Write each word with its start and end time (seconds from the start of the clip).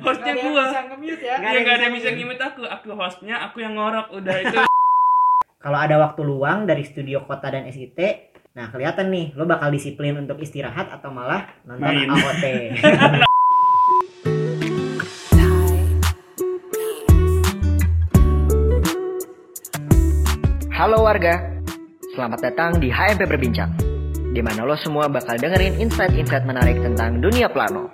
hostnya 0.00 0.32
Nggak 0.32 0.32
ada 0.32 0.40
yang 0.40 0.52
gua 0.52 0.64
bisa 0.64 0.80
nge-mute 0.88 1.22
ya. 1.22 1.36
ya 1.36 1.58
nggak 1.60 1.74
ada 1.76 1.84
yang 1.84 1.94
bisa 1.94 2.08
ngimit 2.16 2.40
aku 2.40 2.62
aku 2.64 2.88
hostnya 2.96 3.34
aku 3.44 3.56
yang 3.60 3.74
ngorok 3.76 4.08
udah 4.16 4.36
itu 4.40 4.56
Kalau 5.62 5.78
ada 5.78 5.94
waktu 5.94 6.26
luang 6.26 6.66
dari 6.66 6.82
studio 6.82 7.22
kota 7.22 7.46
dan 7.46 7.70
SIT, 7.70 7.94
nah 8.50 8.66
kelihatan 8.74 9.14
nih 9.14 9.30
lo 9.38 9.46
bakal 9.46 9.70
disiplin 9.70 10.18
untuk 10.18 10.42
istirahat 10.42 10.90
atau 10.90 11.14
malah 11.14 11.54
nonton 11.62 11.86
Main. 11.86 12.10
AOT. 12.10 12.44
Halo 20.74 21.06
warga, 21.06 21.38
selamat 22.18 22.42
datang 22.42 22.82
di 22.82 22.90
HMP 22.90 23.22
Berbincang, 23.30 23.70
di 24.34 24.42
mana 24.42 24.66
lo 24.66 24.74
semua 24.74 25.06
bakal 25.06 25.38
dengerin 25.38 25.78
insight-insight 25.78 26.42
menarik 26.42 26.82
tentang 26.82 27.22
dunia 27.22 27.46
plano. 27.46 27.86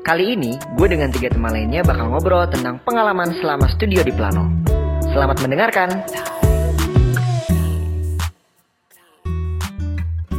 Kali 0.00 0.32
ini, 0.32 0.56
gue 0.80 0.88
dengan 0.88 1.12
tiga 1.12 1.28
teman 1.28 1.52
lainnya 1.52 1.84
bakal 1.84 2.08
ngobrol 2.08 2.48
tentang 2.48 2.80
pengalaman 2.88 3.36
selama 3.36 3.68
studio 3.68 4.00
di 4.00 4.08
plano. 4.08 4.48
Selamat 5.12 5.44
mendengarkan. 5.44 5.88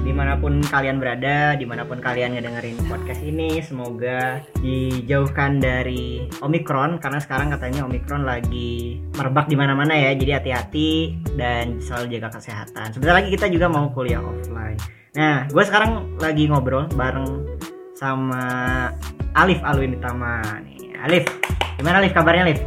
di 0.02 0.18
mana 0.18 0.36
pun 0.36 0.60
kalian 0.66 0.98
berada, 0.98 1.56
di 1.56 1.64
mana 1.64 1.86
pun 1.86 2.02
kalian 2.02 2.36
ngedengerin 2.36 2.74
podcast 2.90 3.22
ini, 3.22 3.62
semoga 3.62 4.44
dijauhkan 4.60 5.62
dari 5.62 6.26
Omikron 6.42 6.98
karena 7.00 7.22
sekarang 7.22 7.54
katanya 7.54 7.86
Omikron 7.86 8.26
lagi 8.26 8.98
merebak 9.14 9.46
di 9.46 9.56
mana-mana 9.56 9.94
ya. 9.94 10.12
Jadi 10.18 10.32
hati-hati 10.36 10.90
dan 11.38 11.80
selalu 11.80 12.18
jaga 12.18 12.42
kesehatan. 12.42 12.98
Sebentar 12.98 13.14
lagi 13.14 13.30
kita 13.30 13.46
juga 13.48 13.70
mau 13.70 13.94
kuliah 13.94 14.20
offline. 14.26 14.82
Nah, 15.16 15.46
gue 15.48 15.64
sekarang 15.64 16.18
lagi 16.18 16.50
ngobrol 16.50 16.90
bareng 16.92 17.46
sama 18.02 18.46
Alif 19.38 19.62
Alwinitama 19.62 20.42
nih. 20.66 20.98
Alif, 21.06 21.30
gimana 21.78 22.02
Alif 22.02 22.18
kabarnya 22.18 22.50
Alif? 22.50 22.60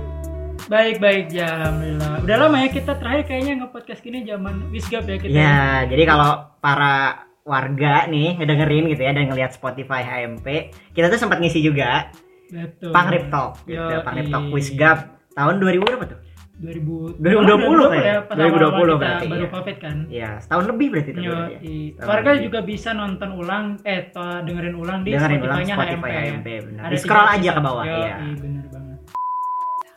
Baik 0.70 1.02
baik 1.02 1.34
ya 1.34 1.50
alhamdulillah. 1.58 2.22
Udah 2.22 2.36
lama 2.38 2.56
ya 2.62 2.68
kita 2.70 2.94
terakhir 3.02 3.26
kayaknya 3.26 3.66
nge-podcast 3.66 4.00
gini 4.00 4.22
zaman 4.22 4.70
Wisgap 4.70 5.04
ya 5.10 5.18
kita. 5.18 5.34
Ya, 5.34 5.84
jadi 5.90 6.06
kalau 6.06 6.54
para 6.62 7.26
warga 7.42 8.06
nih 8.08 8.40
ngedengerin 8.40 8.88
gitu 8.94 9.02
ya 9.04 9.12
dan 9.12 9.28
ngelihat 9.28 9.52
Spotify 9.52 10.06
HMP, 10.06 10.72
kita 10.94 11.10
tuh 11.10 11.18
sempat 11.18 11.42
ngisi 11.42 11.60
juga 11.60 12.08
Betul. 12.48 12.94
Pangrip 12.94 13.28
Talk 13.28 13.60
gitu. 13.66 13.96
Pangrip 14.06 14.30
Talk 14.30 14.44
Quiz 14.54 14.70
Gap 14.78 15.18
tahun 15.34 15.58
2000 15.58 15.82
berapa 15.82 16.04
tuh? 16.14 16.23
2000 16.64 17.20
2020 17.20 17.92
kayaknya. 17.92 18.16
pas 18.22 18.34
2020 18.34 18.40
awal-awal 18.40 18.86
kita 18.88 18.96
berarti, 18.98 19.26
baru 19.26 19.38
ya. 19.38 19.50
covid 19.50 19.76
kan. 19.78 19.96
Iya, 20.06 20.30
setahun 20.38 20.64
lebih 20.66 20.86
berarti 20.88 21.10
itu. 21.10 21.20
Yo, 21.20 21.30
berarti 21.30 21.52
ya. 21.52 21.58
i- 21.62 21.90
Setahun 21.90 22.08
warga 22.08 22.30
lebih. 22.30 22.42
juga 22.42 22.58
bisa 22.62 22.90
nonton 22.92 23.30
ulang 23.34 23.64
eh 23.82 24.00
to- 24.06 24.42
dengerin 24.42 24.74
ulang 24.74 24.98
di 25.00 25.10
Dengerin 25.10 25.38
ulang 25.38 25.58
Spotify-nya 25.58 25.74
Spotify 25.76 26.10
HMP. 26.10 26.26
HMP, 26.26 26.48
benar. 26.64 26.82
Ada 26.82 26.90
Di 26.90 26.98
scroll 26.98 27.28
aja 27.30 27.50
ke 27.50 27.60
bawah, 27.60 27.84
Yo, 27.84 27.96
iya. 27.98 28.16
bener 28.34 28.64
banget. 28.66 28.98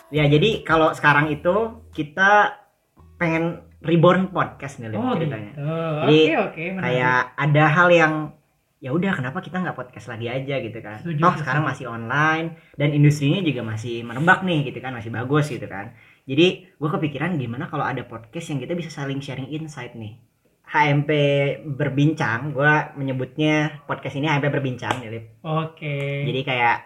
Ya, 0.10 0.24
jadi 0.26 0.50
kalau 0.62 0.90
sekarang 0.92 1.28
itu 1.30 1.56
kita 1.92 2.32
pengen 3.16 3.44
reborn 3.80 4.30
podcast 4.30 4.78
nih 4.78 4.90
Oh, 4.90 5.12
gitu. 5.14 5.26
ceritanya. 5.26 5.52
Oke, 5.54 5.68
Jadi, 6.02 6.20
oke, 6.38 6.64
menarik. 6.72 6.84
Kayak 6.84 7.20
ada 7.36 7.64
hal 7.68 7.88
yang 7.90 8.14
ya 8.78 8.90
udah 8.90 9.10
kenapa 9.12 9.42
kita 9.42 9.58
nggak 9.58 9.74
podcast 9.76 10.06
lagi 10.08 10.30
aja 10.30 10.62
gitu 10.62 10.78
kan 10.78 11.02
Setuju, 11.02 11.18
toh 11.20 11.34
sekarang 11.36 11.66
masih 11.66 11.90
online 11.90 12.46
dan 12.74 12.94
industrinya 12.94 13.42
juga 13.42 13.66
masih 13.66 14.06
merebak 14.06 14.46
nih 14.46 14.70
gitu 14.70 14.78
kan 14.78 14.94
masih 14.94 15.10
bagus 15.10 15.50
gitu 15.50 15.66
kan 15.66 15.98
jadi 16.28 16.48
gue 16.76 16.90
kepikiran 16.92 17.40
gimana 17.40 17.72
kalau 17.72 17.88
ada 17.88 18.04
podcast 18.04 18.52
yang 18.52 18.60
kita 18.60 18.76
bisa 18.76 18.92
saling 18.92 19.24
sharing 19.24 19.48
insight 19.48 19.96
nih 19.96 20.20
HMP 20.68 21.10
berbincang 21.64 22.52
gue 22.52 22.74
menyebutnya 23.00 23.88
podcast 23.88 24.20
ini 24.20 24.28
HMP 24.28 24.52
berbincang. 24.52 25.00
Oke. 25.48 26.28
jadi 26.28 26.42
kayak 26.44 26.78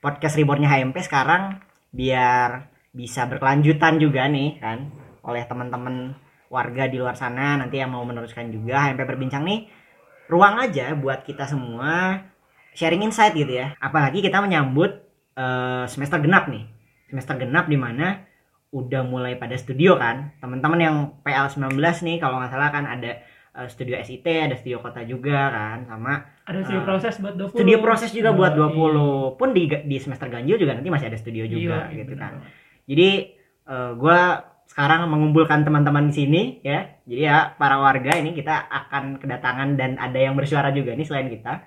podcast 0.00 0.40
rebornnya 0.40 0.72
HMP 0.72 1.04
sekarang 1.04 1.60
biar 1.92 2.72
bisa 2.96 3.28
berkelanjutan 3.28 4.00
juga 4.00 4.24
nih 4.32 4.56
kan 4.56 4.88
oleh 5.28 5.44
teman-teman 5.44 6.16
warga 6.48 6.88
di 6.88 6.96
luar 6.96 7.12
sana 7.12 7.60
nanti 7.60 7.76
yang 7.76 7.92
mau 7.92 8.00
meneruskan 8.08 8.48
juga 8.48 8.88
HMP 8.88 9.04
berbincang 9.04 9.44
nih 9.44 9.68
ruang 10.32 10.56
aja 10.64 10.96
buat 10.96 11.20
kita 11.28 11.44
semua 11.44 12.24
sharing 12.72 13.04
insight 13.04 13.36
gitu 13.36 13.52
ya 13.52 13.76
apalagi 13.76 14.24
kita 14.24 14.40
menyambut 14.40 15.04
eh, 15.36 15.84
semester 15.84 16.16
genap 16.24 16.48
nih 16.48 16.64
semester 17.12 17.36
genap 17.36 17.68
di 17.68 17.76
mana 17.76 18.24
udah 18.70 19.02
mulai 19.02 19.34
pada 19.34 19.56
studio 19.56 19.96
kan. 19.96 20.36
Teman-teman 20.38 20.78
yang 20.78 20.96
PL 21.20 21.48
19 21.48 21.76
nih 21.78 22.16
kalau 22.18 22.36
nggak 22.36 22.52
salah 22.52 22.68
kan 22.68 22.84
ada 22.84 23.16
eh, 23.54 23.68
studio 23.68 23.96
SIT 23.96 24.26
ada 24.26 24.54
studio 24.54 24.78
kota 24.78 25.00
juga 25.02 25.48
kan 25.48 25.78
sama 25.84 26.12
ada 26.44 26.60
studio 26.62 26.80
eh, 26.80 26.86
proses 26.86 27.14
buat 27.16 27.34
20. 27.34 27.56
studio 27.56 27.76
proses 27.80 28.10
juga 28.12 28.30
buat 28.30 28.52
Yoi. 28.52 28.76
20 29.32 29.40
pun 29.40 29.48
di 29.50 29.62
di 29.66 29.96
semester 29.96 30.28
ganjil 30.28 30.56
juga 30.56 30.76
nanti 30.76 30.88
masih 30.88 31.08
ada 31.08 31.16
studio 31.16 31.44
juga 31.44 31.88
Iya, 31.88 31.96
gitu 31.98 32.12
bener 32.12 32.22
kan. 32.22 32.32
jadi 32.84 33.08
eh, 33.64 33.90
gua 33.96 34.20
sekarang 34.68 35.08
mengumpulkan 35.08 35.64
teman-teman 35.64 36.12
di 36.12 36.14
sini 36.14 36.42
ya. 36.60 36.92
Jadi 37.08 37.24
ya 37.24 37.56
para 37.56 37.80
warga 37.80 38.20
ini 38.20 38.36
kita 38.36 38.68
akan 38.68 39.16
kedatangan 39.16 39.80
dan 39.80 39.96
ada 39.96 40.20
yang 40.20 40.36
bersuara 40.36 40.68
juga 40.70 40.92
nih 40.92 41.08
selain 41.08 41.32
kita. 41.32 41.64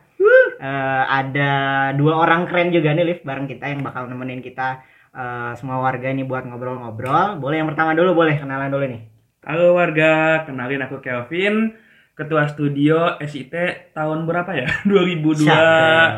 Eh, 0.62 1.04
ada 1.10 1.52
dua 1.98 2.22
orang 2.22 2.46
keren 2.46 2.70
juga 2.70 2.94
nih 2.94 3.02
Liv 3.02 3.20
bareng 3.26 3.50
kita 3.50 3.74
yang 3.74 3.82
bakal 3.82 4.06
nemenin 4.06 4.46
kita 4.46 4.86
eh, 5.12 5.52
semua 5.54 5.80
warga 5.80 6.08
ini 6.08 6.22
buat 6.22 6.44
ngobrol-ngobrol 6.44 7.38
boleh 7.38 7.58
yang 7.58 7.68
pertama 7.68 7.92
dulu 7.92 8.16
boleh 8.16 8.36
kenalan 8.36 8.68
dulu 8.68 8.86
nih 8.86 9.02
halo 9.42 9.74
warga 9.74 10.12
kenalin 10.44 10.82
aku 10.82 11.00
Kelvin 11.00 11.74
ketua 12.12 12.46
studio 12.46 13.18
SIT 13.18 13.54
tahun 13.92 14.24
berapa 14.24 14.52
ya 14.54 14.68
2021 14.86 15.48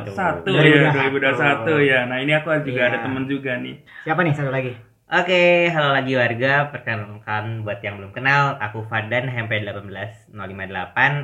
Satu. 0.10 0.50
ya 0.52 0.92
2021. 0.92 1.70
2021 1.72 1.80
ya 1.86 2.00
nah 2.06 2.18
ini 2.18 2.34
aku 2.34 2.50
juga 2.62 2.82
Iya. 2.82 2.90
ada 2.90 2.98
temen 3.02 3.24
juga 3.26 3.52
nih 3.56 3.76
siapa 4.02 4.22
nih 4.22 4.34
satu 4.34 4.50
lagi 4.50 4.74
Oke, 5.06 5.70
halo 5.70 5.94
lagi 5.94 6.18
warga. 6.18 6.74
Perkenalkan 6.74 7.62
buat 7.62 7.86
yang 7.86 8.02
belum 8.02 8.18
kenal, 8.18 8.58
aku 8.58 8.82
Fadan 8.82 9.30
HP 9.30 9.62
18058. 9.62 10.34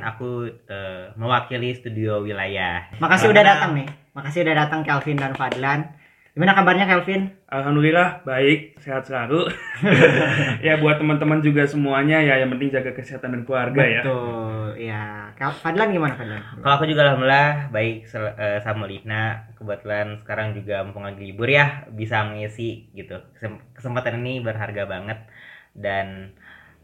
Aku 0.06 0.28
eh, 0.46 1.10
mewakili 1.12 1.74
studio 1.74 2.22
wilayah. 2.22 2.86
makasih 2.96 3.26
udah 3.28 3.42
Kenal. 3.42 3.50
datang 3.56 3.70
nih 3.74 3.88
makasih 4.10 4.40
udah 4.42 4.54
datang 4.56 4.80
Kelvin 4.82 5.18
dan 5.18 5.34
Fadlan 5.34 5.90
gimana 6.40 6.56
kabarnya 6.56 6.88
Kelvin 6.88 7.36
Alhamdulillah 7.52 8.24
baik 8.24 8.80
sehat 8.80 9.04
selalu 9.04 9.52
ya 10.66 10.80
buat 10.80 10.96
teman-teman 10.96 11.44
juga 11.44 11.68
semuanya 11.68 12.16
ya 12.16 12.40
yang 12.40 12.48
penting 12.56 12.72
jaga 12.72 12.96
kesehatan 12.96 13.36
dan 13.36 13.42
keluarga 13.44 13.84
ya 13.84 14.00
Betul, 14.00 14.80
ya. 14.80 15.04
Fadlan 15.36 15.92
gimana 15.92 16.16
Fadlan? 16.16 16.40
Kalau 16.64 16.74
aku 16.80 16.88
juga 16.88 17.12
alhamdulillah 17.12 17.68
baik 17.68 18.08
eh, 18.40 18.58
sama 18.64 18.88
Lina. 18.88 19.52
Kebetulan 19.52 20.16
sekarang 20.24 20.56
juga 20.56 20.80
mumpung 20.80 21.04
lagi 21.04 21.20
libur 21.20 21.52
ya, 21.52 21.84
bisa 21.92 22.24
ngisi 22.32 22.88
gitu. 22.96 23.20
Kesem- 23.36 23.60
Kesempatan 23.76 24.24
ini 24.24 24.40
berharga 24.40 24.88
banget 24.88 25.20
dan 25.76 26.32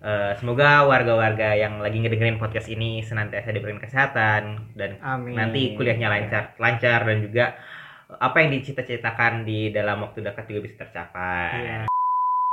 eh, 0.05 0.33
semoga 0.37 0.85
warga-warga 0.85 1.57
yang 1.57 1.81
lagi 1.81 2.05
ngedengerin 2.05 2.37
podcast 2.37 2.69
ini 2.69 3.01
senantiasa 3.01 3.57
diberikan 3.57 3.81
kesehatan 3.81 4.77
dan 4.77 5.01
Amin. 5.01 5.33
nanti 5.33 5.73
kuliahnya 5.73 6.13
lancar 6.13 6.53
lancar 6.61 7.09
dan 7.09 7.25
juga 7.25 7.57
apa 8.07 8.37
yang 8.39 8.55
dicita-citakan 8.55 9.43
di 9.43 9.75
dalam 9.75 10.07
waktu 10.07 10.23
dekat 10.23 10.47
juga 10.47 10.61
bisa 10.71 10.87
tercapai. 10.87 11.51
Iya. 11.59 11.79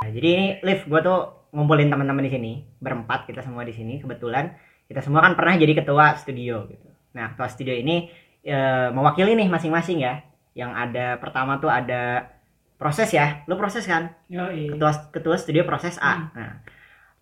Nah, 0.01 0.09
Jadi 0.09 0.27
ini 0.27 0.47
Liv, 0.65 0.81
gue 0.89 0.99
tuh 1.05 1.19
ngumpulin 1.53 1.93
teman-teman 1.93 2.25
di 2.25 2.31
sini, 2.33 2.51
berempat 2.81 3.29
kita 3.29 3.45
semua 3.45 3.61
di 3.61 3.73
sini. 3.73 4.01
Kebetulan 4.01 4.49
kita 4.89 4.99
semua 5.05 5.21
kan 5.21 5.37
pernah 5.37 5.53
jadi 5.53 5.77
ketua 5.77 6.17
studio 6.17 6.65
gitu. 6.67 6.89
Nah, 7.13 7.37
ketua 7.37 7.47
studio 7.47 7.77
ini 7.77 8.09
eh, 8.41 8.89
mewakili 8.89 9.37
nih 9.37 9.47
masing-masing 9.47 10.01
ya. 10.01 10.25
Yang 10.57 10.71
ada 10.73 11.05
pertama 11.21 11.61
tuh 11.61 11.69
ada 11.69 12.33
proses 12.81 13.13
ya. 13.13 13.45
Lu 13.45 13.53
proses 13.55 13.85
kan? 13.85 14.09
Yoi. 14.33 14.73
ketua 14.73 14.91
ketua 15.13 15.35
studio 15.37 15.63
proses 15.69 16.01
A. 16.01 16.13
Hmm. 16.17 16.27
Nah, 16.33 16.53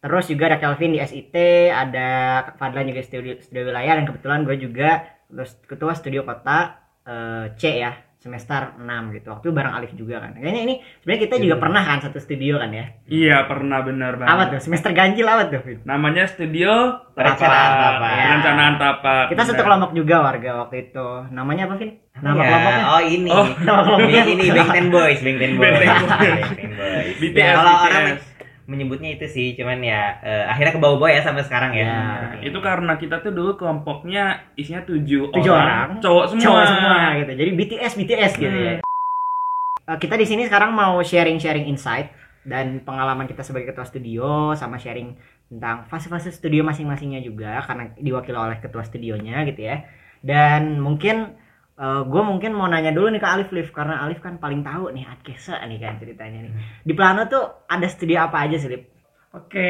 terus 0.01 0.31
juga 0.31 0.49
ada 0.49 0.57
Kelvin 0.57 0.95
di 0.95 0.99
SIT, 1.03 1.35
ada 1.69 2.09
Fadlan 2.55 2.87
juga 2.89 3.03
studio 3.03 3.37
studio 3.43 3.69
wilayah 3.69 3.99
dan 3.99 4.07
kebetulan 4.07 4.41
gue 4.47 4.55
juga 4.57 5.05
terus 5.29 5.59
ketua 5.67 5.93
studio 5.93 6.25
kota 6.25 6.79
eh, 7.05 7.53
C 7.59 7.77
ya 7.77 8.10
semester 8.21 8.77
6 8.77 8.85
gitu. 9.11 9.27
Waktu 9.27 9.43
itu 9.43 9.51
bareng 9.51 9.73
Alif 9.73 9.91
juga 9.93 10.21
kan. 10.21 10.31
Kayaknya 10.33 10.61
ini 10.61 10.73
sebenarnya 10.95 11.21
kita 11.23 11.35
juga 11.37 11.55
pernah 11.57 11.81
kan 11.81 11.97
satu 11.99 12.17
studio 12.17 12.55
kan 12.55 12.69
ya. 12.69 12.85
iya 13.03 13.37
pernah 13.43 13.81
benar 13.81 14.13
Apa 14.13 14.21
banget 14.23 14.45
tuh? 14.47 14.61
Semester 14.63 14.91
ganjil 14.91 15.25
apa 15.25 15.43
tuh? 15.47 15.59
Fit? 15.59 15.81
namanya 15.83 16.23
studio 16.25 17.01
Perencanaan 17.11 17.41
tapak. 17.73 17.97
tapak. 17.97 18.13
perencanaan 18.21 18.75
tapak 18.77 19.23
Kita 19.27 19.41
satu 19.43 19.61
kelompok 19.61 19.91
juga 19.91 20.15
warga 20.21 20.51
waktu 20.61 20.87
itu. 20.87 21.07
Namanya 21.29 21.65
apa, 21.65 21.75
Vin? 21.75 21.91
Nama 22.13 22.35
Ya, 22.35 22.45
kelompoknya? 22.45 22.83
oh 22.87 23.01
ini. 23.03 23.29
Oh, 23.31 23.45
nama 23.59 23.81
kelompoknya. 23.81 24.21
ini, 24.23 24.33
ini 24.37 24.45
Bang 24.51 24.69
Ten 24.69 24.87
Boys, 24.87 25.19
Bang 25.19 25.37
Ten 25.37 25.51
Boys. 25.53 25.73
Bang 25.73 25.81
Ten 25.81 25.97
Boys. 25.97 26.21
Bang 26.45 26.55
Ten 26.55 26.71
Boys. 26.71 27.13
BTS, 27.17 27.35
Ya, 27.35 27.49
kalau 27.51 27.73
BTS. 27.73 27.85
orang 27.89 28.05
menyebutnya 28.71 29.11
itu 29.11 29.27
sih, 29.27 29.47
cuman 29.53 29.83
ya 29.83 30.15
eh, 30.23 30.47
akhirnya 30.47 30.71
ke 30.71 30.79
bawah-bawah 30.79 31.11
ya 31.11 31.19
sampai 31.19 31.43
sekarang 31.43 31.75
ya. 31.75 31.83
Ya. 31.83 31.99
Itu 32.39 32.63
karena 32.63 32.95
kita 32.95 33.19
tuh 33.19 33.35
dulu 33.35 33.59
kelompoknya 33.59 34.47
isinya 34.55 34.79
tujuh, 34.81 35.27
Tujuh 35.29 35.51
orang. 35.51 35.99
cowok 35.99 36.31
semua 36.31 36.43
cowok 36.47 36.63
semua 36.65 36.97
gitu. 37.19 37.31
Jadi 37.35 37.51
BTS 37.51 37.93
BTS 37.99 38.31
gitu 38.39 38.55
Hmm. 38.55 38.65
ya. 38.65 38.73
Eh, 39.83 39.97
kita 39.99 40.15
di 40.15 40.23
sini 40.23 40.47
sekarang 40.47 40.71
mau 40.71 41.03
sharing-sharing 41.03 41.67
insight 41.67 42.15
dan 42.41 42.79
pengalaman 42.81 43.27
kita 43.27 43.43
sebagai 43.43 43.69
ketua 43.69 43.83
studio 43.83 44.55
sama 44.55 44.79
sharing 44.79 45.13
tentang 45.45 45.83
fase-fase 45.85 46.31
studio 46.31 46.63
masing-masingnya 46.63 47.19
juga 47.19 47.59
karena 47.61 47.91
diwakili 47.95 48.39
oleh 48.39 48.57
ketua 48.57 48.81
studionya 48.81 49.43
gitu 49.43 49.61
ya. 49.61 49.83
Dan 50.17 50.79
mungkin 50.79 51.35
gue 51.81 52.21
mungkin 52.21 52.51
mau 52.51 52.65
nanya 52.65 52.89
dulu 52.89 53.09
nih 53.09 53.17
ke 53.17 53.25
Alif 53.25 53.49
Liv 53.49 53.69
karena 53.69 53.99
Alif 53.99 54.19
kan 54.19 54.37
paling 54.37 54.61
tahu 54.61 54.89
nih 54.89 55.01
Adkesa 55.03 55.57
nih 55.63 55.77
kan 55.77 55.97
ceritanya 55.97 56.45
nih. 56.45 56.51
Di 56.81 56.93
Plano 56.93 57.25
tuh 57.25 57.65
ada 57.65 57.87
studio 57.87 58.21
apa 58.21 58.45
aja 58.45 58.55
sih, 58.55 58.69
Lip? 58.69 58.85
Oke, 59.31 59.69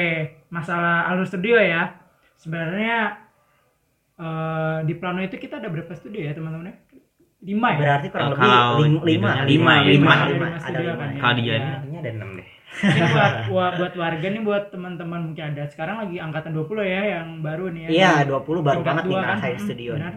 masalah 0.50 1.08
alur 1.08 1.24
studio 1.24 1.56
ya. 1.56 1.96
Sebenarnya 2.36 3.16
eh, 4.18 4.78
di 4.84 4.94
Plano 4.94 5.22
itu 5.22 5.36
kita 5.36 5.58
ada 5.58 5.70
berapa 5.70 5.94
studio 5.94 6.20
ya 6.20 6.34
teman-teman? 6.34 6.68
ya? 6.68 6.76
Lima 7.42 7.68
ya. 7.74 7.78
Berarti 7.80 8.08
kurang 8.10 8.30
lebih 8.32 8.50
lima, 9.02 9.32
lima, 9.42 9.72
lima, 9.82 10.14
lima, 10.28 10.48
ada 10.62 10.78
lima, 10.78 10.94
lima 10.94 10.94
lima. 10.94 11.06
ya. 11.08 11.18
Kalau 11.18 11.34
di 11.34 11.42
Iya. 11.42 11.58
Ada 12.02 12.10
6 12.14 12.38
deh. 12.38 12.48
Ini 12.72 13.02
buat, 13.04 13.34
buat 13.52 13.74
buat 13.78 13.94
warga 14.00 14.28
nih 14.32 14.42
buat 14.42 14.64
teman-teman 14.72 15.20
mungkin 15.28 15.44
ada 15.54 15.64
sekarang 15.68 15.96
lagi 16.06 16.18
angkatan 16.18 16.52
20 16.54 16.82
ya 16.84 17.02
yang 17.20 17.28
baru 17.42 17.66
nih 17.70 17.82
ya. 17.86 17.90
Iya, 17.90 18.12
Di 18.24 18.30
20 18.32 18.62
baru 18.62 18.80
banget 18.82 19.04
nih 19.06 19.16
kan. 19.16 19.24
ngerasain 19.26 19.58
Mm, 19.58 19.66
studio. 19.66 19.92
benar. 19.98 20.16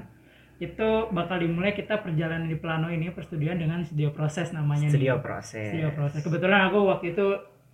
Itu 0.57 0.89
bakal 1.11 1.41
dimulai 1.41 1.73
kita 1.73 1.99
perjalanan 1.99 2.47
di 2.47 2.55
Plano 2.55 2.87
ini 2.87 3.11
perstudian 3.11 3.55
dengan 3.55 3.83
studio 3.83 4.11
proses 4.11 4.51
namanya 4.51 4.87
Studio 4.87 5.15
nih. 5.15 5.23
proses. 5.23 5.67
Studio 5.69 5.89
proses. 5.91 6.21
Kebetulan 6.21 6.61
aku 6.65 6.79
waktu 6.85 7.07
itu 7.11 7.27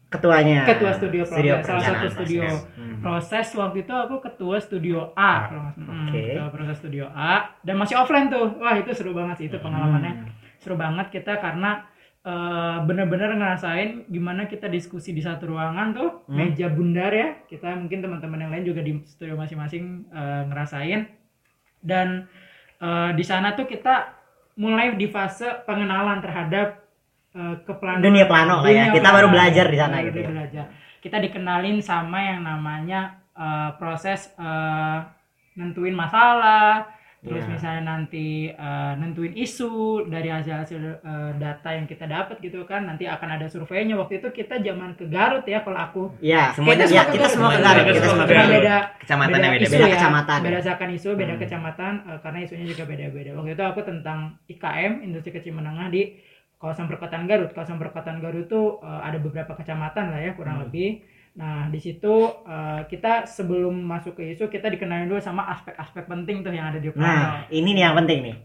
Ketuanya. 0.09 0.67
ketua 0.67 0.91
studio 0.91 1.23
proses, 1.23 1.38
salah 1.62 1.62
proses. 1.62 1.87
satu 1.87 2.06
studio 2.19 2.43
Hmm. 2.75 2.99
proses 2.99 3.47
waktu 3.55 3.79
itu 3.81 3.94
aku 3.94 4.17
ketua 4.21 4.56
studio 4.59 4.99
A 5.15 5.35
salah. 5.47 5.71
Hmm, 5.73 6.11
Oke. 6.11 6.35
ketua 6.35 6.50
proses 6.50 6.77
studio 6.77 7.06
A 7.09 7.32
dan 7.61 7.75
masih 7.77 7.94
offline 7.94 8.27
tuh 8.27 8.59
wah 8.59 8.75
itu 8.75 8.91
seru 8.91 9.12
banget 9.12 9.38
sih 9.38 9.47
itu 9.47 9.55
Hmm. 9.55 9.65
pengalamannya 9.65 10.12
seru 10.59 10.75
banget 10.75 11.09
kita 11.11 11.38
karena 11.38 11.87
eh, 12.21 12.79
bener-bener 12.82 13.32
ngerasain 13.32 14.05
gimana 14.06 14.44
kita 14.44 14.67
diskusi 14.67 15.11
di 15.11 15.23
satu 15.23 15.49
ruangan 15.49 15.94
tuh 15.94 16.11
Hmm. 16.27 16.37
meja 16.37 16.69
bundar 16.69 17.09
ya 17.11 17.41
kita 17.47 17.73
mungkin 17.73 18.03
teman-teman 18.03 18.37
yang 18.38 18.50
lain 18.50 18.65
juga 18.67 18.82
di 18.82 18.99
studio 19.06 19.37
masing-masing 19.37 19.85
eh, 20.06 20.43
ngerasain 20.44 21.06
dan 21.81 22.27
eh, 22.81 23.11
di 23.15 23.25
sana 23.25 23.53
tuh 23.55 23.69
kita 23.69 24.17
mulai 24.61 24.97
di 24.97 25.09
fase 25.09 25.65
pengenalan 25.65 26.21
terhadap 26.21 26.82
eh, 27.37 27.56
keplanuan 27.65 28.05
Dunia 28.05 28.27
plano 28.27 28.61
lah 28.61 28.71
ya. 28.73 28.91
dunia 28.91 28.97
Kita 28.97 29.09
baru 29.12 29.29
belajar 29.31 29.67
di 29.69 29.79
sana 29.79 29.97
gitu 30.05 30.19
ya. 30.21 30.29
belajar. 30.29 30.65
Kita 31.00 31.17
dikenalin 31.17 31.79
sama 31.81 32.19
yang 32.25 32.41
namanya 32.44 33.21
eh, 33.37 33.71
proses 33.81 34.32
eh, 34.37 34.99
nentuin 35.56 35.97
masalah, 35.97 36.88
terus 37.20 37.44
Iya. 37.44 37.52
misalnya 37.52 37.82
nanti 37.87 38.26
eh, 38.49 38.93
nentuin 38.96 39.34
isu 39.34 39.72
dari 40.06 40.28
hasil-hasil 40.28 40.81
eh, 40.81 41.31
data 41.37 41.69
yang 41.69 41.84
kita 41.84 42.05
dapat 42.05 42.40
gitu 42.40 42.64
kan. 42.64 42.84
Nanti 42.84 43.05
akan 43.05 43.37
ada 43.37 43.44
surveinya. 43.44 43.94
Waktu 43.94 44.19
itu 44.19 44.28
kita 44.31 44.58
zaman 44.58 44.94
ke 44.94 45.05
Garut 45.06 45.44
ya 45.44 45.61
kalau 45.61 45.76
aku. 45.78 46.02
Iya, 46.19 46.52
Semuanya 46.52 46.84
ya, 46.84 47.05
semua 47.05 47.12
kita 47.12 47.26
ke 47.26 47.31
semua 47.31 47.49
ke 47.50 47.61
Garut. 47.61 47.82
Kita 47.82 47.94
kita 47.94 48.08
semua 48.08 48.25
ke 48.25 48.32
Garut. 48.32 48.52
beda 48.55 48.76
Kecamatannya 48.99 49.37
beda 49.43 49.52
beda-beda. 49.52 49.67
isu 49.67 49.76
Beda 49.76 49.87
ya. 49.87 49.94
kecamatan. 49.94 50.38
Berdasarkan 50.40 50.88
isu, 50.90 51.11
beda 51.14 51.32
Hmm. 51.32 51.43
kecamatan 51.43 51.93
eh, 52.06 52.19
karena 52.20 52.38
isunya 52.40 52.67
juga 52.67 52.84
beda-beda. 52.84 53.31
Waktu 53.37 53.50
itu 53.50 53.64
aku 53.67 53.81
tentang 53.82 54.19
IKM, 54.46 54.93
industri 55.02 55.31
kecil 55.31 55.52
menengah 55.52 55.88
di 55.88 56.02
kawasan 56.56 56.87
perkotaan 56.87 57.25
Garut. 57.25 57.50
Kawasan 57.50 57.76
perkotaan 57.76 58.19
Garut 58.19 58.46
itu 58.46 58.61
eh, 58.81 59.00
ada 59.02 59.19
beberapa 59.19 59.52
kecamatan 59.52 60.05
lah 60.08 60.20
ya 60.20 60.32
kurang 60.32 60.56
Hmm. 60.56 60.64
lebih. 60.64 61.05
Nah, 61.41 61.73
di 61.73 61.81
situ 61.81 62.15
eh, 62.45 62.81
kita 62.85 63.25
sebelum 63.25 63.73
masuk 63.73 64.13
ke 64.15 64.37
isu 64.37 64.47
kita 64.47 64.69
dikenalin 64.69 65.09
dulu 65.09 65.19
sama 65.19 65.49
aspek-aspek 65.49 66.05
penting 66.05 66.45
tuh 66.45 66.53
yang 66.53 66.69
ada 66.69 66.77
di 66.77 66.93
Nah, 66.93 66.95
plano. 66.95 67.49
ini 67.49 67.73
nih 67.73 67.83
yang 67.83 67.97
penting 67.97 68.19
nih. 68.21 68.37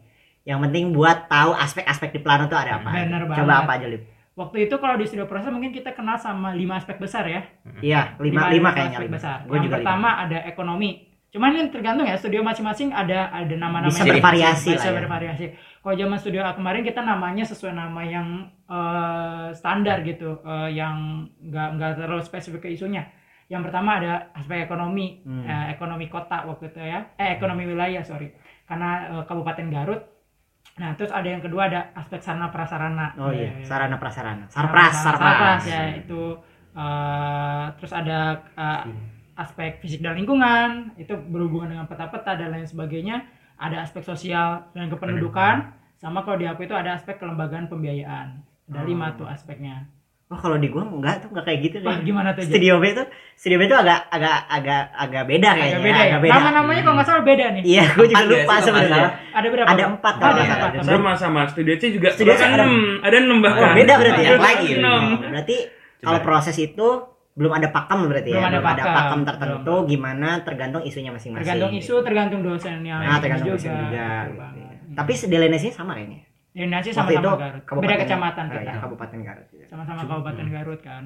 Yang 0.45 0.59
penting 0.63 0.83
buat 0.93 1.27
tahu 1.27 1.51
aspek-aspek 1.51 2.09
di 2.09 2.19
plano 2.23 2.47
tuh 2.47 2.55
ada 2.55 2.79
apa. 2.79 2.95
Bener 2.95 3.27
Coba 3.27 3.35
banget. 3.43 3.61
apa 3.61 3.71
aja, 3.75 3.87
Lip? 3.89 4.03
Waktu 4.35 4.57
itu 4.67 4.75
kalau 4.77 4.95
di 4.95 5.03
studio 5.03 5.25
proses 5.25 5.47
mungkin 5.47 5.71
kita 5.71 5.91
kenal 5.91 6.15
sama 6.15 6.51
lima 6.51 6.75
aspek 6.75 6.95
besar 6.95 7.23
ya. 7.23 7.43
Iya, 7.79 8.19
lima, 8.19 8.47
lima 8.47 8.69
kayaknya 8.71 8.99
aspek 8.99 9.07
lima. 9.07 9.15
besar. 9.15 9.37
Gue 9.43 9.55
yang 9.55 9.65
juga 9.65 9.75
pertama 9.79 10.09
ada 10.19 10.37
ekonomi. 10.43 10.91
Cuman 11.35 11.51
ini 11.51 11.67
tergantung 11.67 12.07
ya 12.07 12.15
studio 12.15 12.39
masing-masing 12.39 12.89
ada 12.89 13.27
ada 13.27 13.51
nama-nama 13.53 13.91
Bisa 13.91 14.01
yang 14.01 14.15
bervariasi 14.15 14.71
bisa 14.71 14.87
ya. 14.87 14.95
bervariasi. 14.95 15.45
Kalau 15.77 15.93
zaman 15.93 16.15
studio 16.15 16.41
A 16.41 16.55
kemarin 16.55 16.79
kita 16.81 17.03
namanya 17.03 17.43
sesuai 17.43 17.75
nama 17.75 18.01
yang 18.01 18.27
eh, 18.65 19.47
standar 19.51 19.99
gitu, 20.01 20.39
eh, 20.41 20.69
yang 20.71 21.27
nggak 21.37 21.67
nggak 21.75 21.91
terlalu 21.97 22.23
spesifik 22.23 22.63
ke 22.63 22.71
isunya. 22.71 23.03
Yang 23.45 23.67
pertama 23.67 23.99
ada 23.99 24.31
aspek 24.33 24.63
ekonomi, 24.63 25.19
Hmm. 25.21 25.43
eh, 25.43 25.65
ekonomi 25.69 26.07
kota 26.07 26.47
waktu 26.47 26.71
itu 26.71 26.79
ya, 26.79 27.13
eh 27.13 27.35
ekonomi 27.35 27.67
wilayah 27.67 28.01
sorry, 28.01 28.31
karena 28.63 28.89
eh, 29.11 29.23
Kabupaten 29.23 29.67
Garut. 29.69 30.01
Nah 30.75 30.95
terus 30.95 31.11
ada 31.11 31.27
yang 31.27 31.39
kedua 31.39 31.67
ada 31.67 31.91
aspek 31.93 32.19
sarana 32.19 32.47
prasarana. 32.47 33.11
Oh 33.17 33.29
iya, 33.29 33.53
Eh, 33.53 33.63
sarana 33.63 33.95
prasarana. 33.95 34.47
Sarpras, 34.47 34.93
Sarpras, 34.97 35.19
sarpras. 35.19 35.63
ya 35.67 35.83
itu 35.93 36.21
eh, 36.73 37.65
terus 37.75 37.91
ada 37.91 38.19
eh, 38.55 38.81
aspek 39.35 39.77
fisik 39.77 39.99
dan 39.99 40.15
lingkungan 40.15 40.95
itu 40.95 41.11
berhubungan 41.11 41.69
dengan 41.69 41.85
peta-peta 41.85 42.33
dan 42.33 42.49
lain 42.49 42.63
sebagainya 42.63 43.27
ada 43.55 43.81
aspek 43.81 44.01
sosial 44.01 44.71
dan 44.71 44.87
kependudukan 44.87 45.69
sama 45.95 46.21
kalau 46.21 46.35
di 46.35 46.45
aku 46.45 46.63
itu 46.63 46.73
ada 46.73 46.93
aspek 46.93 47.15
kelembagaan 47.15 47.67
pembiayaan 47.67 48.39
ada 48.65 48.79
Oh. 48.79 48.83
lima 48.83 49.13
tuh 49.13 49.25
aspeknya 49.25 49.87
Oh, 50.25 50.33
kalau 50.33 50.57
di 50.57 50.67
gua 50.67 50.81
enggak 50.81 51.21
tuh 51.21 51.29
enggak 51.29 51.45
kayak 51.45 51.59
gitu 51.61 51.75
Wah, 51.79 51.95
deh. 51.95 52.03
gimana 52.03 52.33
tuh? 52.33 52.41
Studio 52.41 52.81
B 52.81 52.97
tuh, 52.97 53.05
Studio 53.35 53.61
B 53.61 53.69
tuh 53.69 53.77
agak 53.77 54.09
agak 54.09 54.37
agak 54.49 54.81
agak 54.91 55.23
beda 55.23 55.49
kayaknya. 55.53 55.69
agak 55.69 55.83
beda 55.85 55.93
ya 55.95 56.05
agak 56.07 56.19
beda. 56.19 56.33
nama-namanya 56.33 56.81
kalau 56.81 56.95
nggak 56.97 57.07
salah 57.07 57.23
beda 57.23 57.45
nih 57.45 57.61
Iya, 57.63 57.83
gue 57.93 58.05
juga 58.09 58.23
lupa 58.25 58.41
nggak 58.49 58.63
sebenarnya. 58.65 59.09
ada 59.29 59.47
berapa 59.53 59.67
Ada 59.69 59.83
empat 59.85 60.09
Oh, 60.09 60.17
kalau 60.17 60.25
ada 60.25 60.41
nggak 60.41 60.49
salah. 60.49 60.71
empat. 60.73 60.85
Sama 60.89 61.11
sama 61.13 61.41
Studio 61.45 61.73
C 61.77 61.83
juga. 61.93 62.07
Studio 62.09 62.33
C 62.33 62.41
ada- 62.41 62.57
enam, 62.57 62.71
ada 62.99 63.15
enam 63.15 63.37
bahkan. 63.37 63.61
Oh, 63.61 63.73
beda 63.77 63.93
berarti 63.95 64.21
ya? 64.23 64.29
Lagi. 64.35 64.69
Berarti 65.21 65.55
kalau 66.01 66.19
proses 66.19 66.55
itu 66.57 66.87
belum 67.35 67.51
ada 67.51 67.67
pakem 67.67 67.99
berarti 68.07 68.29
ya. 68.31 68.39
Belum 68.39 68.47
ada 68.47 68.61
pakem. 68.63 68.95
pakem 68.95 69.19
tertentu 69.27 69.75
gimana 69.91 70.29
tergantung 70.47 70.81
isunya 70.87 71.11
masing-masing. 71.11 71.43
tergantung 71.43 71.71
isu 71.75 71.95
tergantung 71.99 72.41
dosen 72.47 72.79
yang 72.87 73.03
Nah, 73.03 73.19
tergantung 73.19 73.53
juga, 73.53 73.59
dosen 73.59 73.71
juga. 73.75 74.07
Gitu 74.31 74.59
ya. 74.63 74.71
Tapi 74.95 75.11
Delenesinya 75.27 75.75
sama 75.75 75.91
kayaknya. 75.99 76.19
Indonesia 76.55 76.91
Waktu 76.95 77.19
itu 77.19 77.19
sama-sama 77.19 77.43
Garut 77.43 77.63
beda 77.83 77.95
kecamatan 77.99 78.43
oh, 78.47 78.51
kita 78.55 78.63
iya, 78.63 78.73
Kabupaten 78.79 79.19
Garut. 79.27 79.47
gitu. 79.51 79.65
sama-sama 79.67 80.01
Kabupaten 80.07 80.47
Garut 80.47 80.79
kan. 80.79 81.03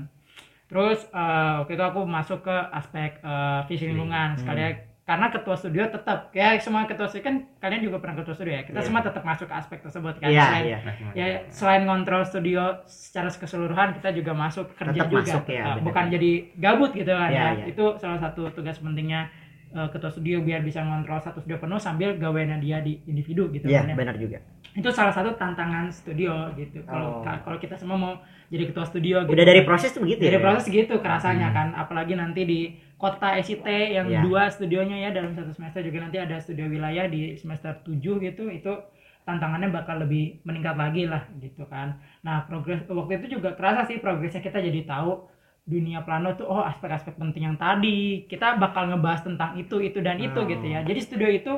Terus 0.70 1.00
eh, 1.10 1.54
waktu 1.66 1.74
itu 1.74 1.84
aku 1.90 2.02
masuk 2.06 2.40
ke 2.46 2.58
aspek 2.70 3.18
eh, 3.26 3.60
visi 3.66 3.90
lingkungan 3.90 4.38
sekali 4.38 4.62
karena 5.10 5.26
ketua 5.28 5.56
studio 5.56 5.84
tetap 5.88 6.30
ya 6.32 6.54
semua 6.58 6.86
ketua 6.86 7.10
studio 7.10 7.26
kan 7.26 7.36
kalian 7.58 7.82
juga 7.82 7.98
pernah 7.98 8.16
ketua 8.16 8.32
studio 8.32 8.54
ya 8.54 8.62
kita 8.62 8.78
Iya. 8.78 8.86
semua 8.86 9.02
tetap 9.02 9.24
masuk 9.24 9.48
ke 9.48 9.56
aspek 9.56 9.78
tersebut 9.82 10.14
kan 10.16 10.30
Iya, 10.30 10.44
selain 10.46 10.66
iya. 10.68 10.80
ya 11.12 11.26
selain 11.50 11.82
ngontrol 11.84 12.22
studio 12.24 12.62
secara 12.86 13.26
keseluruhan 13.28 13.90
kita 13.96 14.10
juga 14.12 14.32
masuk 14.34 14.70
kerja 14.72 14.94
Tetap 14.96 15.10
juga 15.10 15.22
masuk 15.26 15.44
ya, 15.50 15.64
bukan 15.80 16.06
jadi 16.08 16.32
gabut 16.56 16.92
gitu 16.94 17.10
kan 17.10 17.26
Iya, 17.28 17.42
ya 17.42 17.50
iya. 17.56 17.66
itu 17.68 17.86
salah 17.96 18.20
satu 18.20 18.42
tugas 18.52 18.78
pentingnya 18.78 19.34
eh, 19.72 19.88
ketua 19.88 20.10
studio 20.10 20.40
biar 20.40 20.62
bisa 20.62 20.80
ngontrol 20.80 21.18
satu 21.20 21.40
studio 21.40 21.58
penuh 21.58 21.78
sambil 21.78 22.14
gaweannya 22.14 22.58
dia 22.58 22.78
di 22.80 23.02
individu 23.04 23.50
gitu 23.50 23.66
Iya, 23.66 23.82
kan 23.82 23.90
ya 23.90 23.96
benar 23.96 24.16
juga. 24.16 24.38
itu 24.72 24.86
salah 24.88 25.10
satu 25.10 25.34
tantangan 25.34 25.90
studio 25.90 26.30
gitu 26.54 26.82
Oh. 26.82 26.86
kalau 26.88 27.10
ka- 27.20 27.42
kalau 27.44 27.58
kita 27.58 27.74
semua 27.74 27.96
mau 27.96 28.14
jadi 28.48 28.66
ketua 28.66 28.82
studio 28.84 29.22
gitu 29.22 29.32
Udah 29.32 29.42
dari 29.44 29.62
proses 29.64 29.90
tuh 29.90 30.02
begitu 30.02 30.22
dari 30.22 30.38
ya. 30.38 30.44
proses 30.44 30.66
gitu 30.68 30.94
kerasanya 30.96 31.50
kan 31.50 31.74
apalagi 31.74 32.14
nanti 32.14 32.42
di 32.44 32.60
kota 33.00 33.40
SIT 33.40 33.64
yang 33.66 34.12
Iya. 34.12 34.20
dua 34.22 34.52
studionya 34.52 35.00
ya 35.00 35.10
dalam 35.10 35.32
satu 35.32 35.56
semester. 35.56 35.80
Juga 35.80 36.04
nanti 36.04 36.20
ada 36.20 36.36
studio 36.38 36.68
wilayah 36.68 37.08
di 37.08 37.40
semester 37.40 37.80
7 37.82 38.20
gitu. 38.20 38.52
Itu 38.52 38.76
tantangannya 39.24 39.72
bakal 39.72 40.04
lebih 40.04 40.44
meningkat 40.44 40.76
lagi 40.76 41.08
lah 41.08 41.24
gitu 41.40 41.64
kan. 41.66 41.96
Nah 42.22 42.44
progres 42.44 42.84
waktu 42.84 43.24
itu 43.24 43.40
juga 43.40 43.56
kerasa 43.56 43.88
sih 43.88 43.98
progresnya. 43.98 44.44
Kita 44.44 44.60
jadi 44.60 44.84
tahu 44.84 45.32
dunia 45.64 46.02
plano 46.02 46.34
tuh 46.34 46.44
oh 46.46 46.60
aspek-aspek 46.60 47.16
penting 47.16 47.48
yang 47.48 47.58
tadi. 47.58 48.28
Kita 48.28 48.60
bakal 48.60 48.92
ngebahas 48.92 49.24
tentang 49.24 49.56
itu 49.56 49.80
itu 49.80 50.04
dan 50.04 50.20
itu 50.20 50.36
Oh. 50.36 50.44
gitu 50.44 50.66
ya. 50.66 50.84
Jadi 50.84 51.00
studio 51.00 51.30
itu 51.32 51.54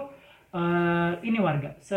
eh, 0.51 1.11
ini 1.23 1.39
warga 1.39 1.73
se 1.79 1.95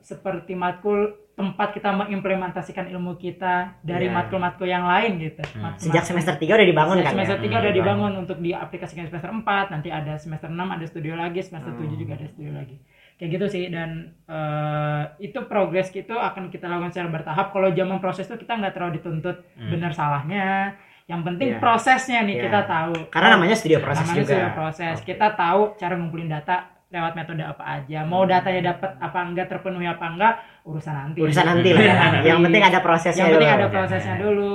seperti 0.00 0.52
matkul 0.54 1.16
tempat 1.34 1.68
kita 1.70 1.90
mengimplementasikan 1.90 2.86
ilmu 2.88 3.14
kita 3.14 3.74
dari 3.80 4.06
Iya. 4.06 4.14
matkul-matkul 4.14 4.64
yang 4.64 4.82
lain 4.82 5.18
gitu 5.20 5.42
Matkul- 5.56 5.82
Sejak 5.84 6.04
semester 6.04 6.34
3 6.36 6.54
udah 6.54 6.62
dibangun 6.64 6.96
Sejak 6.96 7.04
kan 7.04 7.14
semester 7.16 7.36
ya? 7.36 7.42
3 7.44 7.58
udah 7.60 7.72
dibangun 7.74 8.12
untuk 8.16 8.38
diaplikasikan 8.38 9.04
semester 9.04 9.30
4 9.32 9.42
nanti 9.68 9.88
ada 9.88 10.14
semester 10.14 10.46
6 10.46 10.62
ada 10.70 10.84
studio 10.84 11.14
lagi 11.14 11.40
semester 11.40 11.70
Hmm. 11.70 11.82
7 11.84 11.96
juga 11.96 12.12
ada 12.14 12.26
studio 12.28 12.52
lagi 12.52 12.76
kayak 13.14 13.30
gitu 13.32 13.46
sih 13.48 13.64
dan 13.68 13.90
eh, 14.24 15.02
itu 15.20 15.38
progres 15.44 15.88
gitu 15.88 16.14
akan 16.14 16.48
kita 16.48 16.64
lakukan 16.64 16.90
secara 16.90 17.10
bertahap 17.12 17.46
kalau 17.48 17.68
zaman 17.68 17.98
proses 17.98 18.24
itu 18.24 18.36
kita 18.36 18.54
nggak 18.54 18.72
terlalu 18.72 18.98
dituntut 18.98 19.36
benar 19.56 19.90
salahnya 19.90 20.74
yang 21.04 21.20
penting 21.20 21.52
Iya. 21.52 21.58
prosesnya 21.58 22.22
nih 22.22 22.36
Iya. 22.36 22.42
kita 22.44 22.60
tahu 22.64 22.94
Karena 23.10 23.28
namanya 23.32 23.54
studio 23.54 23.78
proses 23.78 24.02
namanya 24.02 24.18
juga. 24.20 24.30
studio 24.32 24.48
proses 24.52 24.96
Oke. 24.96 25.06
kita 25.08 25.26
tahu 25.32 25.60
cara 25.74 25.94
ngumpulin 25.94 26.26
data 26.28 26.56
lewat 26.86 27.12
metode 27.12 27.42
apa 27.42 27.64
aja 27.72 27.98
mau 28.04 28.22
datanya 28.24 28.72
dapat 28.72 28.90
apa 28.96 29.18
enggak 29.20 29.46
terpenuhi 29.48 29.82
apa 29.84 30.06
enggak 30.06 30.34
urusan 30.64 30.94
nanti 30.94 31.18
Urusan 31.20 31.44
nanti 31.44 31.68
lah 31.70 31.82
ya. 31.82 31.94
Nanti. 31.94 32.26
Yang 32.26 32.40
penting 32.42 32.62
ada 32.64 32.80
prosesnya 32.80 33.20
yang 33.20 33.32
penting 33.32 33.46
dulu. 33.46 33.58
ada 33.60 33.68
prosesnya 33.68 34.16
dulu 34.16 34.52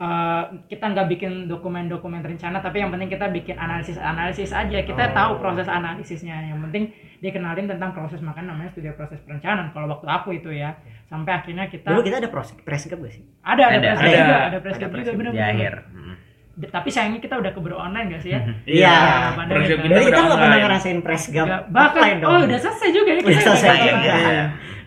Eh, 0.00 0.42
kita 0.66 0.96
nggak 0.96 1.12
bikin 1.12 1.44
dokumen-dokumen 1.44 2.24
rencana 2.24 2.56
tapi 2.58 2.80
yang 2.80 2.88
penting 2.88 3.12
kita 3.12 3.28
bikin 3.28 3.52
analisis 3.54 4.00
analisis 4.00 4.48
aja 4.48 4.80
kita 4.80 4.96
Oh. 4.96 5.12
tahu 5.12 5.30
proses 5.36 5.68
analisisnya 5.68 6.40
yang 6.40 6.56
penting 6.64 6.88
dikenalin 7.20 7.68
tentang 7.68 7.92
proses 7.92 8.16
makanya 8.18 8.56
namanya 8.56 8.72
studi 8.72 8.88
proses 8.96 9.20
perencanaan 9.20 9.68
kalau 9.68 9.92
waktu 9.92 10.08
aku 10.08 10.28
itu 10.34 10.56
ya 10.56 10.72
sampai 11.04 11.36
akhirnya 11.36 11.68
kita 11.68 11.84
Dulu 11.84 12.00
kita 12.00 12.16
ada 12.16 12.32
proses 12.32 12.56
prescript 12.56 12.96
gak 12.96 13.12
sih? 13.12 13.28
ada 13.44 13.60
ada 13.68 13.76
Ada, 13.92 14.08
juga 14.08 14.36
ada 14.40 14.58
preskip 14.58 14.88
Ada 14.88 14.96
juga 14.96 15.10
benar 15.12 15.32
di 15.36 15.42
akhir 15.44 15.72
Hmm. 15.92 16.14
tapi 16.62 16.88
sayangnya 16.88 17.20
kita 17.20 17.34
udah 17.36 17.52
keburu 17.52 17.76
online 17.76 18.06
gak 18.08 18.22
sih 18.24 18.30
ya 18.32 18.40
Iya. 18.64 18.96
kan. 19.36 19.48
kita 19.52 19.84
Jadi 19.84 20.00
kita 20.00 20.16
udah 20.16 20.24
nggak 20.24 20.40
pernah 20.40 20.58
ngerasain 20.64 20.98
press 21.04 21.24
gap 21.28 21.48
bahkan 21.68 22.24
oh 22.24 22.40
udah 22.40 22.56
selesai 22.58 22.88
juga 22.88 23.10
ya 23.10 23.20
Udah 23.20 23.40
selesai 23.44 23.76
juga. 23.76 24.12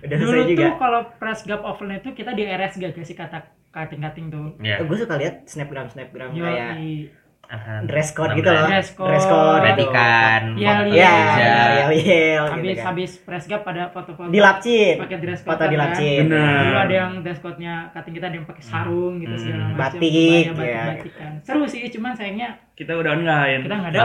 Udah 0.03 0.17
Dulu 0.17 0.29
selesai 0.29 0.49
juga 0.49 0.63
tuh 0.65 0.75
kalau 0.77 1.01
press 1.15 1.39
gap 1.43 1.61
offline 1.61 1.97
itu 1.97 2.09
kita 2.11 2.31
di 2.31 2.43
RS 2.43 2.73
gak 2.93 3.07
sih 3.07 3.15
kata 3.15 3.39
cutting-cutting 3.69 4.27
tuh. 4.27 4.47
ya 4.59 4.77
gue 4.79 4.95
suka 4.95 5.15
lihat 5.15 5.35
snapgram 5.45 5.87
snapgram 5.87 6.29
Yo, 6.31 6.43
kayak 6.43 6.77
i- 6.77 7.09
dress 7.83 8.09
code 8.11 8.33
enam 8.33 8.39
gitu 8.39 8.49
loh 8.49 8.65
Dress 8.65 8.89
code. 8.91 9.09
dress 9.09 9.25
code 9.25 9.61
iya. 10.89 11.11
ya 11.13 11.13
yel 11.35 11.91
yel 11.93 12.43
gitu 12.47 12.55
habis 12.55 12.75
kan 12.75 12.85
habis 12.87 13.11
press 13.19 13.45
gap 13.45 13.61
pada 13.61 13.83
foto-foto 13.89 14.27
di 14.27 14.39
lapcin 14.39 14.95
pakai 14.97 15.17
dress 15.19 15.41
code 15.41 15.51
foto 15.51 15.63
di 15.65 15.77
kan. 15.77 15.89
Bener. 16.23 16.61
Dulu 16.63 16.77
ada 16.79 16.93
yang 16.95 17.11
dress 17.21 17.39
code-nya 17.39 17.73
cutting 17.91 18.13
kita 18.13 18.25
ada 18.27 18.35
yang 18.35 18.47
pakai 18.47 18.63
sarung 18.63 19.13
gitu 19.17 19.33
Hmm. 19.33 19.43
segala 19.43 19.63
macam. 19.65 19.77
Batik, 19.77 20.43
Kebaya, 20.47 20.65
ya. 20.65 20.83
batik-batikan. 20.83 21.31
Seru 21.41 21.63
sih, 21.65 21.81
cuman 21.89 22.11
sayangnya 22.13 22.49
kita 22.73 22.91
udah 22.91 23.11
online 23.11 23.59
kita 23.61 23.75
nggak 23.75 23.91
ada 23.91 23.99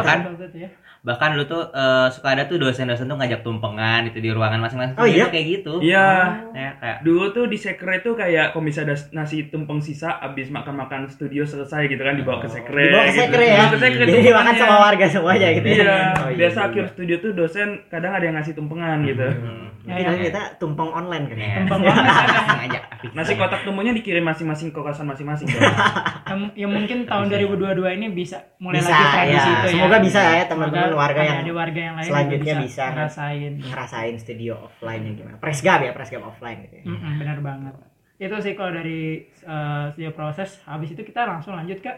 itu 0.44 0.58
ya. 0.58 0.70
Bahkan 1.06 1.38
lu 1.38 1.46
tuh 1.46 1.70
eh, 1.70 2.08
suka 2.10 2.34
ada 2.34 2.44
tuh 2.50 2.58
dosen-dosen 2.58 3.06
tuh 3.06 3.16
ngajak 3.16 3.40
tumpengan 3.46 4.06
itu 4.06 4.18
di 4.18 4.30
ruangan 4.34 4.58
masing-masing. 4.58 4.96
Oh, 4.98 5.06
iya? 5.06 5.30
Kayak 5.30 5.46
gitu. 5.60 5.74
Iya. 5.78 6.08
Ya 6.54 6.70
kayak 6.78 6.98
dulu 7.06 7.30
tuh 7.30 7.44
di 7.46 7.58
sekre 7.58 8.02
tuh 8.02 8.14
kayak 8.18 8.52
kalau 8.54 8.64
misalnya 8.66 8.94
ada 8.94 8.96
nasi 9.14 9.46
tumpeng 9.50 9.78
sisa 9.78 10.18
abis 10.18 10.50
makan-makan 10.50 11.06
studio 11.10 11.42
selesai 11.46 11.86
gitu 11.90 12.02
kan 12.02 12.14
dibawa 12.18 12.38
ke 12.42 12.48
sekre 12.50 12.90
dibawa 12.90 13.04
ke 13.06 13.12
gitu. 13.14 13.20
sekre 13.22 13.44
ya? 13.44 13.54
Dibawa 13.54 13.70
ke 13.70 13.78
sekre 13.78 14.04
jadi 14.08 14.22
dimakan 14.32 14.54
sama 14.58 14.76
warga 14.82 15.06
semuanya 15.06 15.48
gitu 15.54 15.66
ya? 15.68 15.76
Iya. 15.78 15.98
Oh, 16.18 16.28
iya, 16.30 16.36
biasa 16.38 16.58
iya. 16.58 16.66
akhir 16.70 16.84
studio 16.94 17.16
tuh 17.22 17.30
dosen 17.34 17.68
kadang 17.86 18.12
ada 18.14 18.24
yang 18.26 18.36
ngasih 18.38 18.54
tumpengan 18.54 18.98
gitu. 19.06 19.26
Hmm, 19.28 19.66
Ya, 19.88 20.04
ya. 20.04 20.20
kita 20.20 20.42
tumpeng 20.60 20.92
online 20.92 21.32
kan 21.32 21.38
ya? 21.40 21.48
Ya. 21.48 21.56
Tumpeng 21.64 21.80
ngajak 22.60 22.82
nasi 23.16 23.32
kotak 23.40 23.60
tumpengnya 23.64 23.96
dikirim 23.96 24.20
masing-masing 24.20 24.68
ke 24.68 24.80
kosan 24.84 25.08
masing-masing. 25.08 25.48
Yang, 25.48 26.40
yang 26.60 26.70
mungkin 26.74 27.08
tahun 27.08 27.32
2022 27.32 27.96
ini 27.96 28.06
bisa 28.12 28.36
mulai 28.60 28.84
Bisa, 28.84 28.92
lagi 28.92 29.06
tradisi 29.16 29.48
ya. 29.48 29.54
itu 29.54 29.64
ya. 29.64 29.72
Semoga 29.72 29.96
bisa 30.04 30.20
ya, 30.20 30.44
teman-teman 30.44 30.87
Semoga 30.90 31.02
warga 31.02 31.18
ada- 31.18 31.28
yang 31.28 31.38
ada 31.38 31.52
warga 31.54 31.80
yang 31.80 31.94
lain 31.94 32.06
selanjutnya 32.06 32.54
juga 32.54 32.64
bisa. 32.64 32.84
ngerasain. 32.88 33.52
ngerasain 33.60 34.14
studio 34.16 34.52
offline 34.62 35.02
nya 35.02 35.12
gimana 35.14 35.36
press 35.36 35.60
gap 35.60 35.80
ya 35.80 35.92
press 35.92 36.08
gap 36.08 36.24
offline 36.24 36.58
gitu 36.62 36.74
ya 36.76 36.84
Mm-mm, 36.84 37.12
benar 37.16 37.38
banget. 37.40 37.74
Itu 38.16 38.34
sih 38.38 38.52
kalau 38.52 38.72
dari 38.72 39.00
uh, 39.42 39.88
studio 39.88 40.10
proses 40.10 40.58
habis 40.64 40.90
itu 40.90 41.00
kita 41.00 41.22
langsung 41.22 41.54
lanjut 41.54 41.78
ke 41.78 41.92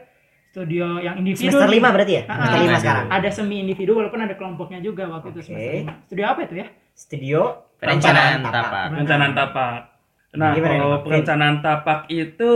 studio 0.46 0.98
yang 0.98 1.14
individu. 1.16 1.48
semester 1.48 1.70
lima 1.70 1.88
berarti 1.90 2.12
ya 2.12 2.22
semester 2.24 2.50
ah. 2.50 2.60
lima 2.60 2.76
sekarang 2.76 3.06
Ada 3.08 3.28
semi 3.30 3.56
individu 3.58 3.92
walaupun 3.94 4.20
ada 4.20 4.34
kelompoknya 4.34 4.78
juga 4.78 5.06
waktu 5.06 5.30
itu 5.30 5.40
Oke. 5.40 5.46
semester 5.46 5.72
lima. 5.80 5.92
Studio 6.04 6.24
apa 6.26 6.40
itu 6.42 6.54
ya? 6.56 6.66
studio 6.92 7.40
perencanaan 7.76 8.42
tapak 8.42 8.84
perencanaan 8.92 9.32
tapak 9.32 9.72
nah 10.32 10.54
Gimana 10.54 10.78
kalau 10.78 10.94
nih? 10.94 11.02
perencanaan 11.02 11.56
tapak 11.58 12.06
itu 12.06 12.52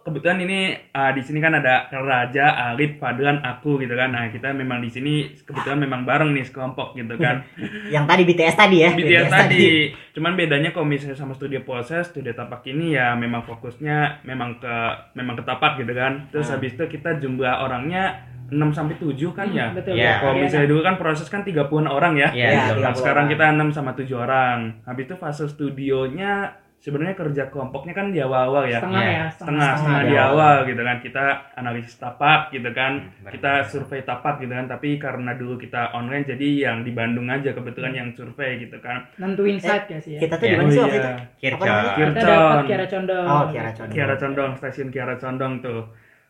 kebetulan 0.00 0.40
ini 0.40 0.60
ah, 0.90 1.12
di 1.12 1.20
sini 1.20 1.38
kan 1.38 1.52
ada 1.52 1.84
Raja, 1.92 2.46
Arif, 2.72 2.96
Fadlan, 2.96 3.44
aku 3.44 3.76
gitu 3.76 3.92
kan 3.92 4.08
nah 4.08 4.24
kita 4.26 4.48
memang 4.50 4.80
di 4.80 4.88
sini 4.88 5.14
kebetulan 5.36 5.76
memang 5.78 6.02
bareng 6.02 6.32
nih 6.32 6.40
sekelompok 6.42 6.96
gitu 6.96 7.14
kan 7.14 7.44
yang 7.94 8.04
tadi 8.04 8.24
BTS 8.24 8.56
tadi 8.56 8.76
ya 8.80 8.90
BTS 8.90 9.28
tadi. 9.28 9.92
Cuman 10.10 10.34
bedanya 10.34 10.72
kalau 10.72 10.82
misalnya 10.84 11.14
sama 11.14 11.30
studio 11.30 11.60
proses, 11.62 12.08
studio 12.08 12.32
tapak 12.32 12.64
ini 12.66 12.92
ya 12.92 13.12
memang 13.14 13.44
fokusnya 13.44 14.24
memang 14.24 14.56
ke 14.56 14.76
memang 15.12 15.36
ke 15.36 15.44
tapak 15.44 15.76
gitu 15.76 15.92
kan. 15.92 16.26
Terus 16.28 16.48
Ah. 16.48 16.56
habis 16.56 16.74
itu 16.74 16.84
kita 16.88 17.16
jumlah 17.18 17.60
orangnya 17.60 18.24
6 18.48 18.72
sampai 18.72 18.96
7 18.96 19.14
kan 19.30 19.46
ya. 19.48 19.68
Betul. 19.70 19.94
Ya. 19.94 20.18
Kalau 20.18 20.32
Iya. 20.32 20.42
misalnya 20.42 20.66
dulu 20.66 20.80
kan 20.80 20.96
proses 20.96 21.28
kan 21.28 21.44
30-an 21.44 21.86
orang 21.86 22.16
ya. 22.16 22.32
Betul. 22.32 22.80
Nah, 22.80 22.90
30 22.90 22.98
sekarang 22.98 23.24
orang. 23.26 23.32
kita 23.36 23.44
6 23.52 23.68
sama 23.70 23.90
7 23.92 24.16
orang. 24.16 24.58
Habis 24.82 25.04
itu 25.04 25.14
fase 25.14 25.44
studionya 25.46 26.32
sebenarnya 26.78 27.14
kerja 27.14 27.42
kelompoknya 27.46 27.92
kan 27.92 28.08
di 28.08 28.18
awal-awal 28.18 28.64
ya. 28.64 28.78
Setengah 28.78 29.02
Iya. 29.02 29.10
ya, 29.10 29.24
Setengah, 29.28 29.34
setengah 29.34 29.70
setengah 29.74 30.00
di 30.00 30.08
di 30.08 30.16
awal 30.16 30.54
gitu 30.64 30.80
kan. 30.80 30.96
Kita 30.98 31.24
analisis 31.54 31.94
tapak 31.96 32.40
gitu 32.50 32.70
kan. 32.70 32.92
Hmm, 33.02 33.28
Kita 33.28 33.52
survei 33.64 34.00
tapak 34.00 34.34
gitu 34.38 34.52
kan. 34.52 34.66
Tapi 34.66 34.88
karena 34.96 35.30
dulu 35.32 35.54
kita 35.56 35.90
online 35.92 36.24
jadi 36.24 36.48
yang 36.64 36.76
di 36.80 36.92
Bandung 36.92 37.26
aja 37.26 37.50
kebetulan 37.50 37.92
yang 37.92 38.08
survei 38.12 38.58
gitu 38.58 38.78
kan. 38.78 39.04
Nentuin 39.16 39.58
site 39.58 39.86
ya 39.88 39.98
sih 39.98 40.12
ya. 40.14 40.20
kita 40.20 40.34
tuh 40.34 40.46
Ya. 40.46 40.50
di 40.50 40.56
mana 40.56 40.68
sih 40.68 40.78
Oh, 40.78 40.84
waktu 40.84 40.94
iya. 40.94 41.02
itu 41.02 41.12
Kircon. 41.40 41.84
Kircon. 41.92 42.62
Kiara 42.64 42.86
Condong. 42.86 43.26
oh 43.26 43.44
Kiara 43.48 43.70
Condong 43.70 43.92
Kiara 43.92 44.14
Condong, 44.16 44.50
stasiun 44.54 44.88
Kiara 44.88 45.14
Condong 45.14 45.54
tuh. 45.58 45.82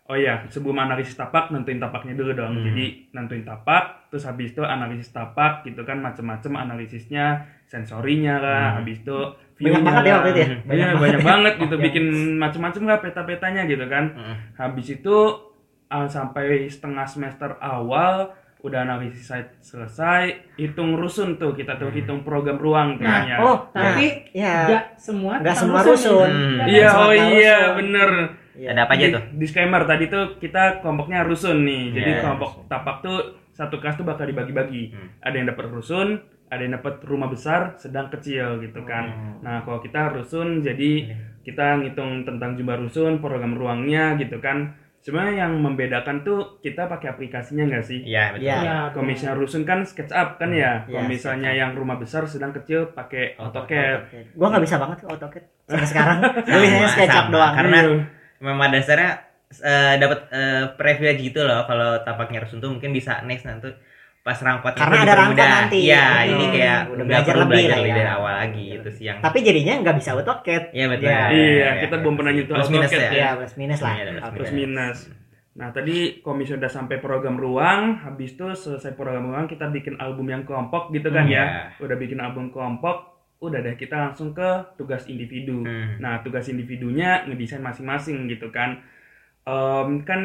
Oh 0.08 0.16
iya, 0.16 0.40
sebelum 0.48 0.72
analisis 0.78 1.12
tapak 1.14 1.52
nentuin 1.52 1.76
tapaknya 1.76 2.16
dulu 2.16 2.32
dong. 2.32 2.56
Hmm. 2.56 2.64
Jadi 2.64 3.12
nentuin 3.12 3.44
tapak, 3.44 4.08
terus 4.08 4.24
habis 4.24 4.56
itu 4.56 4.64
analisis 4.64 5.12
tapak 5.12 5.60
gitu 5.62 5.84
kan 5.84 6.00
macem-macem 6.00 6.48
analisisnya, 6.48 7.44
sensorinya 7.68 8.40
lah, 8.40 8.64
Hmm. 8.64 8.76
habis 8.80 9.04
itu 9.04 9.18
Banyak 9.58 9.70
view-nya 9.74 9.82
banget 9.84 10.02
ya 10.02 10.12
waktu 10.14 10.28
itu 10.28 10.38
ya? 10.38 10.46
Iya, 10.46 10.54
Banyak 10.62 10.88
banyak, 10.94 11.20
banget. 11.20 11.52
gitu 11.58 11.74
bikin 11.86 12.04
macem-macem 12.36 12.82
lah 12.84 12.98
peta-petanya 12.98 13.62
gitu 13.64 13.84
kan. 13.84 14.04
Hmm. 14.10 14.36
Habis 14.54 14.86
itu 14.92 15.16
uh, 15.86 16.06
sampai 16.06 16.46
setengah 16.64 17.04
semester 17.04 17.58
awal 17.58 18.32
udah 18.58 18.82
analisis 18.82 19.22
site 19.24 19.54
selesai, 19.60 20.22
hitung 20.54 20.94
rusun 20.94 21.34
tuh 21.36 21.52
kita 21.52 21.74
tuh 21.74 21.90
hitung 21.90 22.22
program 22.22 22.54
ruang 22.56 22.98
Nah, 22.98 23.22
ya. 23.22 23.36
oh 23.38 23.66
Tapi 23.68 24.30
ya 24.32 24.66
nggak 24.66 24.84
semua 24.94 25.38
Nggak 25.38 25.46
tentang 25.48 25.62
semua 25.64 25.80
rusun. 25.84 26.28
Hmm. 26.28 26.58
Iya, 26.64 26.88
Sama 26.88 26.98
oh 26.98 27.08
rusun. 27.08 27.30
iya, 27.32 27.58
bener. 27.72 28.10
Iya. 28.54 28.68
Ada 28.68 28.80
apa 28.82 28.92
aja 28.92 29.04
Di- 29.04 29.14
tuh? 29.14 29.22
Disclaimer 29.36 29.82
tadi 29.84 30.04
tuh 30.06 30.24
kita 30.36 30.62
kelompoknya 30.78 31.22
rusun 31.22 31.62
nih. 31.62 31.84
Jadi 31.92 32.10
Iya. 32.12 32.20
kelompok 32.20 32.50
tapak 32.66 32.96
tuh 33.00 33.18
satu 33.50 33.78
kelas 33.78 33.94
tuh 33.94 34.02
bakal 34.02 34.22
dibagi-bagi. 34.24 34.90
Hmm. 34.90 35.08
Ada 35.20 35.34
yang 35.34 35.46
dapat 35.48 35.64
rusun, 35.68 36.18
ada 36.48 36.58
yang 36.58 36.74
dapat 36.74 37.00
rumah 37.02 37.26
besar, 37.26 37.76
sedang 37.76 38.08
kecil 38.08 38.58
gitu 38.58 38.82
kan. 38.82 39.04
Oh. 39.06 39.40
Nah, 39.40 39.62
kalau 39.62 39.78
kita 39.78 40.10
rusun 40.10 40.60
jadi 40.60 41.12
kita 41.40 41.80
ngitung 41.80 42.22
tentang 42.22 42.54
jumlah 42.54 42.76
rusun, 42.78 43.18
program 43.18 43.52
ruangnya 43.52 44.16
gitu 44.16 44.36
kan. 44.38 44.72
Sebenarnya 44.98 45.46
yang 45.46 45.52
membedakan 45.56 46.20
tuh 46.20 46.58
kita 46.58 46.84
pakai 46.84 47.08
aplikasinya 47.08 47.64
nggak 47.64 47.84
sih? 47.86 48.02
Iya, 48.02 48.34
betul. 48.34 48.44
Iya. 48.44 48.56
Ya, 48.58 48.78
Kalau 48.90 49.04
misalnya 49.06 49.36
rusun 49.36 49.62
kan 49.62 49.78
SketchUp 49.80 50.28
kan 50.36 50.50
ya. 50.50 50.82
Iya, 50.84 50.90
Kalau 50.90 51.06
misalnya 51.06 51.50
yang 51.50 51.70
rumah 51.72 51.96
besar 51.96 52.26
sedang 52.26 52.50
kecil 52.50 52.90
pakai 52.92 53.38
AutoCAD. 53.38 53.96
Oke. 54.02 54.18
gua 54.34 54.46
nggak 54.50 54.64
bisa 54.64 54.76
banget 54.76 54.96
tuh 54.98 55.08
AutoCAD 55.08 55.44
sampai 55.64 55.86
sekarang 55.86 56.16
gue 56.20 56.58
biasanya 56.58 56.80
Sama, 56.82 56.92
SketchUp 56.92 57.14
sama. 57.22 57.32
doang 57.32 57.52
Karena 57.54 57.78
Iya. 57.78 57.96
memang 58.38 58.68
dasarnya 58.68 59.12
eh, 59.48 59.94
dapat 59.96 60.20
eh, 60.28 60.64
privilege 60.74 61.20
gitu 61.22 61.40
loh 61.40 61.60
kalau 61.64 61.90
tapaknya 62.02 62.38
rusun 62.42 62.58
tuh 62.58 62.68
mungkin 62.68 62.90
bisa 62.90 63.22
next 63.22 63.46
nanti 63.46 63.70
pas 64.20 64.36
rangkotnya 64.36 64.76
Karena 64.78 64.96
ada 64.98 65.14
rangkot 65.14 65.34
dipermudah. 65.34 65.48
nanti. 65.58 65.78
Iya, 65.80 66.04
Hmm. 66.04 66.26
jadi 66.28 66.44
kayak 66.50 66.80
Udah 66.86 67.04
belajar 67.04 67.24
perlu 67.28 67.40
lebih 67.40 67.54
belajar 67.56 67.72
lah 67.74 67.80
ya. 67.80 67.94
dari 67.94 68.10
awal 68.10 68.34
lagi 68.36 68.64
itu 68.72 68.88
sih 68.92 69.04
yang 69.06 69.18
tapi 69.18 69.38
jadinya 69.40 69.74
nggak 69.78 69.96
bisa 69.96 70.10
AutoCAD 70.12 70.64
Iya 70.70 70.86
betul. 70.86 71.08
Iya. 71.08 71.20
Iya, 71.30 71.68
kita 71.80 71.94
belum 71.98 72.14
pernah 72.14 72.32
nyentuh 72.32 72.54
Plus 72.54 72.68
minus 72.68 72.90
ya. 72.90 73.08
ya 73.10 73.28
plus 73.34 73.54
minus 73.54 73.80
lah 73.80 73.92
Iya, 73.92 74.02
ada 74.04 74.12
plus 74.12 74.32
plus 74.34 74.50
minus. 74.52 74.98
Nah 75.54 75.68
tadi 75.68 75.96
komisi 76.20 76.52
udah 76.52 76.68
sampai 76.68 76.96
program 76.98 77.34
ruang, 77.34 77.80
habis 78.00 78.30
itu 78.32 78.46
selesai 78.48 78.94
program 78.94 79.26
ruang 79.26 79.44
kita 79.44 79.66
bikin 79.66 79.96
album 79.96 80.28
yang 80.28 80.42
kelompok 80.42 80.88
gitu 80.90 81.08
kan 81.08 81.24
Hmm, 81.24 81.32
ya. 81.32 81.42
iya. 81.42 81.44
Udah 81.78 81.96
bikin 81.96 82.18
album 82.18 82.48
kelompok, 82.48 82.96
udah 83.38 83.58
deh 83.58 83.74
kita 83.74 83.96
langsung 83.98 84.30
ke 84.30 84.46
tugas 84.74 85.06
individu. 85.06 85.58
Hmm. 85.60 85.98
Nah 85.98 86.20
tugas 86.20 86.46
individunya 86.46 87.24
ngedesain 87.24 87.58
masing-masing 87.58 88.28
gitu 88.28 88.48
kan. 88.48 88.86
Em, 89.42 90.04
kan 90.04 90.20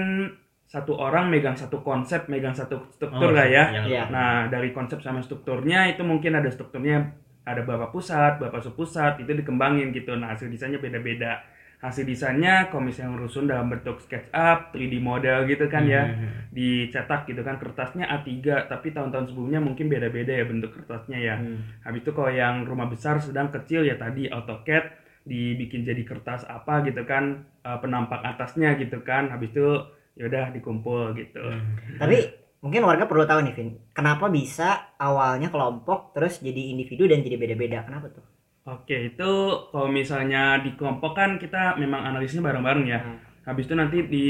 satu 0.66 0.98
orang 0.98 1.30
megang 1.30 1.54
satu 1.54 1.86
konsep, 1.86 2.26
megang 2.28 2.54
satu 2.54 2.82
struktur 2.90 3.30
Oh, 3.30 3.36
lah 3.36 3.46
ya. 3.46 3.70
yang- 3.70 3.86
Iya. 3.86 4.04
Nah, 4.10 4.50
dari 4.50 4.74
konsep 4.74 5.00
sama 5.00 5.22
strukturnya 5.22 5.86
itu 5.88 6.02
mungkin 6.02 6.34
ada 6.34 6.50
strukturnya 6.50 7.14
ada 7.44 7.62
berapa 7.62 7.92
pusat, 7.92 8.40
berapa 8.40 8.58
subpusat, 8.58 9.20
itu 9.20 9.30
dikembangin 9.30 9.92
gitu. 9.92 10.16
Nah, 10.16 10.32
hasil 10.34 10.48
desainnya 10.48 10.80
beda-beda. 10.80 11.44
Hasil 11.84 12.08
desainnya 12.08 12.72
kalau 12.72 12.88
misalnya 12.88 13.20
rusun 13.20 13.44
dalam 13.44 13.68
bentuk 13.68 14.00
SketchUp, 14.00 14.72
3D 14.72 15.04
model 15.04 15.44
gitu 15.46 15.68
kan 15.68 15.84
ya. 15.84 16.08
Hmm. 16.08 16.48
Dicetak 16.50 17.28
gitu 17.28 17.44
kan 17.44 17.60
kertasnya 17.60 18.08
A3, 18.08 18.40
tapi 18.66 18.96
tahun-tahun 18.96 19.30
sebelumnya 19.30 19.60
mungkin 19.60 19.92
beda-beda 19.92 20.32
ya 20.32 20.48
bentuk 20.48 20.72
kertasnya 20.74 21.20
ya. 21.20 21.36
Hmm. 21.36 21.60
Habis 21.84 22.02
itu 22.02 22.12
kalau 22.16 22.32
yang 22.32 22.64
rumah 22.64 22.88
besar 22.88 23.20
sedang 23.20 23.52
kecil 23.52 23.84
ya 23.84 24.00
tadi 24.00 24.32
AutoCAD 24.32 25.04
dibikin 25.24 25.84
jadi 25.84 26.04
kertas 26.04 26.44
apa 26.46 26.84
gitu 26.84 27.04
kan 27.04 27.44
eh, 27.60 27.78
penampak 27.78 28.24
atasnya 28.26 28.80
gitu 28.80 29.04
kan. 29.04 29.28
Habis 29.28 29.52
itu 29.52 29.68
yaudah 30.14 30.54
dikumpul 30.54 31.14
gitu. 31.16 31.42
Hmm. 31.42 31.98
Tapi 31.98 32.18
mungkin 32.62 32.86
warga 32.86 33.10
perlu 33.10 33.26
tahu 33.26 33.44
nih, 33.44 33.54
Vin. 33.58 33.70
Kenapa 33.92 34.30
bisa 34.30 34.94
awalnya 34.96 35.50
kelompok 35.50 36.14
terus 36.14 36.40
jadi 36.40 36.72
individu 36.72 37.10
dan 37.10 37.22
jadi 37.22 37.36
beda-beda? 37.36 37.84
Kenapa 37.84 38.14
tuh? 38.14 38.26
Oke, 38.64 39.12
itu 39.12 39.32
kalau 39.74 39.92
misalnya 39.92 40.64
di 40.64 40.72
kelompok 40.80 41.20
kan 41.20 41.36
kita 41.36 41.76
memang 41.76 42.08
analisisnya 42.08 42.48
bareng-bareng 42.48 42.86
ya. 42.88 43.00
Hmm. 43.04 43.20
Habis 43.44 43.68
itu 43.68 43.76
nanti 43.76 43.98
di 44.08 44.28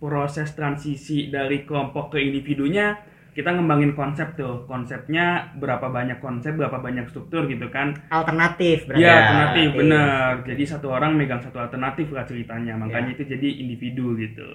proses 0.00 0.50
transisi 0.56 1.28
dari 1.28 1.62
kelompok 1.62 2.16
ke 2.16 2.18
individunya 2.18 2.96
kita 3.32 3.48
ngembangin 3.48 3.92
konsep 3.96 4.36
tuh. 4.36 4.64
Konsepnya 4.64 5.52
berapa 5.56 5.88
banyak 5.88 6.20
konsep, 6.20 6.52
berapa 6.52 6.80
banyak 6.80 7.08
struktur 7.08 7.44
gitu 7.48 7.68
kan. 7.68 7.92
Alternatif 8.08 8.88
berarti. 8.88 9.00
Iya, 9.00 9.08
Ya, 9.08 9.16
alternatif, 9.16 9.68
alternatif. 9.68 9.78
bener. 9.80 10.30
Jadi 10.52 10.62
satu 10.68 10.86
orang 10.92 11.12
megang 11.16 11.40
satu 11.40 11.58
alternatif 11.60 12.08
lah 12.12 12.24
ceritanya. 12.28 12.76
Makanya 12.76 13.12
Ya. 13.12 13.14
itu 13.16 13.24
jadi 13.36 13.48
individu 13.60 14.16
gitu. 14.16 14.48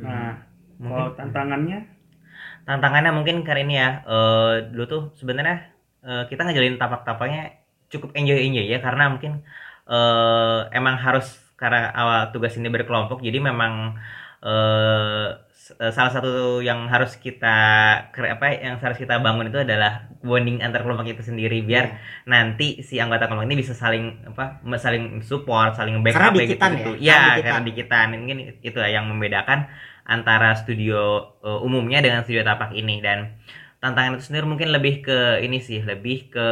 Nah, 0.00 0.32
kalau 0.80 1.06
Mungkin- 1.12 1.16
tantangannya? 1.18 1.78
Tantangannya 2.64 3.12
mungkin 3.16 3.36
kali 3.44 3.60
ini 3.66 3.74
ya 3.76 3.90
eh, 4.06 4.52
dulu 4.72 4.84
tuh 4.88 5.02
sebenarnya 5.18 5.56
eh, 6.04 6.24
kita 6.30 6.40
ngejalin 6.44 6.76
tapak-tapaknya 6.80 7.42
cukup 7.92 8.14
enjoy 8.16 8.38
enjoy 8.46 8.64
ya 8.64 8.78
karena 8.80 9.10
mungkin 9.12 9.32
eh, 9.90 10.58
emang 10.72 10.96
harus 11.00 11.26
karena 11.60 11.92
awal 11.92 12.20
tugas 12.32 12.56
ini 12.56 12.68
berkelompok 12.72 13.20
jadi 13.20 13.38
memang 13.42 13.96
eh, 14.44 15.26
salah 15.78 16.10
satu 16.10 16.58
yang 16.60 16.88
harus 16.88 17.14
kita 17.16 17.56
apa 18.10 18.44
yang 18.58 18.76
harus 18.78 18.98
kita 18.98 19.20
bangun 19.20 19.48
itu 19.48 19.62
adalah 19.62 20.10
bonding 20.20 20.60
antar 20.60 20.82
kelompok 20.82 21.06
itu 21.08 21.22
sendiri 21.22 21.62
biar 21.62 21.96
nanti 22.26 22.82
si 22.82 22.98
anggota 23.00 23.24
kelompok 23.26 23.46
ini 23.48 23.58
bisa 23.60 23.72
saling 23.72 24.26
apa 24.26 24.58
saling 24.76 25.22
support, 25.22 25.76
saling 25.76 26.00
backup 26.02 26.32
Karena 26.32 26.40
dikitan 26.42 26.70
gitu. 26.76 26.90
ya, 26.96 27.00
Ya, 27.00 27.14
karena 27.14 27.30
dikitan. 27.34 27.44
karena 27.44 27.64
dikitan. 27.68 28.06
Mungkin 28.16 28.38
itu 28.60 28.78
ya 28.80 28.88
yang 28.90 29.04
membedakan 29.08 29.58
antara 30.04 30.58
studio 30.58 31.00
eh, 31.40 31.58
umumnya 31.62 32.02
dengan 32.02 32.26
studio 32.26 32.42
tapak 32.42 32.74
ini 32.74 32.98
dan 32.98 33.38
tantangan 33.80 34.16
itu 34.20 34.24
sendiri 34.28 34.44
mungkin 34.44 34.68
lebih 34.76 34.94
ke 35.06 35.40
ini 35.40 35.58
sih 35.64 35.80
lebih 35.80 36.28
ke 36.28 36.48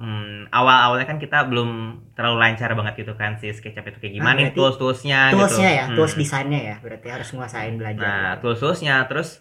hmm, 0.00 0.52
awal-awalnya 0.52 1.06
kan 1.08 1.16
kita 1.16 1.48
belum 1.48 1.70
terlalu 2.16 2.36
lancar 2.44 2.70
banget 2.76 2.94
gitu 3.02 3.12
kan 3.16 3.40
si 3.40 3.48
SketchUp 3.48 3.88
itu 3.88 3.98
kayak 4.02 4.14
gimana 4.20 4.36
nih 4.36 4.48
berarti 4.52 4.56
tools-toolsnya 4.56 5.20
toolsnya 5.32 5.70
gitu. 5.72 5.78
ya 5.80 5.84
Hmm. 5.88 5.96
tools 5.96 6.14
desainnya 6.20 6.60
ya 6.60 6.76
berarti 6.84 7.06
harus 7.08 7.28
nguasain 7.32 7.74
belajar 7.80 8.04
Nah, 8.04 8.28
tools-toolsnya 8.44 8.94
terus 9.08 9.40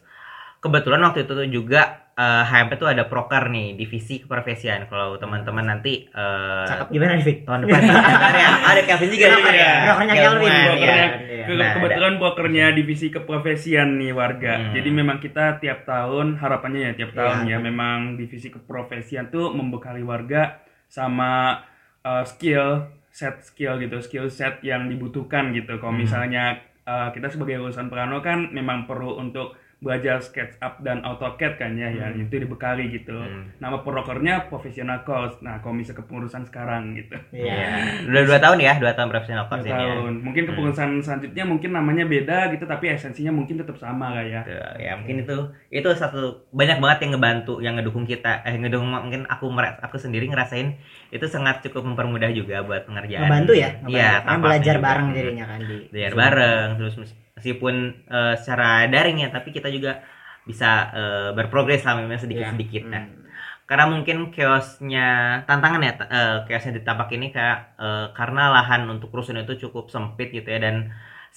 kebetulan 0.59 1.01
waktu 1.01 1.19
itu 1.21 1.33
tuh 1.33 1.47
juga 1.47 1.81
eh, 2.13 2.43
HMP 2.43 2.75
tuh 2.75 2.87
ada 2.87 3.03
proker 3.03 3.47
nih 3.47 3.73
divisi 3.73 4.19
keprofesian. 4.19 4.85
Kalau 4.85 5.15
teman-teman 5.15 5.65
nanti 5.67 6.05
eh, 6.05 6.65
cakep 6.65 6.87
gimana 6.89 7.13
nih 7.13 7.23
Vic? 7.23 7.37
tahun 7.43 7.59
depan 7.63 7.81
ada, 8.29 8.43
ada 8.67 8.81
Kevin 8.83 9.09
juga 9.09 9.25
Broker 9.29 9.45
nih 9.47 9.59
ya, 9.59 9.73
brokernya 9.83 10.13
Kelvin. 10.13 10.41
Kelman, 10.41 10.65
Brokernya- 10.65 10.87
ya. 10.87 11.07
Iya. 11.23 11.45
Ke- 11.45 11.55
Nah, 11.57 11.69
kebetulan 11.73 12.13
brokernya 12.17 12.65
divisi 12.71 13.07
keprofesian 13.07 13.87
nih 13.95 14.11
warga. 14.11 14.53
Hmm. 14.57 14.73
Jadi 14.73 14.89
memang 14.91 15.17
kita 15.17 15.45
tiap 15.57 15.83
tahun 15.83 16.35
harapannya 16.35 16.81
ya 16.81 16.93
tiap 16.95 17.11
Iya. 17.11 17.17
tahun 17.17 17.37
ya 17.45 17.57
memang 17.59 17.97
divisi 18.15 18.49
keprofesian 18.49 19.29
tuh 19.29 19.49
membekali 19.49 20.01
warga 20.01 20.59
sama 20.87 21.63
uh, 22.01 22.23
skill 22.23 22.83
set 23.09 23.41
skill 23.41 23.77
gitu, 23.77 23.97
skill 23.99 24.27
set 24.27 24.59
yang 24.61 24.85
dibutuhkan 24.85 25.49
gitu. 25.51 25.77
Kalau 25.77 25.91
Hmm. 25.91 26.01
misalnya 26.01 26.43
uh, 26.83 27.09
kita 27.09 27.27
sebagai 27.27 27.57
lulusan 27.57 27.87
Prano 27.87 28.19
kan 28.19 28.49
memang 28.49 28.83
perlu 28.83 29.15
untuk 29.15 29.55
belajar 29.77 30.17
SketchUp 30.17 30.81
dan 30.81 31.05
AutoCAD 31.05 31.53
kan 31.55 31.71
ya, 31.73 31.85
ya 31.87 32.09
itu 32.11 32.33
dibekali 32.33 32.89
gitu. 32.89 33.13
Hmm. 33.13 33.53
Nama 33.57 33.77
prokernya 33.77 34.49
professional 34.49 35.05
course. 35.05 35.37
Nah, 35.39 35.61
kalau 35.61 35.77
misalnya 35.77 36.01
kepengurusan 36.01 36.43
sekarang 36.43 36.97
gitu. 36.97 37.13
Iya. 37.29 37.85
Udah 38.03 38.23
dua 38.25 38.39
tahun 38.39 38.57
ya, 38.57 38.73
dua 38.75 38.91
tahun 38.91 39.09
profesional 39.09 39.45
Dua 39.45 39.51
course 39.53 39.63
ini 39.63 39.69
ya. 39.69 39.77
tahun. 39.77 40.13
Mungkin 40.19 40.41
Hmm. 40.41 40.49
kepengurusan 40.49 40.89
selanjutnya 40.99 41.43
mungkin 41.43 41.69
namanya 41.71 42.03
beda 42.03 42.49
gitu 42.49 42.65
tapi 42.65 42.89
esensinya 42.89 43.29
mungkin 43.29 43.55
tetap 43.55 43.77
sama 43.77 44.11
lah 44.11 44.25
ya. 44.25 44.41
Tuh, 44.41 44.57
ya 44.77 44.97
mungkin 44.97 45.21
itu 45.21 45.37
itu 45.69 45.89
satu 45.93 46.21
banyak 46.49 46.77
banget 46.77 46.97
yang 47.03 47.11
ngebantu 47.13 47.53
yang 47.59 47.73
ngedukung 47.77 48.03
kita 48.03 48.41
eh 48.43 48.57
ngedukung 48.57 48.89
mungkin 48.89 49.25
aku 49.25 49.45
meras- 49.47 49.77
aku 49.77 49.95
sendiri 49.95 50.25
ngerasain 50.25 50.73
itu 51.09 51.25
sangat 51.25 51.61
cukup 51.61 51.85
mempermudah 51.85 52.31
juga 52.31 52.59
buat 52.59 52.83
pengerjaan 52.83 53.29
ngebantu 53.29 53.53
ya 53.53 53.69
iya 53.85 54.25
belajar 54.25 54.75
juga. 54.75 54.83
bareng 54.83 55.07
jadinya 55.11 55.45
kan 55.45 55.59
di 55.61 55.77
belajar 55.87 56.13
bareng 56.13 56.67
terus 56.75 56.95
meskipun 57.37 57.75
eh, 58.09 58.33
secara 58.41 58.65
daring 58.93 59.17
ya 59.23 59.29
tapi 59.35 59.49
kita 59.55 59.69
juga 59.69 60.01
bisa 60.49 60.65
eh, 60.95 61.29
berprogres 61.37 61.81
lah 61.85 61.93
memang 61.99 62.19
sedikit 62.19 62.47
sedikit 62.53 62.83
nah 62.93 63.03
Hmm. 63.07 63.25
karena 63.67 63.85
mungkin 63.93 64.17
chaosnya 64.35 65.01
tantangan 65.47 65.81
ya 65.87 65.91
t- 65.99 66.09
eh, 66.17 66.35
chaosnya 66.47 66.73
di 66.79 66.83
tapak 66.87 67.07
ini 67.15 67.25
kayak 67.35 67.57
eh, 67.83 68.05
karena 68.17 68.41
lahan 68.55 68.81
untuk 68.93 69.09
rusun 69.17 69.37
itu 69.43 69.53
cukup 69.67 69.91
sempit 69.93 70.31
gitu 70.31 70.47
ya 70.55 70.59
dan 70.65 70.75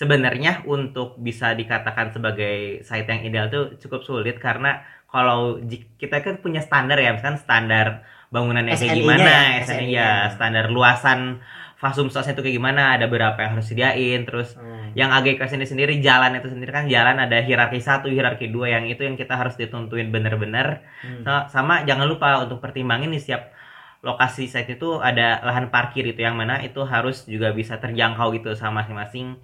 sebenarnya 0.01 0.63
untuk 0.65 1.19
bisa 1.21 1.53
dikatakan 1.61 2.15
sebagai 2.15 2.81
site 2.87 3.09
yang 3.11 3.23
ideal 3.27 3.47
tuh 3.55 3.63
cukup 3.83 4.01
sulit 4.07 4.37
karena 4.41 4.81
kalau 5.11 5.59
kita 6.01 6.23
kan 6.23 6.39
punya 6.45 6.63
standar 6.63 6.97
ya 7.03 7.11
misalkan 7.15 7.39
standar 7.43 7.87
bangunannya 8.31 8.79
kayak 8.79 8.95
gimana 8.95 9.31
ya, 9.51 9.59
SNI 9.67 9.91
ya 9.99 10.11
standar 10.35 10.71
luasan 10.71 11.43
fasum 11.81 12.13
sosnya 12.13 12.37
itu 12.37 12.43
kayak 12.45 12.57
gimana 12.61 12.83
ada 13.01 13.07
berapa 13.09 13.39
yang 13.41 13.51
harus 13.57 13.67
disediain 13.67 14.21
terus 14.29 14.53
Hmm. 14.61 14.93
yang 14.93 15.11
agak 15.15 15.39
ke 15.41 15.47
sini 15.49 15.65
sendiri 15.65 16.03
jalan 16.03 16.35
itu 16.37 16.51
sendiri 16.53 16.71
kan 16.75 16.85
jalan 16.91 17.17
ada 17.17 17.41
hierarki 17.41 17.79
satu 17.81 18.11
hierarki 18.11 18.51
dua 18.53 18.67
yang 18.75 18.85
itu 18.85 19.01
yang 19.07 19.17
kita 19.17 19.35
harus 19.39 19.55
dituntuin 19.57 20.13
bener-bener 20.13 20.85
Hmm. 21.01 21.25
sama, 21.25 21.41
sama 21.49 21.75
jangan 21.89 22.07
lupa 22.11 22.43
untuk 22.45 22.59
pertimbangin 22.61 23.09
di 23.09 23.19
setiap 23.23 23.55
lokasi 24.01 24.49
site 24.49 24.77
itu 24.77 24.97
ada 25.01 25.41
lahan 25.45 25.69
parkir 25.69 26.05
itu 26.09 26.21
yang 26.25 26.37
mana 26.37 26.61
itu 26.65 26.81
harus 26.85 27.29
juga 27.29 27.53
bisa 27.53 27.77
terjangkau 27.77 28.33
gitu 28.37 28.57
sama 28.57 28.81
masing-masing 28.85 29.37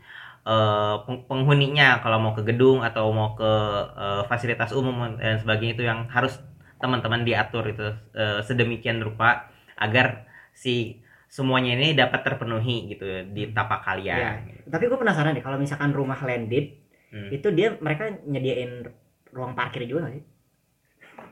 eh, 0.47 0.95
peng- 1.05 1.25
penghuninya 1.28 2.00
kalau 2.05 2.19
mau 2.23 2.32
ke 2.32 2.43
gedung 2.47 2.80
atau 2.80 3.10
mau 3.13 3.37
ke 3.37 3.52
eh, 3.97 4.23
fasilitas 4.30 4.73
umum 4.73 5.17
dan 5.21 5.37
sebagainya 5.41 5.73
itu 5.76 5.84
yang 5.84 6.08
harus 6.08 6.41
teman-teman 6.80 7.25
diatur 7.25 7.65
itu 7.69 7.87
eh, 8.17 8.41
sedemikian 8.45 9.00
rupa 9.00 9.49
agar 9.76 10.25
si 10.56 11.00
semuanya 11.36 11.76
ini 11.76 11.92
dapat 11.92 12.25
terpenuhi 12.25 12.88
gitu 12.88 13.04
di 13.28 13.52
tapak 13.52 13.84
Iya. 13.84 13.84
kalian. 13.84 14.34
Tapi 14.66 14.84
gue 14.86 14.96
penasaran 14.96 15.36
deh 15.36 15.44
kalau 15.44 15.60
misalkan 15.60 15.92
rumah 15.92 16.16
landed 16.18 16.72
Hmm. 17.06 17.28
itu 17.30 17.49
dia 17.50 17.76
mereka 17.78 18.08
nyediain 18.25 18.88
ruang 19.30 19.52
parkir 19.52 19.84
juga 19.84 20.04
nggak 20.04 20.14
sih? 20.16 20.25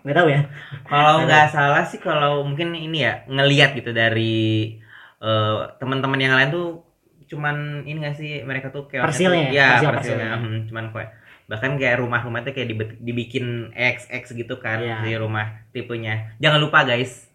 Nggak 0.03 0.15
tahu 0.15 0.29
ya. 0.29 0.41
Kalau 0.85 1.15
nggak 1.25 1.47
salah 1.49 1.83
sih 1.83 1.99
kalau 1.99 2.45
mungkin 2.45 2.73
ini 2.73 3.01
ya 3.01 3.25
ngelihat 3.27 3.73
gitu 3.75 3.91
dari 3.91 4.77
eh, 5.19 5.61
teman-teman 5.79 6.21
yang 6.21 6.37
lain 6.37 6.53
tuh 6.53 6.69
cuman 7.25 7.57
ini 7.83 7.97
nggak 7.99 8.15
sih 8.15 8.45
mereka 8.45 8.69
tuh 8.69 8.85
kayak 8.85 9.09
Persilnya 9.09 9.49
ya? 9.49 9.51
ya 9.51 9.69
Persil- 9.73 9.89
persilnya 9.91 9.97
persilnya. 9.97 10.31
Hmm, 10.37 10.59
cuman 10.69 10.85
kayak 10.93 11.11
bahkan 11.45 11.73
kayak 11.75 11.97
rumah-rumah 11.99 12.41
itu 12.41 12.51
kayak 12.53 12.69
dibikin 13.01 13.47
XX 13.73 14.25
gitu 14.35 14.55
kan 14.59 14.79
Iya. 14.79 14.97
di 15.01 15.13
rumah 15.15 15.65
tipenya 15.71 16.37
jangan 16.39 16.57
lupa 16.59 16.85
guys 16.85 17.29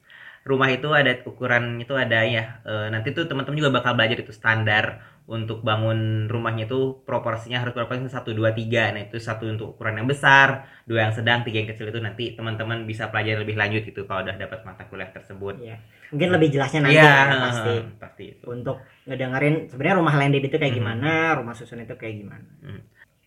rumah 0.49 0.69
itu 0.75 0.87
ada 0.99 1.11
ukuran 1.29 1.63
itu 1.83 1.93
ada 2.03 2.19
ya 2.35 2.43
eh, 2.65 2.87
nanti 2.93 3.07
tuh 3.17 3.23
teman-teman 3.29 3.57
juga 3.61 3.71
bakal 3.77 3.91
belajar 3.97 4.17
itu 4.23 4.33
standar 4.33 4.85
untuk 5.29 5.61
bangun 5.61 6.25
rumahnya 6.25 6.65
itu 6.65 6.79
proporsinya 7.05 7.61
harus 7.61 7.77
proporsinya 7.77 8.09
satu 8.09 8.33
dua 8.33 8.49
tiga 8.59 8.89
nah 8.89 9.01
itu 9.05 9.17
satu 9.21 9.45
untuk 9.45 9.77
ukuran 9.77 10.01
yang 10.01 10.07
besar 10.09 10.47
dua 10.89 10.99
yang 11.05 11.13
sedang 11.13 11.45
tiga 11.45 11.61
yang 11.61 11.69
kecil 11.69 11.85
itu 11.87 11.99
nanti 12.01 12.23
teman-teman 12.33 12.89
bisa 12.89 13.03
pelajari 13.11 13.37
lebih 13.45 13.53
lanjut 13.61 13.81
gitu 13.85 14.09
kalau 14.09 14.25
udah 14.25 14.35
dapat 14.35 14.59
mata 14.65 14.83
kuliah 14.89 15.09
tersebut 15.13 15.55
Iya. 15.61 15.77
Mungkin 16.09 16.29
lebih 16.33 16.49
jelasnya 16.49 16.79
nanti 16.81 16.97
Iya, 16.97 17.05
ya, 17.05 17.37
pasti. 17.45 17.73
pasti 18.01 18.23
itu 18.33 18.45
Untuk 18.49 18.77
ngedengerin 19.05 19.69
sebenarnya 19.69 19.95
rumah 20.01 20.15
landed 20.17 20.41
itu 20.41 20.57
kayak 20.57 20.73
Hmm. 20.73 20.79
gimana, 20.81 21.09
rumah 21.37 21.53
susun 21.53 21.85
itu 21.85 21.93
kayak 21.93 22.15
gimana. 22.17 22.49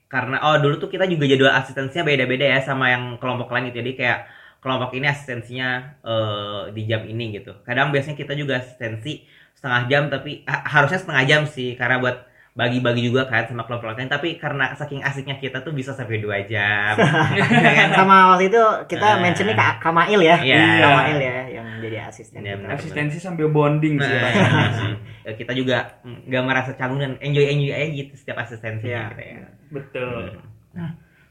karena 0.08 0.36
oh 0.44 0.60
dulu 0.60 0.76
tuh 0.76 0.92
kita 0.92 1.08
juga 1.08 1.24
jadwal 1.24 1.56
asistensinya 1.56 2.04
beda-beda 2.04 2.44
ya 2.44 2.60
sama 2.60 2.92
yang 2.92 3.16
kelompok 3.16 3.48
lain 3.48 3.72
gitu 3.72 3.80
jadi 3.80 3.92
kayak 3.96 4.18
kelompok 4.62 4.94
ini 4.94 5.04
asistensinya 5.04 5.68
eh, 6.00 6.62
di 6.70 6.86
jam 6.86 7.02
ini 7.02 7.34
gitu 7.34 7.52
kadang 7.62 7.90
biasanya 7.90 8.14
kita 8.14 8.32
juga 8.32 8.56
asistensi 8.56 9.26
setengah 9.52 9.82
jam 9.84 10.02
tapi 10.06 10.42
ah, 10.44 10.62
harusnya 10.64 10.96
setengah 10.96 11.24
jam 11.24 11.42
sih 11.44 11.74
karena 11.74 11.98
buat 11.98 12.16
bagi-bagi 12.52 13.08
juga 13.08 13.24
kan 13.24 13.48
sama 13.48 13.64
kelompok 13.64 13.90
lain 13.90 14.06
tapi 14.06 14.36
karena 14.36 14.70
saking 14.72 15.00
asiknya 15.00 15.36
kita 15.36 15.64
tuh 15.64 15.72
bisa 15.72 15.96
sampai 15.96 16.20
dua 16.20 16.44
jam? 16.44 17.00
Sama 17.96 18.36
waktu 18.36 18.52
itu 18.52 18.60
kita 18.86 19.08
Eh. 19.08 19.20
mentionnya 19.24 19.56
Kak 19.56 19.80
Kamail 19.80 20.20
ya. 20.20 20.36
Iya. 20.36 20.84
Kamail 20.84 21.16
ya 21.16 21.36
yang 21.48 21.66
jadi 21.80 21.96
asisten. 22.04 22.44
Iya, 22.44 22.52
kita. 22.52 22.60
benar. 22.60 22.76
Asistensi 22.76 23.16
sambil 23.16 23.48
bonding 23.48 23.96
sih 23.96 24.04
Nah. 24.04 24.92
Ya, 25.24 25.32
kita 25.32 25.56
juga 25.56 25.96
nggak 26.04 26.44
merasa 26.44 26.70
canggung 26.76 27.00
dan 27.00 27.16
enjoy 27.20 27.40
enjoy 27.46 27.72
aja 27.72 27.88
gitu 27.88 28.12
setiap 28.14 28.44
asistensi 28.44 28.84
Iya. 28.84 29.00
gitu 29.08 29.22
ya 29.24 29.40
Betul. 29.72 30.22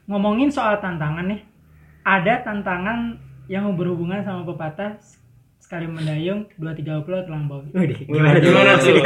ngomongin 0.04 0.50
soal 0.50 0.74
tantangan 0.76 1.22
nih 1.22 1.38
ada 2.02 2.34
tantangan 2.40 3.18
yang 3.46 3.70
berhubungan 3.72 4.22
sama 4.22 4.42
pepatah 4.44 4.98
sekali 5.58 5.86
mendayung 5.86 6.50
dua 6.56 6.74
tiga 6.74 7.00
pulau 7.00 7.22
terlampau 7.22 7.62
Gimana, 7.64 7.94
gimana 7.96 8.36
tuh? 8.36 8.44
gimana 8.44 8.72
tuh? 8.76 8.96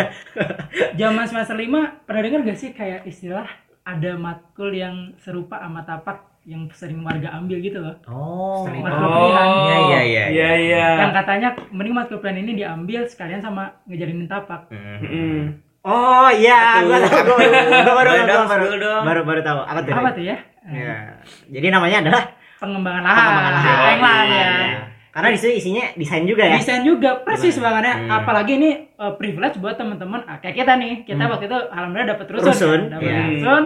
zaman 0.95 1.25
semester 1.25 1.55
5 1.55 1.69
pernah 2.05 2.23
dengar 2.23 2.41
gak 2.43 2.59
sih 2.59 2.71
kayak 2.71 3.05
istilah 3.05 3.47
ada 3.83 4.17
matkul 4.17 4.73
yang 4.73 5.15
serupa 5.17 5.57
sama 5.57 5.85
tapak 5.85 6.27
yang 6.43 6.67
sering 6.73 7.03
warga 7.03 7.35
ambil 7.35 7.59
gitu 7.59 7.79
loh 7.79 7.95
oh 8.07 8.35
Oh, 8.57 8.65
Matkul 8.67 8.83
pilihan. 9.05 9.47
Iya, 9.47 9.77
iya, 9.77 10.01
iya, 10.01 10.25
Iya, 10.27 10.51
iya. 10.57 10.87
yang 11.03 11.13
katanya 11.13 11.49
mending 11.71 11.95
matkul 11.95 12.19
pilihan 12.19 12.41
ini 12.41 12.53
diambil 12.57 13.05
sekalian 13.05 13.39
sama 13.39 13.77
ngejalinin 13.85 14.27
tapak 14.27 14.67
Mm. 14.69 14.99
Mm. 15.03 15.43
Oh 15.83 16.27
iya, 16.29 16.83
gua 16.83 16.99
tahu, 16.99 17.39
baru, 17.95 18.11
baru, 18.11 18.11
baru, 18.27 18.67
baru, 18.67 18.91
baru, 19.07 19.21
baru 19.23 19.41
tahu. 19.41 19.61
Apa 19.63 19.79
tuh? 19.81 19.93
apa 19.93 20.11
tuh 20.11 20.25
ya 20.25 20.37
Iya. 20.67 21.23
Jadi 21.47 21.67
namanya 21.71 21.97
adalah 22.03 22.23
pengembangan 22.57 23.03
lahan 23.03 23.17
pengembangan 23.17 23.53
lahan. 23.53 23.85
Penglan 23.87 24.25
Iya, 24.27 24.45
ya. 24.45 24.81
Karena 25.09 25.33
di 25.33 25.39
situ 25.41 25.53
isinya 25.57 25.85
desain 25.95 26.25
juga 26.25 26.45
ya. 26.45 26.57
desain 26.57 26.83
juga 26.83 27.11
persis 27.19 27.57
banget 27.57 27.83
ya 27.85 27.95
Hmm. 27.97 28.11
apalagi 28.15 28.53
ini 28.55 28.71
uh, 28.95 29.17
privilege 29.17 29.57
buat 29.57 29.75
teman-teman 29.75 30.21
ah, 30.23 30.37
kayak 30.37 30.57
kita 30.59 30.73
nih 30.75 30.93
kita 31.03 31.17
Hmm. 31.19 31.33
waktu 31.33 31.45
itu 31.47 31.59
alhamdulillah 31.67 32.11
dapat 32.11 32.27
rusun, 32.29 32.47
Rusun, 32.47 32.81
kan? 32.83 32.93
dapat 32.93 33.09
iya. 33.09 33.23
rusun 33.35 33.65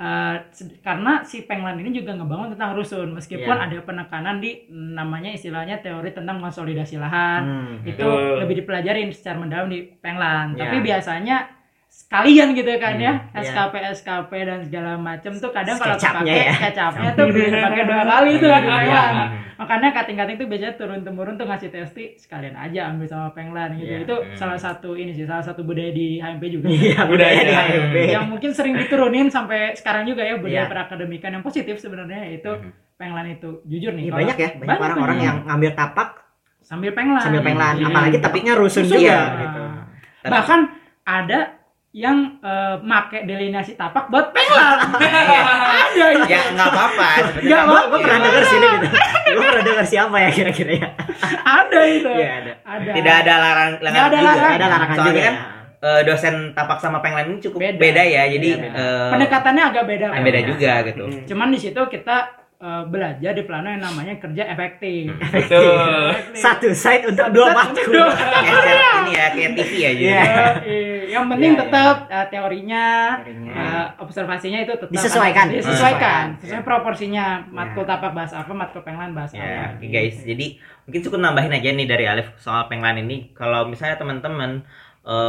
Uh, 0.00 0.32
karena 0.80 1.20
si 1.20 1.44
Penglan 1.44 1.76
ini 1.76 1.92
juga 1.92 2.16
ngebangun 2.16 2.48
tentang 2.48 2.72
rusun 2.72 3.12
meskipun 3.12 3.52
Iya. 3.52 3.68
ada 3.68 3.78
penekanan 3.84 4.40
di 4.40 4.64
namanya 4.72 5.28
istilahnya 5.28 5.76
teori 5.76 6.08
tentang 6.10 6.40
konsolidasi 6.40 6.96
lahan 6.96 7.42
Hmm. 7.44 7.76
itu 7.84 8.00
Betul. 8.00 8.40
lebih 8.40 8.64
dipelajarin 8.64 9.12
secara 9.12 9.36
mendalam 9.36 9.68
di 9.68 9.84
Penglan 10.00 10.56
Iya. 10.56 10.60
tapi 10.64 10.76
biasanya 10.80 11.36
sekalian 11.90 12.54
gitu 12.54 12.70
kan 12.76 12.94
ya 12.96 13.12
Hmm, 13.12 13.34
iya. 13.34 13.42
SKP 13.44 13.74
SKP 13.92 14.30
dan 14.40 14.58
segala 14.62 14.94
macam 14.94 15.32
tuh 15.32 15.50
kadang 15.50 15.74
kalau 15.74 15.98
pakai 15.98 16.38
ya. 16.40 16.54
kecapnya 16.62 17.10
tuh 17.12 17.26
pakai 17.34 17.82
dua 17.84 18.02
kali 18.04 18.32
tuh 18.36 18.48
kan 18.48 18.62
Iya. 18.62 18.70
Penglan. 18.70 19.14
makanya 19.56 19.88
kating-kating 19.92 20.36
tuh 20.36 20.46
biasanya 20.46 20.74
turun 20.74 21.00
temurun 21.02 21.34
tuh 21.34 21.44
ngasih 21.44 21.68
testi 21.68 22.14
sekalian 22.16 22.54
aja 22.54 22.88
ambil 22.88 23.04
sama 23.04 23.28
penglan 23.30 23.74
gitu 23.74 23.90
Iya. 23.92 24.02
itu 24.02 24.14
Hmm. 24.16 24.34
salah 24.34 24.54
satu 24.56 24.94
ini 24.94 25.10
sih 25.12 25.24
salah 25.24 25.42
satu 25.42 25.60
budaya 25.60 25.90
di 25.90 26.16
HMP 26.16 26.44
juga 26.48 26.70
Iya, 26.70 27.00
budaya 27.04 27.40
di. 27.40 27.52
HMP. 27.52 27.96
yang 28.08 28.24
mungkin 28.24 28.50
sering 28.50 28.74
diturunin 28.76 29.26
sampai 29.26 29.74
sekarang 29.74 30.02
juga 30.04 30.22
ya 30.22 30.34
budaya 30.36 30.62
Iya. 30.62 30.70
perakademikan 30.70 31.30
yang 31.32 31.42
positif 31.42 31.74
sebenarnya 31.76 32.22
itu 32.30 32.48
Mhm. 32.48 32.70
penglan 32.96 33.26
itu 33.28 33.60
jujur 33.64 33.90
nih 33.92 34.04
Iya, 34.04 34.08
kalau- 34.08 34.20
banyak 34.24 34.36
ya, 34.36 34.48
banyak 34.56 34.78
orang-orang 34.80 35.18
yang 35.20 35.36
ngambil 35.44 35.70
tapak 35.74 36.08
sambil 36.60 36.90
penglan 36.92 37.18
sambil 37.20 37.42
penglan, 37.42 37.74
Iya. 37.76 37.86
apalagi 37.88 38.18
tapiknya 38.20 38.54
rusun 38.54 38.86
ya. 38.86 39.20
gitu. 39.40 39.62
Bahkan 40.22 40.60
ada 41.02 41.58
yang 41.92 42.38
eh, 42.38 42.78
make 42.80 43.18
delineasi 43.20 43.74
tapak 43.74 44.06
buat 44.06 44.30
penglan 44.30 44.78
ada 45.84 46.06
itu. 46.08 46.24
ya 46.24 46.40
nggak 46.52 46.68
apa-apa 46.68 47.08
Nggak 47.36 47.60
sebenarnya 47.60 47.82
Gue 47.84 47.98
pernah 47.98 48.18
denger 48.22 48.42
sini 48.44 48.66
gitu. 48.70 48.86
Gue 49.34 49.42
pernah 49.44 49.64
denger 49.64 49.86
siapa 49.88 50.16
ya 50.16 50.30
kira-kira 50.30 50.72
ya? 50.76 50.88
ada 51.42 51.80
itu 51.82 52.10
Iya 52.12 52.30
ada. 52.36 52.52
ada 52.64 52.90
tidak 52.94 53.14
ada 53.16 53.34
larang 53.36 53.70
Nggak 53.76 53.90
ada 53.90 54.06
juga. 54.12 54.22
larangan. 54.22 54.52
Ada 54.52 54.66
larangan 54.68 54.96
Soalnya 54.96 55.10
juga. 55.12 55.22
kan 55.22 55.34
ya. 55.34 55.42
eh, 55.80 56.00
dosen 56.04 56.34
tapak 56.52 56.78
sama 56.78 56.98
penglan 57.00 57.24
ini 57.26 57.38
cukup 57.40 57.58
Beda. 57.58 57.78
beda, 57.80 58.02
ya 58.04 58.22
jadi 58.28 58.48
Beda, 58.52 58.62
beda. 58.64 58.78
eh, 58.78 59.10
pendekatannya 59.10 59.62
agak 59.66 59.84
beda 59.84 60.06
ah, 60.08 60.22
beda 60.22 60.40
juga 60.46 60.72
gitu 60.84 61.04
Hmm. 61.04 61.24
cuman 61.26 61.48
di 61.48 61.58
situ 61.58 61.80
kita 61.84 62.16
eh, 62.60 62.84
belajar 62.86 63.32
di 63.32 63.42
plano 63.42 63.66
yang 63.66 63.80
namanya 63.80 64.14
kerja 64.16 64.44
efektif 64.46 65.08
Betul. 65.24 66.12
Satu 66.34 66.68
site 66.70 67.04
untuk 67.06 67.24
Satu 67.24 67.34
dua 67.34 67.50
dua- 67.88 68.12
Kayak 68.12 68.92
ini 69.00 69.12
ya 69.12 69.26
kayak 69.30 69.50
TV 69.54 69.72
aja 69.82 69.96
Iya. 69.96 70.22
Eh, 70.60 71.00
yang 71.08 71.24
penting 71.26 71.50
Iya, 71.50 71.56
iya. 71.56 71.62
tetap 71.66 71.96
eh, 72.06 72.26
teorinya 72.28 72.84
Teorinya. 73.18 73.52
eh, 73.54 73.86
observasinya 73.98 74.58
itu 74.60 74.72
tetap 74.72 74.88
Disesuaikan. 74.90 75.46
ada- 75.46 75.56
disesuaikan 75.56 76.24
sesuai 76.38 76.62
proporsinya 76.62 77.24
matkul 77.48 77.82
Iya. 77.82 77.90
tapak 77.90 78.12
bahas 78.12 78.32
apa 78.32 78.52
matkul 78.52 78.82
penglan 78.82 79.10
bahas 79.10 79.32
Ya, 79.32 79.40
apa 79.66 79.76
oke 79.76 79.86
guys. 79.86 80.20
Jadi 80.20 80.46
mungkin 80.84 81.00
cukup 81.00 81.18
nambahin 81.18 81.50
aja 81.50 81.68
nih 81.70 81.86
dari 81.86 82.04
Alif 82.04 82.28
soal 82.36 82.66
penglan 82.66 82.98
ini. 82.98 83.32
Kalau 83.32 83.64
misalnya 83.64 83.96
teman-teman 83.96 84.62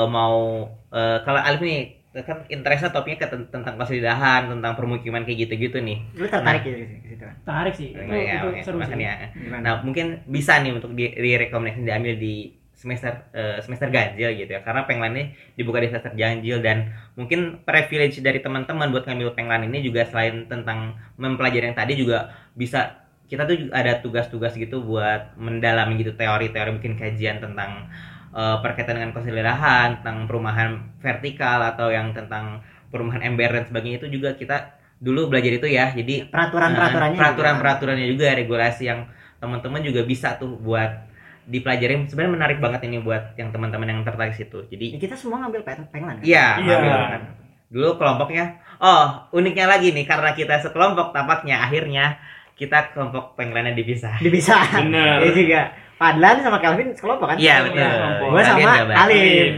mau 0.05 0.67
eh, 0.89 1.17
kalau 1.21 1.39
Alif 1.39 1.61
nih 1.61 2.00
kan 2.11 2.43
interestnya 2.51 2.91
topiknya 2.91 3.23
ke 3.23 3.27
ten- 3.31 3.47
tentang 3.47 3.79
konsolidahan, 3.79 4.51
tentang 4.51 4.75
permukiman 4.75 5.23
kayak 5.23 5.47
gitu-gitu 5.47 5.79
nih. 5.79 6.03
Lu 6.19 6.27
tertarik 6.27 6.61
gitu 6.67 6.83
ke 6.83 7.07
situ 7.07 7.23
kan? 7.23 7.35
tarik 7.47 7.73
sih 7.79 7.95
itu, 7.95 8.03
Ya, 8.03 8.43
itu 8.43 8.67
seru 8.67 8.83
sih. 8.83 8.99
Gimana? 8.99 9.63
Nah, 9.63 9.73
mungkin 9.87 10.19
bisa 10.27 10.59
nih 10.59 10.75
untuk 10.75 10.91
di, 10.91 11.07
direkomendasi 11.07 11.87
diambil 11.87 12.19
di 12.19 12.51
semester 12.75 13.31
eh, 13.31 13.63
semester 13.63 13.87
ganjil 13.87 14.35
gitu 14.35 14.51
ya. 14.51 14.59
Karena 14.59 14.83
penglan 14.83 15.15
ini 15.15 15.23
dibuka 15.55 15.79
di 15.79 15.87
semester 15.87 16.11
ganjil 16.11 16.59
dan 16.59 16.91
mungkin 17.15 17.63
privilege 17.63 18.19
dari 18.19 18.43
teman-teman 18.43 18.91
buat 18.91 19.07
ngambil 19.07 19.31
penglan 19.31 19.63
ini 19.71 19.79
juga 19.79 20.03
selain 20.03 20.51
tentang 20.51 20.99
mempelajari 21.15 21.71
yang 21.71 21.77
tadi 21.79 21.95
juga 21.95 22.33
bisa 22.51 22.99
kita 23.31 23.47
tuh 23.47 23.55
juga 23.55 23.71
ada 23.79 24.03
tugas-tugas 24.03 24.51
gitu 24.59 24.83
buat 24.83 25.39
mendalami 25.39 26.03
gitu 26.03 26.11
teori-teori 26.19 26.75
bikin 26.83 26.99
kajian 26.99 27.39
tentang 27.39 27.87
eh, 28.31 28.57
berkaitan 28.59 28.95
dengan 28.95 29.11
konsolidahan, 29.11 29.99
tentang 29.99 30.25
perumahan 30.25 30.69
vertikal 30.97 31.61
atau 31.65 31.87
yang 31.87 32.11
tentang 32.11 32.59
perumahan 32.87 33.23
ember 33.23 33.49
dan 33.49 33.63
sebagainya 33.63 33.97
itu 33.99 34.09
juga 34.11 34.33
kita 34.33 34.57
dulu 34.97 35.27
belajar 35.27 35.51
itu 35.53 35.67
ya. 35.67 35.91
Jadi 35.91 36.27
Peraturan-peraturannya. 36.27 37.15
Nah, 37.15 37.21
peraturan-peraturannya 37.21 38.07
juga 38.07 38.31
regulasi 38.33 38.83
yang 38.85 39.07
teman-teman 39.37 39.81
juga 39.81 40.01
bisa 40.03 40.37
tuh 40.37 40.53
buat 40.55 41.09
dipelajari 41.43 42.05
sebenarnya 42.05 42.33
menarik 42.37 42.57
banget 42.59 42.85
ini 42.85 43.01
buat 43.01 43.33
yang 43.33 43.49
teman-teman 43.49 43.89
yang 43.89 44.01
tertarik 44.05 44.37
situ 44.37 44.61
Ya, 44.63 44.67
jadi 44.69 44.85
kita 45.01 45.15
semua 45.17 45.41
ngambil 45.41 45.65
peng- 45.65 45.89
penglan 45.89 46.15
kan? 46.15 46.23
iya 46.23 46.61
Iya. 46.61 46.75
ngambil 46.77 46.93
kan. 47.09 47.21
dulu 47.67 47.89
kelompoknya 47.97 48.45
oh 48.77 49.03
uniknya 49.31 49.65
lagi 49.65 49.89
nih 49.89 50.05
karena 50.05 50.31
kita 50.31 50.61
sekelompok 50.61 51.09
tapaknya 51.09 51.65
akhirnya 51.65 52.21
kita 52.53 52.93
kelompok 52.93 53.33
penglannya 53.33 53.73
dipisah 53.73 54.21
Bisa. 54.21 54.53
Bener. 54.77 55.17
Iya 55.19 55.31
juga. 55.33 55.61
Padlan 56.01 56.41
sama 56.41 56.57
Calvin 56.57 56.97
sekelompok 56.97 57.27
kan? 57.29 57.37
iya 57.37 57.61
betul 57.61 57.77
kelompok. 57.77 58.27
Gua 58.33 58.41
Kalian 58.41 58.67
sama. 58.73 58.93
Alif. 59.05 59.51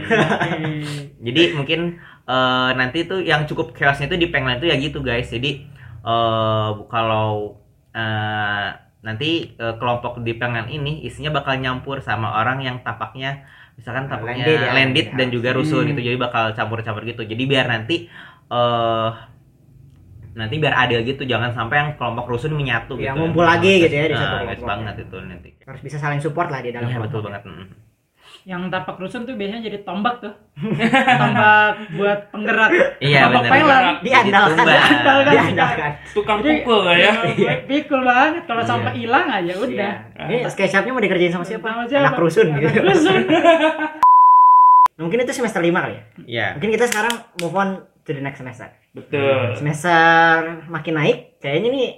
jadi 1.26 1.42
mungkin 1.56 1.80
eh, 2.24 2.70
nanti 2.76 2.98
tuh 3.08 3.24
yang 3.24 3.48
cukup 3.48 3.72
chaosnya 3.72 4.06
itu 4.06 4.20
di 4.20 4.28
penglan 4.28 4.60
itu 4.60 4.68
ya 4.68 4.76
gitu 4.76 5.00
guys 5.00 5.32
jadi 5.32 5.64
eh, 6.04 6.70
kalau 6.86 7.56
eh, 7.90 8.66
nanti 9.00 9.30
eh, 9.54 9.74
kelompok 9.76 10.20
di 10.20 10.36
penglan 10.36 10.68
ini 10.68 11.00
isinya 11.02 11.32
bakal 11.32 11.56
nyampur 11.56 12.00
sama 12.00 12.36
orang 12.36 12.60
yang 12.60 12.76
tapaknya 12.80 13.44
misalkan 13.74 14.06
tapaknya 14.06 14.44
Landed 14.44 14.54
ya, 14.54 14.60
landed 14.60 14.76
landed 14.76 15.06
dan 15.16 15.28
juga 15.28 15.48
rusun 15.50 15.82
Hmm. 15.82 15.90
gitu 15.92 16.00
jadi 16.06 16.16
bakal 16.16 16.52
campur-campur 16.52 17.02
gitu 17.04 17.22
jadi 17.24 17.42
biar 17.42 17.66
nanti 17.66 18.06
eh 18.46 19.08
nanti 20.34 20.58
biar 20.58 20.74
adil 20.76 21.00
gitu 21.02 21.22
jangan 21.22 21.50
sampai 21.50 21.76
yang 21.76 21.90
kelompok 21.94 22.26
rusun 22.28 22.52
menyatu 22.52 22.94
Ya, 22.94 23.10
gitu 23.10 23.22
ngumpul 23.22 23.42
lagi 23.42 23.80
gitu 23.80 23.94
ya 23.94 24.06
di 24.06 24.12
Nah, 24.12 24.20
satu 24.20 24.36
kelompok. 24.44 24.66
banget 24.66 24.94
itu 25.00 25.16
nanti 25.20 25.48
Harus 25.62 25.80
bisa 25.80 25.96
saling 25.96 26.18
support 26.18 26.48
lah 26.48 26.58
di 26.58 26.70
dalam 26.70 26.84
Iya, 26.84 26.98
kelompok. 26.98 27.08
betul 27.08 27.20
banget 27.24 27.42
yang 28.44 28.68
tapak 28.68 29.00
rusun 29.00 29.24
tuh 29.24 29.32
biasanya 29.34 29.64
jadi 29.64 29.78
tombak 29.80 30.20
tuh 30.20 30.34
tombak 31.16 31.70
buat 31.96 32.28
penggerak 32.28 32.70
iya 32.98 33.24
tombak 33.24 33.40
benar 33.40 33.52
penglan 33.56 33.82
Diandalkan. 34.04 34.64
Diandalkan. 34.66 35.32
Diandalkan. 35.32 35.90
Tukang 36.12 36.38
Jadi, 36.38 36.60
pukul 36.60 36.78
lah 36.82 36.96
ya. 36.98 37.12
ya, 37.40 37.52
pikul 37.64 38.00
banget 38.02 38.42
kalau 38.44 38.60
Iya. 38.60 38.68
sampai 38.68 38.92
hilang 38.94 39.26
aja 39.30 39.52
udah 39.54 39.92
Iya. 40.12 40.24
Ini 40.26 40.36
SketchUp-nya 40.46 40.92
mau 40.92 41.00
dikerjain 41.00 41.32
sama 41.32 41.46
siapa? 41.46 41.66
Sama 41.66 41.84
siapa? 41.86 42.04
Anak 42.04 42.20
rusun 42.20 42.46
gitu. 42.54 42.78
rusun. 42.82 43.20
Mungkin 45.00 45.18
itu 45.20 45.32
semester 45.32 45.58
5 45.58 45.72
kali 45.74 45.94
ya. 45.94 46.02
Iya. 46.24 46.46
Mungkin 46.54 46.70
kita 46.70 46.84
sekarang 46.86 47.14
move 47.40 47.54
on 47.54 47.68
to 48.04 48.10
the 48.10 48.20
next 48.20 48.38
semester. 48.38 48.68
Betul. 48.94 49.58
Semester 49.58 50.40
makin 50.70 50.94
naik, 50.94 51.18
kayaknya 51.38 51.70
nih 51.70 51.90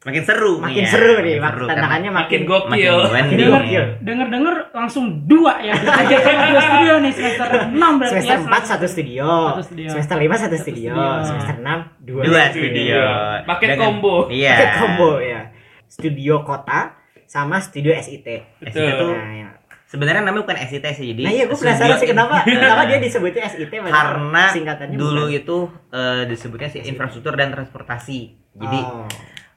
makin 0.00 0.24
seru 0.24 0.56
makin 0.56 0.72
nih 0.72 0.88
ya. 0.88 0.88
seru 0.88 1.14
nih. 1.20 1.36
Makin 1.36 1.68
Tantangannya 1.68 2.08
Makin 2.10 2.40
makin 2.40 2.40
gokil. 2.48 2.96
makin 2.96 3.12
makin 3.12 3.36
Wendy. 3.36 3.44
gokil. 3.44 3.84
denger 4.00 4.26
denger 4.32 4.54
langsung 4.72 5.04
dua 5.28 5.60
ya 5.60 5.76
aja 5.76 6.16
sama 6.18 6.42
dua 6.48 6.60
studio 6.62 6.94
nih 6.98 7.12
semester 7.12 7.46
6 7.68 7.76
berarti 7.76 8.12
Semester 8.16 8.38
ya 8.40 8.48
4 8.56 8.64
satu 8.66 8.86
studio. 8.88 9.28
Satu 9.46 9.62
studio. 9.62 9.88
Semester 9.92 10.16
5 10.16 10.24
satu 10.24 10.40
Satu 10.50 10.56
studio. 10.58 10.92
studio. 10.96 11.22
Semester 11.22 11.56
6 11.60 12.00
dua, 12.00 12.22
dua 12.24 12.40
studio. 12.48 12.64
studio 12.64 13.00
Paket 13.44 13.68
Dengan- 13.68 13.82
combo. 13.86 14.14
iya 14.32 14.52
Paket 14.56 14.72
combo 14.80 15.10
ya. 15.20 15.40
Studio 15.86 16.34
kota 16.40 16.80
sama 17.26 17.60
studio 17.60 17.92
SIT. 17.92 18.26
SIT 18.64 18.88
tuh 18.96 19.12
Nah, 19.12 19.32
ya. 19.36 19.48
Sebenarnya 19.90 20.22
namanya 20.22 20.44
bukan 20.44 20.58
SIT 20.60 20.86
sih 20.92 21.06
jadi 21.10 21.22
Nah 21.22 21.32
iya 21.32 21.44
gue 21.44 21.56
penasaran 21.56 21.96
sih 21.96 22.08
kenapa 22.08 22.46
kenapa 22.46 22.82
dia 22.86 22.98
disebutnya 22.98 23.42
SIT 23.44 23.72
padahal 23.72 23.90
karena 23.92 24.44
singkatannya 24.48 24.96
dulu 24.96 25.24
bukan. 25.24 25.34
itu 25.36 25.56
eh, 25.90 26.22
disebutnya 26.24 26.68
sih 26.68 26.80
infrastruktur 26.84 27.34
dan 27.34 27.50
transportasi 27.50 28.18
jadi 28.52 28.78
Oh. 28.80 29.10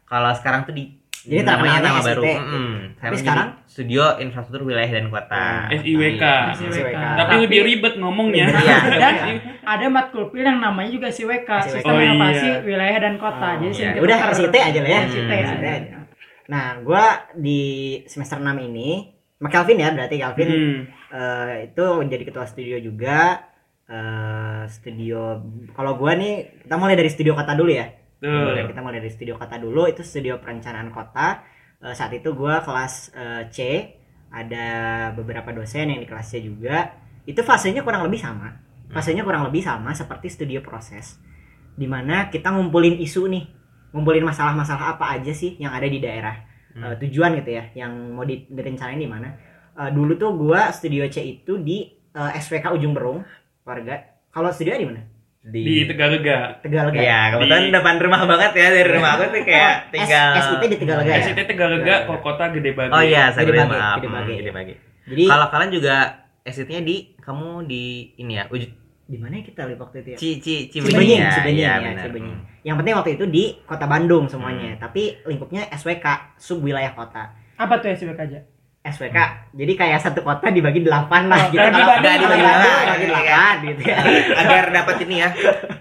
kalau 0.03 0.33
sekarang 0.33 0.63
tuh 0.63 0.73
di 0.73 0.85
Jadi 1.23 1.39
namanya 1.41 1.79
nama 1.81 1.97
SIT. 1.97 2.07
baru 2.09 2.23
Mm-mm. 2.27 2.67
Tapi 2.97 3.07
jadi 3.07 3.21
sekarang? 3.23 3.47
studio 3.63 4.03
infrastruktur 4.19 4.61
wilayah 4.65 4.91
dan 4.91 5.07
kota 5.07 5.31
Nah, 5.31 5.71
SIWK. 5.71 6.23
SIWK. 6.51 6.97
Tapi 7.15 7.33
lebih 7.39 7.59
ribet 7.63 7.93
ngomongnya. 7.95 8.45
Iya. 8.51 8.77
dan 8.93 9.13
ada 9.63 9.85
matkul 9.87 10.27
pil 10.27 10.43
yang 10.43 10.59
namanya 10.59 10.91
juga 10.91 11.07
SIWK 11.07 11.47
sistem 11.63 11.87
Oh, 11.87 11.95
iya. 11.95 12.11
inovasi 12.11 12.47
wilayah 12.65 12.99
dan 12.99 13.15
kota 13.15 13.47
Oh, 13.47 13.59
jadi 13.61 13.71
iya. 13.71 13.89
Udah. 13.97 14.17
SIT 14.31 14.51
aja 14.57 14.79
lah 14.81 14.91
ya. 14.91 15.01
SIT, 15.05 15.23
Hmm. 15.23 15.47
SIT. 15.47 15.63
aja. 15.63 15.95
Nah, 16.43 16.65
gue 16.81 17.05
di 17.37 17.61
semester 18.03 18.37
6 18.37 18.59
ini, 18.61 19.12
sama 19.43 19.51
Calvin 19.51 19.75
ya, 19.83 19.91
berarti 19.91 20.15
Calvin 20.23 20.47
Hmm. 20.47 20.79
eh, 21.11 21.67
itu 21.67 21.83
menjadi 21.99 22.23
ketua 22.31 22.47
studio 22.47 22.79
juga. 22.79 23.43
eh 23.83 24.63
studio, 24.71 25.43
kalau 25.75 25.99
gue 25.99 26.11
nih, 26.15 26.33
kita 26.63 26.79
mulai 26.79 26.95
dari 26.95 27.11
studio 27.11 27.35
kota 27.35 27.51
dulu 27.51 27.67
ya. 27.75 27.91
Tuh. 28.23 28.71
Kita 28.71 28.79
mulai 28.79 29.03
dari 29.03 29.11
studio 29.11 29.35
kota 29.35 29.59
dulu, 29.59 29.91
itu 29.91 29.99
studio 29.99 30.39
perencanaan 30.39 30.87
kota. 30.87 31.43
Eh, 31.83 31.91
saat 31.91 32.15
itu 32.15 32.31
gue 32.31 32.55
kelas 32.63 33.11
eh, 33.11 33.43
C, 33.51 33.57
ada 34.31 34.67
beberapa 35.11 35.51
dosen 35.51 35.91
yang 35.91 35.99
di 35.99 36.07
kelas 36.07 36.31
C 36.31 36.39
juga. 36.39 36.95
Itu 37.27 37.43
fasenya 37.43 37.83
kurang 37.83 38.07
lebih 38.07 38.23
sama. 38.23 38.55
Fasenya 38.87 39.27
kurang 39.27 39.43
lebih 39.51 39.59
sama 39.59 39.91
seperti 39.91 40.31
studio 40.31 40.63
proses. 40.63 41.19
Di 41.75 41.83
mana 41.83 42.31
kita 42.31 42.55
ngumpulin 42.55 42.95
isu 43.03 43.27
nih, 43.27 43.45
ngumpulin 43.91 44.23
masalah-masalah 44.23 44.95
apa 44.95 45.11
aja 45.19 45.35
sih 45.35 45.59
yang 45.59 45.75
ada 45.75 45.91
di 45.91 45.99
daerah. 45.99 46.39
Hmm. 46.73 46.83
Eh, 46.83 46.95
tujuan 46.99 47.37
gitu 47.37 47.51
ya, 47.51 47.63
yang 47.75 47.91
mau 48.11 48.23
di- 48.23 48.45
direncanain 48.45 48.97
di 48.97 49.05
mana. 49.05 49.29
Eh, 49.73 49.89
dulu 49.89 50.13
tuh 50.15 50.33
gua 50.33 50.69
studio 50.69 51.05
C 51.05 51.21
itu 51.21 51.57
di 51.57 51.85
eh, 52.11 52.31
SWK 52.35 52.73
Ujung 52.73 52.91
Berung, 52.91 53.21
warga. 53.61 54.01
Kalau 54.29 54.49
studio 54.49 54.73
di 54.73 54.85
mana? 54.85 55.01
Di 55.39 55.83
Tegalega. 55.83 56.57
Tegalega. 56.59 56.97
Iya, 56.97 57.19
kebetulan 57.31 57.61
Di- 57.61 57.73
depan 57.73 57.95
rumah 57.97 58.21
banget 58.23 58.51
ya 58.53 58.67
dari 58.71 58.89
rumah 58.89 59.11
aku 59.13 59.23
tuh 59.29 59.43
kayak 59.43 59.73
S- 59.75 59.89
tinggal 59.91 60.29
SIT 60.35 60.63
di 60.63 60.77
Tegalega 60.77 61.11
ya? 61.11 61.21
SIT 61.21 61.39
Tegalega, 61.43 61.95
kok 62.05 62.19
kota 62.19 62.45
gede 62.49 62.71
banget. 62.71 62.91
Oh 62.91 63.01
iya, 63.01 63.23
saya 63.29 63.43
Gede 63.43 63.59
Bage, 63.59 63.69
maaf. 63.69 63.95
Gede 63.97 64.07
Hmm, 64.07 64.15
Bage. 64.15 64.33
Gede 64.35 64.51
Bage. 64.51 64.73
Jadi 65.03 65.23
Kalau 65.27 65.47
kalian 65.47 65.71
juga 65.71 65.95
SIT-nya 66.43 66.81
di 66.81 66.95
kamu 67.17 67.49
di 67.63 67.83
ini 68.17 68.33
ya, 68.33 68.47
Uj 68.47 68.63
di 69.03 69.17
mana 69.17 69.35
ya 69.35 69.43
kita 69.43 69.61
waktu 69.73 69.95
itu 69.99 70.09
ya? 70.09 70.17
Ci 70.17 70.29
Ci 70.39 70.53
Cibenying, 70.69 70.95
Cibenying 70.95 71.21
ya. 71.21 71.31
Cibenying, 71.33 71.59
ya, 71.59 71.73
benar. 71.77 72.03
Cibenying. 72.05 72.37
Hmm. 72.37 72.61
Yang 72.61 72.75
penting 72.79 72.93
waktu 72.95 73.11
itu 73.13 73.25
di 73.27 73.43
Kota 73.61 73.85
Bandung 73.85 74.25
semuanya, 74.25 74.75
tapi 74.77 75.01
lingkupnya 75.23 75.67
SWK, 75.69 76.05
sub 76.35 76.59
wilayah 76.59 76.91
kota. 76.91 77.35
apa 77.53 77.77
tuh 77.77 77.91
SIWK 77.91 78.17
aja 78.17 78.39
SWK. 78.83 79.17
Jadi 79.53 79.73
kayak 79.73 79.99
satu 79.99 80.19
kota 80.21 80.49
dibagi 80.49 80.81
delapan 80.81 81.29
lah 81.29 81.47
Oh, 81.47 81.47
gitu. 81.47 81.61
kalau 81.61 81.95
dibagi 81.95 82.25
delapan, 82.25 82.83
dibagi 82.83 83.05
delapan 83.07 83.55
gitu 83.63 83.81
ya. 83.83 83.97
agar 84.41 84.63
dapat 84.73 84.95
ini 84.99 85.15
ya 85.17 85.29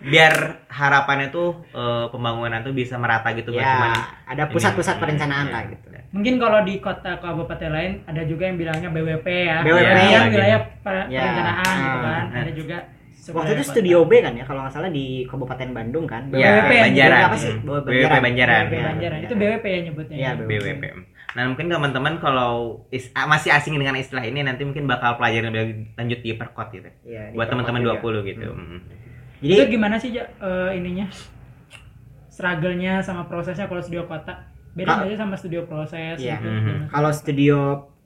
biar 0.04 0.34
harapannya 0.68 1.28
tuh 1.30 1.66
eh, 1.68 2.06
pembangunan 2.08 2.60
tuh 2.60 2.70
bisa 2.70 2.94
merata 2.96 3.32
gitu 3.32 3.50
Ya, 3.50 3.66
cuman 3.66 3.90
ada 4.28 4.42
pusat-pusat 4.46 4.94
ini. 4.94 5.02
perencanaan 5.02 5.46
lah 5.48 5.62
gitu. 5.66 5.86
Mungkin 6.12 6.34
kalau 6.36 6.60
di 6.60 6.76
kota 6.78 7.16
kabupaten 7.16 7.70
lain 7.72 7.92
ada 8.04 8.22
juga 8.22 8.44
yang 8.44 8.60
bilangnya 8.60 8.88
BWP 8.90 9.26
ya. 9.26 9.56
BWP, 9.64 9.88
Bagian 9.88 10.12
ya. 10.12 10.20
wilayah 10.28 10.60
Ya. 11.08 11.20
perencanaan 11.24 11.74
gitu 11.74 11.98
kan. 11.98 12.24
Ada 12.36 12.50
juga 12.52 12.76
Waktu 13.22 13.54
itu 13.54 13.64
studio 13.64 14.02
B 14.02 14.18
kan 14.18 14.34
ya 14.34 14.42
kalau 14.42 14.66
nggak 14.66 14.74
salah 14.74 14.90
di 14.90 15.22
Kabupaten 15.24 15.70
Bandung 15.70 16.10
kan. 16.10 16.26
Iya, 16.28 16.66
BWP, 16.66 16.72
Banjaran. 16.82 17.22
apa 17.22 17.36
sih? 17.38 17.52
Hmm. 17.52 17.62
BWP 17.62 17.86
BWP 17.86 18.14
Banjaran. 18.18 18.62
BWP 18.64 18.74
Ya, 18.74 18.82
Banjaran. 18.84 19.18
Itu 19.20 19.34
Banjaran. 19.34 19.38
BWP 19.54 19.64
ya 19.64 19.80
nyebutnya. 19.80 20.16
Iya, 20.16 20.30
BWP. 20.36 20.84
Nah 21.32 21.44
mungkin 21.46 21.66
teman-teman 21.66 22.14
kalau 22.18 22.52
is- 22.90 23.08
ah, 23.12 23.24
masih 23.24 23.48
asing 23.48 23.72
dengan 23.72 23.94
istilah 23.94 24.20
ini 24.20 24.42
nanti 24.42 24.62
mungkin 24.62 24.84
bakal 24.84 25.14
pelajarin 25.14 25.48
lebih 25.48 25.94
lanjut 25.94 26.18
di 26.18 26.30
perkot 26.34 26.68
gitu. 26.70 26.90
Iya, 27.04 27.30
di 27.30 27.36
Buat 27.38 27.48
teman-teman 27.48 27.80
Perkot 27.80 28.10
20 28.20 28.26
gitu. 28.26 28.48
Hmm. 28.50 28.66
Hmm. 28.68 28.80
Jadi 29.38 29.54
itu 29.54 29.64
gimana 29.70 29.94
sih 29.96 30.10
eh, 30.12 30.70
ininya? 30.74 31.06
Struggle-nya 32.26 33.00
sama 33.00 33.24
prosesnya 33.24 33.64
kalau 33.64 33.80
studio 33.80 34.04
kota. 34.04 34.48
Beda 34.72 34.98
nggak 34.98 35.08
sih 35.10 35.18
sama 35.20 35.36
studio 35.36 35.62
proses 35.62 36.16
Iya. 36.16 36.40
gitu? 36.40 36.48
Mhm. 36.48 36.76
kalau 36.88 37.12
studio 37.12 37.58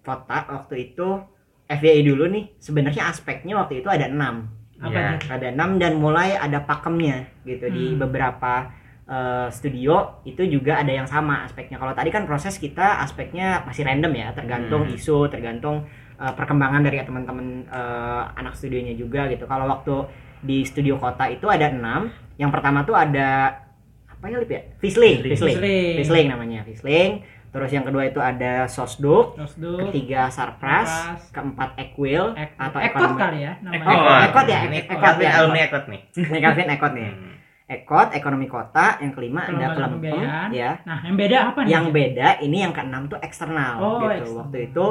kota 0.02 0.38
waktu 0.50 0.74
itu 0.84 1.22
FYI 1.64 2.02
dulu 2.04 2.26
nih 2.26 2.58
sebenarnya 2.58 3.06
aspeknya 3.06 3.54
waktu 3.56 3.80
itu 3.80 3.88
ada 3.88 4.06
enam 4.06 4.50
Apa 4.76 4.92
Iya. 4.92 5.08
aja? 5.16 5.26
ada 5.32 5.46
enam 5.50 5.70
dan 5.76 5.96
mulai 5.96 6.36
ada 6.36 6.60
pakemnya 6.60 7.24
gitu 7.42 7.66
di 7.68 7.92
Hmm. 7.92 7.98
beberapa 7.98 8.68
eh, 9.06 9.46
studio 9.48 10.18
itu 10.22 10.42
juga 10.44 10.82
ada 10.82 10.90
yang 10.90 11.06
sama 11.06 11.46
aspeknya 11.46 11.78
kalau 11.78 11.94
tadi 11.94 12.10
kan 12.10 12.26
proses 12.26 12.58
kita 12.58 12.98
aspeknya 12.98 13.62
masih 13.62 13.86
random 13.86 14.10
ya 14.10 14.34
tergantung 14.34 14.82
Hmm. 14.82 14.92
isu 14.92 15.30
tergantung 15.30 15.86
eh, 16.16 16.32
perkembangan 16.32 16.82
dari 16.82 16.98
teman-teman 17.00 17.46
eh, 17.66 18.22
anak 18.34 18.52
studionya 18.52 18.92
juga 18.92 19.28
gitu 19.28 19.44
kalau 19.44 19.70
waktu 19.70 20.10
di 20.42 20.60
studio 20.62 20.98
kota 20.98 21.28
itu 21.28 21.46
ada 21.46 21.70
enam 21.70 22.10
yang 22.34 22.50
pertama 22.50 22.82
tuh 22.82 22.92
ada 22.92 23.62
apa 24.06 24.24
ya 24.26 24.36
Lip 24.40 24.50
ya 24.50 24.62
Fisling 24.76 25.22
Fisling. 25.22 25.56
Fisling 25.96 26.26
namanya 26.26 26.64
Fisling 26.64 27.22
terus 27.48 27.70
yang 27.70 27.82
kedua 27.82 28.02
itu 28.04 28.18
ada 28.18 28.66
Sosduk 28.66 29.34
dulu 29.56 29.88
ketiga 29.88 30.28
Sarpras, 30.28 30.86
Sarpras. 30.86 31.20
keempat 31.30 31.70
Equil 31.76 32.24
Ek- 32.32 32.54
atau 32.54 32.78
Ekot 32.78 33.10
kali 33.14 33.38
ya 33.42 33.52
namanya. 33.58 33.80
Ekot. 33.80 33.96
Ekot 34.26 34.46
ya, 34.46 34.60
Ekot 34.62 34.92
Ekot 34.92 35.14
ya, 35.14 35.18
nih, 35.18 35.30
alumni 35.32 35.60
Ekot. 35.60 35.68
Ekot 35.68 35.84
nih. 35.86 36.00
Ini 36.16 36.38
Calvin 36.40 36.68
Ekot 36.70 36.92
nih. 36.92 37.10
Hmm. 37.10 37.34
Ekot, 37.66 38.08
ekonomi 38.12 38.46
kota, 38.46 38.86
yang 39.00 39.10
kelima 39.10 39.42
ada 39.42 39.50
Kelembagaan 39.50 39.74
kelempem, 39.74 39.98
pembiayaan. 39.98 40.48
ya. 40.54 40.70
Nah, 40.84 40.98
yang 41.02 41.16
beda 41.16 41.38
apa 41.44 41.58
nih? 41.60 41.70
Yang 41.72 41.86
beda 41.90 42.28
ini 42.40 42.56
yang 42.60 42.70
keenam 42.70 43.02
tuh 43.06 43.18
eksternal 43.18 43.72
Oh, 43.76 43.90
gitu. 43.98 44.06
eksternal. 44.14 44.38
Waktu 44.40 44.58
itu 44.64 44.86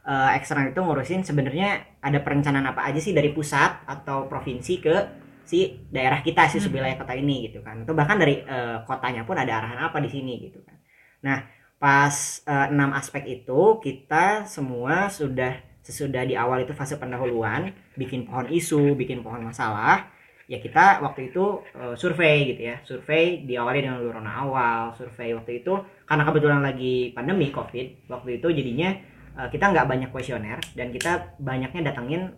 eh, 0.00 0.30
eksternal 0.32 0.66
itu 0.68 0.80
ngurusin 0.80 1.20
sebenarnya 1.20 1.68
ada 1.98 2.18
perencanaan 2.18 2.64
apa 2.66 2.86
aja 2.86 2.96
sih 2.96 3.10
dari 3.10 3.30
pusat 3.30 3.82
atau 3.84 4.24
provinsi 4.24 4.74
ke 4.78 4.96
si 5.42 5.58
daerah 5.90 6.22
kita 6.22 6.46
sih 6.46 6.62
Hmm. 6.62 6.70
kota 6.96 7.12
ini 7.12 7.50
gitu 7.50 7.60
kan. 7.60 7.82
Atau 7.82 7.92
bahkan 7.92 8.14
dari 8.14 8.38
eh, 8.38 8.78
kotanya 8.84 9.26
pun 9.26 9.34
ada 9.34 9.50
arahan 9.50 9.80
apa 9.82 9.98
di 9.98 10.08
sini 10.08 10.38
gitu 10.40 10.62
kan. 10.62 10.78
Nah, 11.20 11.38
pas 11.80 12.14
eh, 12.44 12.66
enam 12.72 12.92
aspek 12.92 13.24
itu 13.40 13.80
kita 13.80 14.44
semua 14.44 15.08
sudah 15.08 15.56
sesudah 15.80 16.22
di 16.28 16.36
awal 16.36 16.62
itu 16.62 16.76
fase 16.76 17.00
pendahuluan 17.00 17.72
bikin 17.96 18.28
pohon 18.28 18.46
isu, 18.52 18.94
bikin 19.00 19.24
pohon 19.24 19.42
masalah 19.48 20.12
ya 20.50 20.58
kita 20.58 20.98
waktu 21.00 21.30
itu 21.32 21.62
eh, 21.78 21.94
survei 21.96 22.52
gitu 22.54 22.62
ya. 22.68 22.76
Survei 22.84 23.46
diawali 23.48 23.80
dengan 23.86 24.02
lurona 24.02 24.32
awal 24.44 24.92
survei 24.98 25.32
waktu 25.32 25.64
itu 25.64 25.72
karena 26.04 26.22
kebetulan 26.26 26.60
lagi 26.60 27.14
pandemi 27.16 27.48
covid 27.54 28.10
waktu 28.12 28.42
itu 28.42 28.48
jadinya 28.52 28.90
eh, 29.38 29.48
kita 29.48 29.64
nggak 29.72 29.86
banyak 29.88 30.08
kuesioner 30.12 30.58
dan 30.76 30.92
kita 30.92 31.38
banyaknya 31.40 31.94
datengin 31.94 32.34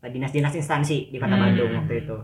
eh, 0.00 0.10
dinas-dinas 0.10 0.54
instansi 0.56 1.12
di 1.12 1.18
kota 1.20 1.34
Hmm. 1.36 1.44
Bandung 1.44 1.72
waktu 1.84 1.94
itu. 2.06 2.16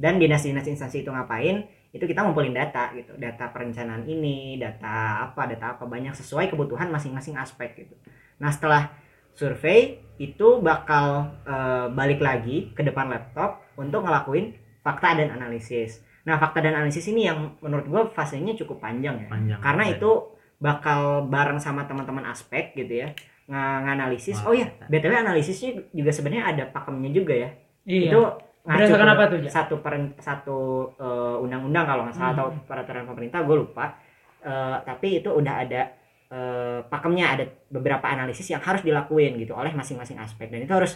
Dan 0.00 0.18
dinas-dinas 0.20 0.66
instansi 0.66 1.06
itu 1.06 1.10
ngapain 1.12 1.64
itu 1.90 2.04
kita 2.06 2.22
ngumpulin 2.22 2.54
data 2.54 2.94
gitu 2.94 3.18
data 3.18 3.50
perencanaan 3.50 4.06
ini 4.06 4.56
data 4.56 5.26
apa 5.30 5.50
data 5.50 5.74
apa 5.74 5.84
banyak 5.86 6.14
sesuai 6.14 6.50
kebutuhan 6.50 6.86
masing-masing 6.90 7.34
aspek 7.34 7.86
gitu 7.86 7.94
nah 8.38 8.48
setelah 8.48 8.94
survei 9.34 9.98
itu 10.20 10.60
bakal 10.60 11.32
eh, 11.48 11.86
balik 11.90 12.20
lagi 12.20 12.70
ke 12.76 12.84
depan 12.84 13.08
laptop 13.08 13.64
untuk 13.80 14.04
ngelakuin 14.04 14.52
fakta 14.84 15.16
dan 15.16 15.32
analisis. 15.32 16.04
Nah, 16.28 16.36
fakta 16.36 16.60
dan 16.60 16.76
analisis 16.76 17.08
ini 17.08 17.24
yang 17.24 17.56
menurut 17.64 17.88
gue 17.88 18.02
fasenya 18.12 18.52
cukup 18.52 18.84
panjang 18.84 19.24
ya. 19.24 19.28
Panjang. 19.32 19.60
Karena 19.64 19.84
itu 19.88 20.36
bakal 20.60 21.24
bareng 21.32 21.56
sama 21.56 21.88
teman-teman 21.88 22.28
aspek 22.28 22.76
gitu 22.76 23.00
ya. 23.00 23.16
Ng- 23.48 23.80
nganalisis. 23.88 24.36
Wah, 24.44 24.52
Oh 24.52 24.54
iya, 24.54 24.68
BTW 24.92 25.24
analisisnya 25.24 25.88
juga 25.96 26.12
sebenarnya 26.12 26.44
ada 26.52 26.64
pakemnya 26.68 27.10
juga 27.16 27.32
ya. 27.32 27.50
Iya. 27.88 28.12
Itu 28.12 28.20
Berdasarkan 28.60 29.08
ke 29.08 29.14
apa 29.14 29.24
tuh, 29.26 29.38
Ja? 29.40 29.50
Satu 29.50 29.74
peren- 29.80 30.14
satu 30.20 30.58
eh, 30.96 31.36
undang-undang 31.40 31.84
kalau 31.84 32.02
nggak 32.04 32.16
salah 32.16 32.32
Hmm. 32.32 32.38
atau 32.38 32.46
peraturan 32.64 33.04
pemerintah 33.04 33.40
gue 33.42 33.56
lupa. 33.56 33.96
Eh, 34.40 34.76
tapi 34.84 35.20
itu 35.20 35.28
udah 35.28 35.54
ada 35.64 35.82
eh, 36.30 36.78
pakemnya 36.86 37.26
ada 37.34 37.44
beberapa 37.68 38.06
analisis 38.06 38.46
yang 38.46 38.62
harus 38.62 38.80
dilakuin 38.80 39.34
gitu 39.36 39.50
oleh 39.52 39.74
masing-masing 39.74 40.14
aspek 40.16 40.46
dan 40.46 40.62
itu 40.62 40.70
harus 40.70 40.94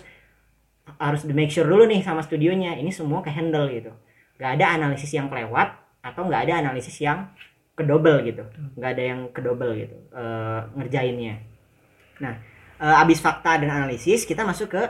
harus 0.94 1.26
di 1.26 1.34
make 1.34 1.50
sure 1.50 1.66
dulu 1.66 1.84
nih 1.84 2.00
sama 2.00 2.22
studionya 2.22 2.76
ini 2.76 2.94
semua 2.94 3.18
ke 3.18 3.34
handle 3.34 3.66
gitu 3.66 3.90
nggak 4.38 4.50
ada 4.60 4.78
analisis 4.78 5.10
yang 5.10 5.26
kelewat 5.26 5.74
atau 6.06 6.22
nggak 6.22 6.46
ada 6.46 6.54
analisis 6.62 6.94
yang 7.00 7.34
kedobel 7.74 8.22
gitu 8.22 8.46
nggak 8.78 8.90
ada 8.94 9.02
yang 9.02 9.20
kedobel 9.34 9.74
gitu 9.74 9.96
eh, 10.14 10.60
ngerjainnya 10.78 11.34
nah 12.22 12.38
eh, 12.78 13.02
abis 13.02 13.18
fakta 13.18 13.58
dan 13.58 13.74
analisis 13.74 14.22
kita 14.22 14.46
masuk 14.46 14.70
ke 14.70 14.82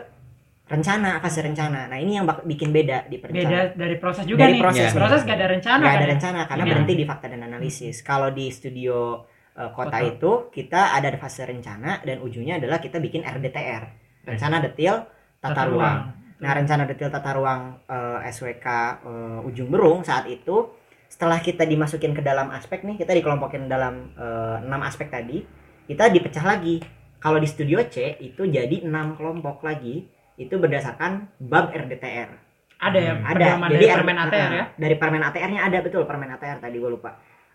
rencana 0.64 1.20
fase 1.20 1.44
rencana 1.44 1.86
nah 1.86 1.98
ini 2.00 2.16
yang 2.16 2.24
bak- 2.24 2.42
bikin 2.42 2.72
beda 2.72 3.04
di 3.06 3.20
Beda 3.20 3.28
perencanaan 3.28 3.76
dari 3.76 3.96
proses 4.00 4.24
juga 4.24 4.48
Dari 4.48 4.56
nih. 4.56 4.62
proses, 4.64 4.88
proses, 4.88 4.96
proses 4.96 5.20
gak 5.22 5.36
ada 5.36 5.48
rencana 5.50 5.82
kan 5.82 5.92
ada 5.92 6.00
ya? 6.00 6.10
rencana 6.16 6.40
karena 6.44 6.64
Iya. 6.64 6.70
berhenti 6.72 6.94
di 6.94 7.04
fakta 7.04 7.26
dan 7.28 7.42
analisis 7.42 7.96
kalau 8.00 8.28
di 8.32 8.46
studio 8.48 9.20
eh, 9.54 9.70
kota, 9.70 9.92
Kota. 9.92 9.98
itu 10.02 10.30
kita 10.50 10.82
ada 10.92 11.08
fase 11.14 11.44
rencana 11.44 12.00
dan 12.00 12.18
ujungnya 12.18 12.56
adalah 12.56 12.80
kita 12.80 12.98
bikin 12.98 13.22
RDTR 13.22 13.82
rencana 14.24 14.58
detil 14.58 15.04
tata, 15.38 15.62
ruang. 15.68 15.98
Nah, 16.34 16.50
rencana 16.50 16.82
detail 16.84 17.08
tata 17.08 17.30
ruang 17.30 17.78
eh, 17.84 18.26
SWK 18.26 18.66
eh, 19.04 19.46
ujung 19.46 19.68
berung 19.68 20.00
saat 20.00 20.26
itu 20.26 20.72
setelah 21.06 21.38
kita 21.38 21.62
dimasukin 21.62 22.10
ke 22.10 22.18
dalam 22.18 22.50
aspek 22.50 22.82
nih, 22.82 22.98
kita 22.98 23.14
dikelompokin 23.14 23.70
dalam 23.70 24.10
enam 24.58 24.80
aspek 24.82 25.06
tadi, 25.06 25.46
kita 25.86 26.10
dipecah 26.10 26.42
lagi. 26.42 26.82
Kalau 27.22 27.38
di 27.38 27.46
studio 27.46 27.78
C 27.86 28.18
itu 28.18 28.42
jadi 28.44 28.82
enam 28.82 29.14
kelompok 29.14 29.62
lagi, 29.62 30.10
itu 30.34 30.54
berdasarkan 30.58 31.30
bab 31.38 31.70
RDTR. 31.70 32.30
Ada 32.84 32.98
ya, 32.98 33.12
Ada. 33.22 33.44
pedoman 33.54 33.68
Jadi 33.70 33.84
dari 33.86 33.94
permen 33.96 34.18
ATR 34.18 34.50
ya. 34.50 34.64
Dari 34.74 34.96
permen 34.98 35.22
ATR-nya 35.22 35.60
ada 35.62 35.78
betul 35.80 36.02
permen 36.04 36.30
ATR 36.34 36.58
tadi 36.60 36.76
gue 36.76 36.90
lupa. 36.90 37.10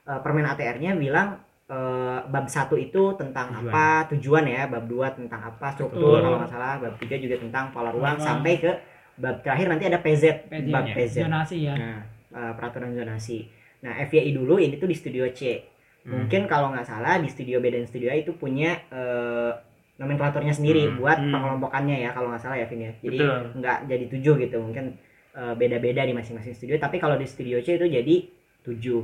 Eh, 0.07 0.19
permen 0.23 0.45
ATR-nya 0.47 0.91
bilang 0.95 1.37
eh, 1.69 2.19
bab 2.25 2.45
satu 2.49 2.79
itu 2.79 3.13
tentang 3.19 3.53
Tujuan. 3.53 3.69
apa 3.69 3.85
tujuan 4.15 4.43
ya, 4.49 4.65
bab 4.65 4.89
2 4.89 5.19
tentang 5.19 5.41
apa 5.53 5.67
struktur 5.75 6.17
Betul. 6.17 6.25
kalau 6.25 6.37
nggak 6.41 6.51
salah, 6.51 6.73
bab 6.81 6.95
3 6.97 7.19
juga 7.21 7.35
tentang 7.37 7.69
pola 7.69 7.93
ruang 7.93 8.17
sampai 8.17 8.53
ke 8.57 8.71
bab 9.19 9.43
terakhir 9.43 9.67
nanti 9.67 9.85
ada 9.85 9.99
PZ, 9.99 10.49
PZ, 10.49 10.67
bab 10.71 10.85
ya. 10.87 10.95
PZ. 10.95 11.15
Zonasi 11.27 11.57
ya. 11.67 11.73
Nah, 11.75 11.99
eh, 12.33 12.51
peraturan 12.57 12.95
zonasi. 12.95 13.45
Nah, 13.79 13.95
FYI 14.07 14.35
dulu 14.35 14.59
ini 14.59 14.75
tuh 14.75 14.89
di 14.91 14.95
studio 14.97 15.23
C. 15.31 15.61
Hmm. 16.03 16.25
Mungkin 16.25 16.47
kalau 16.47 16.71
nggak 16.73 16.87
salah 16.87 17.19
di 17.19 17.27
studio 17.27 17.59
B 17.59 17.69
dan 17.69 17.85
studio 17.85 18.09
A 18.11 18.17
itu 18.17 18.33
punya 18.33 18.79
eh, 18.89 19.51
nomenklaturnya 19.99 20.51
sendiri 20.51 20.87
Hmm. 20.87 20.95
buat 20.97 21.19
Hmm. 21.19 21.29
pengelompokannya 21.29 21.97
ya 21.99 22.09
kalau 22.09 22.31
nggak 22.31 22.39
salah 22.39 22.55
ya 22.55 22.65
Vin 22.65 22.81
ya. 22.81 22.91
Jadi 22.97 23.17
nggak 23.53 23.77
jadi 23.85 24.05
tujuh 24.09 24.33
gitu 24.39 24.57
mungkin 24.57 24.95
eh, 25.29 25.53
beda-beda 25.53 26.01
di 26.01 26.11
masing-masing 26.11 26.55
studio. 26.55 26.75
Tapi 26.75 26.97
kalau 26.97 27.15
di 27.15 27.27
studio 27.27 27.59
C 27.59 27.75
itu 27.75 27.85
jadi 27.85 28.15
tujuh. 28.63 29.01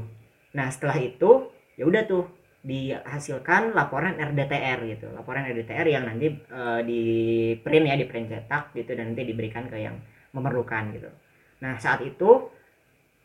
Nah 0.53 0.67
setelah 0.67 0.97
itu 0.97 1.51
ya 1.75 1.83
udah 1.83 2.03
tuh 2.05 2.23
dihasilkan 2.65 3.71
laporan 3.71 4.15
RDTR 4.15 4.79
gitu. 4.89 5.07
Laporan 5.11 5.45
RDTR 5.45 5.85
yang 5.85 6.03
nanti 6.07 6.31
eh, 6.31 6.81
di 6.81 7.01
print 7.59 7.85
ya 7.85 7.95
di 7.95 8.05
print 8.05 8.27
cetak 8.27 8.73
gitu 8.73 8.95
dan 8.95 9.11
nanti 9.11 9.23
diberikan 9.23 9.67
ke 9.67 9.77
yang 9.77 9.99
memerlukan 10.31 10.91
gitu. 10.91 11.11
Nah 11.59 11.77
saat 11.77 12.01
itu 12.01 12.49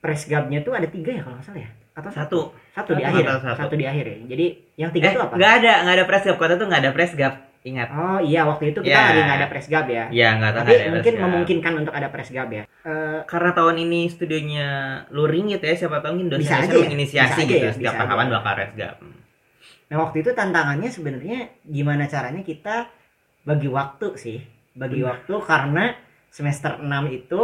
presgabnya 0.00 0.60
tuh 0.60 0.72
ada 0.72 0.88
tiga 0.88 1.12
ya 1.12 1.22
kalau 1.22 1.36
nggak 1.36 1.46
salah 1.46 1.62
ya 1.62 1.70
atau 1.90 2.10
Satu. 2.10 2.40
satu 2.72 2.90
di 2.96 3.02
Satu 3.02 3.10
akhir 3.12 3.24
ya? 3.26 3.30
satu? 3.36 3.56
satu 3.58 3.74
di 3.76 3.84
akhir 3.84 4.04
ya 4.06 4.16
jadi 4.26 4.46
yang 4.78 4.90
tiga 4.94 5.06
Eh, 5.06 5.12
itu 5.12 5.20
apa 5.20 5.34
nggak 5.36 5.52
ada, 5.60 5.72
nggak 5.84 5.94
ada 6.00 6.06
presgap. 6.08 6.34
Kota 6.38 6.54
tuh 6.56 6.66
nggak 6.70 6.80
ada 6.80 6.92
presgap. 6.94 7.32
Ingat. 7.60 7.88
oh 7.90 8.18
iya 8.18 8.42
waktu 8.42 8.72
itu 8.72 8.80
kita 8.80 8.88
Ya. 8.90 9.04
lagi 9.06 9.20
nggak 9.20 9.38
ada 9.38 9.48
presgab 9.48 9.84
ya 9.86 10.04
Iya, 10.08 10.28
nggak 10.34 10.50
tahu 10.50 10.60
tapi 10.62 10.72
ada 10.74 10.90
mungkin 10.90 11.14
memungkinkan 11.20 11.72
untuk 11.76 11.92
ada 11.92 12.08
presgab 12.08 12.48
ya 12.48 12.64
Eh, 12.80 13.20
karena 13.24 13.50
tahun 13.52 13.76
ini 13.78 14.00
studionya 14.06 14.68
luring 15.08 15.50
gitu 15.50 15.64
ya 15.64 15.76
siapa 15.76 16.00
tahu 16.00 16.16
mungkin 16.16 16.28
Bisa 16.34 16.56
dosen-dosen 16.56 16.64
aja 16.64 16.72
ya, 16.72 16.82
menginisiasi 16.82 17.28
bisa 17.28 17.36
aja 17.36 17.44
gitu 17.46 17.60
ya, 17.60 17.70
setiap 17.70 17.92
bisa 17.92 18.00
tahapan 18.00 18.26
bakal 18.30 18.52
resgap 18.56 18.94
nah 19.86 19.96
waktu 19.98 20.16
itu 20.18 20.30
tantangannya 20.32 20.88
sebenarnya 20.88 21.38
gimana 21.62 22.06
caranya 22.06 22.40
kita 22.40 22.86
bagi 23.42 23.68
waktu 23.68 24.06
sih 24.14 24.38
bagi 24.72 24.98
Benar. 24.98 25.20
waktu 25.20 25.34
karena 25.42 25.84
semester 26.28 26.78
6 26.78 26.86
itu 27.10 27.40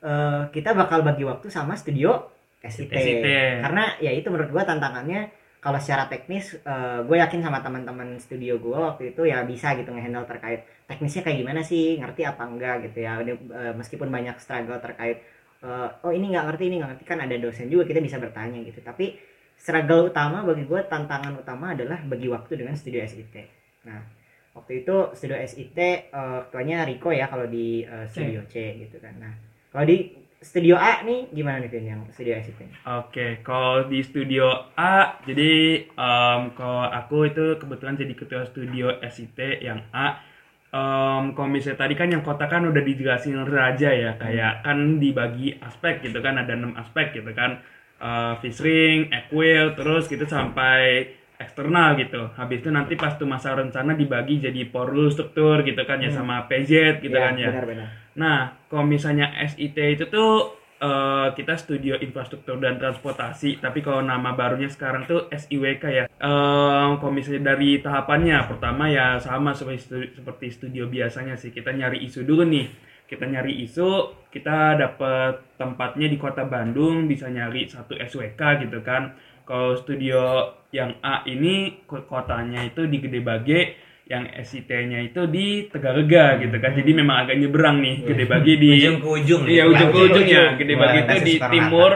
eh, 0.00 0.42
kita 0.48 0.72
bakal 0.72 1.02
bagi 1.02 1.22
waktu 1.22 1.46
sama 1.48 1.74
studio 1.74 2.30
SIT. 2.58 2.88
SIT. 2.88 3.26
karena 3.60 3.98
ya 3.98 4.10
itu 4.10 4.26
menurut 4.26 4.48
gua 4.48 4.62
tantangannya 4.62 5.28
kalau 5.58 5.78
secara 5.82 6.06
teknis 6.06 6.54
gue 7.06 7.16
yakin 7.18 7.42
sama 7.42 7.58
teman-teman 7.58 8.14
studio 8.22 8.62
gue 8.62 8.78
waktu 8.78 9.10
itu 9.10 9.26
ya 9.26 9.42
bisa 9.42 9.74
gitu 9.74 9.90
ngehandle 9.90 10.22
terkait 10.26 10.62
teknisnya 10.88 11.22
kayak 11.26 11.38
gimana 11.44 11.60
sih 11.60 12.00
ngerti 12.00 12.24
apa 12.24 12.42
enggak 12.48 12.88
gitu 12.88 13.04
ya. 13.04 13.20
Udah, 13.20 13.36
eh, 13.36 13.72
meskipun 13.76 14.08
banyak 14.08 14.40
struggle 14.40 14.80
terkait 14.80 15.20
eh, 15.62 15.88
oh 16.02 16.12
ini 16.14 16.32
nggak 16.32 16.44
ngerti 16.48 16.64
ini 16.70 16.74
nggak 16.80 16.90
ngerti 16.96 17.04
kan 17.04 17.18
ada 17.20 17.36
dosen 17.36 17.68
juga 17.68 17.84
kita 17.84 18.00
bisa 18.00 18.16
bertanya 18.16 18.64
gitu. 18.64 18.80
Tapi 18.80 19.18
struggle 19.58 20.08
utama 20.08 20.46
bagi 20.46 20.64
gue 20.64 20.80
tantangan 20.86 21.34
utama 21.34 21.74
adalah 21.74 21.98
bagi 22.06 22.30
waktu 22.30 22.62
dengan 22.62 22.78
studio 22.78 23.02
SIT 23.02 23.34
nah 23.82 23.98
waktu 24.54 24.86
itu 24.86 24.96
studio 25.18 25.36
SIT 25.42 25.78
eh, 25.78 26.40
ketuanya 26.48 26.86
Riko 26.86 27.10
ya 27.10 27.26
kalau 27.26 27.46
di 27.50 27.82
eh, 27.82 28.06
studio 28.08 28.42
C 28.48 28.78
gitu 28.86 28.96
kan. 29.02 29.14
Nah 29.18 29.34
kalau 29.74 29.84
di 29.84 30.14
studio 30.38 30.78
A 30.78 31.02
nih 31.02 31.30
gimana 31.34 31.58
nih 31.58 31.70
Vin 31.70 31.86
yang 31.86 32.02
studio 32.14 32.38
SIT 32.38 32.60
Oke, 32.86 33.42
kalau 33.42 33.90
di 33.90 33.98
studio 34.06 34.70
A, 34.78 35.18
jadi 35.26 35.82
em, 35.90 36.42
kalau 36.54 36.86
aku 36.86 37.26
itu 37.26 37.58
kebetulan 37.58 37.98
jadi 37.98 38.14
ketua 38.14 38.42
studio 38.46 39.02
SIT 39.02 39.38
yang 39.60 39.82
A. 39.90 40.22
Em, 40.68 41.34
kalau 41.34 41.48
misalnya 41.50 41.82
tadi 41.82 41.94
kan 41.98 42.08
yang 42.12 42.22
kota 42.22 42.46
kan 42.46 42.62
udah 42.70 42.82
dijelasin 42.84 43.42
Raja 43.50 43.90
ya, 43.90 44.14
kayak 44.14 44.62
kan 44.62 45.02
dibagi 45.02 45.58
aspek 45.58 46.06
gitu 46.06 46.22
kan, 46.22 46.38
ada 46.38 46.54
enam 46.54 46.76
aspek 46.78 47.18
gitu 47.18 47.34
kan. 47.34 47.58
Eh, 47.98 48.34
fish 48.38 48.62
ring, 48.62 49.10
equil, 49.10 49.74
terus 49.74 50.06
gitu 50.06 50.22
sampai 50.22 51.10
eksternal 51.38 51.94
gitu. 51.98 52.30
Habis 52.34 52.66
itu 52.66 52.70
nanti 52.74 52.94
pas 52.98 53.14
tuh 53.14 53.28
masa 53.30 53.54
rencana 53.54 53.94
dibagi 53.94 54.42
jadi 54.42 54.60
porul 54.68 55.08
struktur 55.14 55.62
gitu 55.62 55.82
kan 55.86 55.98
ya 56.02 56.10
sama 56.10 56.46
PZ 56.50 56.98
gitu 57.02 57.14
kan 57.14 57.34
ya. 57.38 57.50
benar-benar 57.54 57.88
Nah, 58.18 58.50
kalau 58.66 58.82
misalnya 58.82 59.30
SIT 59.38 59.78
itu 59.94 60.04
tuh 60.10 60.58
eh, 60.82 61.28
kita 61.38 61.54
studio 61.54 61.94
infrastruktur 62.02 62.58
dan 62.58 62.74
transportasi, 62.82 63.62
tapi 63.62 63.78
kalau 63.82 64.02
nama 64.02 64.34
barunya 64.34 64.66
sekarang 64.66 65.06
tuh 65.06 65.30
SIWK 65.30 65.84
ya. 65.94 66.04
Eh, 66.10 66.88
kalau 66.98 67.12
misalnya 67.14 67.54
dari 67.54 67.78
tahapannya, 67.78 68.38
pertama 68.50 68.90
ya 68.90 69.22
sama 69.22 69.54
seperti 69.54 69.78
stu- 69.86 70.10
seperti 70.18 70.46
studio 70.50 70.90
biasanya 70.90 71.38
sih, 71.38 71.54
kita 71.54 71.70
nyari 71.70 72.02
isu 72.06 72.26
dulu 72.26 72.42
nih. 72.42 72.66
Kita 73.08 73.24
nyari 73.24 73.64
isu, 73.64 73.90
kita 74.28 74.76
dapat 74.76 75.56
tempatnya 75.56 76.06
di 76.12 76.18
kota 76.20 76.44
Bandung, 76.44 77.08
bisa 77.08 77.30
nyari 77.32 77.64
satu 77.70 77.96
SWK 77.96 78.60
gitu 78.66 78.82
kan. 78.84 79.14
Kalau 79.48 79.72
studio 79.80 80.44
yang 80.70 81.00
A 81.00 81.24
ini 81.24 81.82
ko- 81.82 82.04
kotanya 82.04 82.60
itu 82.62 82.84
di 82.84 82.98
Gede 82.98 83.20
Bage, 83.20 83.60
yang 84.04 84.24
SIT-nya 84.26 85.02
itu 85.02 85.24
di 85.26 85.66
Tegalega 85.66 86.36
gitu 86.38 86.56
kan. 86.56 86.72
Jadi 86.72 86.90
memang 86.92 87.22
agak 87.22 87.36
nyebrang 87.36 87.76
nih, 87.78 87.96
Gede 88.04 88.24
Bage 88.24 88.52
di 88.54 88.68
ujung 88.74 88.96
ke 88.98 89.08
ujung 89.14 89.42
Iya 89.44 89.62
gitu. 89.62 89.70
ujung 89.70 89.88
ke 89.88 89.98
Ujung 89.98 90.26
ya. 90.26 90.28
ujung. 90.42 90.48
Gede 90.56 90.74
Bage 90.74 90.98
itu 90.98 91.16
di 91.22 91.34
timur, 91.38 91.92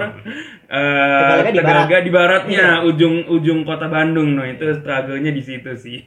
eh 0.67 1.19
Tegalega 1.19 1.51
di 1.51 1.59
Tegalega 1.59 1.89
barat. 1.89 2.03
di 2.03 2.11
baratnya, 2.11 2.67
Iya. 2.75 2.85
ujung 2.85 3.15
ujung 3.27 3.59
kota 3.63 3.87
Bandung. 3.87 4.29
No 4.31 4.43
itu 4.43 4.65
struggle-nya 4.75 5.31
di 5.31 5.43
situ 5.43 5.73
sih. 5.75 6.01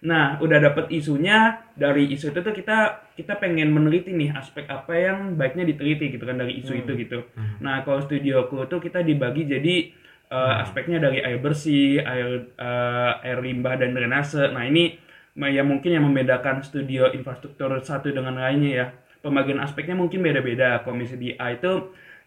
Nah, 0.00 0.40
udah 0.40 0.58
dapet 0.58 0.88
isunya 0.90 1.36
dari 1.74 2.08
isu 2.08 2.32
itu 2.32 2.40
tuh 2.40 2.50
kita 2.50 2.78
kita 3.12 3.36
pengen 3.36 3.68
meneliti 3.68 4.10
nih 4.10 4.32
aspek 4.32 4.64
apa 4.64 4.96
yang 4.96 5.36
baiknya 5.36 5.68
diteliti 5.68 6.08
gitu 6.10 6.24
kan 6.24 6.40
dari 6.40 6.56
isu 6.56 6.72
itu 6.74 6.96
gitu. 6.96 7.28
Nah, 7.58 7.82
kalau 7.82 8.00
studioku 8.00 8.64
tuh 8.64 8.80
kita 8.80 9.02
dibagi 9.02 9.44
jadi 9.44 9.92
eh, 10.32 10.54
aspeknya 10.62 10.98
dari 11.04 11.18
air 11.26 11.38
bersih, 11.44 12.00
air 12.12 12.28
eh, 12.58 13.12
air 13.26 13.38
limbah 13.46 13.74
dan 13.80 13.90
drainase. 13.96 14.42
Nah, 14.54 14.64
ini 14.70 14.80
ma- 15.40 15.52
ya 15.56 15.62
mungkin 15.70 15.90
yang 15.96 16.04
membedakan 16.08 16.56
studio 16.68 17.10
infrastruktur 17.16 17.70
satu 17.82 18.08
dengan 18.16 18.34
lainnya 18.38 18.70
ya. 18.80 18.86
Pembagian 19.24 19.60
aspeknya 19.60 19.94
mungkin 20.02 20.20
beda-beda. 20.26 20.80
Komisi 20.86 21.14
di 21.20 21.28
itu 21.36 21.72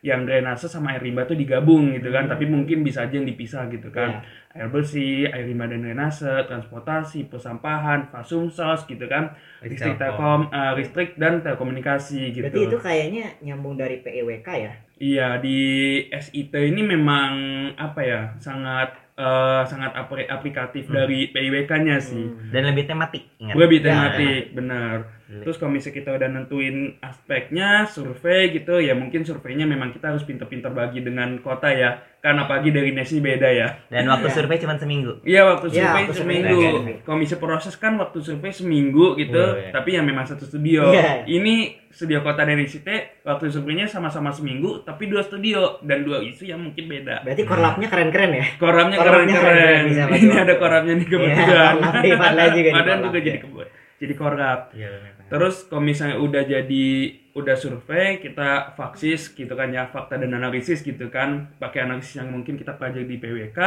yang 0.03 0.27
drainase 0.27 0.67
sama 0.67 0.91
air 0.91 0.99
limbah 1.01 1.23
tuh 1.23 1.33
digabung 1.33 1.95
gitu 1.95 2.11
kan, 2.11 2.27
tapi 2.27 2.43
mungkin 2.45 2.83
bisa 2.83 3.07
aja 3.07 3.15
yang 3.15 3.23
dipisah 3.23 3.71
gitu 3.71 3.87
kan. 3.87 4.19
Air 4.51 4.67
bersih, 4.67 5.25
air 5.25 5.47
limbah 5.47 5.65
dan 5.65 5.79
drainase, 5.79 6.27
transportasi, 6.43 7.25
persampahan, 7.25 8.11
fasumsos 8.11 8.83
gitu 8.83 9.07
kan. 9.07 9.31
Listrik 9.63 9.95
telkom, 9.95 10.51
eh, 10.51 10.71
listrik 10.75 11.15
dan 11.15 11.39
telekomunikasi 11.39 12.21
gitu. 12.29 12.43
berarti 12.43 12.61
itu 12.65 12.77
kayaknya 12.77 13.25
nyambung 13.39 13.73
dari 13.73 13.97
PEWK 13.97 14.47
ya 14.53 14.73
Iya 14.95 15.27
di 15.37 15.57
SIT 16.05 16.53
ini 16.53 16.81
memang 16.81 17.31
apa 17.73 17.99
ya 17.99 18.21
sangat 18.37 18.91
eh, 19.13 19.63
sangat 19.63 19.93
apli- 19.93 20.25
aplikatif 20.27 20.89
dari 20.89 21.29
PIWK-nya 21.29 21.97
sih. 21.97 22.27
dan 22.49 22.65
lebih 22.65 22.85
tematik 22.85 23.23
ingat 23.37 23.55
Lebih 23.55 23.79
Ya. 23.79 23.85
tematik, 23.87 24.43
benar. 24.51 24.95
Terus 25.25 25.55
kalau 25.55 25.71
misalnya 25.71 25.95
kita 25.95 26.09
udah 26.11 26.29
nentuin 26.29 26.77
aspeknya, 26.99 27.69
survei 27.85 28.51
gitu, 28.51 28.77
ya 28.77 28.93
mungkin 28.93 29.21
surveinya 29.21 29.63
memang 29.63 29.89
kita 29.89 30.09
harus 30.09 30.21
pinter-pinter 30.21 30.69
bagi 30.69 30.99
dengan 30.99 31.39
kota 31.39 31.67
ya. 31.67 31.91
Kan 32.19 32.37
apalagi 32.37 32.69
dari 32.69 32.89
nesnya 32.89 33.19
beda 33.19 33.49
ya. 33.49 33.67
dan 33.85 34.07
waktu 34.07 34.31
survei 34.31 34.55
cuma 34.55 34.73
seminggu 34.73 35.19
Iya 35.21 35.43
waktu 35.45 35.67
Ya, 35.69 35.91
survei 35.91 36.01
waktu 36.01 36.15
seminggu. 36.15 36.55
survei. 36.55 36.95
Kalau 37.01 37.17
misalnya 37.17 37.41
proses 37.41 37.75
kan 37.75 37.93
waktu 37.97 38.17
survei 38.19 38.47
seminggu 38.49 39.05
gitu, 39.15 39.35
Oh, 39.35 39.57
iya. 39.57 39.71
tapi 39.71 39.89
yang 39.91 40.03
memang 40.03 40.23
satu 40.23 40.43
studio. 40.43 40.87
Iya. 40.89 41.25
Ini 41.25 41.53
studio 41.89 42.19
kota 42.19 42.41
dari 42.41 42.63
SIT 42.63 42.87
waktu 43.21 43.49
surveinya 43.49 43.85
sama-sama 43.85 44.29
seminggu, 44.29 44.81
tapi 44.81 45.05
dua 45.05 45.19
studio 45.21 45.81
dan 45.81 46.01
dua 46.01 46.21
isu 46.21 46.45
yang 46.45 46.59
mungkin 46.59 46.85
beda. 46.85 47.21
berarti 47.21 47.43
korlapnya 47.43 47.87
keren-keren 47.87 48.31
ya 48.33 48.45
Koramnya 48.55 48.97
Koramnya 48.97 49.35
keren-keren. 49.35 49.83
Ini 50.15 50.35
ada 50.37 50.53
koramnya 50.55 50.93
nih 50.95 51.05
Iya, 51.05 51.11
kebetulan. 51.13 51.73
Padahal 52.15 52.49
juga 52.49 52.63
di 52.63 52.71
Padahal 52.71 52.87
korlap, 52.93 53.03
juga 53.05 53.17
ya. 53.17 53.25
jadi 53.25 53.39
kebun. 53.39 53.67
Jadi 53.93 54.13
korap. 54.13 54.59
Iya, 54.73 54.89
Terus 55.33 55.55
kalau 55.65 55.81
misalnya 55.81 56.17
udah 56.21 56.43
jadi 56.45 56.85
udah 57.33 57.55
survei, 57.57 58.21
kita 58.21 58.77
faksis 58.77 59.33
gitu 59.33 59.53
kan 59.59 59.69
ya, 59.73 59.83
fakta 59.89 60.15
dan 60.21 60.31
analisis 60.39 60.79
gitu 60.85 61.09
kan, 61.09 61.29
pakai 61.57 61.79
analisis 61.89 62.21
yang 62.21 62.29
mungkin 62.29 62.53
kita 62.61 62.77
pelajari 62.77 63.05
di 63.09 63.17
PWK. 63.17 63.59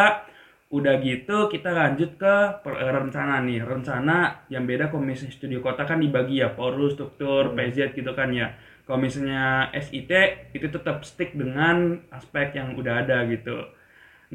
Udah 0.77 0.95
gitu 1.03 1.37
kita 1.51 1.71
lanjut 1.75 2.11
ke 2.23 2.35
per- 2.63 2.79
rencana 2.97 3.43
nih. 3.43 3.61
Rencana 3.67 4.47
yang 4.55 4.65
beda 4.71 4.87
komisi 4.95 5.27
studio 5.35 5.59
kota 5.67 5.83
kan 5.91 5.99
dibagi 6.05 6.43
ya, 6.43 6.55
porus, 6.55 6.95
struktur, 6.95 7.43
PZ 7.57 7.91
gitu 7.99 8.13
kan 8.15 8.31
ya. 8.31 8.55
Kalau 8.87 8.99
misalnya 9.03 9.67
SIT 9.75 10.13
itu 10.55 10.67
tetap 10.71 11.03
stick 11.03 11.35
dengan 11.35 11.99
aspek 12.15 12.55
yang 12.55 12.79
udah 12.79 13.03
ada 13.03 13.27
gitu. 13.27 13.67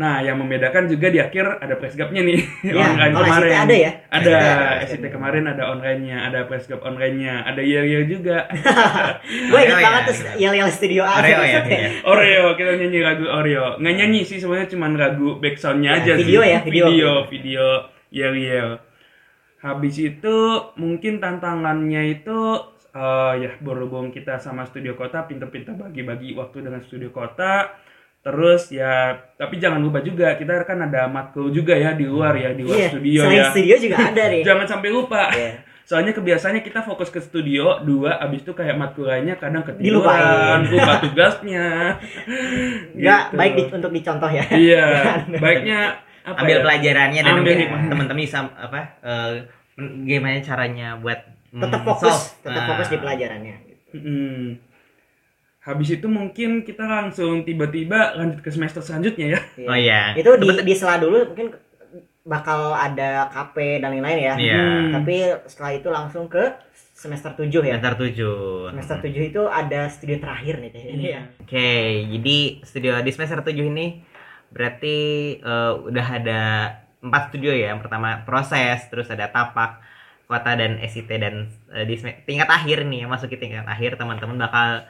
Nah, 0.02 0.18
yang 0.18 0.42
membedakan 0.42 0.90
juga 0.90 1.14
di 1.14 1.22
akhir 1.22 1.62
ada 1.62 1.78
presgapnya 1.78 2.26
nih. 2.26 2.42
Iya, 2.74 2.82
online 2.90 3.14
kalau 3.14 3.28
kemarin. 3.30 3.52
SIT 3.54 3.62
ada 3.62 3.76
ya? 3.78 3.92
Ada. 4.10 4.34
SIT 4.90 5.04
kemarin 5.08 5.44
ada 5.46 5.64
online-nya, 5.70 6.18
ada 6.26 6.40
presgap 6.50 6.82
online-nya, 6.82 7.46
ada 7.46 7.62
year-year 7.62 8.10
juga. 8.10 8.50
gue 9.52 9.60
inget 9.62 9.70
Oreo 9.70 9.78
ya, 9.78 9.86
banget 9.86 10.04
tuh 10.04 10.16
gitu. 10.18 10.30
yel 10.42 10.54
yel 10.58 10.72
studio 10.74 11.02
A 11.06 11.14
Oreo 11.22 11.30
ya, 11.30 11.38
maksudnya. 11.38 11.78
iya. 11.78 11.90
Oreo, 12.02 12.46
kita 12.58 12.72
nyanyi 12.76 13.00
lagu 13.00 13.26
Oreo. 13.30 13.66
Nggak 13.78 13.96
nyanyi 13.96 14.20
sih 14.26 14.38
sebenarnya 14.42 14.70
cuma 14.74 14.86
lagu 14.90 15.38
backsound-nya 15.38 15.92
Ya, 15.92 15.98
aja 16.02 16.14
video 16.18 16.42
sih. 16.42 16.50
ya, 16.50 16.60
video. 16.66 16.86
video, 16.90 17.12
video 17.30 17.66
yel-yel. 18.10 18.70
Habis 19.62 19.96
itu 20.02 20.38
mungkin 20.76 21.22
tantangannya 21.22 22.02
itu 22.12 22.40
eh, 22.92 23.34
ya 23.38 23.52
berhubung 23.62 24.10
kita 24.10 24.42
sama 24.42 24.66
studio 24.66 24.98
kota 24.98 25.24
pinter-pinter 25.24 25.78
bagi-bagi 25.78 26.34
waktu 26.34 26.66
dengan 26.66 26.82
studio 26.82 27.14
kota. 27.14 27.70
Terus 28.22 28.70
ya, 28.70 28.94
tapi 29.34 29.58
jangan 29.58 29.78
lupa 29.78 29.98
juga 30.00 30.34
kita 30.34 30.62
kan 30.62 30.78
ada 30.80 31.06
matkul 31.06 31.50
juga 31.50 31.74
ya 31.74 31.92
di 31.92 32.06
luar 32.06 32.34
ya, 32.34 32.54
di 32.54 32.62
luar 32.62 32.78
Iya, 32.78 32.90
studio 32.90 33.20
selain 33.20 33.36
ya. 33.36 33.50
studio 33.50 33.76
juga 33.80 33.96
ada 34.00 34.24
nih 34.32 34.42
Jangan 34.42 34.66
sampai 34.68 34.90
lupa. 34.90 35.24
Iya. 35.32 35.54
Soalnya 35.82 36.14
kebiasaannya 36.14 36.62
kita 36.62 36.80
fokus 36.82 37.10
ke 37.10 37.18
studio, 37.18 37.82
dua, 37.82 38.16
abis 38.18 38.42
itu 38.42 38.54
kayak 38.54 38.78
matkul 38.78 39.06
lainnya 39.06 39.36
kadang 39.36 39.66
Dilupain. 39.74 40.22
ketiduran, 40.22 40.60
lupa 40.70 40.94
tugasnya. 41.02 41.66
nggak 42.96 43.22
Gitu. 43.24 43.36
baik 43.36 43.52
di, 43.52 43.64
untuk 43.72 43.92
dicontoh 43.92 44.30
ya 44.30 44.46
Iya, 44.48 44.86
baiknya 45.44 45.80
apa 46.22 46.38
ambil 46.38 46.58
ya? 46.58 46.64
pelajarannya 46.64 47.22
dan 47.22 47.34
Ambil 47.34 47.54
teman-teman 47.90 48.18
bisa 48.20 48.46
apa 48.46 48.80
eh, 49.02 49.32
gimana 50.06 50.38
caranya 50.40 50.94
buat 50.96 51.18
mm, 51.50 51.58
tetap 51.60 51.82
fokus 51.84 52.06
solve. 52.08 52.26
tetap 52.40 52.54
Nah, 52.56 52.68
fokus 52.70 52.88
di 52.88 52.98
pelajarannya 53.00 53.56
Mm-mm. 53.92 54.40
Habis 55.62 55.94
itu 55.94 56.10
mungkin 56.10 56.66
kita 56.66 56.82
langsung 56.82 57.42
tiba-tiba 57.42 58.18
lanjut 58.18 58.42
ke 58.42 58.50
semester 58.50 58.82
selanjutnya 58.82 59.38
ya. 59.38 59.40
oh 59.64 59.78
iya 59.78 60.02
itu 60.14 60.30
di 60.36 60.50
di 60.62 60.74
sela 60.74 60.98
dulu 60.98 61.30
mungkin 61.30 61.54
bakal 62.22 62.74
ada 62.74 63.30
KP 63.30 63.78
dan 63.78 63.94
lain-lain 63.94 64.20
ya 64.20 64.34
Iya. 64.36 64.58
Hmm. 64.58 64.90
tapi 64.92 65.16
setelah 65.46 65.72
itu 65.72 65.88
langsung 65.88 66.26
ke 66.26 66.44
semester 66.94 67.34
7 67.34 67.50
ya 67.62 67.78
semester 67.78 67.94
tujuh 67.96 68.38
semester 68.70 68.98
7 69.04 69.30
itu 69.30 69.42
ada 69.44 69.82
studio 69.88 70.18
terakhir 70.18 70.54
nih 70.58 70.70
kayaknya 70.70 70.94
Iya. 70.96 71.10
ya 71.10 71.22
Oke, 71.40 71.70
jadi 72.10 72.38
studio 72.62 72.92
di 73.00 73.12
semester 73.12 73.40
7 73.44 73.58
ini 73.64 73.88
berarti 74.50 74.98
eh, 75.38 75.72
udah 75.84 76.08
ada 76.12 76.42
empat 77.02 77.30
studio 77.30 77.50
ya. 77.52 77.74
Yang 77.74 77.82
pertama 77.82 78.22
proses, 78.22 78.86
terus 78.88 79.10
ada 79.10 79.26
tapak, 79.28 79.82
kota 80.26 80.54
dan 80.54 80.78
SIT 80.80 81.10
dan 81.12 81.50
eh, 81.70 81.86
di 81.86 81.98
tingkat 82.24 82.46
akhir 82.48 82.86
nih, 82.86 83.06
masuki 83.06 83.36
tingkat 83.36 83.66
akhir 83.66 83.98
teman-teman 83.98 84.38
bakal 84.38 84.86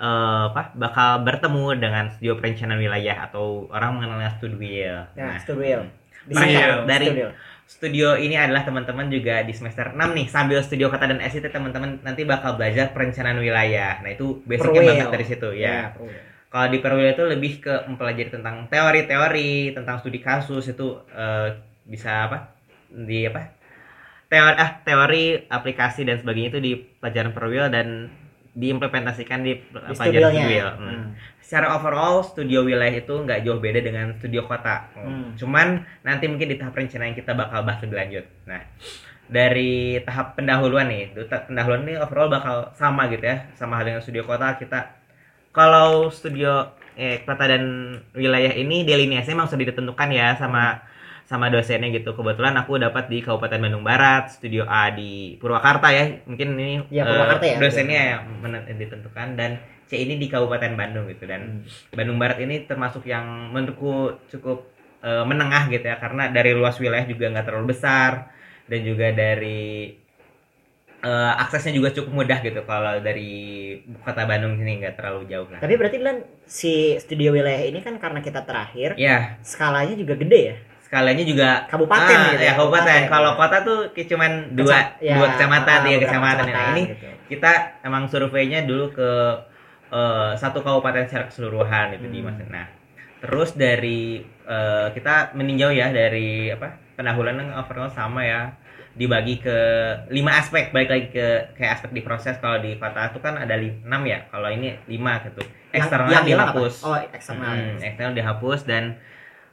eh, 0.00 0.44
apa? 0.50 0.72
Bakal 0.74 1.10
bertemu 1.22 1.64
dengan 1.76 2.04
studio 2.08 2.40
perencanaan 2.40 2.80
wilayah 2.80 3.28
atau 3.28 3.68
orang 3.68 4.00
mengenalnya 4.00 4.32
studio. 4.40 5.04
nah 5.14 5.36
Nah, 5.36 5.38
studio 5.38 5.78
Studio. 6.20 6.84
dari 6.88 7.06
studio 7.12 7.28
studio 7.70 8.08
ini 8.18 8.34
adalah 8.34 8.66
teman-teman 8.66 9.06
juga 9.06 9.46
di 9.46 9.54
semester 9.54 9.94
6 9.94 10.02
nih 10.18 10.26
sambil 10.26 10.58
studio 10.58 10.90
kota 10.90 11.06
dan 11.06 11.22
SIT 11.22 11.54
teman-teman 11.54 12.02
nanti 12.02 12.26
bakal 12.26 12.58
belajar 12.58 12.90
perencanaan 12.90 13.38
wilayah. 13.38 14.02
Nah, 14.02 14.10
itu 14.10 14.42
basicnya 14.42 14.82
Perwil. 14.82 14.90
banget 14.90 15.08
dari 15.14 15.24
situ 15.30 15.48
ya. 15.54 15.94
perlu. 15.94 16.10
kalau 16.50 16.66
di 16.66 16.78
perwira 16.82 17.14
itu 17.14 17.24
lebih 17.30 17.52
ke 17.62 17.74
mempelajari 17.86 18.26
tentang 18.34 18.66
teori-teori 18.66 19.70
tentang 19.70 20.02
studi 20.02 20.18
kasus 20.18 20.66
itu 20.66 20.98
eh, 21.14 21.48
bisa 21.86 22.26
apa 22.26 22.50
di 22.90 23.22
apa 23.30 23.54
teori 24.26 24.54
ah 24.58 24.70
teori 24.82 25.24
aplikasi 25.46 26.02
dan 26.02 26.18
sebagainya 26.18 26.50
itu 26.58 26.60
di 26.62 26.72
pelajaran 26.98 27.30
perwira 27.30 27.66
dan 27.70 28.10
diimplementasikan 28.54 29.40
di, 29.46 29.62
Di 29.62 29.94
pelajaran 29.94 30.32
studio. 30.34 30.66
Hmm. 30.74 30.88
Hmm. 30.88 31.06
Secara 31.42 31.66
overall 31.74 32.22
studio 32.22 32.62
wilayah 32.62 32.94
itu 33.02 33.14
nggak 33.14 33.42
jauh 33.42 33.58
beda 33.58 33.80
dengan 33.82 34.14
studio 34.18 34.46
kota. 34.46 34.90
Hmm. 34.94 35.34
Cuman 35.38 35.86
nanti 36.06 36.30
mungkin 36.30 36.50
di 36.50 36.56
tahap 36.58 36.74
perencanaan 36.74 37.14
kita 37.14 37.34
bakal 37.34 37.66
bahas 37.66 37.80
lebih 37.82 37.96
lanjut. 37.98 38.26
Nah, 38.46 38.62
dari 39.30 40.02
tahap 40.02 40.34
pendahuluan 40.34 40.90
nih, 40.90 41.14
pendahuluan 41.46 41.86
ini 41.86 41.94
overall 41.98 42.30
bakal 42.30 42.56
sama 42.74 43.06
gitu 43.10 43.22
ya, 43.22 43.46
sama 43.54 43.78
hal 43.78 43.86
dengan 43.86 44.02
studio 44.02 44.26
kota 44.26 44.58
kita. 44.58 44.98
Kalau 45.50 46.10
studio 46.14 46.74
eh, 46.94 47.22
kota 47.26 47.46
dan 47.46 47.94
wilayah 48.14 48.54
ini 48.54 48.86
delineasinya 48.86 49.42
memang 49.42 49.50
sudah 49.50 49.66
ditentukan 49.66 50.08
ya 50.10 50.38
sama 50.38 50.89
sama 51.30 51.46
dosennya 51.54 51.88
gitu. 51.94 52.10
Kebetulan 52.18 52.54
aku 52.60 52.72
dapat 52.82 53.04
di 53.12 53.18
Kabupaten 53.22 53.60
Bandung 53.62 53.84
Barat, 53.86 54.34
studio 54.34 54.66
A 54.66 54.90
di 54.90 55.38
Purwakarta 55.40 55.88
ya. 55.94 56.04
Mungkin 56.26 56.48
ini 56.58 56.74
eh, 56.90 57.04
Purwakarta 57.06 57.44
ya. 57.46 57.56
dosennya 57.62 58.00
yang 58.18 58.22
men- 58.42 58.66
ditentukan 58.80 59.28
dan 59.38 59.50
C 59.86 59.90
ini 60.04 60.18
di 60.22 60.26
Kabupaten 60.26 60.72
Bandung 60.80 61.06
gitu 61.10 61.24
dan 61.30 61.62
Bandung 61.94 62.18
Barat 62.22 62.38
ini 62.42 62.66
termasuk 62.66 63.06
yang 63.06 63.26
menurutku 63.54 64.18
cukup 64.30 64.58
eh, 65.06 65.24
menengah 65.30 65.70
gitu 65.70 65.86
ya 65.86 65.96
karena 66.02 66.30
dari 66.34 66.50
luas 66.54 66.76
wilayah 66.82 67.06
juga 67.06 67.30
nggak 67.30 67.46
terlalu 67.46 67.66
besar 67.74 68.12
dan 68.70 68.80
juga 68.86 69.06
dari 69.14 69.90
eh, 71.00 71.32
aksesnya 71.42 71.72
juga 71.78 71.90
cukup 71.96 72.12
mudah 72.22 72.38
gitu 72.44 72.60
kalau 72.66 73.00
dari 73.00 73.30
kota 74.04 74.22
Bandung 74.28 74.58
sini 74.60 74.72
nggak 74.84 74.94
terlalu 74.98 75.20
jauh 75.30 75.48
lah. 75.48 75.60
Tapi 75.62 75.74
berarti 75.78 75.98
Lan 76.00 76.16
si 76.44 76.96
studio 77.00 77.30
wilayah 77.32 77.62
ini 77.64 77.80
kan 77.80 77.96
karena 77.98 78.20
kita 78.20 78.42
terakhir 78.44 78.98
Ya 78.98 79.36
skalanya 79.44 79.94
juga 79.96 80.14
gede 80.18 80.40
ya. 80.54 80.56
Skalanya 80.90 81.22
juga 81.22 81.48
Kabupaten 81.64 82.02
ah, 82.12 82.26
gitu 82.28 82.42
ya 82.42 82.42
ya, 82.42 82.52
kabupaten. 82.52 82.82
kabupaten. 82.82 83.02
Kalau 83.08 83.30
kota 83.36 83.56
tuh 83.62 83.78
kayak 83.94 84.08
cuman 84.08 84.30
dua 84.50 84.66
Kecam- 84.66 84.90
ya, 85.00 85.14
dua 85.14 85.26
kecamatan 85.30 85.70
ah, 85.70 85.78
tiga 85.78 85.86
beberapa 85.86 86.04
kecamatan. 86.04 86.44
Nah, 86.48 86.66
ini 86.68 86.82
gitu. 86.88 87.06
kita 87.30 87.52
emang 87.80 88.02
surveinya 88.04 88.60
dulu 88.60 88.86
ke 88.90 89.10
eh, 89.88 90.30
satu 90.34 90.58
kabupaten 90.60 91.06
secara 91.06 91.24
keseluruhan 91.24 91.94
itu 91.94 92.06
di 92.08 92.18
Hmm. 92.20 92.26
Mas. 92.28 92.42
Nah, 92.44 92.66
terus 93.20 93.50
dari 93.52 94.18
eh, 94.44 94.86
kita 94.90 95.14
meninjau 95.32 95.70
ya 95.70 95.90
dari 95.90 96.50
apa 96.50 96.68
pendahuluan 96.92 97.38
yang 97.38 97.54
overall 97.54 97.86
sama 97.88 98.20
ya 98.20 98.50
dibagi 98.90 99.38
ke 99.38 99.58
lima 100.08 100.34
aspek 100.36 100.74
balik 100.74 100.90
lagi 100.90 101.06
ke 101.08 101.26
kayak 101.54 101.78
aspek 101.78 101.90
di 101.92 102.02
proses 102.02 102.34
kalau 102.36 102.58
di 102.58 102.74
kota 102.74 103.06
itu 103.06 103.18
kan 103.18 103.38
ada 103.38 103.54
enam 103.54 104.02
ya 104.02 104.26
kalau 104.26 104.50
ini 104.50 104.74
lima 104.84 105.22
gitu 105.22 105.46
Yang- 105.70 105.86
yang 106.10 106.26
apa? 106.36 106.58
dihapus 106.58 106.74
Oh, 106.82 106.98
eksternal. 106.98 107.54
Hmm, 107.54 107.78
eksternal 107.78 108.12
dihapus 108.12 108.60
dan 108.64 108.98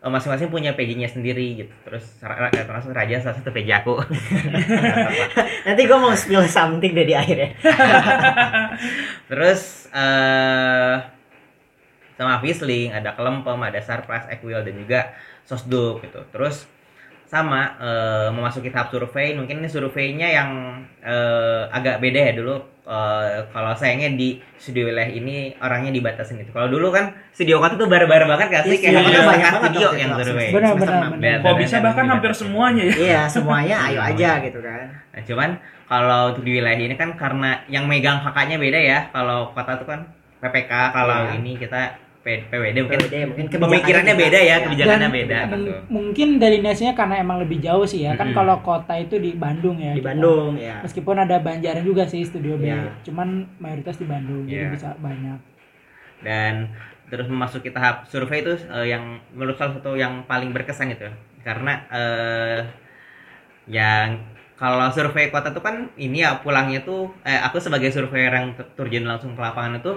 masing-masing 0.10 0.52
punya 0.52 0.76
PJ-nya 0.78 1.10
sendiri 1.12 1.64
gitu 1.66 1.74
terus 1.88 2.06
termasuk 2.52 2.92
Raja 2.92 3.22
salah 3.24 3.36
satu 3.40 3.50
PJ 3.52 3.70
aku 3.84 3.96
Nanti 5.68 5.84
gue 5.84 6.00
mau 6.00 6.16
spill 6.16 6.48
something 6.48 6.96
dari 6.96 7.12
akhir 7.12 7.38
ya. 7.38 7.50
Terus 9.30 9.92
eh 9.92 10.96
sama 12.18 12.42
Visling, 12.42 12.96
ada 12.96 13.14
Kelempem, 13.14 13.60
ada 13.62 13.78
Sarpras, 13.78 14.26
Equil 14.32 14.64
dan 14.66 14.74
juga 14.80 15.14
Sosduk 15.46 16.02
gitu. 16.02 16.24
Terus 16.34 16.66
sama 17.28 17.76
eh, 17.78 18.30
memasuki 18.32 18.72
tahap 18.72 18.88
survei, 18.88 19.36
mungkin 19.36 19.60
ini 19.60 19.68
surveinya 19.68 20.28
yang 20.28 20.50
eh, 21.00 21.64
agak 21.70 22.00
beda 22.00 22.22
ya 22.24 22.34
dulu. 22.34 22.56
eh, 22.88 23.44
kalau 23.52 23.76
sayangnya 23.76 24.16
di 24.16 24.40
studio 24.56 24.88
wilayah 24.88 25.12
ini 25.12 25.52
orangnya 25.60 25.92
dibatasin 25.92 26.40
gitu. 26.40 26.56
Kalau 26.56 26.72
dulu 26.72 26.88
kan 26.88 27.12
studio 27.30 27.60
kota 27.60 27.76
tuh 27.76 27.86
bar-bar 27.86 28.24
banget 28.24 28.48
gak 28.48 28.64
Iya, 28.64 28.72
sih? 28.72 28.78
Kayak 28.80 28.92
studionya 28.96 29.04
hampir 29.04 29.28
banyak 29.28 29.28
setengah 29.28 29.52
banget 29.52 29.68
studio 29.68 29.90
yang 29.92 30.12
survei. 30.16 30.50
Benar, 30.56 30.72
Kok 31.44 31.56
bisa 31.60 31.76
bahkan 31.78 31.92
dibatasi. 32.00 32.14
hampir 32.16 32.32
semuanya 32.32 32.84
ya? 32.88 32.96
Iya, 32.96 33.22
semuanya 33.28 33.76
ayo 33.92 34.00
aja 34.00 34.30
gitu 34.40 34.60
kan. 34.64 34.88
Nah, 34.88 35.22
cuman 35.22 35.50
kalau 35.84 36.22
untuk 36.32 36.44
di 36.44 36.52
wilayah 36.56 36.80
ini 36.80 36.96
kan 36.96 37.10
karena 37.20 37.52
yang 37.68 37.84
megang 37.86 38.24
kakaknya 38.24 38.56
beda 38.56 38.80
ya. 38.80 39.00
Kalau 39.12 39.52
kota 39.52 39.76
tuh 39.76 39.88
kan 39.88 40.00
PPK, 40.40 40.72
kalau 40.96 41.20
Iya. 41.28 41.44
ini 41.44 41.52
kita 41.60 41.82
P- 42.28 42.44
PWD 42.44 42.78
mungkin 42.84 43.00
PWD, 43.00 43.16
mungkin 43.32 43.46
pemikirannya 43.48 44.16
beda 44.20 44.40
ya, 44.44 44.56
kebijakannya 44.60 45.08
Dan 45.08 45.16
beda 45.16 45.38
gitu. 45.48 45.72
mungkin 45.88 46.28
delineasinya 46.38 46.92
karena 46.92 47.16
emang 47.24 47.40
lebih 47.40 47.64
jauh 47.64 47.88
sih 47.88 48.04
ya 48.04 48.20
kan 48.20 48.28
Mm-mm. 48.28 48.36
kalau 48.36 48.60
kota 48.60 49.00
itu 49.00 49.16
di 49.16 49.32
Bandung 49.32 49.80
ya 49.80 49.96
Di 49.96 50.04
kita. 50.04 50.12
Bandung 50.12 50.60
ya. 50.60 50.84
meskipun 50.84 51.16
ada 51.16 51.40
Banjaran 51.40 51.88
juga 51.88 52.04
sih 52.04 52.28
studio 52.28 52.60
B 52.60 52.68
Iya. 52.68 52.92
cuman 53.02 53.28
mayoritas 53.58 53.96
di 53.96 54.04
Bandung 54.04 54.44
jadi 54.44 54.68
Iya. 54.68 54.76
bisa 54.76 54.90
banyak 55.00 55.40
Dan 56.20 56.76
terus 57.08 57.32
memasuki 57.32 57.72
tahap 57.72 58.04
survei 58.04 58.44
itu 58.44 58.60
eh, 58.68 58.92
yang 58.92 59.24
menurut 59.32 59.56
salah 59.56 59.80
satu 59.80 59.96
yang 59.96 60.28
paling 60.28 60.52
berkesan 60.52 60.92
itu. 60.92 61.08
Karena 61.40 61.80
eh 61.88 62.60
yang 63.68 64.20
kalau 64.58 64.90
survei 64.90 65.30
kota 65.30 65.54
tuh 65.54 65.62
kan 65.62 65.88
ini 65.96 66.20
ya 66.20 66.42
pulangnya 66.42 66.82
tuh 66.82 67.14
eh, 67.22 67.38
aku 67.38 67.62
sebagai 67.62 67.94
surveyor 67.94 68.34
yang 68.34 68.48
ter- 68.58 68.72
terjun 68.74 69.06
langsung 69.06 69.38
ke 69.38 69.42
lapangan 69.42 69.78
itu 69.78 69.94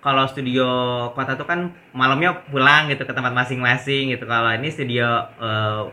kalau 0.00 0.24
studio 0.28 0.66
kota 1.12 1.36
tuh 1.36 1.44
kan 1.44 1.72
malamnya 1.92 2.40
pulang 2.48 2.88
gitu 2.88 3.04
ke 3.04 3.12
tempat 3.12 3.32
masing-masing 3.36 4.16
gitu 4.16 4.24
kalau 4.24 4.48
ini 4.56 4.68
studio 4.72 5.28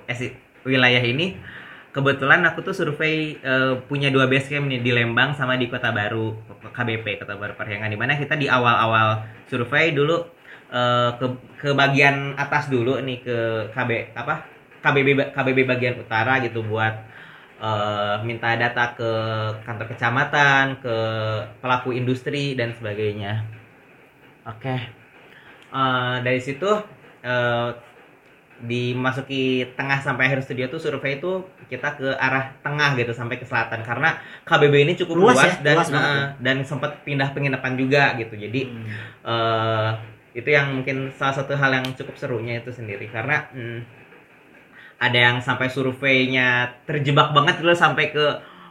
esi- 0.08 0.36
wilayah 0.64 1.04
ini 1.04 1.36
kebetulan 1.98 2.46
aku 2.46 2.62
tuh 2.62 2.76
survei 2.78 3.42
eh, 3.42 3.74
punya 3.90 4.14
dua 4.14 4.30
base 4.30 4.54
camp 4.54 4.70
nih 4.70 4.86
di 4.86 4.92
Lembang 4.94 5.34
sama 5.34 5.58
di 5.58 5.66
Kota 5.66 5.90
Baru 5.90 6.38
KBP 6.62 7.26
Kota 7.26 7.34
Baru 7.34 7.58
Parahyangan 7.58 7.90
di 7.90 7.98
mana 7.98 8.14
kita 8.14 8.38
di 8.38 8.46
awal-awal 8.46 9.26
survei 9.50 9.98
dulu 9.98 10.22
eh, 10.70 11.10
ke 11.18 11.26
ke 11.58 11.70
bagian 11.74 12.38
atas 12.38 12.70
dulu 12.70 13.02
nih 13.02 13.18
ke 13.26 13.38
KB 13.74 14.14
apa 14.14 14.46
KBB 14.86 15.34
KBB 15.34 15.60
bagian 15.66 15.96
utara 15.98 16.38
gitu 16.46 16.62
buat 16.62 16.94
eh, 17.58 18.16
minta 18.22 18.54
data 18.54 18.94
ke 18.94 19.12
kantor 19.66 19.88
kecamatan, 19.90 20.66
ke 20.78 20.96
pelaku 21.64 21.98
industri 21.98 22.54
dan 22.54 22.78
sebagainya. 22.78 23.57
Oke. 24.48 24.76
Eh, 25.68 26.16
dari 26.24 26.40
situ 26.40 26.72
eh, 27.22 27.70
dimasuki 28.58 29.76
tengah 29.78 30.02
sampai 30.02 30.34
akhir 30.34 30.42
studio 30.42 30.66
tuh 30.66 30.82
survei 30.82 31.22
itu 31.22 31.46
kita 31.70 31.94
ke 31.94 32.10
arah 32.18 32.58
tengah 32.66 32.98
gitu 32.98 33.14
sampai 33.14 33.38
ke 33.38 33.46
selatan 33.46 33.86
karena 33.86 34.18
KBB 34.48 34.74
ini 34.82 34.94
cukup 34.98 35.30
Luas 35.30 35.38
luas, 35.38 35.46
ya, 35.46 35.54
dan 35.62 35.76
luas 35.78 35.90
banget 35.94 36.10
eh, 36.10 36.28
dan 36.42 36.58
sempat 36.66 36.92
pindah 37.06 37.30
penginapan 37.38 37.78
juga 37.78 38.18
gitu. 38.18 38.34
Jadi 38.34 38.62
Hmm. 38.66 38.90
eh 39.28 39.92
itu 40.38 40.50
yang 40.54 40.70
mungkin 40.70 41.10
salah 41.18 41.34
satu 41.34 41.58
hal 41.58 41.74
yang 41.74 41.86
cukup 41.98 42.14
serunya 42.14 42.62
itu 42.62 42.70
sendiri 42.70 43.10
karena 43.10 43.50
hmm, 43.54 43.82
ada 45.02 45.18
yang 45.18 45.38
sampai 45.42 45.66
surveinya 45.70 46.78
terjebak 46.86 47.34
banget 47.34 47.62
dulu 47.62 47.74
sampai 47.74 48.14
ke 48.14 48.26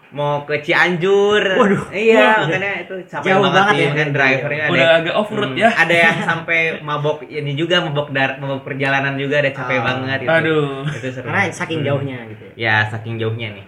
mau 0.09 0.43
ke 0.43 0.63
Cianjur. 0.63 1.43
Waduh. 1.57 1.91
Iya, 1.91 2.19
Waduh. 2.39 2.47
makanya 2.47 2.73
itu 2.81 2.95
capek 3.05 3.27
Jauh 3.27 3.43
banget, 3.43 3.57
banget 3.59 3.75
ya. 3.75 3.91
kan 3.91 4.09
drivernya 4.11 4.63
ada 4.63 4.73
Udah 4.73 4.89
agak 4.97 5.15
off 5.15 5.31
road 5.31 5.51
Hmm, 5.51 5.59
ya. 5.59 5.69
Ada 5.73 5.95
yang 5.97 6.17
sampai 6.31 6.59
mabok 6.81 7.19
ini 7.25 7.53
juga 7.53 7.77
mabok 7.81 8.09
dar 8.11 8.31
mabok 8.37 8.63
perjalanan 8.63 9.15
juga 9.15 9.43
ada 9.43 9.51
capek 9.51 9.79
Ah. 9.79 9.85
banget 9.85 10.19
itu. 10.23 10.31
Aduh. 10.31 10.71
Itu 10.87 11.09
seru. 11.11 11.27
Karena 11.27 11.43
saking 11.51 11.81
Hmm. 11.81 11.89
jauhnya 11.89 12.19
gitu 12.29 12.43
ya. 12.47 12.53
Ya, 12.57 12.77
saking 12.87 13.15
jauhnya 13.17 13.49
nih. 13.53 13.67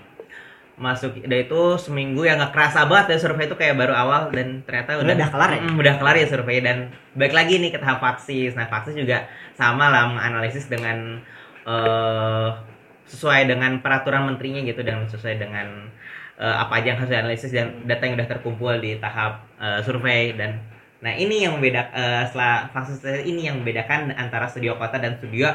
Masuk 0.79 1.19
udah 1.19 1.39
itu 1.43 1.61
seminggu 1.77 2.23
yang 2.23 2.39
nggak 2.39 2.55
kerasa 2.55 2.87
banget 2.87 3.19
ya 3.19 3.27
survei 3.27 3.45
itu 3.45 3.59
kayak 3.59 3.75
baru 3.75 3.91
awal 3.93 4.31
dan 4.31 4.63
ternyata 4.63 4.95
Udah, 4.95 5.05
udah 5.05 5.15
udah 5.17 5.29
kelar 5.29 5.51
ya? 5.51 5.61
Mm, 5.61 5.75
udah 5.75 5.95
kelar 5.99 6.15
ya 6.15 6.27
survei 6.29 6.59
dan 6.63 6.77
balik 7.13 7.35
lagi 7.35 7.59
nih 7.59 7.71
ke 7.71 7.79
tahap 7.79 7.99
vaksis. 7.99 8.55
Nah, 8.55 8.71
vaksis 8.71 8.95
juga 8.95 9.27
sama 9.53 9.91
lah 9.91 10.07
menganalisis 10.07 10.71
dengan 10.71 11.19
eh 11.67 12.49
sesuai 13.05 13.49
dengan 13.49 13.81
peraturan 13.81 14.23
menterinya 14.25 14.61
gitu 14.63 14.85
dan 14.85 15.03
sesuai 15.05 15.37
dengan 15.37 15.89
eh, 16.39 16.57
apa 16.57 16.79
aja 16.79 16.95
yang 16.95 16.99
harus 17.03 17.11
dianalisis 17.11 17.51
dan 17.51 17.83
data 17.85 18.03
yang 18.07 18.15
udah 18.15 18.29
terkumpul 18.31 18.75
di 18.79 18.97
tahap 19.03 19.45
eh, 19.59 19.83
survei 19.83 20.33
dan 20.39 20.63
nah 20.99 21.15
ini 21.15 21.47
yang 21.47 21.59
membeda 21.59 21.91
eh, 21.95 22.23
setelah 22.31 22.71
vaksis 22.75 23.03
ini 23.27 23.47
yang 23.51 23.63
membedakan 23.63 24.15
antara 24.15 24.51
studio 24.51 24.79
kota 24.79 24.99
dan 24.99 25.19
studio 25.19 25.51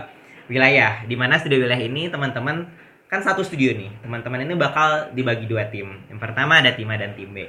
wilayah. 0.52 1.04
Di 1.08 1.16
mana 1.16 1.40
studio 1.40 1.64
wilayah 1.64 1.80
ini 1.80 2.12
teman-teman 2.12 2.68
kan 3.08 3.22
satu 3.22 3.46
studio 3.46 3.78
nih 3.78 3.94
teman-teman 4.02 4.42
ini 4.42 4.58
bakal 4.58 5.14
dibagi 5.14 5.46
dua 5.46 5.70
tim. 5.70 6.02
Yang 6.10 6.20
pertama 6.20 6.60
ada 6.60 6.74
tim 6.74 6.90
A 6.90 6.96
dan 6.98 7.14
tim 7.16 7.30
B. 7.32 7.48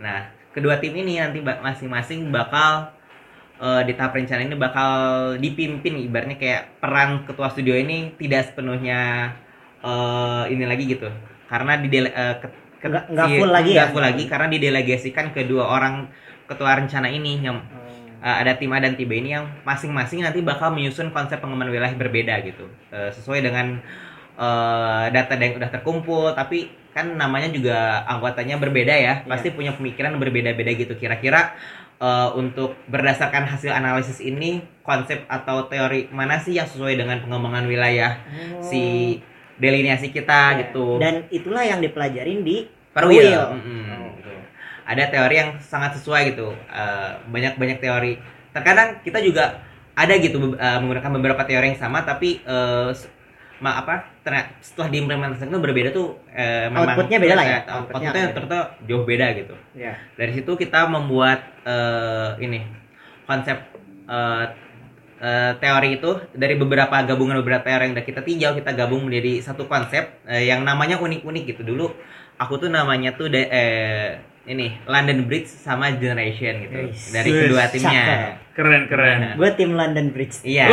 Nah 0.00 0.30
kedua 0.52 0.78
tim 0.78 0.94
ini 0.96 1.20
nanti 1.20 1.40
masing-masing 1.40 2.28
bakal 2.32 2.92
eh, 3.60 3.82
di 3.88 3.92
tahap 3.96 4.16
rencana 4.16 4.40
ini 4.44 4.56
bakal 4.56 4.92
dipimpin 5.40 5.96
ibaratnya 6.00 6.36
kayak 6.36 6.80
peran 6.80 7.24
ketua 7.24 7.48
studio 7.52 7.74
ini 7.76 8.14
tidak 8.16 8.52
sepenuhnya 8.52 9.32
eh, 9.80 10.44
ini 10.52 10.64
lagi 10.64 10.84
gitu. 10.88 11.08
Karena 11.50 11.74
di 11.82 11.88
Nggak- 12.80 13.06
nggak 13.12 13.28
full 13.36 13.50
lagi 13.52 13.72
ya? 13.76 13.84
full 13.92 14.04
lagi 14.04 14.24
karena 14.24 14.46
didelegasikan 14.48 15.26
kedua 15.36 15.64
orang 15.68 16.08
ketua 16.48 16.80
rencana 16.80 17.06
ini 17.06 17.38
yang 17.44 17.60
uh, 18.24 18.36
ada 18.40 18.56
tim 18.56 18.72
A 18.72 18.80
dan 18.80 18.96
tim 18.96 19.06
B 19.06 19.20
ini 19.20 19.36
yang 19.36 19.46
masing-masing 19.62 20.24
nanti 20.24 20.40
bakal 20.40 20.72
menyusun 20.72 21.12
konsep 21.12 21.38
pengembangan 21.38 21.72
wilayah 21.72 21.94
berbeda 21.94 22.34
gitu. 22.42 22.66
Uh, 22.90 23.12
sesuai 23.12 23.44
dengan 23.44 23.78
uh, 24.34 25.06
data 25.12 25.36
yang 25.36 25.60
udah 25.60 25.70
terkumpul 25.70 26.32
tapi 26.32 26.72
kan 26.90 27.06
namanya 27.14 27.46
juga 27.54 28.02
anggotanya 28.08 28.58
berbeda 28.58 28.90
ya. 28.90 29.14
Pasti 29.22 29.54
punya 29.54 29.70
pemikiran 29.76 30.18
berbeda-beda 30.18 30.74
gitu. 30.74 30.98
Kira-kira 30.98 31.54
eh, 32.02 32.28
untuk 32.34 32.74
berdasarkan 32.90 33.46
hasil 33.46 33.70
analisis 33.70 34.18
ini 34.18 34.58
konsep 34.82 35.22
atau 35.30 35.70
teori 35.70 36.10
mana 36.10 36.42
sih 36.42 36.58
yang 36.58 36.66
sesuai 36.66 36.98
dengan 36.98 37.22
pengembangan 37.22 37.70
wilayah 37.70 38.18
si 38.58 38.82
delineasi 39.60 40.08
kita 40.08 40.40
Ya. 40.50 40.58
gitu. 40.64 40.96
Dan 40.96 41.28
itulah 41.28 41.62
yang 41.62 41.78
dipelajarin 41.78 42.40
di 42.40 42.66
Perwil. 42.90 43.20
Perwil. 43.22 43.42
Mm-mm, 43.54 43.84
Oh. 43.92 44.10
gitu. 44.16 44.32
Ada 44.82 45.04
teori 45.06 45.34
yang 45.36 45.50
sangat 45.60 45.94
sesuai 45.94 46.34
gitu. 46.34 46.50
Eh, 46.50 47.10
banyak-banyak 47.28 47.78
teori. 47.78 48.18
Terkadang 48.50 48.98
kita 49.00 49.20
juga 49.20 49.62
ada 49.92 50.14
gitu 50.16 50.56
eh, 50.56 50.78
menggunakan 50.80 51.12
beberapa 51.14 51.42
teori 51.44 51.70
yang 51.70 51.78
sama 51.78 52.02
tapi 52.02 52.40
s- 52.90 53.06
ma 53.60 53.76
apa 53.76 54.08
setelah 54.64 54.88
diimplementasikan 54.88 55.52
itu 55.52 55.60
berbeda 55.60 55.92
tuh 55.92 56.16
eh, 56.32 56.66
memang 56.66 56.96
Outputnya 56.96 57.20
beda 57.20 57.34
lah 57.36 57.44
ya? 57.44 57.58
Outputnya 57.68 58.08
outputnya 58.08 58.32
ternyata 58.32 58.58
jauh 58.88 59.04
beda 59.04 59.26
gitu. 59.36 59.54
Ya. 59.76 60.00
Dari 60.16 60.32
situ 60.32 60.52
kita 60.56 60.88
membuat 60.88 61.44
eh, 61.62 62.40
ini 62.40 62.64
konsep 63.22 63.60
eh, 64.08 64.44
eh, 65.20 65.52
teori 65.54 65.88
itu 65.94 66.10
dari 66.32 66.54
beberapa 66.54 66.96
gabungan 66.98 67.38
beberapa 67.38 67.62
teori 67.62 67.82
yang 67.84 67.94
udah 67.94 68.02
kita 68.02 68.20
tinjau 68.20 68.52
kita 68.54 68.72
gabung 68.72 69.04
menjadi 69.04 69.40
satu 69.42 69.64
konsep 69.64 70.24
eh, 70.24 70.44
yang 70.44 70.60
namanya 70.60 70.96
unik-unik 70.96 71.44
gitu 71.46 71.62
dulu 71.66 71.92
aku 72.34 72.56
tuh 72.56 72.68
namanya 72.68 73.12
tuh 73.12 73.28
de- 73.28 73.46
eh, 73.46 74.08
ini 74.42 74.72
London 74.84 75.24
Bridge 75.24 75.46
sama 75.46 75.92
Generation 75.94 76.64
gitu 76.64 76.88
Wis. 76.88 77.12
dari 77.12 77.28
kedua 77.28 77.68
timnya. 77.68 78.40
Keren 78.50 78.88
keren. 78.88 79.16
Nah. 79.20 79.32
Gue 79.36 79.52
tim 79.52 79.70
London 79.70 80.10
Bridge. 80.10 80.40
iya 80.42 80.66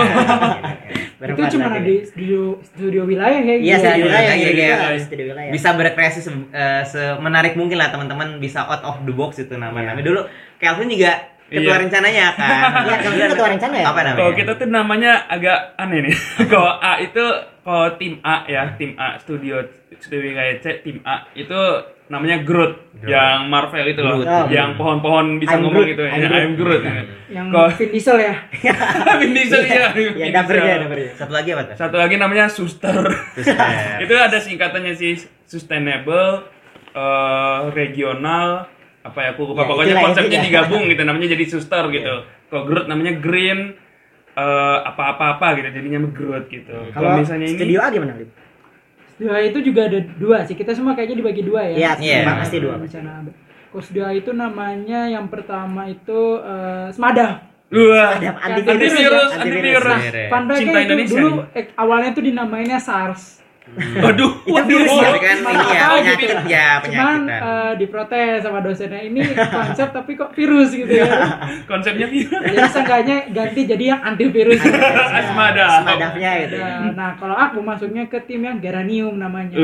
itu 1.20 1.42
cuma 1.52 1.68
ada 1.70 1.82
di 1.82 2.02
studio 2.02 2.62
studio 2.64 3.04
wilayah 3.04 3.38
ya 3.38 3.56
Iya, 3.56 3.76
gitu. 3.76 3.84
studio 3.84 4.06
wilayah. 4.06 4.34
iya, 4.34 4.36
Iya, 4.38 4.50
iya. 4.50 4.76
iya. 4.88 4.98
Studio 4.98 5.26
wilayah. 5.28 5.52
bisa 5.52 5.70
berkreasi 5.74 6.20
se- 6.22 6.50
eh, 6.50 6.84
semenarik 6.86 7.54
mungkin 7.54 7.76
lah 7.76 7.90
teman-teman 7.90 8.38
bisa 8.38 8.64
out 8.64 8.84
of 8.84 9.04
the 9.04 9.12
box 9.12 9.38
itu 9.38 9.54
namanya 9.54 9.94
Iya. 9.94 10.04
dulu 10.04 10.22
Kelvin 10.58 10.90
juga 10.90 11.12
ketua 11.48 11.64
Iya. 11.70 11.76
rencananya 11.80 12.26
kan 12.34 12.50
Iya, 12.86 12.96
kamu 13.00 13.16
kan 13.18 13.30
ketua 13.32 13.50
rencana 13.50 13.76
ya? 13.76 13.86
apa 13.86 14.00
namanya 14.02 14.18
Kalau 14.18 14.32
kita 14.34 14.52
tuh 14.54 14.68
namanya 14.68 15.12
agak 15.28 15.60
aneh 15.76 16.00
nih. 16.04 16.16
Kalau 16.52 16.72
A 16.76 16.94
itu 17.00 17.24
kalau 17.62 17.88
tim 17.96 18.20
A 18.22 18.44
ya, 18.46 18.64
tim 18.74 18.96
A 18.96 19.16
studio 19.18 19.60
studio 19.94 20.24
kayak 20.30 20.60
C 20.60 20.66
tim 20.82 21.04
A 21.04 21.28
itu 21.34 21.60
namanya 22.08 22.40
Groot, 22.40 22.80
Groot. 22.96 23.12
yang 23.12 23.52
Marvel 23.52 23.84
itu 23.86 24.00
loh, 24.00 24.16
Groot. 24.18 24.28
Oh. 24.30 24.48
yang 24.48 24.72
pohon-pohon 24.74 25.36
bisa 25.36 25.52
I'm 25.52 25.60
ngomong 25.62 25.76
Groot, 25.78 25.88
gitu 25.90 26.04
ya. 26.04 26.12
I'm 26.14 26.32
I'm 26.32 26.54
Groot. 26.56 26.82
yang 27.28 27.52
Kalau 27.52 27.68
Vin 27.70 27.90
Diesel 27.92 28.18
ya 28.18 28.34
Vin 29.20 29.32
Diesel 29.34 29.62
ya. 29.62 29.92
Iya, 29.92 30.16
Vin 30.16 30.32
dapurnya, 30.32 30.76
dapurnya. 30.80 31.12
satu 31.14 31.34
lagi 31.34 31.50
apa 31.52 31.62
tuh 31.66 31.76
Satu 31.76 31.96
lagi 31.98 32.16
namanya 32.16 32.46
Suster. 32.48 32.96
Suster. 33.36 33.68
itu 34.00 34.14
ada 34.16 34.38
singkatannya 34.38 34.94
sih 34.94 35.20
sustainable, 35.44 36.48
eh, 36.94 37.60
regional, 37.74 38.64
apa 39.08 39.20
ya 39.22 39.30
aku 39.32 39.42
lupa 39.48 39.62
Ya, 39.62 39.68
pokoknya 39.68 39.88
itulah 39.90 40.06
konsepnya 40.06 40.28
intinya. 40.30 40.46
digabung 40.46 40.84
gitu 40.86 41.02
namanya 41.02 41.28
jadi 41.30 41.46
suster 41.46 41.84
gitu. 41.90 42.14
Kalau 42.48 42.64
Groot 42.64 42.86
namanya 42.86 43.14
green 43.18 43.60
eh, 44.34 44.78
apa-apa-apa 44.84 45.48
gitu 45.56 45.68
jadinya 45.74 46.00
Groot 46.08 46.46
gitu. 46.48 46.78
Kalau 46.92 47.10
misalnya 47.16 47.46
ini 47.46 47.56
studio 47.56 47.80
A 47.80 47.88
gimana, 47.88 48.14
Lip? 48.16 48.30
studio 49.10 49.32
A 49.32 49.40
itu 49.42 49.60
juga 49.62 49.82
ada 49.86 50.00
dua 50.14 50.38
sih 50.44 50.54
kita 50.54 50.72
semua 50.72 50.94
kayaknya 50.94 51.18
dibagi 51.18 51.42
dua 51.42 51.62
ya 51.66 51.76
Iya, 51.76 51.92
Iya. 51.98 52.18
memang 52.22 52.38
pasti 52.40 52.58
dua. 52.58 52.76
Kalau 52.78 53.82
studio 53.82 54.04
A 54.04 54.12
itu 54.12 54.32
namanya 54.32 55.08
yang 55.08 55.28
pertama 55.28 55.86
itu 55.86 56.20
eh, 56.40 56.88
Semada 56.90 57.44
Wah, 57.68 58.16
Ada 58.16 58.32
Antivirus, 58.32 58.80
antivirus, 58.80 59.30
antivirus. 59.30 59.36
antivirus. 59.36 59.92
Antivirus. 59.92 60.30
Fun 60.32 60.44
Cinta 60.56 60.80
itu 60.80 60.86
Indonesia 60.88 61.12
dulu 61.14 61.30
nih. 61.44 61.44
eh, 61.54 61.66
awalnya 61.76 62.10
tuh 62.12 62.24
dinamainnya 62.24 62.80
SARS 62.80 63.22
Waduh, 63.78 64.32
Itu 64.40 64.50
waduh. 64.50 64.66
virus 64.66 64.90
ya? 64.90 65.06
Tapi 65.06 65.20
kan 65.20 65.38
ini 65.38 65.66
ya 65.68 65.82
Apa 65.84 65.96
penyakit 65.96 66.18
gitu. 66.24 66.36
ya 66.48 66.68
cuman 66.80 67.20
penyakitan. 67.22 67.42
eh, 67.46 67.72
diprotes 67.78 68.38
sama 68.42 68.60
dosennya 68.60 69.02
ini 69.04 69.22
konsep 69.36 69.88
tapi 69.92 70.12
kok 70.14 70.32
virus 70.32 70.70
gitu 70.72 70.94
ya 70.96 71.06
Konsepnya 71.70 72.08
virus. 72.08 72.42
jadi 72.44 72.68
seenggaknya 72.68 73.18
ganti 73.30 73.62
jadi 73.64 73.84
yang 73.88 74.02
antivirus 74.04 74.60
Asmada. 75.14 75.66
Semadafnya 75.78 76.32
gitu. 76.42 76.56
Nah, 76.58 76.90
nah, 76.92 77.12
kalau 77.16 77.36
aku 77.36 77.60
masuknya 77.60 78.04
ke 78.06 78.18
tim 78.24 78.42
yang 78.42 78.58
geranium 78.58 79.14
namanya 79.16 79.54
Wes, 79.54 79.62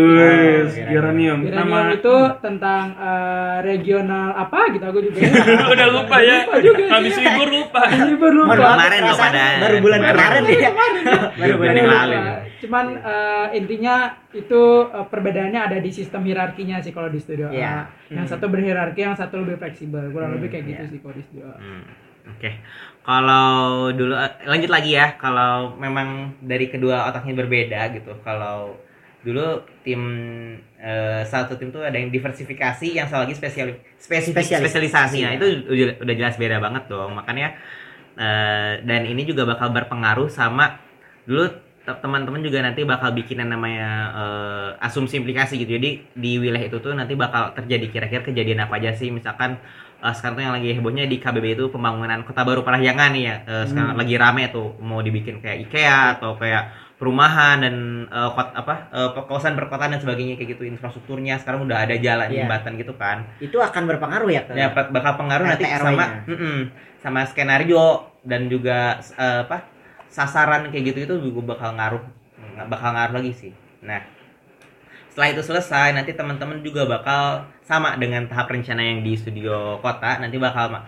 Oh, 0.69 0.85
geranium. 0.85 1.39
geranium 1.41 1.65
Nama 1.65 1.77
itu 1.93 2.15
tentang 2.39 2.83
eh, 2.95 3.55
regional 3.63 4.29
apa 4.31 4.69
gitu 4.69 4.83
aku 4.83 4.99
juga 5.01 5.19
ya. 5.23 5.31
udah 5.65 5.87
lupa 5.89 6.17
ya. 6.19 6.37
Lupa 6.43 6.57
juga 6.59 6.83
Habis 6.91 7.13
libur 7.15 7.47
lupa. 7.49 7.81
libur 8.03 8.31
lupa 8.31 8.53
maaf, 8.53 8.77
Kemarin 8.77 9.01
loh 9.01 9.17
pada- 9.17 9.57
baru 9.59 9.75
bulan 9.79 9.99
kemarin. 10.01 10.41
kemarin 10.43 10.43
ya. 10.53 10.71
Baru 11.33 11.53
bulan 11.55 11.73
yang 11.73 11.89
lalu. 11.89 12.17
Cuman 12.63 12.85
eh, 12.95 13.47
intinya 13.59 13.95
itu 14.31 14.61
eh, 14.87 15.05
perbedaannya 15.05 15.61
ada 15.61 15.77
di 15.77 15.91
sistem 15.91 16.23
hierarkinya 16.23 16.79
sih 16.79 16.95
kalau 16.95 17.11
di 17.11 17.19
studio 17.19 17.47
A. 17.47 17.53
Iya. 17.53 17.75
Yang 18.09 18.27
satu 18.31 18.47
berhierarki, 18.47 19.03
yang 19.03 19.19
satu 19.19 19.43
lebih 19.43 19.59
fleksibel. 19.59 20.07
Kurang 20.09 20.31
Hmm, 20.31 20.37
lebih 20.39 20.49
kayak 20.49 20.65
gitu 20.71 20.83
iya. 20.87 20.91
sih 20.91 20.99
kalau 20.99 21.15
di 21.15 21.23
studio 21.23 21.45
A. 21.51 21.59
Hmm, 21.59 21.83
Oke. 22.31 22.51
Kalau 23.03 23.51
dulu 23.91 24.15
eh, 24.15 24.31
lanjut 24.47 24.71
lagi 24.71 24.91
ya. 24.95 25.19
Kalau 25.19 25.75
memang 25.75 26.39
dari 26.39 26.71
kedua 26.71 27.11
otaknya 27.11 27.35
berbeda 27.35 27.79
gitu. 27.91 28.15
Kalau 28.23 28.79
dulu 29.23 29.45
tim 29.83 30.01
eh, 30.79 31.21
satu 31.23 31.55
tim 31.55 31.67
tuh 31.67 31.83
ada 31.83 31.95
yang 31.95 32.07
diversifikasi, 32.07 32.87
yang 32.95 33.07
satu 33.07 33.27
lagi 33.27 33.35
spesial 33.35 33.75
spesifik 33.95 34.39
Spesialis. 34.39 34.63
spesialisasi. 34.71 35.17
Nah, 35.19 35.31
Iya. 35.31 35.39
itu 35.39 35.47
udah, 35.67 35.95
udah 35.99 36.15
jelas 36.15 36.35
beda 36.35 36.57
banget 36.59 36.83
dong. 36.87 37.11
Makanya 37.11 37.55
eh, 38.15 38.73
dan 38.83 39.01
ini 39.03 39.23
juga 39.23 39.43
bakal 39.43 39.71
berpengaruh 39.71 40.27
sama 40.27 40.79
dulu 41.23 41.47
teman-teman 41.85 42.39
juga 42.39 42.59
nanti 42.59 42.81
bakal 42.83 43.11
bikin 43.11 43.37
yang 43.37 43.51
namanya 43.51 43.89
eh, 44.13 44.67
asumsi 44.81 45.17
implikasi 45.17 45.57
gitu. 45.57 45.71
Jadi 45.73 45.89
di 46.09 46.31
wilayah 46.37 46.65
itu 46.65 46.77
tuh 46.77 46.91
nanti 46.91 47.13
bakal 47.13 47.51
terjadi 47.53 47.85
kira-kira 47.89 48.23
kejadian 48.23 48.63
apa 48.63 48.77
aja 48.77 48.91
sih 48.91 49.09
misalkan 49.09 49.59
eh, 49.99 50.13
sekarang 50.13 50.33
tuh 50.33 50.43
yang 50.43 50.53
lagi 50.53 50.69
hebohnya 50.71 51.03
di 51.03 51.17
KBB 51.17 51.45
itu 51.53 51.67
pembangunan 51.67 52.21
kota 52.21 52.41
baru 52.41 52.61
Parahyangan 52.61 53.11
ya. 53.13 53.35
Eh, 53.41 53.65
sekarang 53.65 53.93
lagi 53.93 54.15
rame 54.15 54.47
tuh 54.47 54.79
mau 54.79 54.99
dibikin 54.99 55.37
kayak 55.37 55.59
IKEA 55.61 55.99
atau 56.17 56.33
kayak 56.33 56.63
perumahan 56.95 57.59
dan 57.59 57.75
eh, 58.07 58.29
kot, 58.31 58.47
apa 58.53 58.73
eh, 58.89 59.09
kawasan 59.17 59.53
perkotaan 59.53 59.91
dan 59.91 59.99
sebagainya 59.99 60.33
kayak 60.33 60.55
gitu 60.55 60.63
infrastrukturnya 60.63 61.35
sekarang 61.37 61.67
udah 61.67 61.83
ada 61.83 61.95
jalan 61.97 62.31
Iya. 62.31 62.47
jembatan 62.47 62.79
gitu 62.79 62.95
kan 62.95 63.27
Itu 63.37 63.59
akan 63.59 63.83
berpengaruh 63.85 64.29
ya 64.29 64.41
ke 64.41 64.55
ya 64.55 64.71
bak- 64.71 64.87
bakal 64.89 65.19
pengaruh 65.19 65.45
nanti 65.45 65.67
sama 65.67 65.83
RW-nya. 65.99 66.19
mm-mm, 66.25 66.59
sama 66.97 67.27
skenario 67.27 67.85
dan 68.23 68.47
juga 68.47 69.03
eh, 69.19 69.43
apa 69.43 69.72
sasaran 70.13 70.69
kayak 70.69 70.93
gitu 70.93 70.99
itu 71.09 71.13
juga 71.33 71.57
bakal 71.57 71.73
ngaruh 71.73 72.03
bakal 72.69 72.89
ngaruh 72.93 73.13
lagi 73.17 73.31
sih. 73.33 73.53
Nah 73.81 74.05
setelah 75.09 75.29
itu 75.33 75.41
selesai 75.45 75.93
nanti 75.93 76.13
teman-teman 76.13 76.61
juga 76.65 76.85
bakal 76.89 77.45
sama 77.65 77.97
dengan 77.97 78.25
tahap 78.29 78.49
rencana 78.49 78.81
yang 78.81 79.05
di 79.05 79.13
studio 79.13 79.77
kota 79.81 80.17
nanti 80.21 80.41
bakal 80.41 80.73
ma- 80.73 80.85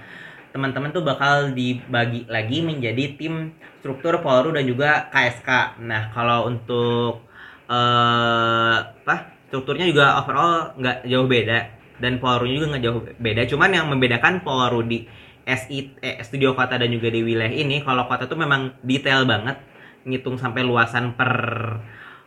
teman-teman 0.49 0.89
tuh 0.89 1.05
bakal 1.05 1.53
dibagi 1.53 2.25
lagi 2.25 2.65
menjadi 2.65 3.19
tim 3.21 3.53
struktur 3.81 4.17
Polru 4.25 4.49
dan 4.55 4.65
juga 4.65 5.13
KSK 5.13 5.77
nah 5.85 6.09
kalau 6.09 6.49
untuk 6.49 7.21
eh 7.69 8.77
apa 8.81 9.15
strukturnya 9.49 9.85
juga 9.93 10.05
overall 10.21 10.73
nggak 10.77 10.97
jauh 11.05 11.27
beda 11.29 11.59
dan 11.99 12.19
Polrunya 12.19 12.59
juga 12.59 12.67
nggak 12.75 12.83
jauh 12.83 13.01
beda. 13.19 13.41
Cuman 13.47 13.69
yang 13.71 13.85
membedakan 13.87 14.43
Polru 14.43 14.83
di 14.83 15.07
SI 15.45 15.93
eh, 16.01 16.17
studio 16.25 16.57
kota 16.57 16.75
dan 16.81 16.89
juga 16.89 17.13
di 17.13 17.21
wilayah 17.21 17.53
ini 17.53 17.85
kalau 17.85 18.09
kota 18.09 18.25
tuh 18.25 18.37
memang 18.37 18.73
detail 18.81 19.29
banget 19.29 19.61
ngitung 20.05 20.41
sampai 20.41 20.65
luasan 20.65 21.13
per 21.13 21.31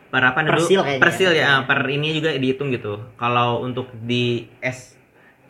per 0.09 0.23
apa 0.25 0.41
dulu? 0.41 0.55
Persil 0.57 0.81
persil 1.03 1.31
ya 1.35 1.67
per 1.67 1.85
ini 1.91 2.15
juga 2.17 2.33
dihitung 2.33 2.71
gitu. 2.73 3.03
Kalau 3.19 3.61
untuk 3.61 3.91
di 4.07 4.47
S 4.63 4.95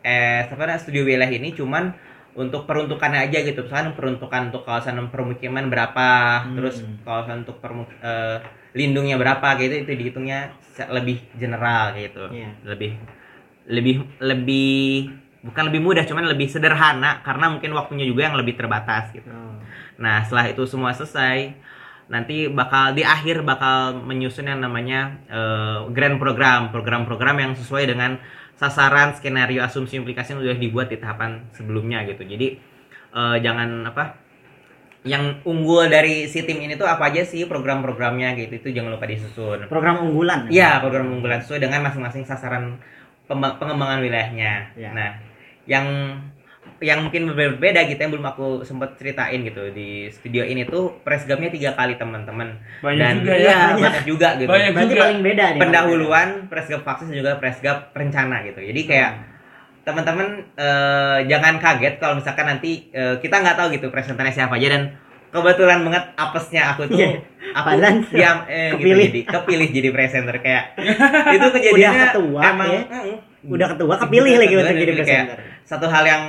S 0.02 0.46
apa 0.48 0.64
namanya, 0.64 0.80
studio 0.80 1.04
wilayah 1.04 1.30
ini 1.30 1.52
cuman 1.52 1.92
untuk 2.38 2.64
peruntukannya 2.64 3.28
aja 3.28 3.38
gitu. 3.44 3.66
Misalkan 3.66 3.92
peruntukan 3.94 4.48
untuk 4.50 4.62
kawasan 4.64 4.98
permukiman 5.12 5.68
berapa 5.68 6.08
Hmm. 6.48 6.56
terus 6.56 6.76
kawasan 7.04 7.44
untuk 7.44 7.60
permu- 7.60 7.90
eh, 8.00 8.40
lindungnya 8.72 9.16
berapa 9.16 9.58
gitu 9.58 9.84
itu 9.84 9.92
dihitungnya 9.92 10.52
lebih 10.88 11.18
general 11.36 11.92
gitu. 11.98 12.30
Iya. 12.32 12.50
lebih 12.64 12.92
lebih 13.68 13.96
lebih 14.22 14.78
bukan 15.38 15.70
lebih 15.70 15.80
mudah 15.80 16.02
cuman 16.02 16.26
lebih 16.26 16.50
sederhana 16.50 17.22
karena 17.22 17.46
mungkin 17.52 17.70
waktunya 17.74 18.04
juga 18.04 18.26
yang 18.26 18.36
lebih 18.38 18.58
terbatas 18.58 19.14
gitu 19.14 19.30
Oh. 19.30 19.58
Nah, 19.98 20.22
setelah 20.22 20.46
itu 20.54 20.62
semua 20.64 20.94
selesai, 20.94 21.58
nanti 22.08 22.46
bakal 22.48 22.94
di 22.94 23.02
akhir 23.02 23.42
bakal 23.42 23.98
menyusun 24.06 24.46
yang 24.46 24.62
namanya 24.62 25.18
eh, 25.26 25.78
grand 25.90 26.16
program, 26.22 26.70
program-program 26.70 27.36
yang 27.42 27.52
sesuai 27.58 27.90
dengan 27.90 28.16
sasaran, 28.54 29.14
skenario, 29.18 29.62
asumsi, 29.62 29.98
implikasi 29.98 30.34
yang 30.38 30.42
sudah 30.42 30.58
dibuat 30.58 30.88
di 30.88 30.98
tahapan 31.02 31.50
sebelumnya 31.50 32.06
gitu. 32.06 32.22
Jadi 32.22 32.48
eh, 33.12 33.36
jangan 33.42 33.90
apa 33.90 34.26
yang 35.06 35.40
unggul 35.46 35.86
dari 35.86 36.26
si 36.26 36.42
tim 36.42 36.58
ini 36.58 36.74
tuh 36.74 36.86
apa 36.86 37.10
aja 37.10 37.22
sih 37.22 37.46
program-programnya 37.46 38.34
gitu 38.38 38.54
itu 38.58 38.68
jangan 38.70 38.94
lupa 38.94 39.06
disusun. 39.06 39.66
Program 39.66 40.02
unggulan. 40.06 40.46
Iya, 40.50 40.78
program 40.78 41.10
unggulan 41.10 41.42
sesuai 41.42 41.58
dengan 41.66 41.86
masing-masing 41.86 42.22
sasaran 42.22 42.78
pengembangan 43.28 43.98
wilayahnya. 44.02 44.74
Iya. 44.74 44.90
Nah, 44.94 45.10
yang 45.68 45.86
yang 46.78 47.02
mungkin 47.02 47.34
berbeda 47.34 47.90
gitu 47.90 47.98
yang 47.98 48.12
belum 48.14 48.26
aku 48.28 48.46
sempat 48.62 48.94
ceritain 48.94 49.42
gitu 49.42 49.74
di 49.74 50.06
studio 50.08 50.46
ini 50.46 50.62
tuh 50.62 51.02
presgamnya 51.02 51.50
tiga 51.50 51.74
kali 51.74 51.98
teman-teman. 51.98 52.54
Banyak 52.80 52.98
Dan 52.98 53.14
juga 53.18 53.34
ya. 53.34 53.42
iya, 53.42 53.58
Banyak. 53.58 53.78
banyak 53.82 54.04
juga 54.06 54.28
gitu. 54.34 54.46
Banyak 54.46 54.70
Berarti 54.72 54.86
juga. 54.88 55.02
paling 55.02 55.20
beda 55.20 55.44
nih. 55.48 55.60
Pendahuluan 55.60 56.28
presgap 56.46 56.80
vaksin 56.80 57.06
dan 57.10 57.16
juga 57.16 57.32
presgap 57.36 57.78
rencana 57.92 58.36
gitu. 58.42 58.60
Jadi 58.62 58.80
kayak 58.86 59.10
teman-teman 59.82 60.28
eh, 60.54 61.18
jangan 61.26 61.54
kaget 61.58 61.94
kalau 61.96 62.14
misalkan 62.14 62.46
nanti 62.46 62.70
eh, 62.92 63.16
kita 63.18 63.34
nggak 63.34 63.56
tahu 63.56 63.68
gitu 63.72 63.86
presenternya 63.88 64.34
siapa 64.34 64.54
aja 64.54 64.68
dan 64.70 64.82
kebetulan 65.28 65.80
banget 65.82 66.04
apesnya 66.14 66.62
aku 66.72 66.86
tuh 66.86 67.00
aku 67.50 67.66
Padahal 67.66 67.96
diam 68.08 68.38
eh, 68.46 68.70
kepilih. 68.70 69.08
gitu, 69.08 69.08
jadi 69.08 69.20
kepilih 69.26 69.68
jadi 69.72 69.88
presenter 69.90 70.36
kayak 70.38 70.64
itu 71.34 71.46
kejadiannya 71.50 72.06
ketua, 72.06 72.40
emang 72.44 72.68
ya. 72.68 72.82
mm, 72.86 73.16
Udah 73.48 73.66
ketua 73.72 73.94
kepilih 73.98 74.34
Udah 74.34 74.40
lagi 74.40 74.54
ketua, 74.54 74.60
untuk 74.60 74.76
jadi 74.76 74.84
jadi 74.84 74.92
kayak 75.00 75.24
presenter. 75.26 75.38
Satu 75.68 75.84
hal 75.84 76.04
yang 76.04 76.22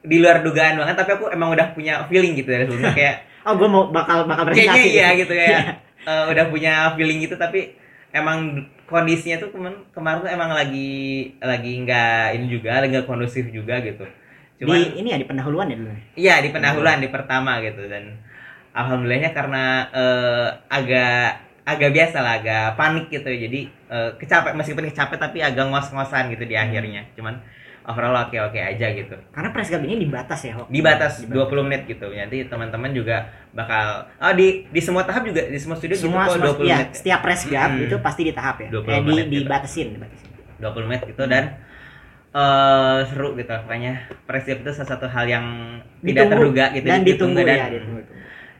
di 0.00 0.16
luar 0.16 0.40
dugaan 0.40 0.80
banget 0.80 0.96
tapi 0.96 1.10
aku 1.12 1.28
emang 1.28 1.52
udah 1.52 1.76
punya 1.76 2.08
feeling 2.08 2.32
gitu 2.32 2.48
dari 2.48 2.64
sebelumnya 2.64 2.96
kayak 2.96 3.16
Oh, 3.40 3.56
gue 3.56 3.64
mau 3.64 3.88
bakal 3.88 4.28
bakal 4.28 4.52
kayaknya 4.52 4.68
presentasi. 4.76 4.92
iya 4.92 5.08
gitu 5.16 5.32
kayak 5.32 5.60
eh, 6.12 6.24
udah 6.28 6.44
punya 6.48 6.72
feeling 6.92 7.24
gitu 7.24 7.40
tapi 7.40 7.72
emang 8.12 8.68
kondisinya 8.84 9.40
tuh 9.40 9.48
kemarin 9.48 9.80
kemarin 9.96 10.18
tuh 10.20 10.28
emang 10.28 10.50
lagi 10.52 10.92
lagi 11.40 11.72
nggak 11.80 12.36
ini 12.36 12.46
juga 12.52 12.84
lagi 12.84 12.92
nggak 12.92 13.08
kondusif 13.08 13.48
juga 13.48 13.80
gitu 13.80 14.04
cuman 14.60 14.76
Di 14.76 15.00
ini 15.00 15.08
ya 15.08 15.16
di 15.16 15.24
pendahuluan 15.24 15.72
ya 15.72 15.76
dulu. 15.80 15.88
iya 16.20 16.34
di 16.44 16.52
pendahuluan 16.52 17.00
di 17.00 17.08
pertama 17.08 17.64
gitu 17.64 17.80
dan 17.88 18.12
alhamdulillahnya 18.76 19.32
karena 19.32 19.64
eh, 19.88 20.48
agak 20.68 21.40
agak 21.64 21.90
biasa 21.96 22.16
lah 22.20 22.34
agak 22.44 22.76
panik 22.76 23.08
gitu 23.08 23.24
jadi 23.30 23.60
eh, 23.72 24.10
kecapek 24.20 24.52
meskipun 24.52 24.84
kecapek 24.84 25.16
tapi 25.16 25.40
agak 25.40 25.64
ngos-ngosan 25.64 26.28
gitu 26.28 26.44
di 26.44 26.60
akhirnya 26.60 27.08
cuman 27.16 27.40
overall 27.90 28.16
oke 28.20 28.36
oke 28.36 28.56
aja 28.56 28.86
gitu 28.90 29.16
Karena 29.28 29.50
press 29.50 29.68
gap 29.68 29.80
ini 29.80 29.98
dibatas 29.98 30.40
ya, 30.40 30.52
Hok. 30.54 30.66
di 30.66 30.80
batas 30.80 31.12
20 31.22 31.34
menit 31.62 31.82
gitu 31.84 32.06
nanti 32.06 32.42
teman-teman 32.44 32.90
juga 32.90 33.16
bakal 33.50 34.06
oh 34.16 34.32
di 34.32 34.64
di 34.66 34.78
semua 34.78 35.02
tahap 35.02 35.22
juga 35.24 35.42
di 35.44 35.56
semua 35.56 35.74
studio 35.74 35.94
Semua, 35.94 36.24
gitu 36.24 36.36
semua 36.36 36.48
kok 36.48 36.58
20 36.58 36.64
ya, 36.64 36.76
menit 36.76 36.88
setiap 36.94 37.20
press 37.20 37.42
gap 37.44 37.70
Hmm. 37.70 37.84
itu 37.84 37.96
pasti 37.98 38.22
di 38.22 38.32
tahap 38.32 38.56
ya. 38.58 38.68
20 38.70 38.82
Kayak 38.82 38.96
di 38.96 39.06
menit 39.06 39.26
gitu. 39.26 39.36
dibatasin, 39.42 39.86
dibatasin. 39.92 40.28
20 40.56 40.86
menit 40.86 41.02
gitu 41.06 41.22
dan 41.24 41.44
eh 42.30 42.98
seru 43.04 43.34
gitu 43.34 43.50
makanya 43.50 43.92
press 44.22 44.46
gap 44.46 44.58
itu 44.58 44.70
salah 44.72 44.88
satu 44.88 45.06
hal 45.06 45.26
yang 45.26 45.44
tidak 45.98 46.14
Ditunggu. 46.24 46.30
terduga 46.32 46.64
gitu 46.70 46.86
dan 46.86 47.00
ditunggu 47.02 47.40
dan 47.40 47.56
ya, 47.56 47.66
ditunggu. 47.72 48.00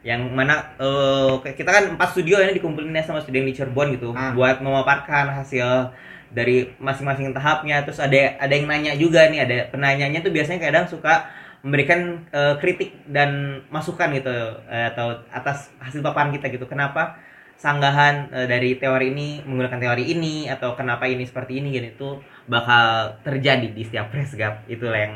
yang 0.03 0.21
mana 0.29 0.55
eh, 0.77 1.55
kita 1.55 1.71
kan 1.71 1.85
empat 1.95 2.09
studio 2.11 2.41
ini 2.41 2.53
dikumpulin 2.53 2.91
sama 3.01 3.21
studio 3.21 3.39
yang 3.39 3.49
di 3.49 3.55
Cirebon 3.55 3.95
gitu 3.95 4.11
Ah. 4.11 4.33
buat 4.33 4.59
memaparkan 4.59 5.31
hasil 5.33 5.93
dari 6.31 6.73
masing-masing 6.79 7.35
tahapnya. 7.35 7.83
Terus 7.85 7.99
ada 7.99 8.39
ada 8.39 8.53
yang 8.55 8.67
nanya 8.71 8.95
juga 8.95 9.27
nih 9.29 9.41
ada 9.45 9.57
penanyanya 9.71 10.23
tuh 10.23 10.33
biasanya 10.33 10.61
kadang 10.63 10.87
suka 10.87 11.29
memberikan 11.61 12.25
eh, 12.33 12.55
kritik 12.57 13.05
dan 13.05 13.61
masukan 13.69 14.09
gitu 14.17 14.33
eh, 14.71 14.87
atau 14.95 15.21
atas 15.29 15.69
hasil 15.83 16.01
paparan 16.01 16.33
kita 16.33 16.49
gitu. 16.49 16.65
Kenapa 16.65 17.21
sanggahan 17.61 18.33
eh, 18.33 18.47
dari 18.49 18.81
teori 18.81 19.13
ini 19.13 19.45
menggunakan 19.45 19.79
teori 19.79 20.05
ini 20.09 20.49
atau 20.49 20.73
kenapa 20.73 21.05
ini 21.11 21.29
seperti 21.29 21.61
ini 21.61 21.77
gitu. 21.77 21.87
Itu 21.93 22.09
bakal 22.49 23.21
terjadi 23.21 23.69
di 23.71 23.83
setiap 23.85 24.09
press 24.09 24.33
gap. 24.33 24.65
Itulah 24.71 25.01
yang 25.01 25.15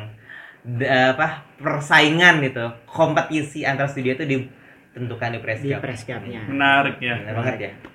apa 0.85 1.45
persaingan 1.61 2.41
gitu. 2.45 2.65
Kompetisi 2.89 3.65
antar 3.69 3.89
studio 3.89 4.17
itu 4.17 4.25
ditentukan 4.25 5.37
di 5.37 5.41
press 5.41 5.61
Di 5.61 5.73
gap. 5.73 5.81
press 5.81 6.05
gapnya. 6.05 6.45
Menarik 6.45 7.01
ya. 7.01 7.21
Bener 7.21 7.37
banget 7.37 7.59
ya 7.61 7.94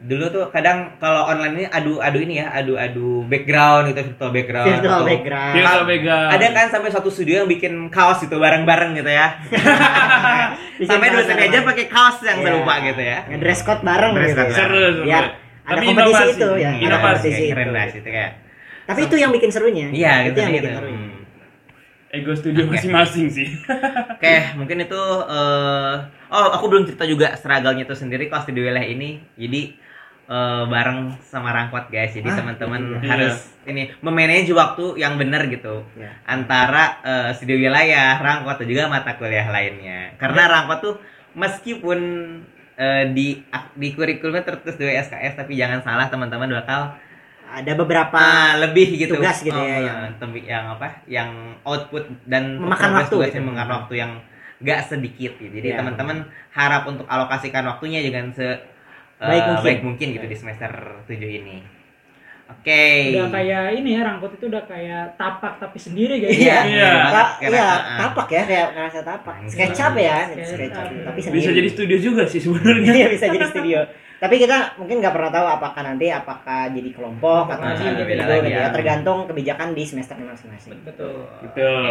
dulu 0.00 0.24
tuh 0.26 0.44
kadang 0.48 0.96
kalau 0.96 1.24
online 1.26 1.54
ini 1.54 1.64
adu 1.66 1.98
adu 1.98 2.18
ini 2.18 2.34
ya 2.36 2.48
adu 2.50 2.72
adu 2.74 3.20
background 3.22 3.88
gitu 3.88 4.00
virtual 4.02 4.30
background 4.30 4.66
Virtual 4.66 4.92
atau- 4.94 5.04
background. 5.06 5.52
Virtual 5.52 5.84
background. 5.84 6.28
ada 6.30 6.44
kan 6.50 6.66
sampai 6.70 6.90
satu 6.90 7.08
studio 7.08 7.34
yang 7.38 7.48
bikin 7.48 7.72
kaos 7.88 8.18
gitu 8.18 8.34
bareng-bareng 8.34 8.94
gitu 8.94 9.08
ya 9.08 9.36
Bikin 10.80 10.88
sampai 10.88 11.08
dosen 11.10 11.36
bareng. 11.36 11.50
aja 11.50 11.58
pakai 11.62 11.84
kaos 11.86 12.16
yang 12.22 12.38
Iya. 12.38 12.46
serupa 12.46 12.74
gitu 12.82 13.02
ya 13.02 13.18
Ngedress 13.26 13.60
code 13.60 13.82
bareng 13.82 14.12
Dress 14.14 14.24
gitu. 14.26 14.38
code 14.38 14.48
ya. 14.48 14.56
Seru, 14.56 14.80
seru. 14.80 15.02
Biar 15.04 15.24
ada 15.60 15.68
Tapi 15.70 15.84
kompetisi 15.86 16.08
inovasi. 16.16 16.32
itu 16.32 16.48
ya. 16.56 16.70
ada 16.70 16.80
Inovasi. 16.80 17.20
kayak 17.26 17.36
itu. 17.38 17.52
keren 17.52 17.68
lah 17.70 17.84
itu 17.86 18.00
kayak 18.06 18.32
Tapi 18.82 19.00
itu 19.04 19.16
yang 19.16 19.30
bikin 19.30 19.50
serunya. 19.50 19.86
iya 19.90 20.12
itu 20.22 20.26
gitu 20.26 20.38
yang 20.40 20.50
bikin 20.50 20.64
gitu 20.64 20.78
serunya. 20.78 20.98
Hmm. 20.98 21.18
Ego 22.10 22.32
studio 22.34 22.66
masing-masing 22.66 23.30
sih. 23.30 23.46
Oke, 24.10 24.34
mungkin 24.56 24.82
itu 24.82 24.98
eh 25.28 25.94
oh 26.28 26.46
aku 26.50 26.66
belum 26.66 26.82
cerita 26.82 27.06
juga 27.06 27.30
struggle-nya 27.32 27.84
itu 27.84 27.94
sendiri 27.94 28.26
kalau 28.26 28.42
studio 28.42 28.64
wilayah 28.64 28.82
ini. 28.82 29.22
Jadi 29.36 29.78
eh, 30.30 30.64
bareng 30.64 30.98
sama 31.20 31.50
Rangkot 31.50 31.90
guys. 31.90 32.12
Jadi 32.12 32.24
Ah, 32.24 32.36
teman-teman 32.36 32.80
iya. 32.96 33.10
harus 33.10 33.36
ini 33.64 33.90
memanage 33.98 34.50
waktu 34.52 34.94
yang 34.96 35.14
benar 35.16 35.44
gitu. 35.46 35.82
Ya. 35.94 36.14
Antara 36.24 37.02
eh, 37.02 37.30
studio 37.34 37.58
wilayah, 37.58 38.14
Rangkot 38.16 38.56
dan 38.56 38.68
juga 38.68 38.86
mata 38.86 39.12
kuliah 39.12 39.46
lainnya. 39.46 40.14
Karena 40.16 40.46
Rangkot 40.48 40.78
tuh 40.80 40.94
meskipun 41.34 41.98
eh, 42.74 43.04
di 43.10 43.42
di 43.74 43.88
kurikulumnya 43.90 44.42
tertulis 44.42 44.74
dua 44.74 44.94
SKS 45.00 45.34
tapi 45.36 45.52
jangan 45.54 45.80
salah 45.80 46.06
teman-teman 46.06 46.50
bakal 46.54 46.94
Ada 47.50 47.74
beberapa 47.74 48.14
Ah, 48.14 48.54
lebih 48.56 48.94
gitu 48.96 49.18
tugas 49.18 49.42
gitu 49.42 49.50
ya, 49.50 49.58
Oh, 49.58 49.82
yang- 49.82 50.14
tembi- 50.16 50.46
yang 50.46 50.70
apa 50.70 51.02
yang 51.04 51.28
output 51.60 52.06
dan 52.22 52.54
Memakan 52.54 52.94
waktu 52.94 53.26
gitu. 53.26 53.42
memakan 53.42 53.68
waktu 53.76 53.94
yang 53.98 54.12
gak 54.60 54.86
sedikit 54.86 55.34
gitu. 55.34 55.50
jadi 55.50 55.74
Iya. 55.74 55.78
teman-teman 55.82 56.22
harap 56.50 56.86
untuk 56.86 57.10
alokasikan 57.10 57.66
waktunya 57.66 58.06
dengan 58.06 58.30
se 58.30 58.54
Baik 59.20 59.42
baik, 59.44 59.52
mungkin. 59.52 59.76
mungkin 59.84 60.06
gitu 60.16 60.26
di 60.26 60.36
semester 60.36 60.72
7 61.04 61.12
ini 61.20 61.60
oke 62.50 62.82
Udah 63.14 63.28
kayak 63.30 63.64
ini 63.78 63.90
ya 63.94 64.00
rangkut 64.02 64.32
itu 64.34 64.48
udah 64.48 64.64
kayak 64.66 65.14
tapak 65.14 65.60
tapi 65.60 65.78
sendiri 65.78 66.18
guys. 66.18 66.34
Iya. 66.34 66.58
Iya. 66.66 66.90
Iya, 67.46 67.68
tapak 67.94 68.26
ya 68.26 68.42
kayak 68.42 68.66
ngerasa 68.74 69.00
tapak. 69.04 69.34
Nah, 69.38 69.46
SketchUp 69.46 69.94
ya, 69.94 70.16
SketchUp. 70.26 70.56
SketchUp. 70.58 70.86
Tapi 71.06 71.18
sendiri. 71.22 71.38
Bisa 71.38 71.50
jadi 71.54 71.68
studio 71.70 71.96
juga 72.00 72.22
sih 72.26 72.40
sebenarnya. 72.42 72.90
Iya, 72.90 73.06
bisa 73.12 73.26
jadi 73.28 73.46
studio. 73.46 73.80
Tapi 74.20 74.34
kita 74.36 74.76
mungkin 74.76 75.00
nggak 75.00 75.14
pernah 75.14 75.30
tahu 75.30 75.46
apakah 75.48 75.82
nanti 75.86 76.06
apakah 76.10 76.68
jadi 76.74 76.90
kelompok 76.92 77.44
atau 77.48 77.64
Ah, 77.64 77.72
jadi 77.72 77.80
beda 77.80 77.94
individu 78.04 78.24
lagi 78.26 78.40
gitu 78.42 78.50
ya. 78.52 78.60
ya. 78.60 78.72
Tergantung 78.74 79.18
kebijakan 79.30 79.68
di 79.72 79.84
semester 79.86 80.16
masing-masing. 80.18 80.72
Betul. 80.82 81.28
Betul. 81.44 81.86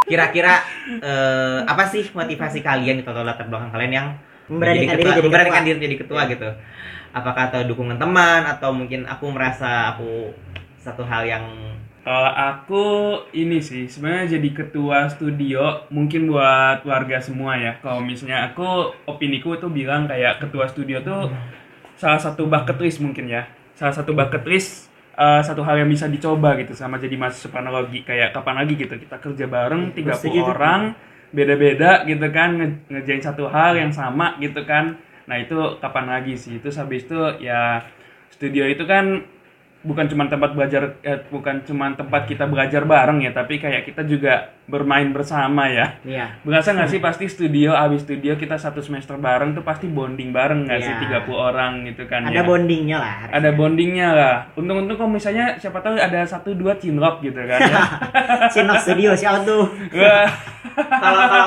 kira-kira 0.00 0.58
eh, 0.98 1.60
apa 1.62 1.86
sih 1.86 2.02
motivasi 2.10 2.64
kalian 2.64 2.98
gitu 2.98 3.12
atau 3.12 3.22
latar 3.22 3.46
belakang 3.46 3.70
kalian 3.70 3.92
yang 3.94 4.08
Memberanikan 4.50 4.98
diri 4.98 5.06
ketua, 5.06 5.14
jadi 5.14 5.26
memberanikan 5.30 5.62
ketua. 5.62 5.68
diri 5.70 5.78
jadi 5.78 5.96
ketua 5.96 6.22
gitu 6.26 6.50
apakah 7.10 7.50
atau 7.50 7.60
dukungan 7.66 7.98
teman 7.98 8.46
atau 8.46 8.70
mungkin 8.70 9.06
aku 9.06 9.26
merasa 9.34 9.94
aku 9.94 10.30
satu 10.80 11.02
hal 11.04 11.26
yang 11.26 11.44
Kalau 12.00 12.32
aku 12.32 12.84
ini 13.36 13.60
sih 13.60 13.84
sebenarnya 13.84 14.40
jadi 14.40 14.48
ketua 14.56 15.04
studio 15.12 15.84
mungkin 15.92 16.32
buat 16.32 16.80
warga 16.88 17.20
semua 17.20 17.60
ya. 17.60 17.76
Kalau 17.84 18.00
misalnya 18.00 18.48
aku 18.48 18.96
opiniku 19.04 19.60
tuh 19.60 19.68
bilang 19.68 20.08
kayak 20.08 20.40
ketua 20.40 20.64
studio 20.64 21.04
tuh 21.04 21.28
salah 22.00 22.16
satu 22.16 22.48
bucket 22.48 22.80
list 22.80 23.04
mungkin 23.04 23.28
ya. 23.28 23.44
Salah 23.76 23.92
satu 23.92 24.16
bucket 24.16 24.48
list 24.48 24.88
eh, 25.12 25.42
satu 25.44 25.60
hal 25.60 25.84
yang 25.84 25.92
bisa 25.92 26.08
dicoba 26.08 26.56
gitu 26.56 26.72
sama 26.72 26.96
jadi 26.96 27.20
mahasiswa 27.20 27.52
panologi 27.52 28.00
kayak 28.00 28.32
kapan 28.32 28.64
lagi 28.64 28.80
gitu 28.80 28.96
kita 28.96 29.20
kerja 29.20 29.44
bareng 29.44 29.92
30 29.92 30.16
setuju 30.16 30.40
tuh. 30.40 30.52
orang 30.56 30.82
beda-beda 31.30 32.02
gitu 32.10 32.26
kan 32.34 32.58
nge- 32.58 32.80
ngerjain 32.90 33.22
satu 33.22 33.46
hal 33.50 33.78
yang 33.78 33.92
sama 33.94 34.36
gitu 34.42 34.62
kan. 34.66 34.98
Nah, 35.28 35.36
itu 35.38 35.56
kapan 35.78 36.06
lagi 36.10 36.34
sih? 36.34 36.58
Terus 36.62 36.76
habis 36.80 37.06
itu 37.06 37.18
ya 37.42 37.82
studio 38.34 38.66
itu 38.66 38.82
kan 38.86 39.22
bukan 39.80 40.06
cuma 40.12 40.28
tempat 40.28 40.52
belajar 40.52 41.00
eh, 41.00 41.20
bukan 41.32 41.64
cuma 41.64 41.88
tempat 41.96 42.28
kita 42.28 42.44
belajar 42.44 42.84
bareng 42.84 43.24
ya 43.24 43.32
tapi 43.32 43.56
kayak 43.56 43.88
kita 43.88 44.04
juga 44.04 44.52
bermain 44.70 45.10
bersama 45.10 45.66
ya 45.66 45.98
Iya. 46.00 46.38
berasa 46.40 46.70
nggak 46.70 46.88
sih 46.88 47.00
pasti 47.00 47.26
studio 47.26 47.74
abis 47.74 48.02
studio 48.02 48.34
kita 48.34 48.54
satu 48.54 48.78
semester 48.78 49.14
bareng 49.14 49.52
tuh 49.52 49.60
pasti 49.60 49.84
bonding 49.84 50.30
bareng 50.30 50.64
nggak 50.64 50.80
sih 50.80 50.94
Iya. 50.96 51.20
30 51.20 51.34
orang 51.34 51.72
gitu 51.84 52.06
kan 52.06 52.24
Ada 52.24 52.32
ya 52.32 52.42
bondingnya 52.42 52.96
lah. 52.96 53.14
harusnya. 53.20 53.36
ada 53.36 53.50
bondingnya 53.52 54.08
lah 54.10 54.36
untung-untung 54.54 54.96
kalau 54.96 55.10
misalnya 55.10 55.54
siapa 55.56 55.78
tahu 55.78 55.94
ada 55.94 56.22
satu 56.22 56.54
dua 56.54 56.72
cinlok 56.74 57.20
gitu 57.20 57.42
kan 57.42 57.58
ya. 57.60 57.82
Sinop 58.54 58.78
Studio 58.78 59.12
siapa 59.12 59.42
tuh? 59.42 59.66
Wah, 59.90 60.30
kalau 60.78 61.22
kalau 61.26 61.46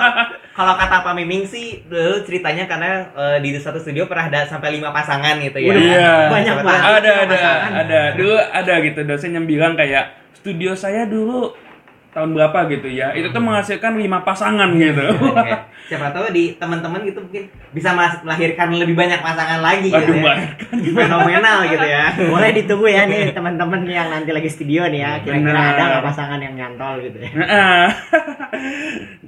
kalau 0.54 0.74
kata 0.76 1.02
Pak 1.02 1.14
Miming 1.16 1.44
sih 1.44 1.82
dulu 1.84 2.22
ceritanya 2.22 2.66
karena 2.66 2.90
eh, 3.10 3.38
di 3.40 3.56
satu 3.56 3.78
studio 3.78 4.06
pernah 4.06 4.28
ada 4.28 4.44
sampai 4.44 4.74
lima 4.74 4.92
pasangan 4.92 5.40
gitu 5.40 5.58
ya. 5.58 5.74
Iya. 5.74 6.10
Banyak 6.30 6.56
banget. 6.60 6.82
ada 6.84 7.12
ada 7.24 7.34
pasangan. 7.34 7.72
ada 7.80 8.02
dulu 8.14 8.36
ada 8.36 8.74
gitu 8.82 9.00
dosen 9.04 9.32
yang 9.32 9.46
bilang 9.46 9.74
kayak 9.74 10.14
studio 10.36 10.76
saya 10.76 11.06
dulu 11.06 11.56
tahun 12.14 12.30
berapa 12.38 12.60
gitu 12.70 12.88
ya 12.94 13.12
itu 13.18 13.34
tuh 13.34 13.42
menghasilkan 13.42 13.98
lima 13.98 14.22
pasangan 14.22 14.70
gitu 14.78 15.02
Oke. 15.34 15.54
Siapa 15.84 16.16
tahu 16.16 16.32
di 16.32 16.56
teman-teman 16.56 17.04
gitu 17.04 17.20
mungkin 17.20 17.52
bisa 17.76 17.92
melahirkan 17.92 18.72
lebih 18.72 18.96
banyak 18.96 19.20
pasangan 19.20 19.60
lagi 19.60 19.92
Aduh, 19.92 20.16
gitu 20.16 20.24
ya. 20.24 20.36
Fenomenal 20.96 21.58
gitu 21.68 21.86
ya. 21.86 22.06
Boleh 22.32 22.50
ditunggu 22.56 22.88
ya 22.88 23.04
nih 23.04 23.36
teman-teman 23.36 23.84
yang 23.84 24.08
nanti 24.08 24.32
lagi 24.32 24.48
studio 24.48 24.88
nih 24.88 25.04
ya. 25.04 25.12
Kira-kira 25.20 25.60
ada 25.76 25.84
nggak 25.84 26.06
pasangan 26.08 26.40
yang 26.40 26.56
nyantol 26.56 27.04
gitu 27.04 27.20
ya? 27.20 27.32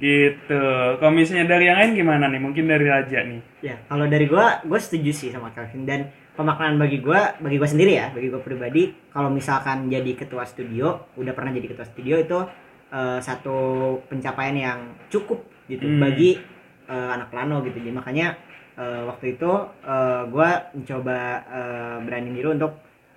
Gitu. 0.00 0.62
Kalau 0.96 1.12
misalnya 1.12 1.44
dari 1.44 1.68
yang 1.68 1.76
lain 1.76 1.92
gimana 1.92 2.24
nih? 2.32 2.40
Mungkin 2.40 2.64
dari 2.64 2.86
Raja 2.88 3.20
nih. 3.20 3.40
Ya, 3.60 3.76
kalau 3.92 4.08
dari 4.08 4.24
gua, 4.24 4.64
gua 4.64 4.80
setuju 4.80 5.12
sih 5.12 5.28
sama 5.28 5.52
Calvin 5.52 5.84
dan 5.84 6.08
pemaknaan 6.36 6.80
bagi 6.80 7.04
gua, 7.04 7.36
bagi 7.36 7.60
gua 7.60 7.68
sendiri 7.68 8.00
ya, 8.00 8.12
bagi 8.12 8.32
gua 8.32 8.40
pribadi, 8.40 8.92
kalau 9.12 9.28
misalkan 9.28 9.88
jadi 9.92 10.12
ketua 10.16 10.44
studio, 10.48 11.12
udah 11.16 11.32
pernah 11.36 11.52
jadi 11.52 11.68
ketua 11.72 11.84
studio 11.88 12.16
itu 12.20 12.38
eh, 12.90 13.18
satu 13.20 13.58
pencapaian 14.06 14.56
yang 14.56 14.78
cukup 15.08 15.42
gitu 15.66 15.86
Hmm. 15.86 15.98
bagi 15.98 16.38
eh, 16.86 17.08
anak 17.14 17.34
plano 17.34 17.62
gitu. 17.66 17.78
Jadi 17.82 17.90
makanya 17.90 18.36
eh, 18.76 19.02
waktu 19.06 19.34
itu 19.34 19.50
eh, 19.82 20.22
gua 20.30 20.70
mencoba 20.72 21.18
eh, 21.48 21.96
berani 22.02 22.30
diri 22.30 22.48
untuk 22.54 22.72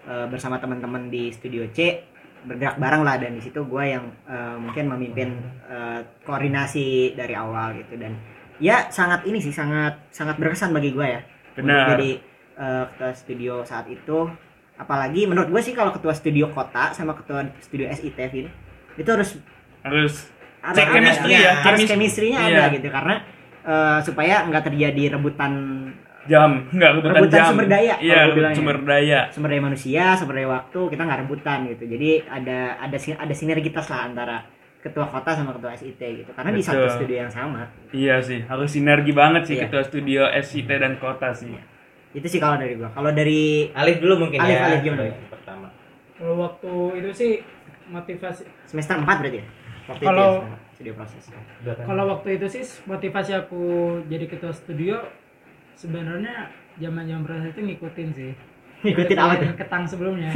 eh, 0.06 0.26
bersama 0.28 0.58
teman-teman 0.58 1.08
di 1.08 1.30
studio 1.30 1.68
C 1.70 2.06
bergerak 2.40 2.80
bareng 2.80 3.04
lah 3.04 3.20
dan 3.20 3.36
di 3.36 3.44
situ 3.44 3.68
gue 3.68 3.84
yang 3.84 4.08
eh, 4.24 4.56
mungkin 4.56 4.88
memimpin 4.88 5.36
eh, 5.68 6.00
koordinasi 6.24 7.12
dari 7.12 7.36
awal 7.36 7.76
gitu 7.76 8.00
dan 8.00 8.16
ya 8.64 8.88
sangat 8.88 9.28
ini 9.28 9.44
sih 9.44 9.52
sangat 9.52 10.08
sangat 10.08 10.40
berkesan 10.40 10.72
bagi 10.72 10.96
gue 10.96 11.04
ya 11.04 11.20
Benar. 11.60 12.00
jadi 12.00 12.12
eh, 12.56 12.84
ketua 12.96 13.12
studio 13.12 13.54
saat 13.68 13.92
itu 13.92 14.32
apalagi 14.80 15.28
menurut 15.28 15.52
gue 15.52 15.60
sih 15.60 15.76
kalau 15.76 15.92
ketua 15.92 16.16
studio 16.16 16.48
kota 16.56 16.96
sama 16.96 17.12
ketua 17.12 17.44
studio 17.60 17.92
SIT 17.92 18.16
Vin, 18.32 18.48
itu 18.96 19.10
harus 19.12 19.36
harus 19.82 20.14
ada- 20.60 20.76
Cek 20.76 20.88
chemistry 20.90 21.30
iya, 21.30 21.40
ya, 21.40 21.52
harus 21.56 21.64
chemistry. 21.80 21.90
chemistry-nya 21.90 22.40
Iya. 22.42 22.48
ada 22.50 22.64
gitu 22.74 22.88
karena 22.90 23.16
eh, 23.62 24.00
supaya 24.02 24.36
nggak 24.46 24.64
terjadi 24.66 25.04
rebutan 25.14 25.52
jam 26.26 26.68
nggak 26.70 26.90
rebutan, 26.94 27.12
Rebutan 27.16 27.34
jam 27.34 27.46
sumber 27.50 27.68
daya, 27.68 27.96
iya 28.00 28.18
ya. 28.28 28.54
sumber 28.54 28.78
daya 28.82 29.20
sumber 29.30 29.50
daya 29.50 29.62
manusia 29.64 30.06
sumber 30.14 30.36
daya 30.36 30.50
waktu 30.54 30.80
kita 30.88 31.02
nggak 31.02 31.20
rebutan 31.20 31.60
gitu 31.68 31.84
jadi 31.86 32.10
ada 32.30 32.58
ada 32.78 32.98
sin- 32.98 33.18
ada 33.18 33.32
sinergitas 33.32 33.88
lah 33.88 34.06
antara 34.06 34.38
ketua 34.80 35.06
kota 35.06 35.32
sama 35.34 35.52
ketua 35.52 35.74
SIT 35.74 36.00
gitu 36.00 36.32
karena 36.32 36.52
di 36.52 36.62
satu 36.62 36.80
Betul. 36.82 36.96
studio 36.96 37.18
yang 37.20 37.32
sama 37.32 37.68
iya 37.92 38.16
sih 38.20 38.40
harus 38.42 38.70
sinergi 38.70 39.12
banget 39.12 39.44
sih 39.44 39.56
Iya. 39.56 39.64
ketua 39.66 39.82
studio 39.82 40.22
SCT 40.30 40.70
dan 40.72 40.94
kota 40.96 41.30
sih 41.32 41.52
itu 42.12 42.26
sih 42.26 42.38
kalau 42.38 42.56
dari 42.56 42.74
gua 42.74 42.90
kalau 42.90 43.12
dari 43.12 43.42
Alif 43.72 43.98
dulu 43.98 44.14
mungkin 44.22 44.40
Alif, 44.40 44.50
ya 44.50 44.60
Alif, 44.66 44.80
gimana? 44.82 45.04
Pertama 45.30 45.68
Kalau 46.14 46.36
waktu 46.38 46.72
itu 46.96 47.10
sih 47.12 47.32
motivasi 47.88 48.44
semester 48.66 48.96
4 48.96 49.04
berarti 49.20 49.40
ya 49.40 49.46
waktu 49.90 50.04
Kalau- 50.06 50.34
itu 50.38 50.46
ya, 50.46 50.58
studio 50.78 50.94
proses 50.96 51.24
kalau 51.84 52.04
waktu 52.08 52.30
itu 52.40 52.46
sih 52.48 52.64
motivasi 52.88 53.32
aku 53.36 53.64
jadi 54.08 54.26
ketua 54.30 54.54
studio 54.54 55.02
sebenarnya 55.76 56.54
zaman 56.80 57.04
zaman 57.08 57.24
proses 57.28 57.52
itu 57.52 57.62
ngikutin 57.66 58.10
sih. 58.16 58.32
Ngikutin 58.80 59.18
apa 59.20 59.34
tuh? 59.36 59.52
ketang 59.60 59.84
sebelumnya. 59.84 60.32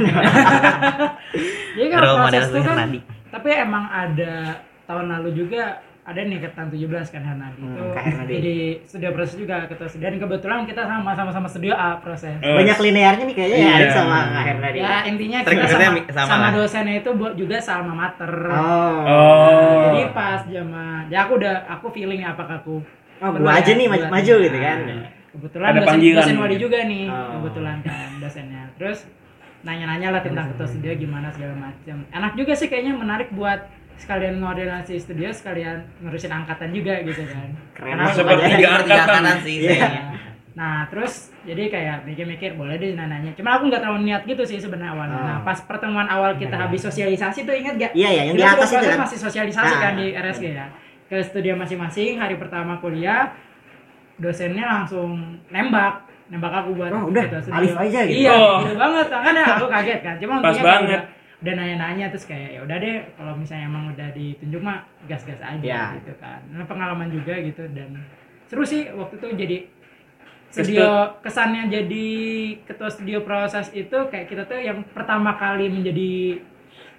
Jadi 1.76 1.88
kan 1.88 2.00
model 2.04 2.16
proses 2.28 2.48
itu 2.52 2.60
kan 2.60 2.88
tapi 3.32 3.50
emang 3.50 3.84
ada 3.88 4.60
tahun 4.84 5.06
lalu 5.10 5.30
juga 5.32 5.80
ada 6.04 6.20
nih 6.20 6.36
ketang 6.38 6.68
17 6.68 6.84
kan 7.08 7.22
Hernadi 7.22 7.58
Hmm, 7.58 7.72
itu 7.72 7.82
Kak 7.90 8.04
Hernadi. 8.04 8.32
jadi 8.34 8.56
studio 8.84 9.10
proses 9.10 9.34
juga 9.34 9.56
ketua 9.64 9.88
studio 9.88 10.04
dan 10.04 10.16
kebetulan 10.18 10.58
kita 10.62 10.82
sama 10.84 11.10
sama 11.10 11.30
sama 11.32 11.48
studio 11.48 11.72
A 11.72 11.96
proses. 11.96 12.36
Eh, 12.36 12.52
banyak 12.52 12.76
linearnya 12.78 13.24
nih 13.24 13.34
kayaknya 13.34 13.58
ya 13.58 13.72
Iya. 13.74 13.88
Sama 13.90 14.16
Kak 14.30 14.44
Hernadi. 14.46 14.78
Ya 14.78 14.96
intinya 15.04 15.38
Trik 15.40 15.56
kita 15.56 15.68
sama, 15.74 16.00
sama 16.06 16.28
sama 16.28 16.46
dosennya 16.52 16.94
itu 16.98 17.10
buat 17.10 17.32
juga 17.34 17.56
sama 17.58 17.92
mater. 17.92 18.32
Oh. 18.46 19.00
Oh. 19.02 19.80
Jadi 19.86 20.02
pas 20.10 20.40
zaman 20.44 21.08
ya 21.08 21.18
aku 21.24 21.32
udah 21.36 21.54
aku 21.70 21.86
feeling 21.90 22.20
apakah 22.22 22.60
aku 22.60 22.84
oh 23.16 23.28
gua 23.32 23.52
aja 23.54 23.64
ya 23.66 23.74
nih 23.74 23.86
maju, 23.86 24.04
maju 24.06 24.34
gitu 24.38 24.58
kan. 24.58 24.78
Nah, 24.78 25.04
kebetulan 25.30 25.66
Ada 25.66 25.74
dosen, 25.74 25.88
panggilan 25.88 26.16
dosen 26.20 26.30
gitu. 26.30 26.42
wali 26.44 26.56
juga 26.58 26.78
nih 26.84 27.04
Oh. 27.06 27.28
kebetulan 27.34 27.76
kan 27.80 28.08
dosennya. 28.20 28.62
Terus 28.76 28.98
nanya-nanya 29.62 30.08
lah 30.10 30.20
tentang 30.20 30.52
ketua 30.52 30.68
studio 30.68 30.92
gimana 30.92 31.32
segala 31.32 31.56
macam 31.58 32.04
enak 32.06 32.32
juga 32.34 32.52
sih 32.52 32.68
kayaknya 32.68 32.92
menarik 32.92 33.32
buat 33.32 33.64
sekalian 33.94 34.38
ngoordinasi 34.38 34.94
studio 34.96 35.30
sekalian 35.30 35.80
ngurusin 35.98 36.28
angkatan 36.28 36.70
juga 36.70 36.98
gitu 37.00 37.22
kan 37.24 37.48
Keren 37.72 37.94
Karena 37.94 38.10
seperti 38.10 38.42
tiga 38.52 38.68
angkatan 38.76 39.00
angkatan 39.22 39.36
sih 39.40 39.56
Iya. 39.60 39.74
saya. 39.78 40.02
Nah 40.54 40.86
terus 40.86 41.12
jadi 41.42 41.66
kayak 41.66 41.96
mikir-mikir 42.04 42.54
boleh 42.54 42.74
deh 42.74 42.94
nanya. 42.94 43.34
Cuma 43.34 43.54
aku 43.54 43.66
nggak 43.66 43.80
terlalu 43.80 44.06
niat 44.06 44.22
gitu 44.22 44.42
sih 44.42 44.56
sebenarnya 44.56 44.92
awalnya. 44.92 45.16
Oh. 45.16 45.26
Nah 45.26 45.38
pas 45.42 45.58
pertemuan 45.60 46.06
awal 46.06 46.34
kita 46.34 46.54
habis 46.54 46.78
sosialisasi 46.80 47.42
tuh 47.42 47.50
ingat 47.52 47.74
gak? 47.76 47.90
iya 47.92 48.10
ya 48.12 48.22
yang 48.24 48.34
di 48.34 48.42
Kita 48.42 48.54
atas 48.54 48.68
sudah 48.68 48.78
itu 48.78 48.78
proses 48.78 48.90
kan 48.90 49.00
masih 49.02 49.18
sosialisasi 49.20 49.72
Ah. 49.72 49.80
kan 49.80 49.92
di 49.94 50.06
RSG 50.12 50.44
ya. 50.48 50.66
Ke 51.04 51.18
studio 51.20 51.52
masing-masing 51.54 52.16
hari 52.16 52.34
pertama 52.34 52.78
kuliah 52.78 53.34
dosennya 54.16 54.62
langsung 54.64 55.18
nembak 55.48 56.06
nembak 56.24 56.52
aku 56.56 56.70
buat 56.72 56.88
Oh, 56.88 57.10
udah, 57.10 57.24
studio. 57.36 57.52
Alif 57.52 57.74
aja 57.76 58.00
gitu. 58.04 58.16
Iya, 58.16 58.32
Oh. 58.32 58.62
gitu 58.62 58.74
banget. 58.74 59.06
Makanya 59.08 59.42
aku 59.54 59.66
kaget 59.68 60.00
kan. 60.00 60.14
Cuma 60.16 60.34
Pas 60.40 60.56
banget. 60.56 60.88
udah- 60.88 61.04
udah 61.44 61.52
nanya-nanya 61.54 62.08
terus 62.08 62.24
kayak 62.24 62.50
ya 62.50 62.60
udah 62.62 62.76
deh 62.78 62.96
kalau 63.14 63.36
misalnya 63.36 63.68
emang 63.68 63.92
udah 63.92 64.08
ditunjuk 64.10 64.58
mah 64.58 64.80
gas-gas 65.04 65.36
aja 65.38 65.60
Ya. 65.60 65.92
gitu 65.94 66.16
kan. 66.16 66.40
Nah, 66.48 66.64
pengalaman 66.64 67.12
juga 67.12 67.36
gitu 67.36 67.68
dan 67.70 68.00
seru 68.44 68.64
sih 68.64 68.88
waktu 68.90 69.14
itu 69.14 69.26
jadi 69.36 69.56
studio 70.48 70.86
kesannya 71.18 71.66
jadi 71.66 72.06
ketua 72.64 72.88
studio 72.88 73.20
proses 73.20 73.68
itu 73.72 73.98
kayak 74.06 74.24
kita 74.24 74.42
tuh 74.44 74.56
yang 74.56 74.86
pertama 74.86 75.34
kali 75.34 75.66
menjadi 75.66 76.38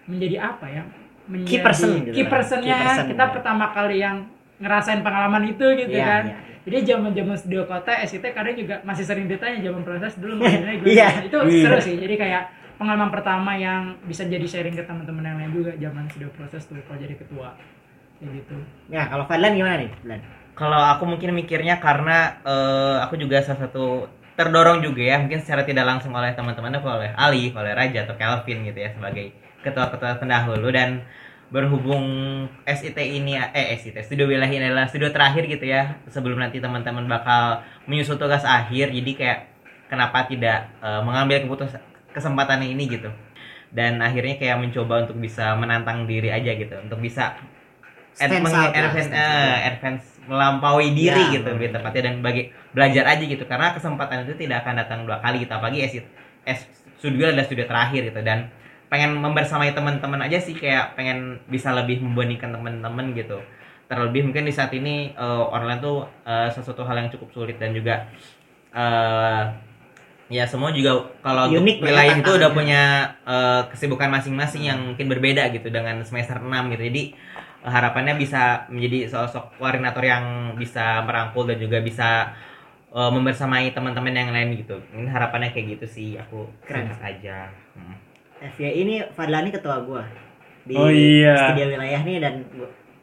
menjadi 0.05 0.35
apa 0.43 0.65
ya 0.67 0.83
menjadi 1.25 1.49
Key 1.49 1.59
person 1.63 1.89
gitu 1.95 2.11
key 2.11 2.25
personnya 2.27 2.69
Key 2.69 2.83
person, 2.85 3.05
kita 3.09 3.23
ya. 3.23 3.31
pertama 3.31 3.65
kali 3.71 3.95
yang 3.97 4.17
ngerasain 4.55 5.01
pengalaman 5.01 5.43
itu 5.47 5.65
gitu 5.73 5.89
Iya, 5.89 6.05
kan 6.05 6.23
iya. 6.27 6.37
jadi 6.63 6.77
zaman 6.85 7.11
zaman 7.11 7.35
studio 7.35 7.63
kota 7.63 7.91
SIT 8.03 8.25
kadang 8.29 8.55
juga 8.55 8.75
masih 8.83 9.03
sering 9.03 9.25
ditanya 9.25 9.57
zaman 9.61 9.81
proses 9.81 10.13
dulu 10.15 10.37
gue 10.43 10.85
Iya. 10.85 11.23
itu 11.23 11.37
seru 11.63 11.77
sih 11.79 11.95
jadi 11.95 12.15
kayak 12.15 12.43
pengalaman 12.75 13.09
pertama 13.11 13.55
yang 13.55 13.95
bisa 14.05 14.27
jadi 14.27 14.43
sharing 14.43 14.75
ke 14.75 14.83
teman-teman 14.83 15.23
yang 15.23 15.37
lain 15.39 15.51
juga 15.55 15.71
zaman 15.79 16.05
studio 16.11 16.29
proses 16.35 16.63
tuh 16.67 16.79
kalau 16.85 16.99
jadi 16.99 17.15
ketua. 17.15 17.55
Kayak 18.19 18.31
gitu. 18.43 18.55
Ya 18.91 19.03
kalau 19.11 19.27
Fadlan 19.27 19.55
gimana 19.55 19.75
nih 19.79 19.89
Fadlan? 19.91 20.21
Kalau 20.55 20.79
aku 20.79 21.03
mungkin 21.03 21.35
mikirnya 21.35 21.83
karena 21.83 22.39
eh, 22.47 22.97
aku 23.03 23.19
juga 23.19 23.43
salah 23.43 23.67
satu 23.67 24.07
terdorong 24.35 24.83
juga 24.83 25.03
ya 25.03 25.15
mungkin 25.19 25.39
secara 25.39 25.63
tidak 25.63 25.87
langsung 25.87 26.11
oleh 26.11 26.35
teman-teman 26.35 26.75
aku 26.79 26.87
oleh 26.91 27.11
Ali, 27.15 27.55
oleh 27.55 27.71
Raja 27.71 28.03
atau 28.03 28.15
Kelvin 28.19 28.67
gitu 28.67 28.79
ya 28.83 28.91
sebagai 28.91 29.31
ketua-ketua 29.63 30.19
pendahulu 30.19 30.67
dan 30.75 31.07
berhubung 31.47 32.03
SIT 32.67 32.99
ini 32.99 33.39
eh 33.39 33.79
SIT 33.79 33.95
studio 34.03 34.27
wilayah 34.27 34.51
ini 34.51 34.67
adalah 34.67 34.91
studio 34.91 35.07
terakhir 35.13 35.47
gitu 35.47 35.63
ya 35.63 35.95
sebelum 36.11 36.41
nanti 36.41 36.59
teman-teman 36.59 37.07
bakal 37.07 37.63
menyusul 37.87 38.19
tugas 38.19 38.43
akhir 38.43 38.91
jadi 38.91 39.11
kayak 39.15 39.39
kenapa 39.87 40.27
tidak 40.27 40.67
eh, 40.83 41.01
mengambil 41.05 41.47
keputusan 41.47 41.94
kesempatan 42.15 42.63
ini 42.63 42.87
gitu. 42.87 43.11
Dan 43.75 43.99
akhirnya 43.99 44.39
kayak 44.39 44.57
mencoba 44.63 45.03
untuk 45.03 45.19
bisa 45.19 45.51
menantang 45.59 46.07
diri 46.07 46.31
aja 46.31 46.51
gitu. 46.55 46.75
Untuk 46.79 47.03
bisa 47.03 47.35
meng- 48.39 48.55
out 48.55 48.71
lah, 48.71 48.71
advance, 48.71 49.11
eh, 49.11 49.57
melampaui 50.25 50.87
diri 50.95 51.23
Ya, 51.29 51.33
gitu 51.37 51.47
lebih 51.53 51.69
tepatnya 51.75 52.01
dan 52.09 52.15
bagi 52.23 52.49
belajar 52.73 53.03
aja 53.05 53.23
gitu. 53.27 53.43
Karena 53.45 53.75
kesempatan 53.75 54.25
itu 54.25 54.33
tidak 54.39 54.63
akan 54.65 54.73
datang 54.79 54.99
dua 55.03 55.19
kali 55.19 55.43
gitu. 55.43 55.53
Apalagi 55.53 55.79
S, 55.85 55.93
S 56.47 56.59
studio 56.97 57.29
adalah 57.29 57.45
studio 57.45 57.67
terakhir 57.67 58.01
gitu. 58.09 58.21
Dan 58.23 58.47
pengen 58.87 59.17
membersamai 59.19 59.75
teman-teman 59.75 60.21
aja 60.23 60.39
sih 60.39 60.55
kayak 60.55 60.95
pengen 60.95 61.43
bisa 61.51 61.75
lebih 61.75 61.99
membandingkan 62.01 62.55
teman-teman 62.55 63.11
gitu. 63.13 63.43
Terlebih 63.85 64.25
mungkin 64.31 64.49
di 64.49 64.53
saat 64.55 64.71
ini 64.73 65.13
eh, 65.13 65.45
online 65.51 65.79
tuh 65.83 66.07
eh, 66.25 66.49
sesuatu 66.49 66.87
hal 66.87 66.95
yang 67.05 67.09
cukup 67.13 67.29
sulit 67.35 67.57
dan 67.61 67.75
juga 67.75 68.07
eh 68.75 69.43
ya 70.25 70.43
semua 70.49 70.73
juga 70.73 71.05
kalau 71.21 71.45
untuk 71.45 71.61
Unik 71.61 71.77
ya 71.77 71.85
wilayah 71.85 72.15
itu 72.17 72.31
udah 72.33 72.49
punya 72.57 72.81
eh, 73.25 73.61
kesibukan 73.69 74.09
masing-masing 74.09 74.63
yang 74.65 74.79
mungkin 74.81 75.05
berbeda 75.05 75.53
gitu 75.53 75.69
dengan 75.69 76.01
semester 76.01 76.41
6 76.41 76.49
gitu 76.73 76.83
jadi 76.89 77.03
eh, 77.61 77.71
harapannya 77.71 78.17
bisa 78.17 78.65
menjadi 78.73 79.05
sosok 79.09 79.61
koordinator 79.61 80.01
yang 80.01 80.25
bisa 80.57 81.05
merangkul 81.05 81.45
dan 81.45 81.61
juga 81.61 81.77
bisa 81.85 82.33
eh, 82.89 83.09
membersamai 83.13 83.69
teman-teman 83.69 84.17
yang 84.17 84.31
lain 84.33 84.57
gitu 84.57 84.81
ini 84.97 85.05
harapannya 85.05 85.53
kayak 85.53 85.77
gitu 85.77 85.85
sih 85.85 86.09
aku 86.17 86.49
Keren. 86.65 86.89
aja 87.01 87.49
Hmm. 87.75 87.99
FYI 88.55 88.71
ini 88.87 88.95
Fadlan 89.11 89.47
ini 89.47 89.51
ketua 89.51 89.83
gua 89.83 90.03
di 90.63 90.73
Oh, 90.79 90.87
iya. 90.87 91.35
studio 91.51 91.75
wilayah 91.75 92.01
nih 92.07 92.17
dan 92.23 92.47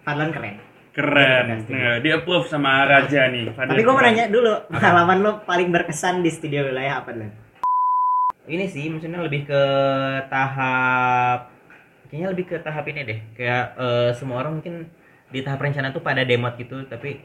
Fadlan 0.03 0.33
keren 0.33 0.72
keren. 0.93 1.65
Nah, 1.69 1.97
di 2.05 2.09
approve 2.13 2.47
sama 2.49 2.85
Raja 2.85 3.29
nih. 3.33 3.49
Tapi 3.53 3.81
gua 3.81 3.95
mau 3.97 4.05
nanya 4.05 4.29
dulu 4.29 4.53
pengalaman 4.69 5.19
lo 5.25 5.31
paling 5.49 5.69
berkesan 5.73 6.21
di 6.21 6.31
studio 6.31 6.69
wilayah 6.69 7.01
apa 7.01 7.13
Fadlan 7.13 7.33
ini 8.43 8.67
sih 8.67 8.91
maksudnya 8.91 9.23
lebih 9.23 9.47
ke 9.47 9.63
tahap 10.27 11.47
kayaknya 12.11 12.29
lebih 12.35 12.45
ke 12.51 12.57
tahap 12.59 12.85
ini 12.91 13.01
deh. 13.07 13.19
Kayak 13.39 13.65
eh, 13.79 14.11
semua 14.19 14.43
orang 14.43 14.59
mungkin 14.59 14.91
di 15.33 15.41
tahap 15.41 15.63
rencana 15.63 15.95
tuh 15.95 16.03
pada 16.05 16.27
demot 16.27 16.53
gitu 16.59 16.83
tapi 16.91 17.23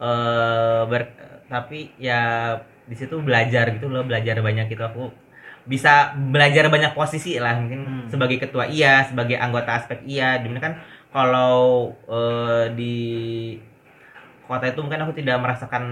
eh 0.00 0.82
ber- 0.86 1.16
tapi 1.50 1.90
ya 1.98 2.54
di 2.86 2.94
situ 2.94 3.18
belajar 3.24 3.74
gitu 3.74 3.88
loh 3.90 4.04
belajar 4.06 4.38
banyak 4.38 4.68
gitu. 4.70 4.84
Aku 4.84 5.10
bisa 5.64 6.12
belajar 6.16 6.68
banyak 6.72 6.92
posisi 6.96 7.36
lah 7.40 7.56
mungkin 7.56 7.80
Hmm. 7.84 8.06
sebagai 8.08 8.40
ketua 8.40 8.64
iya 8.68 9.04
sebagai 9.08 9.36
anggota 9.40 9.80
aspek 9.80 10.04
iya. 10.04 10.38
Di 10.40 10.46
mana 10.48 10.60
kan 10.60 10.72
kalau 11.12 11.92
eh, 12.08 12.64
di 12.78 12.94
kota 14.48 14.64
itu 14.70 14.80
mungkin 14.82 15.02
aku 15.06 15.12
tidak 15.14 15.36
merasakan 15.42 15.84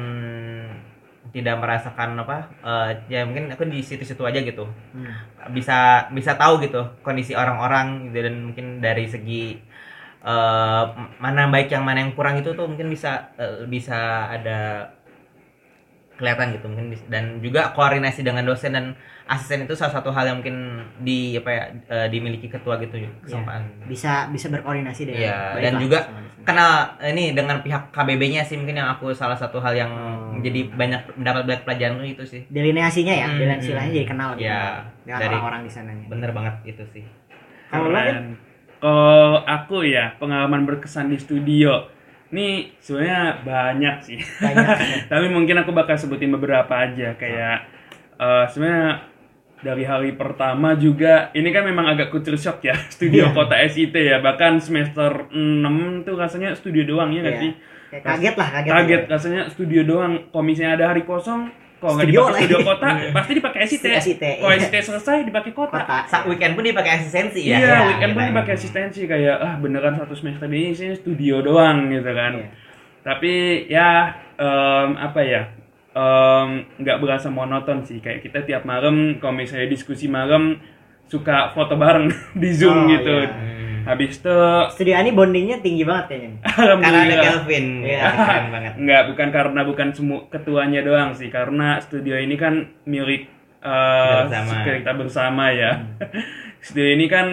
tidak 1.28 1.60
merasakan 1.60 2.16
apa 2.24 2.36
eh, 2.64 2.90
ya 3.12 3.20
mungkin 3.28 3.52
aku 3.52 3.68
di 3.68 3.84
situ-situ 3.84 4.22
aja 4.24 4.40
gitu 4.40 4.64
Hmm. 4.96 5.12
bisa 5.52 6.08
bisa 6.16 6.34
tahu 6.40 6.58
gitu 6.64 6.80
kondisi 7.04 7.36
orang-orang 7.36 8.08
gitu 8.08 8.24
dan 8.24 8.34
mungkin 8.48 8.66
dari 8.80 9.04
segi 9.04 9.60
eh, 10.24 10.84
mana 11.20 11.42
baik 11.52 11.68
yang 11.74 11.84
mana 11.84 12.04
yang 12.04 12.12
kurang 12.16 12.40
itu 12.40 12.50
tuh 12.56 12.66
mungkin 12.70 12.88
bisa 12.88 13.32
eh, 13.36 13.68
bisa 13.68 14.28
ada 14.32 14.88
kelihatan 16.18 16.50
gitu 16.50 16.66
mungkin 16.66 16.90
dan 17.06 17.38
juga 17.38 17.70
koordinasi 17.72 18.20
dengan 18.20 18.42
dosen 18.42 18.74
dan 18.74 18.92
asisten 19.24 19.62
itu 19.62 19.72
salah 19.72 19.94
satu 19.94 20.10
hal 20.10 20.26
yang 20.26 20.36
mungkin 20.38 20.56
di 20.98 21.38
apa 21.38 21.48
ya 21.48 21.62
eh, 21.86 22.08
dimiliki 22.08 22.50
ketua 22.50 22.74
gitu 22.76 22.98
kesempatan. 23.22 23.86
Bisa 23.86 24.26
bisa 24.28 24.50
berkoordinasi 24.50 25.06
dengan 25.06 25.20
Iya, 25.22 25.38
baik 25.54 25.62
dan 25.62 25.72
juga 25.78 25.98
kenal 26.42 26.72
ini 27.04 27.32
dengan 27.32 27.60
pihak 27.60 27.92
KBB-nya 27.92 28.42
sih 28.42 28.56
mungkin 28.56 28.74
yang 28.74 28.90
aku 28.90 29.12
salah 29.12 29.36
satu 29.36 29.58
hal 29.58 29.72
yang 29.72 29.92
Hmm. 30.28 30.40
menjadi 30.40 30.70
banyak 30.70 31.00
mendapat 31.14 31.42
banyak 31.44 31.62
pelajaran 31.62 32.02
itu 32.02 32.24
sih. 32.24 32.42
Delineasinya 32.46 33.10
ya? 33.12 33.26
Hmm, 33.26 33.36
delineasi 33.36 33.60
hmm. 33.60 33.70
wilayahnya 33.70 33.94
jadi 33.94 34.08
kenal 34.08 34.28
gitu. 34.32 34.42
Iya, 34.44 34.62
dengan 35.02 35.18
dari- 35.18 35.28
orang-orang 35.30 35.60
di 35.62 35.70
sananya. 35.70 36.06
bener 36.08 36.30
banget 36.32 36.54
itu 36.64 36.82
sih. 36.90 37.04
Kalau. 37.68 37.90
Kalau 38.78 39.42
aku 39.42 39.82
ya 39.82 40.14
pengalaman 40.16 40.62
berkesan 40.64 41.10
di 41.10 41.18
studio. 41.18 41.90
Nih 42.28 42.52
sebenarnya 42.78 43.22
banyak 43.40 43.96
sih. 44.02 44.18
Banyak. 44.20 44.66
Tapi 45.10 45.26
mungkin 45.28 45.56
aku 45.56 45.70
bakal 45.70 45.94
sebutin 45.94 46.28
beberapa 46.30 46.68
aja 46.70 47.14
kayak 47.14 47.56
eh, 48.14 48.44
sebenarnya 48.46 49.08
dari 49.58 49.82
hari 49.82 50.14
pertama 50.14 50.72
juga 50.72 51.32
ini 51.32 51.50
kan 51.50 51.64
memang 51.64 51.88
agak 51.88 52.08
culture 52.08 52.36
shock 52.36 52.62
ya 52.62 52.78
studio 52.94 53.26
Iya. 53.26 53.34
kota 53.34 53.58
SIT 53.58 53.90
ya 53.92 54.18
bahkan 54.18 54.56
semester 54.58 55.26
6 55.28 55.66
tuh 56.02 56.14
rasanya 56.14 56.54
studio 56.54 56.86
doang 56.86 57.10
ya 57.10 57.20
nggak 57.20 57.32
Iya. 57.32 57.42
sih 57.42 57.52
Kayak 57.88 58.04
kaget 58.04 58.34
lah, 58.36 58.48
kaget. 58.52 58.70
kaget 58.70 59.00
juga. 59.00 59.10
rasanya 59.10 59.42
studio 59.48 59.80
doang 59.82 60.12
kalau 60.28 60.44
misalnya 60.44 60.72
ada 60.76 60.86
hari 60.88 61.02
kosong 61.02 61.48
kalau 61.78 61.94
nggak 61.94 62.10
Studio 62.10 62.20
dipakai 62.26 62.42
studio 62.42 62.58
kota 62.66 62.88
pasti 63.14 63.32
dipakai 63.38 63.60
SIT 63.70 63.84
SIT, 64.02 64.24
kalau 64.42 64.54
iya. 64.54 64.62
SIT 64.66 64.74
selesai 64.82 65.16
dipakai 65.22 65.52
kota, 65.54 65.78
Kota. 65.78 65.98
Sa 66.10 66.18
weekend 66.26 66.58
pun 66.58 66.66
dipakai 66.66 66.92
asistensi 66.98 67.46
ya. 67.46 67.58
Iya, 67.58 67.66
Iya, 67.66 67.78
weekend 67.94 68.12
pun 68.18 68.22
iya. 68.26 68.30
dipakai 68.34 68.52
asistensi 68.58 69.00
kayak 69.06 69.36
ah 69.38 69.54
beneran 69.62 69.94
satu 69.94 70.14
semester 70.18 70.50
ini 70.50 70.74
sih 70.74 70.90
studio 70.98 71.38
doang 71.38 71.86
gitu 71.90 72.10
kan. 72.10 72.32
Iya. 72.34 72.48
Tapi 73.06 73.32
ya 73.70 73.88
em, 74.36 74.90
apa 74.98 75.20
ya? 75.22 75.42
nggak 76.78 77.00
berasa 77.02 77.26
monoton 77.26 77.82
sih 77.82 77.98
kayak 77.98 78.22
kita 78.22 78.46
tiap 78.46 78.62
malam 78.62 79.18
kalau 79.18 79.34
misalnya 79.34 79.66
diskusi 79.66 80.06
malam 80.06 80.54
suka 81.08 81.50
foto 81.50 81.74
bareng 81.74 82.06
di 82.40 82.50
Zoom 82.52 82.84
Oh, 82.84 82.88
gitu. 82.88 83.14
iya. 83.18 83.28
Hmm. 83.28 83.56
Habis 83.88 84.20
itu 84.20 84.36
Studio 84.76 85.00
ini 85.00 85.16
bondingnya 85.16 85.58
tinggi 85.58 85.80
banget 85.80 86.12
kayaknya. 86.12 86.30
Karena 86.44 86.98
ada 87.08 87.16
Kelvin. 87.24 87.66
Iya. 87.80 88.00
Keren 88.28 88.46
banget. 88.52 88.72
Enggak, 88.76 89.02
bukan 89.08 89.28
karena 89.32 89.60
bukan 89.64 89.88
semua 89.90 90.20
ketuanya 90.28 90.80
doang 90.84 91.16
sih, 91.16 91.32
karena 91.32 91.80
studio 91.80 92.20
ini 92.20 92.36
kan 92.36 92.54
milik 92.84 93.24
eh, 93.58 94.18
Kita 94.28 94.38
bersama. 94.44 94.76
kita 94.76 94.92
bersama 94.92 95.44
ya. 95.50 95.70
studio 96.60 96.88
ini 96.92 97.08
kan 97.08 97.26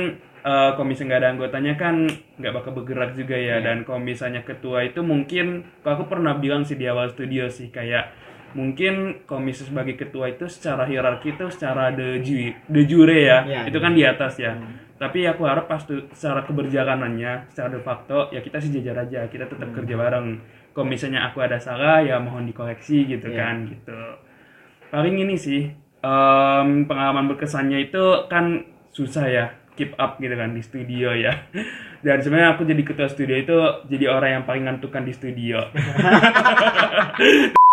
eh, 0.47 0.69
kalau 0.71 0.87
misalnya 0.87 1.07
nggak 1.11 1.21
ada 1.21 1.29
anggotanya 1.35 1.73
kan 1.75 1.95
nggak 2.39 2.53
bakal 2.55 2.71
bergerak 2.71 3.11
juga 3.13 3.35
ya. 3.35 3.59
Dan 3.59 3.83
kalau 3.83 3.99
misalnya 3.99 4.39
ketua 4.39 4.87
itu 4.87 5.03
mungkin, 5.03 5.67
kalau 5.83 5.99
aku 5.99 6.05
pernah 6.07 6.39
bilang 6.39 6.63
sih 6.63 6.79
di 6.79 6.87
awal 6.87 7.11
studio 7.11 7.51
sih 7.51 7.67
kayak 7.67 8.15
mungkin 8.55 9.21
misalnya 9.43 9.67
sebagai 9.69 9.95
ketua 9.99 10.31
itu 10.31 10.47
secara 10.47 10.87
hierarki 10.87 11.35
itu 11.35 11.45
secara 11.51 11.91
de 11.91 12.23
jure, 12.23 12.55
de 12.65 12.81
jure 12.87 13.19
ya, 13.19 13.43
Iya. 13.43 13.61
itu 13.67 13.77
kan 13.77 13.91
di 13.91 14.01
atas 14.01 14.39
ya. 14.39 14.55
Tapi 14.95 15.27
aku 15.27 15.43
harap 15.43 15.67
pas 15.67 15.83
tuh 15.83 16.07
secara 16.15 16.47
keberjalanannya, 16.47 17.51
secara 17.51 17.67
de 17.67 17.83
facto 17.83 18.31
ya 18.31 18.39
kita 18.39 18.63
sejajar 18.63 18.95
aja, 19.03 19.27
kita 19.27 19.43
tetap 19.45 19.75
kerja 19.75 19.93
bareng. 19.93 20.39
Kalau 20.71 20.87
misalnya 20.87 21.27
aku 21.27 21.43
ada 21.43 21.59
salah 21.59 21.99
ya 21.99 22.15
mohon 22.17 22.47
dikoreksi 22.47 23.03
gitu 23.05 23.27
Iya. 23.27 23.37
kan 23.37 23.55
gitu. 23.67 23.99
Paling 24.87 25.19
ini 25.19 25.35
sih 25.35 25.67
em, 25.99 26.67
pengalaman 26.87 27.27
berkesannya 27.27 27.91
itu 27.91 28.03
kan 28.31 28.63
susah 28.95 29.27
ya 29.27 29.45
keep 29.75 29.91
up 29.99 30.15
gitu 30.17 30.31
kan 30.31 30.55
di 30.55 30.63
studio 30.63 31.11
ya. 31.11 31.43
Dan 32.05 32.23
sebenarnya 32.23 32.55
aku 32.55 32.63
jadi 32.63 32.79
ketua 32.79 33.11
studio 33.11 33.35
itu 33.35 33.57
jadi 33.91 34.07
orang 34.07 34.29
yang 34.39 34.43
paling 34.47 34.63
ngantukan 34.63 35.03
di 35.03 35.11
studio. 35.11 35.59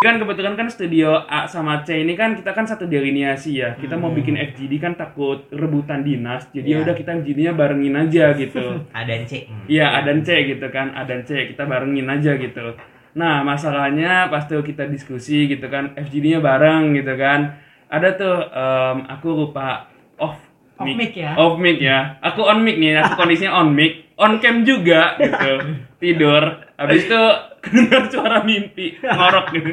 kan 0.00 0.16
kebetulan 0.16 0.56
kan 0.56 0.72
studio 0.72 1.28
A 1.28 1.44
sama 1.44 1.84
C 1.84 2.00
ini 2.00 2.16
kan 2.16 2.32
kita 2.32 2.56
kan 2.56 2.64
satu 2.64 2.88
delineasi 2.88 3.60
ya. 3.60 3.76
Kita 3.76 4.00
mau 4.00 4.08
bikin 4.08 4.32
FGD 4.32 4.80
kan 4.80 4.96
takut 4.96 5.44
rebutan 5.52 6.00
dinas. 6.00 6.48
Jadi 6.56 6.72
Iya. 6.72 6.76
ya 6.80 6.84
udah 6.88 6.94
kita 6.96 7.10
FGD-nya 7.20 7.52
barengin 7.52 7.94
aja 8.00 8.32
gitu. 8.32 8.80
A 8.96 9.04
dan 9.04 9.28
C. 9.28 9.44
Iya, 9.68 9.92
A 9.92 10.00
dan 10.00 10.24
C 10.24 10.48
gitu 10.48 10.64
kan. 10.72 10.96
A 10.96 11.04
dan 11.04 11.28
C 11.28 11.52
kita 11.52 11.68
barengin 11.68 12.08
aja 12.08 12.32
gitu. 12.40 12.80
Nah, 13.12 13.44
masalahnya 13.44 14.32
pas 14.32 14.48
tuh 14.48 14.64
kita 14.64 14.88
diskusi 14.88 15.44
gitu 15.44 15.68
kan, 15.68 15.92
FGD-nya 15.92 16.40
bareng 16.40 16.96
gitu 16.96 17.20
kan. 17.20 17.60
Ada 17.92 18.08
tuh 18.16 18.36
em, 18.56 18.96
aku 19.04 19.28
lupa 19.36 19.84
off 20.16 20.40
Off 20.80 20.88
mic 20.96 21.12
ya? 21.12 21.36
Off 21.36 21.60
mic 21.60 21.76
ya. 21.76 22.16
Aku 22.24 22.40
on 22.40 22.64
mic 22.64 22.80
nih, 22.80 23.04
aku 23.04 23.20
kondisinya 23.20 23.52
on 23.52 23.76
mic, 23.76 24.08
on 24.16 24.40
cam 24.40 24.64
juga 24.64 25.20
gitu. 25.20 25.76
Tidur. 26.00 26.56
Habis 26.80 27.04
itu 27.04 27.22
kedengar 27.62 28.08
suara 28.08 28.42
mimpi 28.42 28.96
ngorok 29.00 29.46
gitu. 29.54 29.72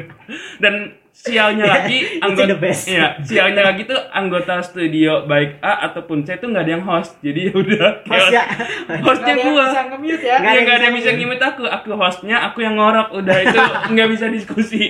Dan 0.60 0.94
sialnya 1.18 1.66
lagi 1.66 1.98
Itu 2.14 2.42
the 2.44 2.54
best. 2.56 2.86
Iya, 2.86 3.18
sialnya 3.20 3.62
lagi 3.64 3.82
tuh 3.84 3.98
anggota 4.08 4.60
studio 4.60 5.26
baik 5.26 5.58
A 5.58 5.84
ataupun 5.84 6.22
C 6.22 6.36
tuh 6.36 6.48
nggak 6.48 6.62
ada 6.62 6.72
yang 6.72 6.84
host. 6.84 7.18
Jadi 7.18 7.40
ya 7.44 7.52
udah 7.52 7.88
Hostnya, 8.04 8.42
hostnya 9.06 9.32
Nggak 9.34 9.34
ada 9.34 9.42
yang 9.42 9.50
gua 9.50 9.64
bisa 9.66 9.80
nge-mute 9.84 10.22
ya? 10.22 10.36
Nggak 10.36 10.46
ya 10.46 10.52
ada 10.52 10.60
nggak 10.62 10.76
ada 10.76 10.84
yang 10.84 10.96
bisa 10.96 11.10
ngimit 11.12 11.40
aku 11.40 11.62
aku 11.64 11.88
hostnya 11.92 12.36
aku 12.40 12.58
yang 12.60 12.74
ngorok 12.74 13.08
udah 13.12 13.36
itu 13.40 13.58
nggak 13.92 14.08
bisa 14.08 14.26
diskusi 14.28 14.82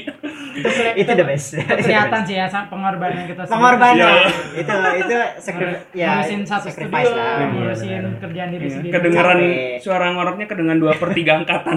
itu 1.00 1.10
the 1.10 1.24
best. 1.24 1.54
kelihatan 1.56 2.20
sih 2.22 2.34
ya 2.34 2.46
pengorbanan 2.68 3.24
kita 3.24 3.42
sendiri. 3.42 3.54
Pengorbanan 3.54 3.96
Iya. 3.98 4.10
itu 4.54 4.74
itu 4.98 5.14
sakri- 5.38 5.80
ya 5.92 6.08
ngurusin 6.12 6.40
satu 6.42 6.68
studio, 6.68 7.08
lah. 7.08 7.46
ngurusin 7.48 7.86
Iya, 7.88 7.98
benar. 8.00 8.18
kerjaan 8.20 8.48
diri 8.50 8.64
Iya, 8.64 8.74
sendiri. 8.74 8.92
kedengeran 8.92 9.38
Capek. 9.38 9.78
suara 9.80 10.06
ngoroknya 10.10 10.46
kedengeran 10.46 10.78
dua 10.78 10.92
per 10.92 11.10
tiga 11.12 11.32
angkatan 11.36 11.76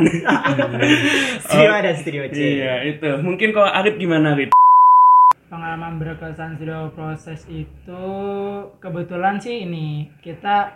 Studio 1.39 1.69
A 1.69 1.79
dan 1.79 1.95
studio 1.95 2.21
C. 2.27 2.37
iya 2.57 2.73
itu 2.83 3.09
mungkin 3.19 3.49
kalau 3.51 3.69
Arif 3.69 3.95
gimana 3.95 4.33
Arif 4.33 4.40
Pengalaman 5.51 5.99
berkesan 5.99 6.55
studio 6.55 6.87
proses 6.89 7.43
itu 7.45 8.05
kebetulan 8.79 9.35
sih 9.35 9.67
ini 9.67 10.07
kita 10.17 10.71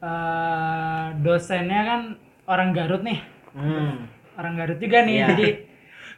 eh, 0.00 1.06
dosennya 1.20 1.80
kan 1.84 2.00
orang 2.46 2.72
Garut 2.72 3.02
nih, 3.02 3.20
Hmm. 3.50 4.08
orang 4.32 4.54
Garut 4.56 4.78
juga 4.78 5.02
nih, 5.02 5.14
Iya. 5.14 5.26
jadi 5.28 5.48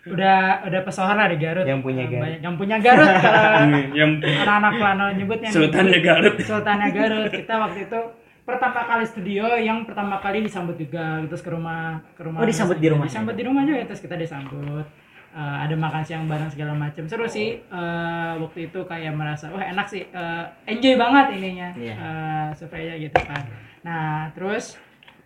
udah 0.07 0.39
udah 0.65 0.81
pesohor 0.81 1.13
lah 1.13 1.27
di 1.27 1.37
Garut. 1.37 1.65
Yang 1.65 1.83
punya 1.83 2.03
Eh, 2.03 2.09
Garut. 2.09 2.23
banyak- 2.23 2.41
Yang 2.41 2.55
punya 2.57 2.77
Garut 2.79 3.09
kalau 3.25 3.61
yang 3.91 4.11
anak-anak 4.21 4.73
plano 4.77 5.05
nyebutnya 5.13 5.49
nih. 5.49 5.57
Sultannya 5.57 5.99
Garut 6.01 6.35
Sultannya 6.39 6.89
Garut. 6.97 7.31
Kita 7.33 7.55
waktu 7.59 7.79
itu 7.83 8.01
pertama 8.41 8.81
kali 8.85 9.05
studio 9.05 9.45
yang 9.57 9.83
pertama 9.83 10.19
kali 10.19 10.43
disambut 10.43 10.75
juga 10.75 11.23
terus 11.25 11.39
ke 11.39 11.51
rumah 11.51 12.03
ke 12.13 12.23
rumah 12.23 12.39
Oh, 12.39 12.47
disambut 12.47 12.77
di 12.77 12.89
rumah? 12.89 13.05
disambut 13.05 13.33
di 13.33 13.43
rumah 13.43 13.63
juga 13.63 13.83
terus 13.85 13.99
kita 13.99 14.15
disambut 14.15 14.87
Eh, 15.31 15.57
ada 15.63 15.75
makan 15.79 16.03
siang 16.03 16.27
bareng 16.27 16.51
segala 16.51 16.75
macam 16.75 17.07
seru 17.07 17.23
sih 17.23 17.63
Eh, 17.63 18.33
waktu 18.37 18.67
itu 18.67 18.83
kayak 18.83 19.15
merasa 19.15 19.47
wah 19.49 19.63
enak 19.63 19.87
sih 19.87 20.03
Eh, 20.05 20.45
enjoy 20.67 20.99
banget 20.99 21.39
ininya 21.39 21.69
Iya. 21.73 21.95
Eh, 21.95 22.49
surveinya 22.53 22.95
gitu 22.99 23.15
kan. 23.23 23.43
Nah 23.81 24.27
terus 24.35 24.75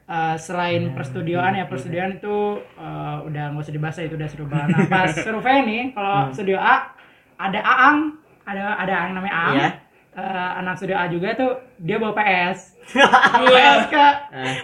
eh, 0.05 0.36
selain 0.36 0.92
perstudioan 0.92 1.57
ya 1.57 1.64
perstudioan 1.64 2.20
itu 2.20 2.36
eh, 2.76 3.16
udah 3.24 3.44
nggak 3.50 3.64
usah 3.64 3.72
dibahas 3.72 3.96
itu 3.98 4.12
udah 4.14 4.28
seru 4.28 4.44
banget. 4.44 4.76
Nah 4.76 4.84
pas 4.92 5.09
survei 5.24 5.64
nih 5.64 5.82
kalau 5.96 6.28
studio 6.30 6.61
A 6.61 6.92
ada 7.34 7.61
Aang 7.64 7.98
ada 8.44 8.76
ada 8.76 8.92
Aang 8.92 9.12
namanya 9.16 9.34
Aang. 9.34 9.57
Iya. 9.57 9.68
Eh, 10.15 10.51
anak 10.62 10.79
studio 10.79 10.95
A 10.95 11.11
juga 11.11 11.35
tuh 11.35 11.59
dia 11.75 11.99
bawa 11.99 12.15
PS 12.15 12.79
PS 12.87 13.83
kak 13.91 14.15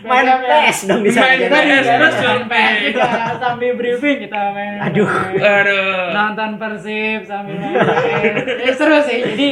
Main 0.06 0.26
PS 0.46 0.86
dong 0.86 1.02
di 1.02 1.10
sana. 1.10 1.26
Main 1.26 1.38
kita 1.42 1.58
PS, 1.58 1.66
juga 1.66 1.82
terus 1.98 2.14
main. 2.22 2.42
PS 2.46 2.78
juga 2.86 3.08
sambil 3.42 3.72
briefing 3.74 4.18
kita 4.22 4.40
main 4.54 4.78
Aduh. 4.78 5.10
aduh. 5.42 6.14
Nonton 6.14 6.50
persib 6.54 7.26
sambil 7.26 7.58
main 7.58 7.74
PS 7.74 8.62
Eh, 8.62 8.74
seru 8.78 8.98
sih. 9.02 9.18
Jadi 9.26 9.46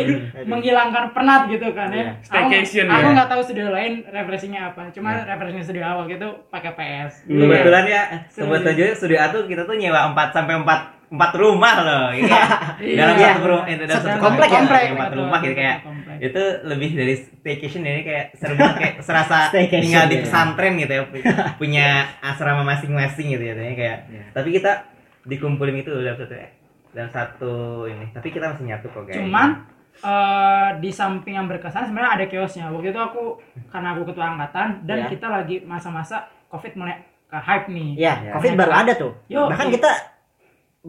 menghilangkan 0.46 1.10
penat 1.10 1.50
gitu 1.50 1.66
kan 1.74 1.90
ya. 1.90 1.98
Iya. 1.98 2.10
Staycation 2.22 2.86
aku, 2.86 2.94
aku 2.94 3.08
ya. 3.10 3.14
nggak 3.18 3.28
tahu 3.34 3.40
studio 3.42 3.66
lain 3.74 3.92
refreshingnya 4.06 4.62
apa. 4.70 4.94
Cuma 4.94 5.18
refreshing 5.26 5.66
studio 5.66 5.82
awal 5.82 6.06
gitu 6.06 6.28
pakai 6.54 6.78
PS. 6.78 7.26
Kebetulan 7.26 7.84
ya, 7.90 8.02
kebetulan 8.30 8.74
juga 8.78 8.92
studio 8.94 9.18
A 9.18 9.26
tuh 9.34 9.50
kita 9.50 9.66
tuh 9.66 9.74
nyewa 9.74 10.14
4 10.14 10.30
sampai 10.30 10.62
4 10.62 10.97
empat 11.08 11.32
rumah 11.34 11.74
loh 11.78 12.04
gitu 12.12 12.28
ya. 12.28 12.44
dalam 12.94 13.14
Iya. 13.18 13.28
satu 13.30 13.44
rumah 13.46 13.66
itu 13.66 13.82
dalam 13.82 13.96
satu 13.96 14.08
Dalam 14.08 14.20
komplek 14.20 14.48
ya? 14.48 14.54
komplek 14.54 14.82
empat 14.88 15.08
betul, 15.08 15.18
rumah 15.18 15.38
gitu 15.38 15.54
kayak 15.54 15.76
komplek. 15.80 16.16
itu 16.20 16.42
lebih 16.62 16.90
dari 16.92 17.14
staycation 17.16 17.82
ini 17.82 18.00
kayak 18.02 18.24
seru 18.34 18.54
banget 18.54 18.76
kayak 18.76 18.94
serasa 19.00 19.38
tinggal 19.50 20.04
di 20.04 20.14
iya. 20.14 20.22
pesantren 20.22 20.72
gitu 20.76 20.92
ya 20.92 21.02
pu- 21.04 21.24
punya 21.60 21.86
asrama 22.20 22.62
masing-masing 22.62 23.26
gitu 23.30 23.42
ya 23.42 23.54
kayak 23.54 23.98
Iya. 24.06 24.22
tapi 24.30 24.48
kita 24.50 24.72
dikumpulin 25.24 25.76
itu 25.78 25.90
dalam 25.90 26.14
satu 26.14 26.34
dalam 26.88 27.10
satu 27.10 27.54
ini 27.86 28.06
tapi 28.10 28.28
kita 28.28 28.44
masih 28.48 28.64
nyatu 28.66 28.86
kok 28.88 29.04
guys 29.04 29.16
cuman 29.16 29.48
eh, 29.98 30.68
di 30.78 30.90
samping 30.90 31.34
yang 31.34 31.46
berkesan 31.46 31.84
sebenarnya 31.84 32.12
ada 32.14 32.24
kiosnya 32.26 32.68
waktu 32.68 32.88
itu 32.88 32.98
aku 32.98 33.36
karena 33.68 33.92
aku 33.92 34.02
ketua 34.04 34.26
angkatan 34.30 34.84
dan 34.84 34.98
Ya. 34.98 35.06
kita 35.06 35.26
lagi 35.26 35.56
masa-masa 35.62 36.16
covid 36.46 36.72
mulai 36.74 36.96
ke 37.24 37.36
hype 37.36 37.68
nih 37.68 37.90
Iya, 37.94 38.14
Ya. 38.22 38.32
Covid 38.32 38.52
baru 38.54 38.72
ada 38.74 38.92
tuh. 38.94 39.12
Yo, 39.26 39.44
Bahkan 39.46 39.68
iya. 39.68 39.74
kita 39.74 39.90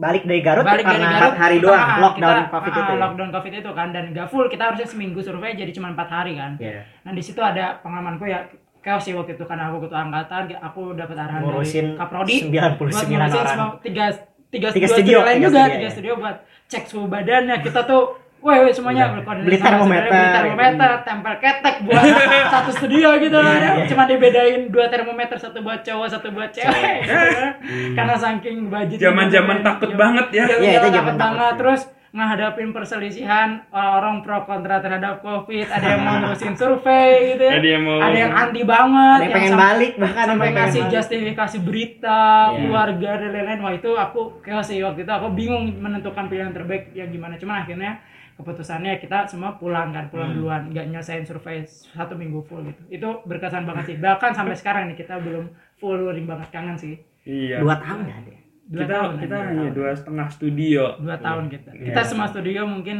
balik 0.00 0.24
dari 0.24 0.40
Garut 0.40 0.64
balik 0.64 0.80
dari 0.82 0.96
karena 0.96 1.06
Garut 1.06 1.20
empat 1.22 1.34
hari 1.38 1.56
doang 1.58 1.76
ah, 1.78 1.98
lockdown 2.00 2.32
kita- 2.34 2.50
Covid 2.50 2.72
ah, 2.72 2.80
itu. 2.80 2.90
ya. 2.90 2.98
lockdown 2.98 3.30
covid 3.30 3.52
itu 3.54 3.70
kan 3.70 3.88
dan 3.90 4.04
gak 4.10 4.26
full 4.26 4.46
kita 4.46 4.62
harusnya 4.64 4.88
seminggu 4.88 5.20
survei 5.20 5.52
jadi 5.52 5.70
cuma 5.70 5.88
empat 5.90 6.08
hari 6.08 6.32
kan 6.34 6.56
Iya. 6.56 6.82
nah 7.02 7.12
di 7.12 7.20
situ 7.20 7.38
ada 7.38 7.76
pengalamanku 7.78 8.24
ya 8.24 8.48
chaos 8.80 9.04
sih 9.04 9.12
waktu 9.12 9.36
itu 9.36 9.44
karena 9.44 9.68
aku 9.68 9.84
ketua 9.84 10.00
angkatan 10.02 10.42
aku 10.56 10.80
dapat 10.94 11.12
arahan 11.14 11.40
Ngurusin 11.42 11.86
dari 11.86 11.98
kaprodi 12.00 12.36
99 12.40 12.72
buat 13.04 13.44
orang. 13.44 13.70
tiga 13.78 14.04
tiga, 14.48 14.68
Tiga 14.72 14.88
studio, 14.88 14.88
studio, 14.88 15.18
lain 15.20 15.36
tiga 15.36 15.46
juga 15.46 15.60
studio, 15.60 15.70
tiga 15.70 15.84
ya. 15.84 15.92
studio 15.92 16.12
buat 16.16 16.36
cek 16.66 16.84
suhu 16.86 17.06
badannya 17.06 17.56
kita 17.60 17.80
tuh 17.84 18.02
Woi, 18.40 18.56
woi 18.58 18.72
semuanya 18.72 19.12
berkoordinasi 19.12 19.46
Beli 19.46 19.58
sama 19.58 19.68
termometer. 19.76 20.08
beli 20.08 20.28
termometer, 20.32 20.90
tempel 21.04 21.34
ketek 21.36 21.76
buat 21.84 22.00
satu 22.56 22.70
studio 22.72 23.08
gitu 23.18 23.36
Iya, 23.36 23.52
kan. 23.52 23.60
iya. 23.76 23.84
Cuma 23.84 24.02
dibedain 24.04 24.62
dua 24.66 24.88
termometer, 24.88 25.36
satu 25.36 25.60
buat 25.60 25.80
cowok, 25.80 26.08
satu 26.08 26.28
buat 26.30 26.48
cewek. 26.48 26.94
gitu 27.04 27.12
kan. 27.12 27.52
Karena 27.92 28.14
saking 28.16 28.58
budget 28.66 28.96
Zaman-zaman 28.98 29.60
takut 29.60 29.92
banget 29.92 30.26
ya. 30.30 30.44
Iya, 30.48 30.72
itu 30.74 30.88
zaman 30.88 30.90
takut 30.90 30.90
takut. 30.90 31.20
banget. 31.20 31.52
Terus 31.54 31.80
ngadapin 32.10 32.68
perselisihan 32.72 33.48
orang 33.70 34.18
pro 34.20 34.42
kontra 34.42 34.80
terhadap 34.80 35.20
covid 35.20 35.62
ada 35.64 35.86
yang 35.86 36.02
mau 36.02 36.18
ngurusin 36.20 36.56
survei 36.56 37.08
gitu 37.30 37.44
ya 37.44 37.54
Ada 37.54 37.68
yang 37.70 37.82
mau- 37.84 38.02
ada 38.02 38.18
yang 38.18 38.32
anti 38.34 38.62
banget 38.64 39.14
Ada 39.14 39.22
yang 39.22 39.30
pengen 39.30 39.52
sampai- 39.52 39.66
balik, 39.68 39.92
bahkan 39.94 40.24
sampai 40.26 40.42
yang 40.42 40.56
ngasih 40.56 40.80
balik. 40.80 40.92
justifikasi 40.92 41.56
berita 41.60 42.20
Iya. 42.48 42.56
keluarga 42.58 43.10
dan 43.14 43.30
lain-lain 43.30 43.60
wah 43.60 43.72
itu 43.72 43.90
aku 43.94 44.20
chaos 44.42 44.66
sih 44.66 44.80
waktu 44.80 45.00
itu 45.00 45.12
aku 45.12 45.28
bingung 45.30 45.70
menentukan 45.76 46.26
pilihan 46.26 46.50
terbaik 46.50 46.90
yang 46.90 47.06
gimana 47.08 47.36
cuman 47.36 47.62
akhirnya 47.62 48.02
keputusannya 48.40 48.96
kita 48.96 49.24
semua 49.24 49.54
pulang 49.54 49.88
kan 49.88 50.02
Hmm. 50.02 50.10
pulang 50.10 50.30
duluan 50.32 50.62
nggak 50.66 50.86
nyelesain 50.88 51.22
survei 51.22 51.60
satu 51.62 52.14
minggu 52.14 52.40
full 52.42 52.64
gitu 52.64 52.82
itu 52.88 53.08
berkesan 53.22 53.62
banget 53.62 53.84
sih 53.86 53.96
bahkan 53.96 54.32
sampai 54.32 54.52
sekarang 54.52 54.88
nih 54.88 54.96
kita 54.96 55.16
belum 55.16 55.46
full 55.74 56.00
luring 56.00 56.24
banget 56.24 56.48
kangen 56.50 56.74
sih 56.74 56.96
Iya. 57.20 57.60
Dua 57.60 57.76
tahun 57.76 58.00
ya 58.02 58.16
ada. 58.16 58.32
dua 58.66 58.80
kita 58.80 58.94
tahun 58.94 59.12
kita 59.18 59.36
hanya 59.44 59.68
dua 59.70 59.90
setengah 59.92 60.28
studio. 60.30 60.82
dua 60.98 61.16
tahun 61.18 61.44
kita 61.48 61.70
Iya. 61.70 61.84
kita 61.86 62.00
semua 62.02 62.26
studio 62.26 62.60
mungkin 62.64 62.98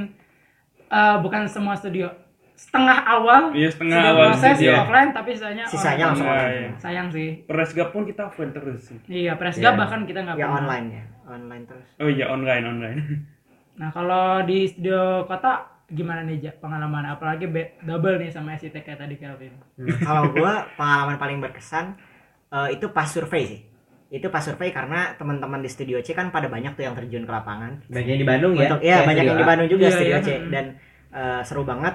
eh, 0.87 1.17
bukan 1.19 1.43
semua 1.47 1.73
studio 1.73 2.11
setengah 2.53 2.99
awal 3.01 3.43
Iya, 3.51 3.69
setengah 3.69 3.97
sudah 3.97 4.13
awal 4.13 4.27
proses 4.29 4.53
studio. 4.55 4.73
offline 4.77 5.11
tapi 5.11 5.31
sisanya 5.33 5.65
Sisanya 5.65 6.05
langsung 6.07 6.27
Iya, 6.27 6.37
online. 6.37 6.53
iya. 6.53 6.71
sayang 6.77 7.09
sih 7.09 7.29
Presgap 7.47 7.89
pun 7.89 8.03
kita 8.05 8.23
offline 8.27 8.53
terus 8.53 8.81
sih. 8.85 8.99
iya 9.09 9.33
presgap 9.35 9.73
Iya. 9.73 9.81
bahkan 9.81 10.01
kita 10.05 10.21
nggak 10.21 10.37
Ya 10.37 10.47
online 10.51 10.87
ya, 10.91 11.05
online 11.27 11.65
terus. 11.65 11.87
Oh 11.97 12.09
iya 12.09 12.27
online 12.27 12.65
online. 12.67 13.01
Nah 13.81 13.89
kalau 13.89 14.45
di 14.45 14.69
studio 14.69 15.25
kota 15.25 15.81
gimana 15.91 16.23
nih 16.23 16.39
Jak 16.39 16.63
pengalaman 16.63 17.03
apalagi 17.17 17.49
double 17.83 18.21
nih 18.21 18.31
sama 18.31 18.55
SIT 18.55 18.77
kayak 18.85 19.01
tadi 19.01 19.17
Kelvin. 19.17 19.57
Kalau 20.05 20.31
gua 20.37 20.69
pengalaman 20.77 21.17
paling 21.17 21.41
berkesan 21.41 21.97
eh, 22.53 22.77
itu 22.77 22.93
pas 22.93 23.09
survei 23.09 23.43
sih. 23.49 23.61
Itu 24.11 24.29
pas 24.29 24.43
survei 24.45 24.69
karena 24.75 25.15
teman-teman 25.17 25.63
di 25.65 25.71
studio 25.71 25.99
C 26.05 26.13
kan 26.13 26.29
pada 26.29 26.51
banyak 26.51 26.77
tuh 26.77 26.85
yang 26.85 26.95
terjun 26.95 27.25
ke 27.25 27.33
lapangan. 27.33 27.81
Banyak 27.89 28.17
di 28.21 28.27
Bandung 28.27 28.53
ya. 28.55 28.69
Untuk 28.69 28.81
ya 28.85 28.95
Kayak 29.01 29.09
banyak 29.09 29.25
yang 29.25 29.39
di. 29.39 29.47
Bandung 29.49 29.69
juga 29.71 29.87
Iya, 29.89 29.95
studio 29.97 30.15
iya. 30.15 30.23
C 30.23 30.29
dan 30.53 30.65
eh, 31.11 31.41
seru 31.49 31.63
banget. 31.65 31.95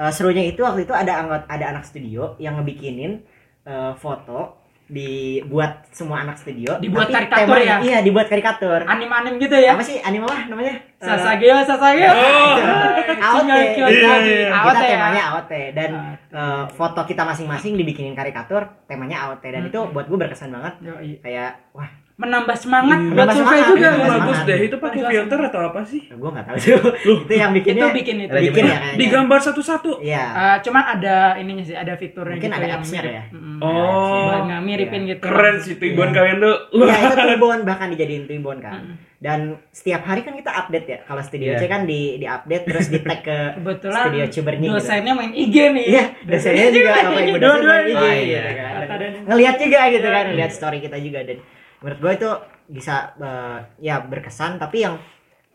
Eh, 0.00 0.12
serunya 0.12 0.44
itu 0.48 0.60
waktu 0.66 0.84
itu 0.88 0.94
ada 0.96 1.12
anggota 1.20 1.44
ada 1.46 1.64
anak 1.76 1.84
studio 1.86 2.34
yang 2.42 2.58
ngebikinin 2.60 3.22
eh, 3.64 3.92
foto 3.96 4.59
dibuat 4.90 5.86
semua 5.88 6.20
anak 6.20 6.36
studio 6.36 6.76
Dibuat 6.76 7.06
tapi 7.06 7.14
karikatur 7.16 7.56
temanya- 7.56 7.70
ya? 7.72 7.76
iya 7.80 7.98
dibuat 8.00 8.26
karikatur 8.26 8.80
Anim-anim 8.84 9.38
gitu 9.38 9.54
ya. 9.54 9.72
apa 9.72 9.82
sih 9.82 9.96
anime 9.98 10.24
apa 10.24 10.46
namanya 10.46 10.74
Eh, 11.00 11.06
Sasageo 11.06 11.56
Sasageo. 11.62 12.12
Oh. 12.12 12.54
AOT 13.24 13.48
Iya, 13.48 13.56
iya, 13.56 13.86
iya. 13.88 13.88
kita 13.88 14.58
AOT 14.60 14.82
ya. 14.82 14.90
temanya 14.92 15.22
AOT 15.30 15.52
dan 15.72 15.90
eh, 16.28 16.64
foto 16.70 17.00
kita 17.02 17.22
masing-masing 17.22 17.72
dibikinin 17.74 18.12
karikatur 18.12 18.68
temanya 18.84 19.24
AOT 19.24 19.44
dan 19.44 19.62
Hmm. 19.62 19.70
itu 19.70 19.80
buat 19.88 20.04
gue 20.04 20.18
berkesan 20.18 20.50
banget 20.50 20.74
Yoi. 20.82 21.10
kayak 21.18 21.72
wah 21.72 21.88
Menambah 22.20 22.52
semangat 22.54 22.98
Hmm. 23.00 23.16
buat 23.16 23.28
survei 23.28 23.40
semangat, 23.56 23.70
juga. 23.70 23.88
kan? 23.88 23.96
bagus 23.96 24.12
semangat. 24.12 24.44
deh. 24.46 24.58
Itu 24.60 24.76
pakai 24.76 25.00
filter 25.02 25.38
atau 25.42 25.60
apa 25.64 25.80
sih? 25.82 26.00
gue 26.04 26.30
nggak 26.30 26.44
tahu 26.44 26.56
itu 26.58 26.74
itu 27.24 27.32
yang 27.32 27.50
bikinnya 27.50 27.80
Itu 27.82 27.96
bikin 27.96 28.16
itu. 28.20 28.34
bikin 28.44 28.64
ya 28.66 28.78
Digambar 28.94 29.40
satu-satu. 29.40 29.90
iya 30.00 30.24
Eh, 30.30 30.56
cuman 30.60 30.84
ada 30.90 31.16
ininya 31.34 31.62
sih, 31.62 31.72
ada 31.72 31.94
fiturnya 31.94 32.36
Mungkin 32.36 32.44
gitu 32.46 32.58
ada 32.58 32.66
yang 32.68 32.82
mirip. 32.84 33.10
ya? 33.10 33.24
Mm-mm. 33.30 33.56
Oh. 33.58 34.20
Buat 34.26 34.42
nggak 34.46 34.62
miripin 34.62 35.02
gitu. 35.06 35.22
Keren 35.22 35.56
sih 35.58 35.74
tujuan 35.74 35.96
Iya. 36.06 36.14
kalian 36.14 36.36
tuh. 36.38 36.56
ya 36.82 36.94
itu 36.94 37.16
tribun 37.24 37.58
bahkan 37.62 37.88
dijadiin 37.88 38.24
tribun 38.26 38.58
kan 38.58 38.80
Mm-mm. 38.82 38.96
dan 39.18 39.38
setiap 39.70 40.02
hari 40.02 40.20
kan 40.20 40.32
kita 40.34 40.50
update 40.50 40.86
ya 40.86 40.98
kalau 41.02 41.20
studio 41.20 41.50
Iya. 41.50 41.58
C 41.58 41.64
kan 41.66 41.82
di 41.84 42.00
di 42.16 42.26
update 42.26 42.64
terus 42.66 42.86
di 42.86 43.00
tag 43.00 43.20
ke 43.20 43.38
Kebetulan 43.54 44.00
studio 44.02 44.24
Ciberni 44.26 44.66
gitu. 44.66 44.74
dosennya 44.74 45.12
main 45.14 45.32
IG 45.32 45.56
nih. 45.70 45.84
Iya, 45.86 46.04
dosennya 46.22 46.68
juga 46.70 46.90
apa 46.98 47.18
ibu 47.22 47.36
dosen 47.38 47.62
main 47.62 47.84
IG 47.86 47.96
Oh, 47.96 48.12
gitu 48.12 48.28
iya. 48.28 48.42
kan. 48.50 48.72
Kata 48.78 48.94
dan 48.98 49.12
Ngelihat 49.22 49.54
juga 49.58 49.78
gitu 49.88 50.02
Iya, 50.02 50.10
kan, 50.10 50.20
iya. 50.20 50.30
ngelihat 50.30 50.52
story 50.52 50.78
kita 50.80 50.96
juga 50.98 51.20
dan 51.22 51.38
menurut 51.80 51.98
gue 51.98 52.12
itu 52.14 52.30
bisa 52.70 52.94
eh, 53.16 53.58
ya 53.80 54.00
berkesan 54.00 54.56
tapi 54.56 54.82
yang 54.82 54.94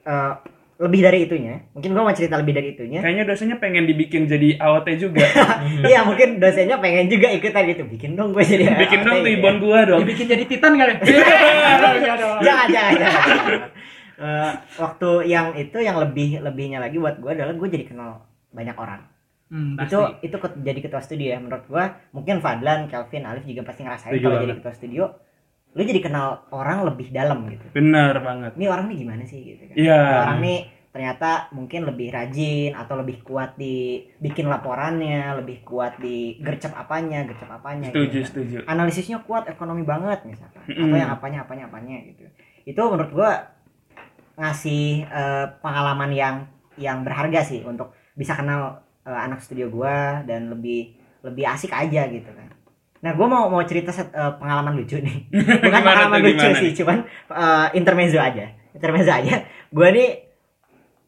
eh, 0.01 0.33
lebih 0.75 1.01
dari 1.01 1.23
itunya, 1.23 1.63
mungkin 1.71 1.87
gue 1.89 2.03
mau 2.03 2.11
cerita 2.11 2.35
lebih 2.35 2.51
dari 2.51 2.75
itunya. 2.75 2.99
Kayaknya 2.99 3.23
dosennya 3.23 3.57
pengen 3.57 3.85
dibikin 3.85 4.27
jadi 4.27 4.59
AOT 4.59 4.87
juga. 4.99 5.23
Iya, 5.87 6.03
mungkin 6.03 6.35
dosennya 6.35 6.75
pengen 6.77 7.07
juga 7.07 7.31
ikutan 7.31 7.63
gitu, 7.65 7.87
bikin 7.87 8.11
dong 8.13 8.35
gue 8.35 8.43
jadi 8.43 8.75
Bikin 8.83 8.99
dong 9.01 9.15
AOT 9.15 9.23
tuh 9.23 9.31
gitu. 9.31 9.39
ibon 9.39 9.55
gua 9.57 9.79
dong. 9.85 9.99
dibikin 10.03 10.27
jadi 10.27 10.43
titan 10.43 10.75
kali. 10.75 10.93
Enggak 10.99 12.17
dong. 12.21 12.37
jangan 12.39 12.67
jangan 12.69 12.93
jangan. 12.93 13.45
Eh, 14.15 14.51
waktu 14.77 15.09
yang 15.25 15.47
itu 15.53 15.77
yang 15.77 15.95
lebih 15.97 16.39
lebihnya 16.39 16.79
lagi 16.79 16.95
buat 16.95 17.19
gue 17.19 17.31
adalah 17.31 17.51
gue 17.51 17.67
jadi 17.69 17.85
kenal 17.85 18.23
banyak 18.49 18.75
orang 18.75 19.03
Hmm, 19.45 19.77
pasti. 19.77 19.93
itu 19.93 19.99
itu 20.25 20.35
ket- 20.35 20.57
jadi 20.59 20.79
ketua 20.81 20.99
studio 20.99 21.27
ya 21.29 21.37
menurut 21.37 21.63
gue 21.65 21.83
mungkin 22.11 22.41
Fadlan, 22.41 22.89
Kelvin, 22.89 23.23
Alif 23.23 23.45
juga 23.45 23.61
pasti 23.61 23.85
ngerasain 23.85 24.17
kalau 24.17 24.41
jadi 24.41 24.57
ketua 24.57 24.73
studio 24.73 25.03
lu 25.75 25.83
jadi 25.83 25.99
kenal 25.99 26.25
orang 26.49 26.87
lebih 26.87 27.11
dalam 27.11 27.45
gitu 27.45 27.67
Bener 27.69 28.15
banget. 28.17 28.55
ini 28.55 28.65
orang 28.65 28.87
nih 28.87 28.97
gimana 28.97 29.23
sih 29.23 29.39
gitu 29.45 29.63
kan 29.67 29.75
Iya. 29.75 29.99
Ini 29.99 30.17
orang 30.23 30.39
nih 30.39 30.59
ternyata 30.89 31.29
mungkin 31.51 31.83
lebih 31.83 32.07
rajin 32.07 32.71
atau 32.71 32.95
lebih 32.95 33.19
kuat 33.21 33.59
di 33.59 33.99
bikin 34.15 34.47
laporannya 34.47 35.35
lebih 35.35 35.67
kuat 35.67 35.99
di 35.99 36.39
gercep 36.39 36.71
apanya 36.71 37.27
gercep 37.27 37.51
apanya 37.51 37.91
Setuju, 37.91 38.07
gitu. 38.15 38.27
setuju. 38.31 38.57
analisisnya 38.63 39.19
kuat 39.19 39.43
ekonomi 39.45 39.83
banget 39.83 40.23
misalkan 40.23 40.63
atau 40.63 40.71
Mm-mm. 40.79 40.95
yang 40.95 41.11
apanya 41.11 41.43
apanya 41.43 41.67
apanya 41.67 41.99
gitu 41.99 42.23
itu 42.63 42.79
menurut 42.79 43.11
gua 43.11 43.31
ngasih 44.35 45.03
eh, 45.03 45.45
pengalaman 45.59 46.11
yang 46.11 46.35
yang 46.75 47.03
berharga 47.03 47.43
sih 47.43 47.59
untuk 47.63 47.91
bisa 48.15 48.31
kenal 48.31 48.79
eh, 49.03 49.11
anak 49.11 49.43
studio 49.43 49.67
gua 49.67 50.23
dan 50.23 50.47
lebih 50.47 50.95
lebih 51.23 51.43
asik 51.45 51.71
aja 51.71 52.07
gitu 52.07 52.31
kan 52.31 52.54
nah 52.99 53.11
gua 53.13 53.27
mau 53.27 53.43
mau 53.47 53.61
cerita 53.63 53.91
set- 53.91 54.11
eh, 54.11 54.33
pengalaman 54.39 54.75
lucu 54.75 54.97
nih. 54.97 55.29
Bukan 55.63 55.81
pengalaman 55.81 56.19
tuh, 56.19 56.27
lucu 56.31 56.47
sih 56.57 56.71
cuman 56.73 56.97
eh, 57.29 57.67
intermezzo 57.73 58.17
aja. 58.17 58.45
Intermezzo 58.71 59.11
aja. 59.11 59.43
Gua 59.69 59.89
nih 59.91 60.25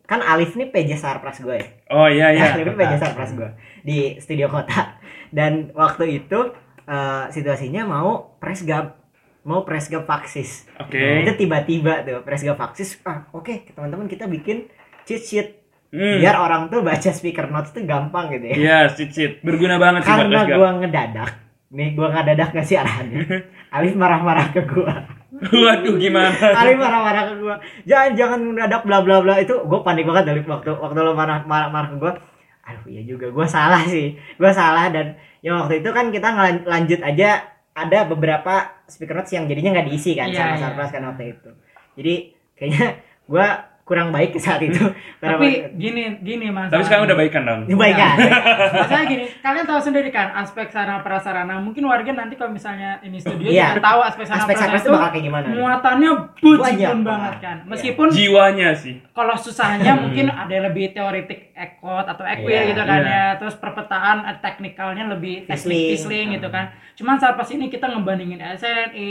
kan 0.04 0.24
Alif 0.24 0.56
nih 0.56 0.72
PJ 0.72 0.96
Sarpras 0.96 1.44
gue 1.44 1.52
ya? 1.52 1.68
Oh 1.92 2.08
iya 2.08 2.32
iya. 2.32 2.56
Alif 2.56 2.64
ini 2.64 2.74
PJ 2.74 2.94
Sarpras 2.96 3.32
gue 3.34 3.50
di 3.84 4.16
studio 4.18 4.48
kota. 4.48 4.96
Dan 5.30 5.76
waktu 5.76 6.24
itu 6.24 6.40
eh, 6.84 7.26
situasinya 7.28 7.84
mau 7.84 8.40
press 8.40 8.64
gab 8.64 8.96
mau 9.44 9.64
press 9.64 9.88
gab 9.88 10.04
faksis 10.04 10.68
Oke. 10.76 11.24
itu 11.24 11.32
tiba-tiba 11.36 12.04
tuh 12.04 12.20
press 12.20 12.44
gab 12.44 12.60
faksis 12.60 13.00
ah 13.08 13.32
oke 13.32 13.72
teman-teman 13.72 14.04
kita 14.06 14.28
bikin 14.28 14.68
cheat 15.04 15.24
sheet. 15.24 15.50
Hmm. 15.88 16.20
biar 16.20 16.36
orang 16.36 16.68
tuh 16.68 16.84
baca 16.84 17.16
speaker 17.16 17.48
notes 17.48 17.72
tuh 17.72 17.80
gampang 17.88 18.28
gitu 18.36 18.44
ya. 18.44 18.56
Iya, 18.60 18.80
cicit. 18.92 19.40
Berguna 19.40 19.80
banget 19.80 20.04
sih 20.04 20.12
buat 20.12 20.20
karena 20.20 20.40
Presgap. 20.44 20.58
gua 20.60 20.70
ngedadak 20.84 21.32
nih 21.68 21.94
gua 21.96 22.14
ngedadak 22.16 22.56
ngasih 22.56 22.80
arahannya? 22.80 23.22
Alif 23.76 23.94
marah-marah 24.00 24.48
ke 24.56 24.62
gua. 24.64 25.04
Waduh, 25.38 26.00
gimana? 26.00 26.32
Alif 26.34 26.78
marah-marah 26.80 27.24
ke 27.32 27.36
gua. 27.44 27.56
Jangan 27.84 28.12
jangan 28.16 28.40
mendadak 28.42 28.82
bla 28.88 29.04
bla 29.04 29.20
bla. 29.20 29.36
Itu 29.44 29.68
gua 29.68 29.84
panik 29.84 30.08
banget 30.08 30.32
dari 30.32 30.42
waktu 30.48 30.72
waktu 30.72 31.00
lo 31.04 31.14
marah 31.14 31.44
marah, 31.44 31.70
marah 31.70 31.90
ke 31.92 31.98
gua. 32.00 32.14
Aduh 32.68 32.88
iya 32.88 33.04
juga. 33.04 33.28
Gua 33.32 33.48
salah 33.48 33.84
sih. 33.84 34.16
Gua 34.40 34.52
salah 34.56 34.88
dan 34.90 35.20
ya 35.44 35.60
waktu 35.60 35.84
itu 35.84 35.90
kan 35.92 36.10
kita 36.10 36.30
lanjut 36.64 37.00
aja 37.04 37.44
ada 37.78 38.00
beberapa 38.10 38.84
speaker 38.90 39.22
notes 39.22 39.36
yang 39.38 39.46
jadinya 39.46 39.78
nggak 39.78 39.88
diisi 39.94 40.18
kan 40.18 40.34
Iya, 40.34 40.40
sama 40.42 40.50
iya. 40.50 40.62
Sarpras 40.66 40.90
kan 40.90 41.04
waktu 41.06 41.24
itu. 41.38 41.50
Jadi 42.00 42.16
kayaknya 42.58 42.88
gua 43.30 43.48
kurang 43.88 44.12
baik 44.12 44.36
saat 44.36 44.60
itu 44.60 44.84
Tapi 45.24 45.72
gini 45.80 46.20
gini 46.20 46.52
mas. 46.52 46.68
Tapi 46.68 46.84
sekarang 46.84 47.08
udah 47.08 47.16
baikan 47.16 47.42
dong. 47.42 47.62
ini 47.66 47.74
baik 47.74 47.96
kan 47.96 48.16
Masalah 48.70 49.06
gini, 49.08 49.26
kalian 49.40 49.66
tahu 49.66 49.80
sendiri 49.80 50.10
kan 50.12 50.36
aspek 50.36 50.68
sarana 50.68 51.00
prasarana. 51.00 51.56
Mungkin 51.58 51.88
warga 51.88 52.12
nanti 52.12 52.36
kalau 52.36 52.52
misalnya 52.52 53.00
ini 53.00 53.16
studio 53.18 53.48
juga 53.48 53.80
tahu 53.80 54.00
aspek 54.04 54.28
sarana 54.28 54.44
aspek 54.44 54.56
prasarana 54.60 54.78
itu 54.78 54.90
bakal 54.92 55.10
kayak 55.10 55.24
gimana 55.24 55.46
muatannya 55.48 56.10
bujibun 56.36 56.68
banget 56.68 57.02
banget. 57.02 57.34
kan. 57.40 57.58
Iya. 57.58 57.70
Meskipun 57.72 58.08
Jiwanya 58.12 58.70
sih. 58.76 58.96
kalau 59.16 59.34
susahnya 59.34 59.94
mungkin 59.96 60.28
ada 60.30 60.52
yang 60.52 60.66
lebih 60.68 60.92
teoretik 60.92 61.56
ekot 61.56 62.06
atau 62.06 62.24
equil 62.28 62.52
Iya, 62.52 62.70
gitu 62.76 62.84
kan 62.84 63.00
iya. 63.02 63.10
ya. 63.10 63.26
Terus 63.40 63.56
perpetaan 63.56 64.18
eh, 64.28 64.38
teknikalnya 64.44 65.04
lebih 65.08 65.48
teknik 65.48 65.96
fisling 65.96 66.36
gitu 66.36 66.52
kan. 66.52 66.70
Cuman 66.94 67.16
saat 67.16 67.34
pas 67.34 67.48
ini 67.48 67.72
kita 67.72 67.88
ngebandingin 67.88 68.44
SNI 68.60 69.10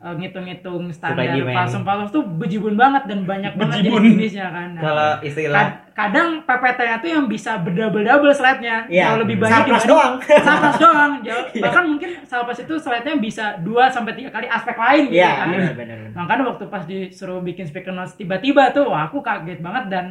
eh, 0.00 0.14
ngitung-ngitung 0.16 0.88
standar 0.88 1.28
Superhuman. 1.28 1.54
palsum-palsum 1.54 2.08
tuh 2.08 2.22
bejibun 2.24 2.72
banget 2.72 3.04
dan 3.04 3.22
banyak 3.22 3.52
banget 3.52 3.76
Bejibun. 3.78 4.00
jenis-jenisnya 4.00 4.46
kan. 4.48 4.68
Nah, 4.70 4.80
Kalau 4.80 5.10
istilah 5.20 5.60
Kad- 5.60 5.76
kadang 5.92 6.28
PPT-nya 6.42 6.96
tuh 6.96 7.10
yang 7.10 7.24
bisa 7.26 7.52
berdouble-double 7.58 8.32
slide-nya 8.32 8.76
Iya. 8.86 9.04
jauh 9.06 9.18
lebih 9.20 9.36
banyak 9.38 9.60
dibanding- 9.62 9.84
doang. 9.86 10.14
Sarpras 10.46 10.76
doang 10.78 11.12
jauh, 11.20 11.44
Iya. 11.52 11.62
bahkan 11.62 11.84
mungkin 11.86 12.10
Sarpras 12.24 12.58
itu 12.58 12.74
slide-nya 12.74 13.14
bisa 13.14 13.44
2 13.58 13.68
sampai 13.86 14.12
3 14.14 14.30
kali 14.30 14.46
aspek 14.46 14.72
lain 14.74 15.02
gitu 15.06 15.20
Iya, 15.20 15.30
kan 15.34 15.46
benar. 15.50 15.74
benar. 15.74 15.96
makanya 16.10 16.42
waktu 16.48 16.64
pas 16.66 16.82
disuruh 16.82 17.40
bikin 17.40 17.64
speaker 17.64 17.92
notes 17.92 18.14
tiba-tiba 18.14 18.72
tuh 18.72 18.86
wah 18.86 19.04
aku 19.04 19.20
kaget 19.20 19.60
banget 19.60 19.84
dan 19.86 20.04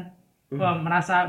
wah, 0.51 0.73
merasa 0.75 1.25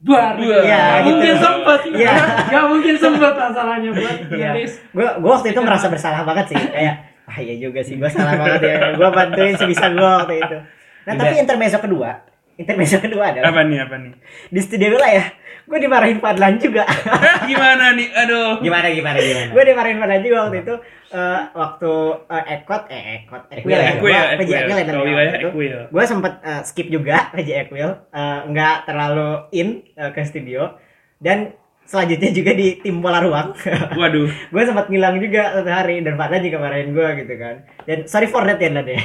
buar. 0.00 0.34
Iya, 0.34 0.58
Gak 0.64 0.98
gitu. 0.98 1.06
mungkin 1.12 1.34
sempet 1.36 1.80
Iya. 1.92 2.14
gak 2.50 2.64
mungkin 2.66 2.94
sempet 2.96 3.32
masalahnya 3.34 3.90
buat 3.92 4.16
Iya. 4.28 4.50
nulis 4.50 4.72
gue 4.90 5.06
gue 5.14 5.30
waktu 5.30 5.48
itu 5.52 5.60
merasa 5.60 5.86
bersalah 5.86 6.24
banget 6.24 6.46
sih 6.48 6.58
kayak 6.58 6.96
ah 7.30 7.38
iya 7.38 7.54
juga 7.56 7.80
sih 7.80 7.94
gue 7.94 8.06
salah 8.06 8.34
banget 8.34 8.60
ya 8.60 8.76
gue 8.92 9.08
bantuin 9.08 9.54
sebisa 9.54 9.86
gue 9.88 10.02
waktu 10.02 10.34
itu 10.36 10.58
nah 11.00 11.14
tapi 11.14 11.34
intermezzo 11.38 11.78
kedua 11.78 12.10
intermezzo 12.54 12.98
kedua 12.98 13.30
adalah 13.30 13.48
Apa 13.48 13.62
nih, 13.62 13.78
apa 13.80 13.96
nih? 13.96 14.12
di 14.46 14.60
studio 14.60 14.92
wilayah 14.92 15.26
gue 15.62 15.78
dimarahin 15.78 16.18
Fadlan 16.18 16.58
juga 16.58 16.82
gimana 17.46 17.94
nih? 17.94 18.10
Aduh. 18.12 18.58
Gimana 18.58 18.90
gimana 18.90 19.16
gimana? 19.16 19.48
gue 19.48 19.62
dimarahin 19.64 19.96
Fadlan 19.96 20.20
juga 20.20 20.38
waktu 20.42 20.58
itu 20.60 20.74
eh, 21.10 21.40
waktu 21.52 21.92
eh, 22.26 22.44
ekot 22.52 22.82
eh 22.88 23.02
ekot 23.16 23.42
ekwil 23.48 23.70
ya 23.72 23.82
Equil, 23.88 24.02
Gua 24.02 24.20
PJ. 24.34 24.50
Ekwil 24.50 24.78
ya 25.22 25.30
equil. 25.40 25.78
gue 25.86 26.04
sempet 26.04 26.32
eh, 26.42 26.60
skip 26.64 26.86
juga 26.88 27.30
PJ 27.30 27.48
Ekwil 27.62 27.86
eh, 28.10 28.40
nggak 28.44 28.76
terlalu 28.84 29.30
in 29.52 29.68
eh, 29.94 30.10
ke 30.10 30.20
studio 30.22 30.74
dan 31.16 31.54
selanjutnya 31.90 32.30
juga 32.30 32.54
di 32.54 32.78
tim 32.78 33.02
bola 33.02 33.18
ruang. 33.18 33.50
Waduh. 33.98 34.30
gue 34.30 34.62
sempat 34.62 34.86
ngilang 34.86 35.18
juga 35.18 35.50
satu 35.52 35.66
hari 35.68 35.98
dan 36.00 36.14
Fadlan 36.14 36.38
juga 36.40 36.58
marahin 36.58 36.94
gue 36.94 37.08
gitu 37.18 37.34
kan. 37.34 37.66
Dan 37.82 38.06
sorry 38.06 38.24
for 38.24 38.46
that 38.46 38.56
ya 38.56 38.70
Dad, 38.70 38.86
ya. 38.94 39.02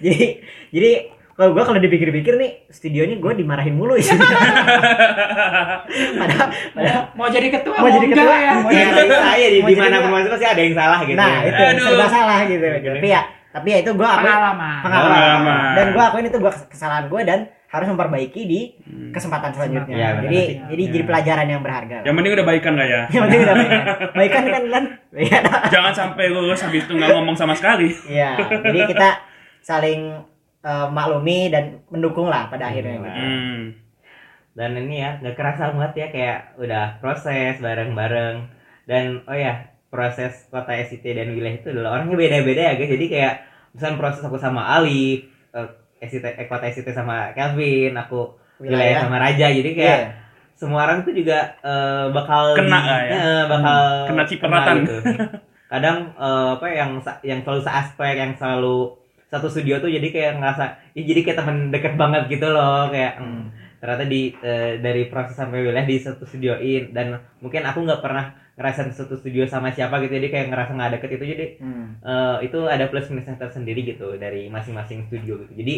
Jadi 0.00 0.42
jadi 0.68 0.90
kalau 1.30 1.52
gue 1.52 1.62
kalau 1.62 1.78
dipikir-pikir 1.78 2.34
nih 2.34 2.66
studionya 2.66 3.16
gue 3.16 3.32
dimarahin 3.36 3.72
mulu 3.72 3.94
sih 3.96 4.16
padahal, 6.16 6.48
padahal 6.72 7.02
mau 7.12 7.28
jadi 7.28 7.48
ketua 7.50 7.76
Mau 7.76 7.90
jadi 7.92 8.06
ketua, 8.08 8.34
ya? 8.34 8.52
mau 8.56 8.70
Ya, 8.70 8.86
jadi- 8.90 9.10
saya 9.12 9.46
di 9.46 9.58
mau 9.60 9.68
di 9.68 9.74
jadi 9.74 9.82
mana 9.84 9.96
pun 10.00 10.10
masuk 10.12 10.30
pasti 10.32 10.46
ada 10.46 10.60
yang 10.60 10.74
salah 10.74 10.98
gitu. 11.02 11.14
nah 11.14 11.32
ya. 11.44 11.68
itu 11.70 11.82
serba 11.84 12.06
salah 12.08 12.38
gitu. 12.46 12.66
Tapi 12.66 13.06
ya 13.06 13.22
tapi 13.52 13.68
ya 13.70 13.78
itu 13.80 13.90
gue 13.90 14.04
akuin 14.06 14.24
pengalaman. 14.24 14.80
Pengalaman. 14.80 15.16
Pengalaman. 15.16 15.70
dan 15.72 15.86
gue 15.92 16.02
akuin 16.02 16.26
itu 16.26 16.38
gue 16.38 16.52
kesalahan 16.66 17.04
gue 17.06 17.20
dan 17.22 17.38
harus 17.66 17.86
memperbaiki 17.88 18.42
di 18.42 18.60
Hmm. 18.80 19.10
kesempatan 19.10 19.50
selanjutnya 19.50 19.92
Ya, 19.92 20.08
benar 20.12 20.22
jadi 20.24 20.38
sih. 20.40 20.56
jadi 20.66 20.82
Ya. 20.82 20.90
jadi 20.92 21.04
pelajaran 21.04 21.46
yang 21.48 21.60
berharga 21.60 21.96
Yang 22.00 22.14
penting 22.14 22.32
udah 22.32 22.46
baikan 22.46 22.72
gak 22.74 22.88
ya? 22.88 23.02
yang 23.08 23.22
penting 23.24 23.40
udah 23.42 23.54
baikan 23.56 23.82
baikan 24.18 24.44
kan 24.46 24.62
kan 24.66 24.84
Iya. 25.12 25.38
Jangan 25.68 25.92
sampai 25.92 26.24
lulus 26.28 26.60
habis 26.60 26.82
itu 26.82 26.92
nggak 26.92 27.08
ngomong 27.10 27.32
sama 27.34 27.52
sekali. 27.52 27.88
Iya, 28.06 28.36
jadi 28.62 28.80
kita 28.86 29.08
saling 29.60 30.00
eh, 30.60 30.88
maklumi 30.88 31.48
dan 31.48 31.64
mendukung 31.88 32.26
lah 32.26 32.46
pada 32.46 32.68
akhirnya. 32.68 32.98
gitu. 32.98 33.08
Hmm. 33.08 33.60
Dan 34.52 34.70
ini 34.78 34.98
ya 34.98 35.16
nggak 35.16 35.34
kerasa 35.34 35.70
banget 35.70 35.92
ya 35.94 36.06
kayak 36.10 36.38
udah 36.56 36.98
proses 36.98 37.56
bareng-bareng 37.56 38.36
dan 38.84 39.20
oh 39.22 39.32
ya 39.34 39.56
proses 39.86 40.44
kota 40.46 40.74
SIT 40.74 41.04
dan 41.06 41.30
wilayah 41.30 41.56
itu 41.56 41.70
adalah 41.70 41.96
orangnya 41.96 42.14
beda-beda 42.14 42.62
ya 42.62 42.74
guys. 42.74 42.90
Jadi 42.90 43.06
kayak 43.06 43.34
misalnya 43.72 43.96
proses 43.96 44.20
aku 44.20 44.36
sama 44.36 44.68
Ali, 44.70 45.24
eh, 45.50 45.68
SIT, 45.98 46.24
eh, 46.26 46.46
kota 46.46 46.66
SIT 46.66 46.88
sama 46.90 47.32
Kelvin, 47.32 47.92
aku 47.94 48.32
wilayah, 48.58 49.02
sama 49.02 49.16
Raja. 49.18 49.46
Jadi 49.48 49.70
kayak 49.72 49.98
Iya. 49.98 50.08
semua 50.52 50.84
orang 50.84 51.02
tuh 51.02 51.12
juga 51.12 51.56
eh, 51.58 52.06
bakal 52.10 52.54
Kena 52.54 52.78
di- 52.78 52.88
ya. 52.88 53.00
eh, 53.10 53.42
bakal 53.46 53.80
Kena 54.06 54.22
cipratan. 54.24 54.76
gitu. 54.82 54.96
Kadang 55.66 55.96
eh, 56.14 56.48
apa 56.54 56.66
yang 56.68 56.90
yang 57.22 57.40
selalu 57.40 57.60
seaspek 57.60 58.14
yang 58.14 58.32
selalu 58.32 58.94
satu 59.26 59.50
studio 59.50 59.76
tuh 59.76 59.90
jadi 59.90 60.06
kayak 60.06 60.32
ngerasa 60.38 60.64
ya 60.92 61.02
jadi 61.02 61.20
kayak 61.20 61.38
temen 61.38 61.56
deket 61.68 61.94
banget 61.94 62.30
gitu 62.30 62.46
loh 62.46 62.86
kayak 62.86 63.18
hmm, 63.18 63.50
ternyata 63.76 64.06
di 64.06 64.30
eh, 64.38 64.78
dari 64.78 65.02
proses 65.06 65.34
sampai 65.34 65.60
wilayah 65.60 65.82
di 65.82 65.98
satu 65.98 66.22
studioin 66.22 66.94
dan 66.94 67.10
mungkin 67.36 67.66
aku 67.66 67.82
nggak 67.82 67.98
pernah 67.98 68.30
ngerasain 68.56 68.88
satu 68.88 69.14
studio 69.14 69.44
sama 69.44 69.68
siapa 69.68 70.00
gitu 70.00 70.12
jadi 70.12 70.28
kayak 70.28 70.46
ngerasa 70.48 70.72
nggak 70.72 70.92
deket 70.96 71.10
itu 71.12 71.24
jadi 71.26 71.46
Hmm. 71.56 71.86
eh, 72.00 72.36
itu 72.42 72.58
ada 72.64 72.84
plus 72.86 73.06
minusnya 73.06 73.36
tersendiri 73.36 73.84
gitu 73.84 74.16
dari 74.16 74.48
masing-masing 74.48 75.04
studio 75.04 75.36
gitu 75.38 75.52
jadi 75.54 75.74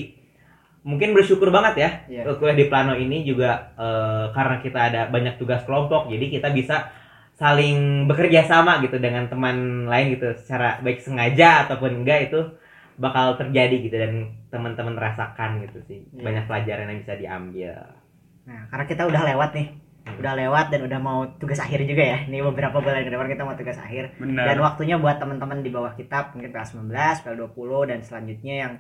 mungkin 0.80 1.10
bersyukur 1.10 1.50
banget 1.50 1.74
ya 1.76 1.90
Iya. 2.08 2.22
eh, 2.24 2.36
kuliah 2.36 2.54
di 2.54 2.66
Plano 2.66 2.94
ini 2.94 3.22
juga 3.22 3.74
eh, 3.74 4.26
karena 4.30 4.56
kita 4.58 4.78
ada 4.80 5.00
banyak 5.06 5.36
tugas 5.36 5.62
kelompok 5.62 6.06
jadi 6.06 6.26
kita 6.30 6.48
bisa 6.50 6.88
saling 7.34 8.06
bekerja 8.06 8.42
sama 8.42 8.78
gitu 8.78 8.96
dengan 8.96 9.26
teman 9.26 9.56
lain 9.84 10.10
gitu 10.12 10.34
secara 10.36 10.78
baik 10.78 10.98
sengaja 10.98 11.66
ataupun 11.66 12.02
enggak 12.02 12.30
itu 12.30 12.40
bakal 12.94 13.34
terjadi 13.36 13.76
gitu 13.80 13.94
dan 13.94 14.12
teman-teman 14.48 14.94
rasakan 14.94 15.62
gitu 15.62 15.78
sih 15.84 16.02
Iya. 16.08 16.22
banyak 16.24 16.44
pelajaran 16.46 16.86
yang 16.88 17.00
bisa 17.00 17.14
diambil 17.14 17.74
Nah, 18.42 18.64
karena 18.66 18.84
kita 18.86 19.04
udah 19.04 19.22
lewat 19.28 19.50
nih, 19.52 19.68
udah 20.16 20.32
lewat 20.38 20.66
dan 20.72 20.80
udah 20.88 21.00
mau 21.02 21.28
tugas 21.36 21.60
akhir 21.60 21.84
juga 21.84 22.02
ya. 22.02 22.18
Ini 22.24 22.40
beberapa 22.40 22.80
bulan 22.80 23.04
ke 23.04 23.10
depan 23.12 23.28
kita 23.28 23.42
mau 23.44 23.56
tugas 23.58 23.76
akhir. 23.76 24.16
Benar. 24.16 24.54
Dan 24.54 24.58
waktunya 24.64 24.96
buat 24.96 25.20
teman-teman 25.20 25.60
di 25.60 25.68
bawah 25.68 25.92
kita 25.92 26.32
mungkin 26.32 26.50
PL19, 26.54 26.88
PL20 27.26 27.70
dan 27.90 27.98
selanjutnya 28.00 28.54
yang 28.54 28.72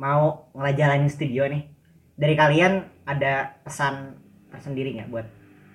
mau 0.00 0.48
ngejalanin 0.56 1.12
studio 1.12 1.44
nih. 1.50 1.68
Dari 2.16 2.34
kalian 2.38 2.72
ada 3.04 3.60
pesan 3.66 4.16
tersendiri 4.48 4.96
nggak 4.96 5.10
buat 5.12 5.26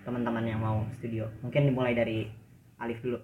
teman-teman 0.08 0.44
yang 0.48 0.60
mau 0.64 0.82
studio? 0.98 1.30
Mungkin 1.46 1.70
dimulai 1.70 1.94
dari 1.94 2.26
Alif 2.78 3.02
dulu. 3.02 3.20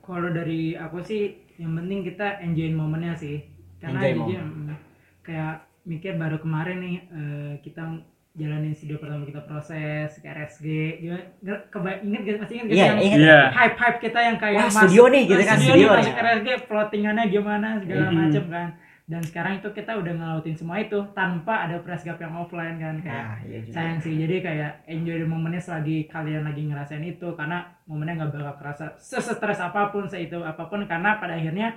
kalau 0.00 0.32
dari 0.32 0.74
aku 0.74 1.04
sih 1.06 1.38
yang 1.60 1.76
penting 1.76 2.02
kita 2.02 2.40
enjoy 2.42 2.72
momennya 2.72 3.14
sih 3.14 3.46
karena 3.78 4.00
Enjoy 4.00 4.32
jujur 4.32 4.42
mm, 4.42 4.76
kayak 5.22 5.56
mikir 5.84 6.16
baru 6.16 6.40
kemarin 6.40 6.78
nih 6.80 6.96
eh, 7.12 7.52
kita 7.62 7.84
jalanin 8.32 8.70
studio 8.70 8.96
pertama 8.96 9.22
kita 9.22 9.42
proses 9.42 10.10
ke 10.14 10.26
RSG 10.26 10.66
gimana 10.98 11.22
keba 11.66 11.90
inget 11.98 12.20
gak 12.22 12.36
masih 12.40 12.54
inget 12.56 12.66
gak 12.66 12.72
Iya, 12.72 12.86
yang 12.86 13.00
ingat. 13.00 13.18
Iya. 13.18 13.38
hype 13.50 13.76
hype 13.76 13.98
kita 14.00 14.18
yang 14.22 14.36
kayak 14.36 14.58
Wah, 14.60 14.70
studio 14.72 15.02
nih, 15.08 15.22
gitu 15.24 15.42
kan, 15.42 15.56
studio, 15.56 15.72
studio 15.74 15.88
masuk 15.92 16.14
RSG 16.16 16.48
floatingannya 16.64 17.24
gimana 17.26 17.68
segala 17.76 18.04
Mhm. 18.04 18.16
macem 18.16 18.44
kan 18.48 18.68
dan 19.04 19.18
sekarang 19.20 19.58
itu 19.58 19.68
kita 19.72 19.92
udah 19.92 20.12
ngelautin 20.14 20.54
semua 20.54 20.78
itu 20.78 20.94
tanpa 21.10 21.66
ada 21.66 21.76
press 21.80 22.00
gap 22.00 22.14
yang 22.16 22.30
offline 22.32 22.78
kan 22.78 22.94
kayak 22.96 23.24
Nah, 23.24 23.38
iya 23.42 23.58
juga. 23.60 23.74
sayang 23.74 23.98
sih 23.98 24.14
jadi 24.16 24.36
kayak 24.38 24.70
enjoy 24.86 25.16
the 25.16 25.26
momennya 25.26 25.58
selagi 25.58 26.06
kalian 26.06 26.46
lagi 26.46 26.62
ngerasain 26.64 27.02
itu 27.04 27.26
karena 27.34 27.58
momennya 27.84 28.14
nggak 28.16 28.30
bakal 28.32 28.54
kerasa 28.56 28.94
sesetres 28.96 29.58
apa 29.58 29.90
pun 29.90 30.06
seitu 30.06 30.38
apa 30.40 30.62
pun 30.64 30.86
karena 30.86 31.18
pada 31.18 31.34
akhirnya 31.34 31.74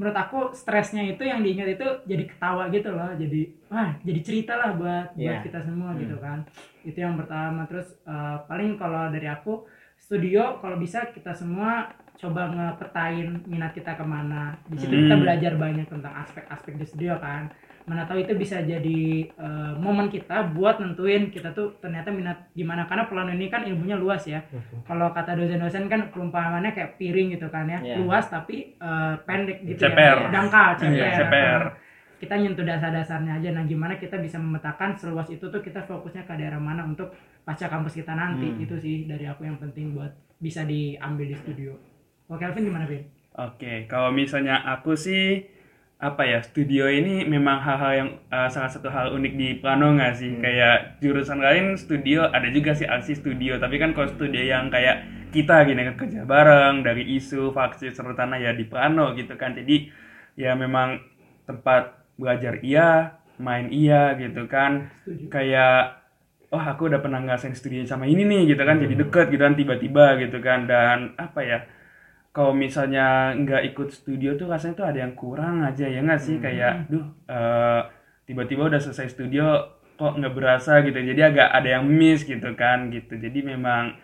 menurut 0.00 0.16
aku 0.16 0.38
stresnya 0.52 1.04
itu 1.04 1.20
yang 1.20 1.38
diingat 1.38 1.76
itu 1.76 1.84
jadi 2.06 2.24
ketawa 2.24 2.66
gitu 2.68 2.88
loh 2.88 3.12
jadi 3.12 3.40
wah 3.68 3.92
jadi 4.00 4.20
cerita 4.20 4.56
lah 4.56 4.72
buat 4.72 5.12
buat 5.12 5.20
Iya. 5.20 5.44
kita 5.44 5.60
semua 5.60 5.92
Hmm. 5.92 6.00
gitu 6.00 6.16
kan 6.16 6.38
itu 6.80 6.96
yang 6.96 7.14
pertama 7.14 7.68
terus 7.68 7.92
eh, 8.02 8.36
paling 8.42 8.74
kalau 8.74 9.12
dari 9.12 9.28
aku 9.28 9.68
studio 9.98 10.56
kalau 10.58 10.76
bisa 10.76 11.04
kita 11.06 11.32
semua 11.32 11.92
coba 12.20 12.42
ngepetain 12.48 13.26
minat 13.44 13.72
kita 13.72 13.92
ke 13.92 14.04
mana. 14.04 14.52
Di 14.66 14.76
situ 14.76 14.92
kita 14.98 15.14
Hmm. 15.14 15.24
belajar 15.24 15.52
banyak 15.56 15.86
tentang 15.86 16.12
aspek-aspek 16.14 16.76
di 16.76 16.84
studio 16.84 17.16
kan. 17.16 17.48
Mana 17.82 18.04
tahu 18.04 18.20
itu 18.20 18.36
bisa 18.36 18.60
jadi 18.62 19.00
eh, 19.26 19.72
momen 19.74 20.06
kita 20.06 20.52
buat 20.52 20.78
nentuin 20.78 21.28
kita 21.28 21.50
tuh 21.50 21.80
ternyata 21.80 22.08
minat 22.10 22.52
gimana 22.52 22.84
karena 22.84 23.04
pelan 23.04 23.32
ini 23.32 23.48
kan 23.48 23.64
ilmunya 23.64 23.96
luas 23.96 24.22
ya. 24.24 24.44
Kalau 24.84 25.10
kata 25.10 25.32
dosen-dosen 25.34 25.88
kan 25.88 26.12
perumpamannya 26.12 26.70
kayak 26.70 26.96
piring 26.96 27.32
gitu 27.32 27.48
kan 27.48 27.64
ya. 27.66 27.80
Iya. 27.80 27.96
luas 27.98 28.28
tapi 28.28 28.76
eh, 28.76 29.14
pendek 29.20 29.64
gitu 29.64 29.80
CPR. 29.82 30.18
ya 30.18 30.28
dangkal 30.30 30.68
Iya, 30.86 31.08
CPR. 31.16 31.62
kita 32.18 32.36
nyentuh 32.36 32.62
dasar-dasarnya 32.62 33.32
aja. 33.34 33.48
Nah 33.50 33.64
gimana 33.64 33.96
kita 33.96 34.20
bisa 34.20 34.36
memetakan 34.36 34.92
seluas 34.92 35.24
itu 35.26 35.40
tuh 35.42 35.58
kita 35.58 35.80
fokusnya 35.82 36.28
ke 36.28 36.36
daerah 36.36 36.60
mana 36.60 36.84
untuk 36.84 37.16
pasca 37.42 37.64
kampus 37.66 37.96
kita 37.96 38.12
nanti. 38.12 38.44
Hmm. 38.46 38.60
itu 38.60 38.76
sih 38.76 38.96
dari 39.04 39.24
aku 39.24 39.42
yang 39.42 39.56
penting 39.56 39.96
buat 39.96 40.12
bisa 40.36 40.62
diambil 40.62 41.26
di 41.26 41.34
studio 41.34 41.72
Kalau 42.30 42.38
Kelvin 42.38 42.70
gimana 42.70 42.86
Vin? 42.86 43.02
Oke, 43.42 43.90
kalau 43.90 44.14
misalnya 44.14 44.62
aku 44.62 44.94
sih 44.94 45.50
apa 45.98 46.22
ya 46.22 46.38
studio 46.46 46.86
ini 46.86 47.26
memang 47.26 47.58
hal-hal 47.58 47.92
yang 47.92 48.10
uh, 48.30 48.46
salah 48.46 48.70
satu 48.70 48.86
hal 48.86 49.10
unik 49.18 49.34
di 49.34 49.48
Plano 49.58 49.98
nggak 49.98 50.14
sih? 50.14 50.38
Kayak 50.38 51.02
jurusan 51.02 51.42
lain 51.42 51.74
studio 51.74 52.30
ada 52.30 52.46
juga 52.54 52.78
sih 52.78 52.86
aksi 52.86 53.18
studio. 53.18 53.58
Tapi 53.58 53.82
kan 53.82 53.90
kalau 53.98 54.06
studio 54.14 54.46
yang 54.46 54.70
kayak 54.70 55.26
kita 55.34 55.66
gini 55.66 55.82
kan 55.90 55.98
kerja 55.98 56.22
bareng 56.22 56.86
dari 56.86 57.02
isu 57.18 57.50
faksi 57.50 57.90
serta 57.90 58.22
ya 58.38 58.54
di 58.54 58.62
Plano 58.62 59.10
gitu 59.18 59.34
kan. 59.34 59.58
Jadi 59.58 59.90
ya 60.38 60.54
memang 60.54 61.02
tempat 61.50 62.14
belajar 62.14 62.62
iya 62.62 63.18
main 63.42 63.74
iya 63.74 64.14
gitu 64.14 64.46
kan. 64.46 64.86
Setuju. 65.02 65.34
kayak 65.34 65.98
oh 66.54 66.62
aku 66.62 66.94
udah 66.94 67.02
pernah 67.02 67.18
ngerasain 67.26 67.58
studio 67.58 67.82
sama 67.90 68.06
ini 68.06 68.22
nih 68.22 68.54
gitu 68.54 68.62
kan. 68.62 68.78
Jadi 68.78 68.94
deket 68.94 69.34
gitu 69.34 69.42
kan 69.42 69.58
tiba-tiba 69.58 70.14
gitu 70.22 70.38
kan. 70.38 70.70
Dan 70.70 71.18
apa 71.18 71.42
ya 71.42 71.58
kalau 72.30 72.54
misalnya 72.54 73.34
nggak 73.34 73.74
ikut 73.74 73.90
studio 73.90 74.38
tuh 74.38 74.46
rasanya 74.46 74.74
tuh 74.78 74.86
ada 74.86 74.98
yang 75.02 75.14
kurang 75.18 75.66
aja 75.66 75.86
ya 75.86 75.98
nggak 75.98 76.22
sih? 76.22 76.38
Kayak 76.38 76.86
duh 76.86 77.06
eh, 77.26 77.80
tiba-tiba 78.26 78.70
udah 78.70 78.78
selesai 78.78 79.10
studio 79.10 79.66
kok 79.98 80.14
nggak 80.14 80.34
berasa? 80.34 80.78
Gitu. 80.86 80.94
Jadi 80.94 81.20
agak 81.20 81.48
ada 81.50 81.68
yang 81.80 81.84
miss 81.90 82.22
gitu 82.22 82.54
kan 82.54 82.90
gitu. 82.94 83.18
Jadi 83.18 83.42
memang 83.42 83.98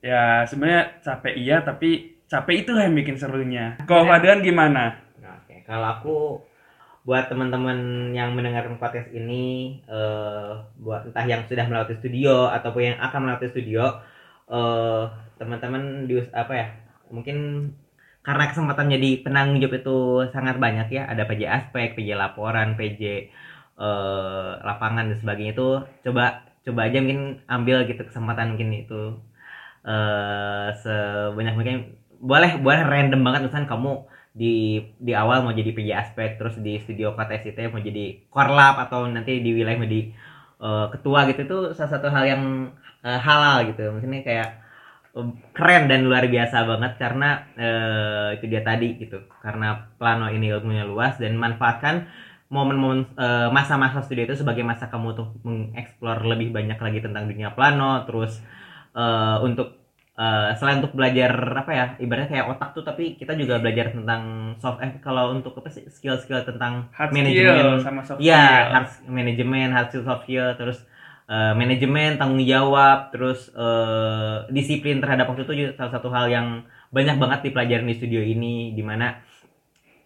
ya 0.00 0.44
sebenarnya 0.48 1.00
capek 1.04 1.34
iya 1.36 1.60
tapi 1.60 2.20
capek 2.28 2.62
itulah 2.62 2.84
yang 2.84 2.94
bikin 2.94 3.16
serunya. 3.16 3.80
Kalau 3.88 4.06
Fadlan 4.06 4.44
gimana? 4.44 5.00
Oke, 5.18 5.66
kalau 5.66 5.86
aku 5.88 6.16
buat 7.02 7.26
teman-teman 7.32 8.12
yang 8.12 8.36
mendengarkan 8.36 8.76
podcast 8.76 9.08
ini, 9.10 9.80
eh, 9.88 10.52
buat 10.78 11.08
entah 11.10 11.24
yang 11.24 11.42
sudah 11.48 11.64
melewati 11.64 11.96
studio 11.96 12.46
ataupun 12.52 12.92
yang 12.92 12.98
akan 13.00 13.18
melewati 13.24 13.48
studio, 13.50 13.98
eh, 14.52 15.04
teman-teman 15.40 16.04
di 16.04 16.20
apa 16.30 16.52
ya, 16.52 16.68
mungkin 17.14 17.36
karena 18.26 18.44
kesempatan 18.52 18.86
jadi 18.94 19.08
penanggung 19.24 19.58
jawab 19.62 19.76
itu 19.80 19.96
sangat 20.34 20.56
banyak 20.64 20.86
ya, 20.96 21.02
ada 21.12 21.22
PJ 21.28 21.42
aspek, 21.58 21.88
PJ 21.96 22.10
laporan, 22.22 22.68
PJ 22.78 23.02
eh, 23.80 24.50
lapangan 24.68 25.04
dan 25.10 25.16
sebagainya 25.22 25.52
itu, 25.56 25.68
coba 26.04 26.24
coba 26.66 26.80
aja 26.86 26.98
mungkin 27.02 27.22
ambil 27.48 27.76
gitu 27.88 28.02
kesempatan 28.08 28.46
mungkin 28.56 28.70
itu. 28.84 29.16
Eh 29.86 30.68
sebanyak 30.82 31.54
mungkin 31.56 31.76
boleh 32.20 32.60
boleh 32.60 32.80
random 32.84 33.20
banget 33.24 33.40
misalnya 33.48 33.68
kamu 33.72 33.92
di 34.36 34.78
di 35.00 35.12
awal 35.16 35.40
mau 35.42 35.56
jadi 35.56 35.70
PJ 35.76 35.88
aspek 35.96 36.28
terus 36.38 36.54
di 36.60 36.76
studio 36.84 37.16
kota 37.16 37.32
SIT 37.40 37.58
mau 37.72 37.80
jadi 37.80 38.28
korlap 38.28 38.76
atau 38.84 39.08
nanti 39.08 39.40
di 39.44 39.50
wilayah 39.56 39.78
mau 39.80 39.88
di 39.88 40.12
eh, 40.60 40.86
ketua 40.92 41.20
gitu 41.32 41.40
itu 41.48 41.58
salah 41.76 41.90
satu 41.96 42.08
hal 42.12 42.24
yang 42.28 42.42
eh, 43.06 43.18
halal 43.26 43.56
gitu. 43.72 43.82
Maksudnya 43.96 44.20
kayak 44.28 44.48
keren 45.52 45.90
dan 45.90 46.06
luar 46.06 46.30
biasa 46.30 46.62
banget 46.64 46.92
karena 47.02 47.28
eh, 47.58 48.28
itu 48.38 48.44
dia 48.46 48.62
tadi 48.62 48.94
gitu. 48.96 49.18
Karena 49.42 49.90
plano 49.98 50.30
ini 50.30 50.50
ilmunya 50.54 50.86
luas 50.86 51.18
dan 51.18 51.34
manfaatkan 51.34 52.06
momen-momen 52.50 53.14
eh, 53.18 53.48
masa-masa 53.50 54.02
studio 54.02 54.26
itu 54.26 54.38
sebagai 54.38 54.62
masa 54.62 54.86
kamu 54.90 55.06
untuk 55.18 55.28
mengeksplor 55.42 56.26
lebih 56.26 56.50
banyak 56.54 56.78
lagi 56.78 56.98
tentang 57.02 57.26
dunia 57.26 57.50
plano. 57.54 58.06
Terus 58.06 58.38
eh, 58.94 59.36
untuk 59.42 59.78
eh, 60.14 60.50
selain 60.58 60.78
untuk 60.82 60.94
belajar 60.94 61.30
apa 61.58 61.70
ya 61.74 61.84
ibaratnya 61.98 62.30
kayak 62.30 62.46
otak 62.52 62.70
tuh 62.76 62.84
tapi 62.86 63.18
kita 63.18 63.34
juga 63.34 63.58
belajar 63.62 63.90
tentang 63.94 64.54
soft 64.62 64.78
eh 64.84 64.92
kalau 65.02 65.34
untuk 65.34 65.58
apa 65.58 65.70
sih 65.70 65.86
skill-skill 65.90 66.42
tentang 66.46 66.86
hard 66.94 67.10
manajemen. 67.10 67.54
skill 67.58 67.70
sama 67.82 68.00
soft 68.06 68.18
Iya, 68.22 68.38
skill. 68.38 68.72
hard 68.74 68.88
manajemen, 69.10 69.68
hard 69.74 69.88
skill, 69.90 70.04
soft 70.06 70.22
skill, 70.26 70.48
terus 70.54 70.78
eh, 71.30 71.54
manajemen, 71.54 72.18
tanggung 72.18 72.42
jawab, 72.42 73.14
terus 73.14 73.48
eh, 73.54 74.36
disiplin 74.50 74.98
terhadap 74.98 75.30
waktu 75.30 75.46
itu 75.46 75.54
juga 75.54 75.70
salah 75.78 75.92
satu 75.94 76.10
hal 76.10 76.26
yang 76.26 76.66
banyak 76.90 77.16
banget 77.22 77.40
dipelajarin 77.50 77.86
di 77.86 77.96
studio 77.96 78.18
ini, 78.20 78.74
di 78.74 78.82
mana 78.82 79.22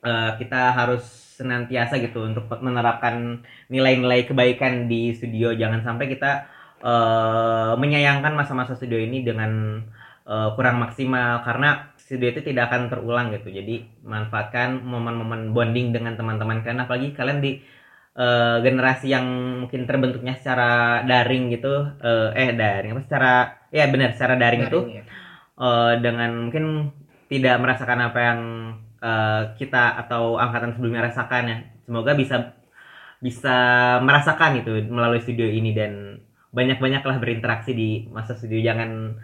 eh, 0.05 0.31
kita 0.37 0.77
harus 0.77 1.05
senantiasa 1.35 1.99
gitu 1.99 2.23
untuk 2.23 2.47
menerapkan 2.63 3.43
nilai-nilai 3.73 4.29
kebaikan 4.29 4.87
di 4.87 5.11
studio. 5.17 5.51
Jangan 5.57 5.83
sampai 5.83 6.07
kita 6.13 6.47
eh, 6.85 7.73
menyayangkan 7.81 8.37
masa-masa 8.37 8.77
studio 8.77 9.01
ini 9.01 9.25
dengan 9.25 9.83
eh, 10.29 10.49
kurang 10.55 10.79
maksimal 10.85 11.43
karena 11.43 11.95
studio 12.05 12.29
itu 12.37 12.45
tidak 12.45 12.71
akan 12.71 12.93
terulang 12.93 13.33
gitu. 13.33 13.49
Jadi 13.49 14.05
manfaatkan 14.05 14.85
momen-momen 14.85 15.57
bonding 15.57 15.97
dengan 15.97 16.15
teman-teman 16.21 16.61
kalian 16.61 16.85
apalagi 16.85 17.09
kalian 17.17 17.41
di 17.41 17.65
eh, 18.15 18.57
generasi 18.63 19.07
yang 19.11 19.27
mungkin 19.67 19.87
terbentuknya 19.87 20.35
secara 20.39 21.03
daring 21.07 21.51
gitu 21.55 21.75
eh, 21.99 22.31
eh 22.35 22.51
daring 22.55 22.95
apa 22.95 23.03
secara 23.07 23.33
ya 23.75 23.85
benar 23.91 24.15
secara 24.15 24.35
daring, 24.39 24.63
itu 24.71 24.81
Daring, 24.81 24.97
ya. 24.99 25.05
eh, 25.59 25.93
dengan 26.03 26.31
mungkin 26.49 26.65
tidak 27.27 27.57
merasakan 27.59 28.01
apa 28.07 28.19
yang 28.23 28.41
eh, 29.03 29.43
kita 29.59 29.99
atau 30.07 30.39
angkatan 30.39 30.77
sebelumnya 30.79 31.11
rasakan 31.11 31.45
ya. 31.51 31.59
Semoga 31.85 32.13
bisa 32.17 32.37
bisa 33.21 33.57
merasakan 34.05 34.61
itu 34.61 34.73
melalui 34.93 35.21
studio 35.25 35.49
ini 35.49 35.73
dan 35.73 36.21
banyak-banyaklah 36.55 37.19
berinteraksi 37.19 37.73
di 37.75 38.07
masa 38.13 38.37
studio 38.37 38.61
jangan 38.63 39.19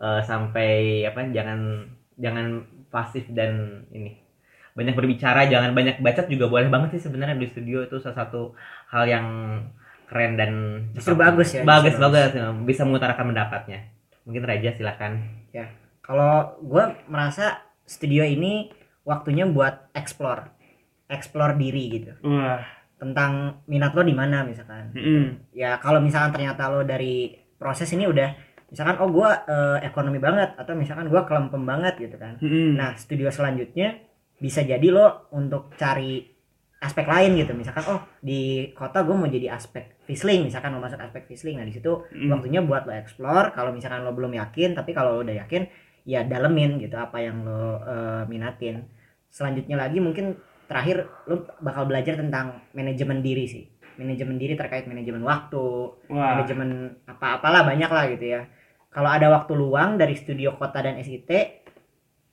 eh, 0.00 0.20
sampai 0.22 1.02
apa 1.08 1.32
jangan 1.32 1.90
jangan 2.16 2.46
pasif 2.92 3.26
dan 3.32 3.84
ini 3.92 4.25
banyak 4.76 4.92
berbicara 4.92 5.48
jangan 5.48 5.72
banyak 5.72 6.04
bacot 6.04 6.28
juga 6.28 6.52
boleh 6.52 6.68
banget 6.68 7.00
sih 7.00 7.08
sebenarnya 7.08 7.40
di 7.40 7.48
studio 7.48 7.82
itu 7.88 7.96
salah 7.96 8.28
satu 8.28 8.52
hal 8.92 9.08
yang 9.08 9.26
keren 10.06 10.36
dan 10.36 10.52
Justru 10.92 11.16
bagus 11.18 11.56
ya, 11.56 11.64
bagus 11.66 11.96
justru 11.96 12.06
bagus 12.06 12.32
bisa 12.68 12.84
mengutarakan 12.84 13.32
pendapatnya 13.34 13.90
mungkin 14.28 14.46
Raja 14.46 14.70
silakan 14.76 15.24
Kalau 16.06 16.62
gue 16.62 16.84
merasa 17.10 17.66
studio 17.82 18.22
ini 18.22 18.70
waktunya 19.02 19.42
buat 19.42 19.90
explore, 19.90 20.54
explore 21.10 21.58
diri 21.58 21.82
gitu. 21.90 22.12
Wah. 22.22 22.62
Tentang 22.94 23.62
minat 23.66 23.90
lo 23.90 24.06
di 24.06 24.14
mana 24.14 24.46
misalkan. 24.46 24.94
mm-mm. 24.94 25.50
Ya 25.50 25.82
kalau 25.82 25.98
misalkan 25.98 26.38
ternyata 26.38 26.70
lo 26.70 26.86
dari 26.86 27.34
proses 27.58 27.90
ini 27.90 28.06
udah 28.06 28.38
misalkan 28.70 29.02
oh 29.02 29.10
gue 29.10 29.30
ekonomi 29.82 30.22
banget 30.22 30.54
atau 30.54 30.78
misalkan 30.78 31.10
gue 31.10 31.22
kelempem 31.26 31.62
banget 31.66 31.94
gitu 31.98 32.14
kan. 32.18 32.38
Mm-mm. 32.38 32.78
Nah 32.78 32.94
studio 32.94 33.26
selanjutnya 33.34 34.05
bisa 34.36 34.60
jadi 34.60 34.84
lo 34.92 35.28
untuk 35.32 35.72
cari 35.74 36.22
aspek 36.76 37.08
lain 37.08 37.40
gitu. 37.40 37.56
Misalkan 37.56 37.84
oh 37.88 38.00
di 38.20 38.70
kota 38.76 39.00
gue 39.02 39.16
mau 39.16 39.26
jadi 39.26 39.56
aspek 39.56 39.96
fisling 40.04 40.46
misalkan 40.46 40.76
mau 40.76 40.82
masuk 40.84 41.00
aspek 41.00 41.24
fisling. 41.26 41.56
Nah 41.56 41.66
di 41.66 41.72
situ 41.72 42.04
Mm. 42.12 42.30
waktunya 42.30 42.60
buat 42.60 42.84
lo 42.84 42.92
explore 42.92 43.50
kalau 43.56 43.72
misalkan 43.72 44.04
lo 44.04 44.12
belum 44.12 44.36
yakin 44.36 44.76
tapi 44.76 44.92
kalau 44.92 45.18
lo 45.18 45.20
udah 45.24 45.36
yakin 45.46 45.66
ya 46.06 46.22
dalemin 46.22 46.78
gitu 46.78 46.94
apa 46.94 47.18
yang 47.18 47.42
lo 47.42 47.82
eh, 47.82 48.22
minatin 48.30 48.86
selanjutnya 49.26 49.74
lagi 49.74 49.98
mungkin 49.98 50.38
terakhir 50.70 51.02
lo 51.26 51.50
bakal 51.58 51.90
belajar 51.90 52.14
tentang 52.14 52.62
manajemen 52.72 53.18
diri 53.20 53.44
sih 53.50 53.64
manajemen 53.98 54.38
diri 54.38 54.54
terkait 54.54 54.86
manajemen 54.86 55.26
waktu 55.26 55.64
Wah. 56.06 56.38
manajemen 56.38 56.94
apa-apalah 57.10 57.66
banyak 57.66 57.90
lah 57.90 58.04
gitu 58.14 58.38
ya 58.38 58.46
kalau 58.94 59.10
ada 59.10 59.26
waktu 59.34 59.52
luang 59.58 59.98
dari 59.98 60.14
studio 60.14 60.54
kota 60.54 60.78
dan 60.78 60.94
SIT 61.02 61.26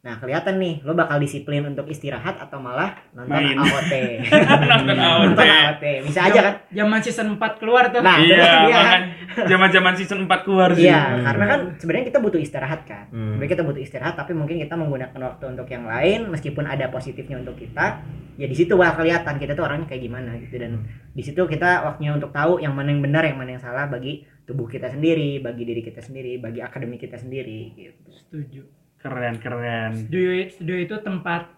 nah 0.03 0.19
kelihatan 0.19 0.59
nih 0.59 0.83
lo 0.83 0.91
bakal 0.93 1.15
disiplin 1.15 1.63
untuk 1.63 1.87
istirahat 1.87 2.35
atau 2.35 2.59
malah 2.59 2.91
nonton 3.15 3.39
Main. 3.39 3.55
AOT 3.55 3.93
Nonton 4.71 4.97
AOT. 4.99 5.21
nonton 5.31 5.47
AOT 5.47 5.83
bisa 6.03 6.19
aja 6.27 6.39
kan 6.43 6.55
Zaman 6.73 6.99
season 6.99 7.27
4 7.37 7.61
keluar 7.61 7.87
tuh. 7.93 8.01
nah 8.03 8.17
Iya, 8.19 8.43
kan 8.43 8.67
bahkan 8.67 9.01
zaman-zaman 9.47 9.93
season 9.97 10.25
4 10.25 10.45
keluar 10.45 10.69
sih. 10.73 10.89
Iya, 10.89 11.21
karena 11.21 11.45
kan 11.45 11.59
sebenarnya 11.77 12.05
kita 12.09 12.19
butuh 12.21 12.39
istirahat 12.41 12.81
kan. 12.85 13.05
Hmm. 13.09 13.37
Sebenarnya 13.37 13.51
kita 13.57 13.63
butuh 13.65 13.81
istirahat, 13.81 14.15
tapi 14.17 14.31
mungkin 14.37 14.57
kita 14.61 14.73
menggunakan 14.77 15.19
waktu 15.33 15.43
untuk 15.53 15.67
yang 15.69 15.85
lain, 15.85 16.29
meskipun 16.29 16.65
ada 16.65 16.89
positifnya 16.89 17.41
untuk 17.41 17.57
kita. 17.57 18.01
Ya 18.37 18.49
di 18.49 18.55
situ 18.57 18.73
bakal 18.73 19.05
kelihatan 19.05 19.37
kita 19.37 19.53
tuh 19.53 19.65
orangnya 19.69 19.85
kayak 19.85 20.03
gimana 20.09 20.33
gitu 20.41 20.57
dan 20.57 20.81
di 21.13 21.21
situ 21.21 21.41
kita 21.45 21.85
waktunya 21.85 22.17
untuk 22.17 22.33
tahu 22.33 22.57
yang 22.57 22.73
mana 22.73 22.89
yang 22.89 23.01
benar, 23.05 23.21
yang 23.25 23.37
mana 23.37 23.53
yang 23.57 23.61
salah 23.61 23.85
bagi 23.85 24.25
tubuh 24.43 24.65
kita 24.65 24.89
sendiri, 24.89 25.37
bagi 25.37 25.63
diri 25.63 25.85
kita 25.85 26.01
sendiri, 26.01 26.41
bagi 26.41 26.59
akademi 26.65 26.97
kita 26.97 27.21
sendiri 27.21 27.77
gitu. 27.77 28.09
Setuju. 28.09 28.82
Keren, 29.03 29.35
keren. 29.37 29.91
Studio, 29.99 30.31
studio 30.49 30.75
itu 30.77 30.95
tempat 30.97 31.51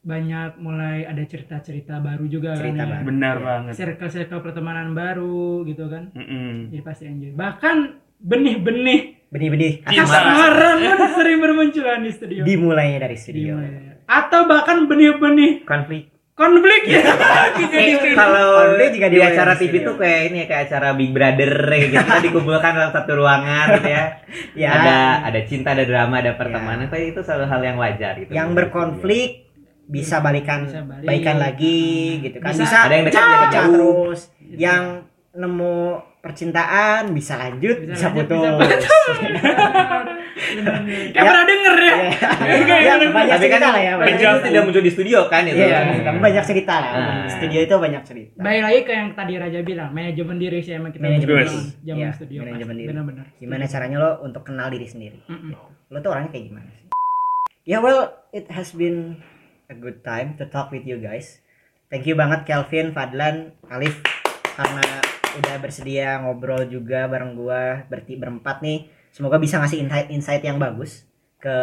banyak 0.00 0.56
mulai 0.56 1.02
ada 1.02 1.20
cerita-cerita 1.20 1.98
baru 1.98 2.24
juga 2.24 2.54
Cerita 2.54 2.78
kan 2.80 2.88
ya. 2.88 2.98
Benar 3.02 3.36
Iya. 3.36 3.44
banget. 3.44 3.72
Circle-circle 3.74 4.40
pertemanan 4.40 4.90
baru 4.92 5.60
gitu 5.62 5.86
kan. 5.86 6.08
Mm-mm. 6.10 6.70
Jadi 6.70 6.80
pasti 6.80 7.04
enjoy. 7.04 7.30
Bahkan 7.32 7.76
benih-benih 8.18 9.00
Benih-benih 9.26 9.82
kasmaran 9.84 10.78
pun 10.96 11.10
sering 11.12 11.38
bermunculan 11.38 12.00
di 12.00 12.10
studio. 12.10 12.42
dimulainya 12.42 12.98
dari 13.02 13.16
studio. 13.18 13.58
Dimulai. 13.58 14.00
Atau 14.06 14.46
bahkan 14.46 14.86
benih-benih 14.86 15.62
konflik 15.62 16.08
konflik 16.36 16.82
ya. 16.84 17.00
Eh, 17.00 17.96
studio. 17.96 18.12
kalau 18.12 18.48
Konflik 18.62 18.90
juga 18.92 19.08
di 19.08 19.18
acara 19.18 19.52
TV 19.56 19.74
tuh 19.80 19.96
kayak 19.96 20.20
ini 20.28 20.36
ya 20.36 20.46
kayak 20.46 20.62
acara 20.68 20.88
Big 20.92 21.10
Brother 21.10 21.52
kayak 21.64 21.86
gitu 21.88 22.04
kita 22.04 22.20
dikumpulkan 22.22 22.70
dalam 22.72 22.92
satu 22.92 23.10
ruangan 23.16 23.66
gitu 23.74 23.88
ya. 23.88 24.04
Ya. 24.56 24.70
Ada 24.72 24.96
ada 25.26 25.40
cinta, 25.44 25.72
ada 25.72 25.84
drama, 25.84 26.16
ada 26.16 26.32
pertemanan. 26.32 26.88
Tapi 26.88 27.12
itu 27.12 27.20
satu 27.20 27.44
hal 27.44 27.60
yang 27.60 27.76
wajar 27.76 28.16
gitu. 28.16 28.32
Yang 28.32 28.48
berkonflik 28.52 29.48
bisa 29.84 30.20
balikan 30.20 30.64
Bisa 30.64 30.80
balik. 30.82 31.04
baikan 31.04 31.36
lagi 31.36 31.80
gitu 32.20 32.36
kan. 32.40 32.52
Bisa- 32.52 32.64
Bisa, 32.64 32.78
Ada 32.84 32.94
yang 32.94 33.06
dekat, 33.06 33.22
jauh. 33.50 33.72
terus. 33.72 34.20
Yang 34.40 34.82
nemu 35.32 35.76
percintaan 36.26 37.14
bisa 37.14 37.38
lanjut, 37.38 37.86
Bisa 37.86 37.86
bisa, 37.86 38.06
lanjut, 38.10 38.26
putus. 38.26 38.66
bisa 38.66 38.90
Kayak 41.14 41.24
pernah 41.24 41.44
denger 41.44 41.74
ya. 41.76 41.94
ya, 41.96 42.94
banyak 43.08 43.36
Tapi 43.36 43.46
kan 43.46 43.56
cerita 43.56 43.68
lah 43.68 43.80
ya. 43.80 43.92
Banyak. 43.96 44.42
tidak 44.42 44.62
muncul 44.62 44.82
di 44.82 44.92
studio 44.92 45.18
kan 45.26 45.42
itu. 45.42 45.56
Iya, 45.56 45.68
kan. 45.72 45.84
tapi 46.02 46.18
banyak 46.20 46.44
cerita 46.44 46.74
lah. 46.76 46.90
Ah. 46.92 47.14
Di 47.24 47.30
studio 47.32 47.58
itu 47.62 47.74
banyak 47.76 48.02
cerita. 48.04 48.38
Baik 48.38 48.60
lagi 48.60 48.80
ke 48.82 48.92
yang 48.92 49.08
tadi 49.14 49.32
Raja 49.36 49.58
bilang, 49.62 49.90
manajemen 49.90 50.36
diri 50.36 50.58
sih 50.60 50.74
emang 50.74 50.90
kita 50.90 51.02
Manajemen 51.02 51.34
diri. 51.40 51.48
zaman 51.80 51.96
Iya, 51.96 52.08
studio. 52.12 52.38
manajemen 52.42 52.74
diri. 52.76 52.88
Benar-benar. 52.90 53.26
Gimana 53.36 53.64
caranya 53.64 53.96
lo 53.96 54.10
untuk 54.20 54.42
kenal 54.42 54.68
diri 54.68 54.86
sendiri? 54.86 55.18
Mm-mm. 55.24 55.50
Lo 55.88 55.98
tuh 55.98 56.10
orangnya 56.10 56.30
kayak 56.30 56.46
gimana 56.50 56.68
sih? 56.68 56.84
Ya 57.64 57.78
well, 57.80 58.02
it 58.30 58.46
has 58.48 58.70
been 58.70 59.18
a 59.66 59.74
good 59.74 60.02
time 60.02 60.34
to 60.36 60.46
talk 60.46 60.68
with 60.68 60.84
you 60.84 60.98
guys. 60.98 61.40
Thank 61.86 62.04
you 62.04 62.14
banget 62.14 62.42
Kelvin, 62.44 62.90
Fadlan, 62.90 63.54
Alif 63.66 64.02
karena 64.52 64.82
udah 65.38 65.56
bersedia 65.60 66.18
ngobrol 66.24 66.64
juga 66.66 67.06
bareng 67.06 67.36
gua 67.36 67.84
berti 67.86 68.16
berempat 68.16 68.64
nih. 68.64 68.88
Semoga 69.12 69.40
bisa 69.40 69.56
ngasih 69.60 69.80
insight-insight 69.84 70.44
yang 70.44 70.60
bagus 70.60 71.08
ke 71.40 71.56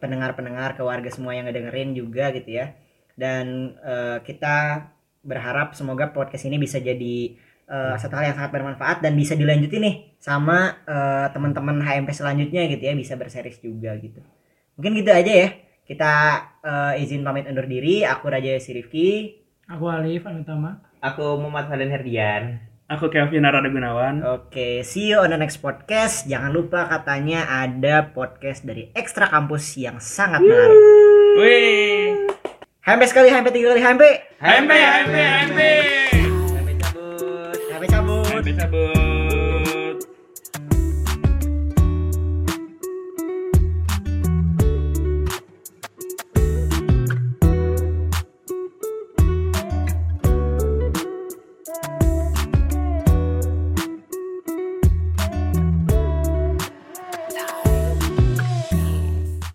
pendengar-pendengar, 0.00 0.76
ke 0.76 0.82
warga 0.84 1.10
semua 1.12 1.36
yang 1.36 1.48
ngedengerin 1.48 1.92
juga 1.92 2.32
gitu 2.32 2.60
ya. 2.60 2.76
Dan 3.16 3.76
eh, 3.80 4.18
kita 4.24 4.88
berharap 5.24 5.72
semoga 5.76 6.12
podcast 6.12 6.44
ini 6.48 6.56
bisa 6.60 6.80
jadi 6.80 7.36
eh, 7.68 7.94
satu 7.96 8.14
hal 8.16 8.32
yang 8.32 8.36
sangat 8.36 8.52
bermanfaat 8.52 9.00
dan 9.00 9.12
bisa 9.16 9.36
dilanjutin 9.36 9.82
nih 9.84 9.96
sama 10.20 10.80
eh, 10.84 11.26
teman-teman 11.32 11.80
HMP 11.80 12.10
selanjutnya 12.12 12.68
gitu 12.72 12.82
ya, 12.84 12.94
bisa 12.96 13.16
berseris 13.20 13.60
juga 13.60 13.92
gitu. 14.00 14.20
Mungkin 14.80 14.92
gitu 15.00 15.10
aja 15.12 15.32
ya. 15.32 15.48
Kita 15.84 16.12
eh, 16.64 17.02
izin 17.04 17.20
pamit 17.20 17.44
undur 17.44 17.68
diri. 17.68 18.04
Aku 18.04 18.32
Raja 18.32 18.56
Sirifki. 18.56 19.40
Aku 19.68 19.88
Alif 19.88 20.24
Anutama. 20.24 20.80
Aku 21.04 21.36
Muhammad 21.36 21.68
Fadlan 21.68 21.92
Herdian. 21.92 22.73
Aku 22.84 23.08
Kelvin 23.08 23.48
Arada 23.48 23.72
Gunawan. 23.72 24.20
Oke, 24.28 24.84
see 24.84 25.08
you 25.08 25.16
on 25.16 25.32
the 25.32 25.40
next 25.40 25.64
podcast. 25.64 26.28
Jangan 26.28 26.52
lupa 26.52 26.84
katanya 26.84 27.48
ada 27.48 28.12
podcast 28.12 28.60
dari 28.60 28.92
Ekstra 28.92 29.32
Kampus 29.32 29.80
yang 29.80 29.96
sangat 30.04 30.44
menarik. 30.44 30.76
Wih. 31.40 32.28
HMP 32.84 33.02
sekali, 33.08 33.32
HMP 33.32 33.56
tiga 33.56 33.72
kali, 33.72 33.80
HMP. 33.80 34.04
HMP, 34.36 34.72
HMP, 34.76 35.16
HMP. 35.16 35.60
Sampai 36.52 36.74
cabut. 36.76 37.56
HMP 37.72 37.84
cabut. 37.88 38.24
HMP 38.28 38.48
cabut. 38.52 39.03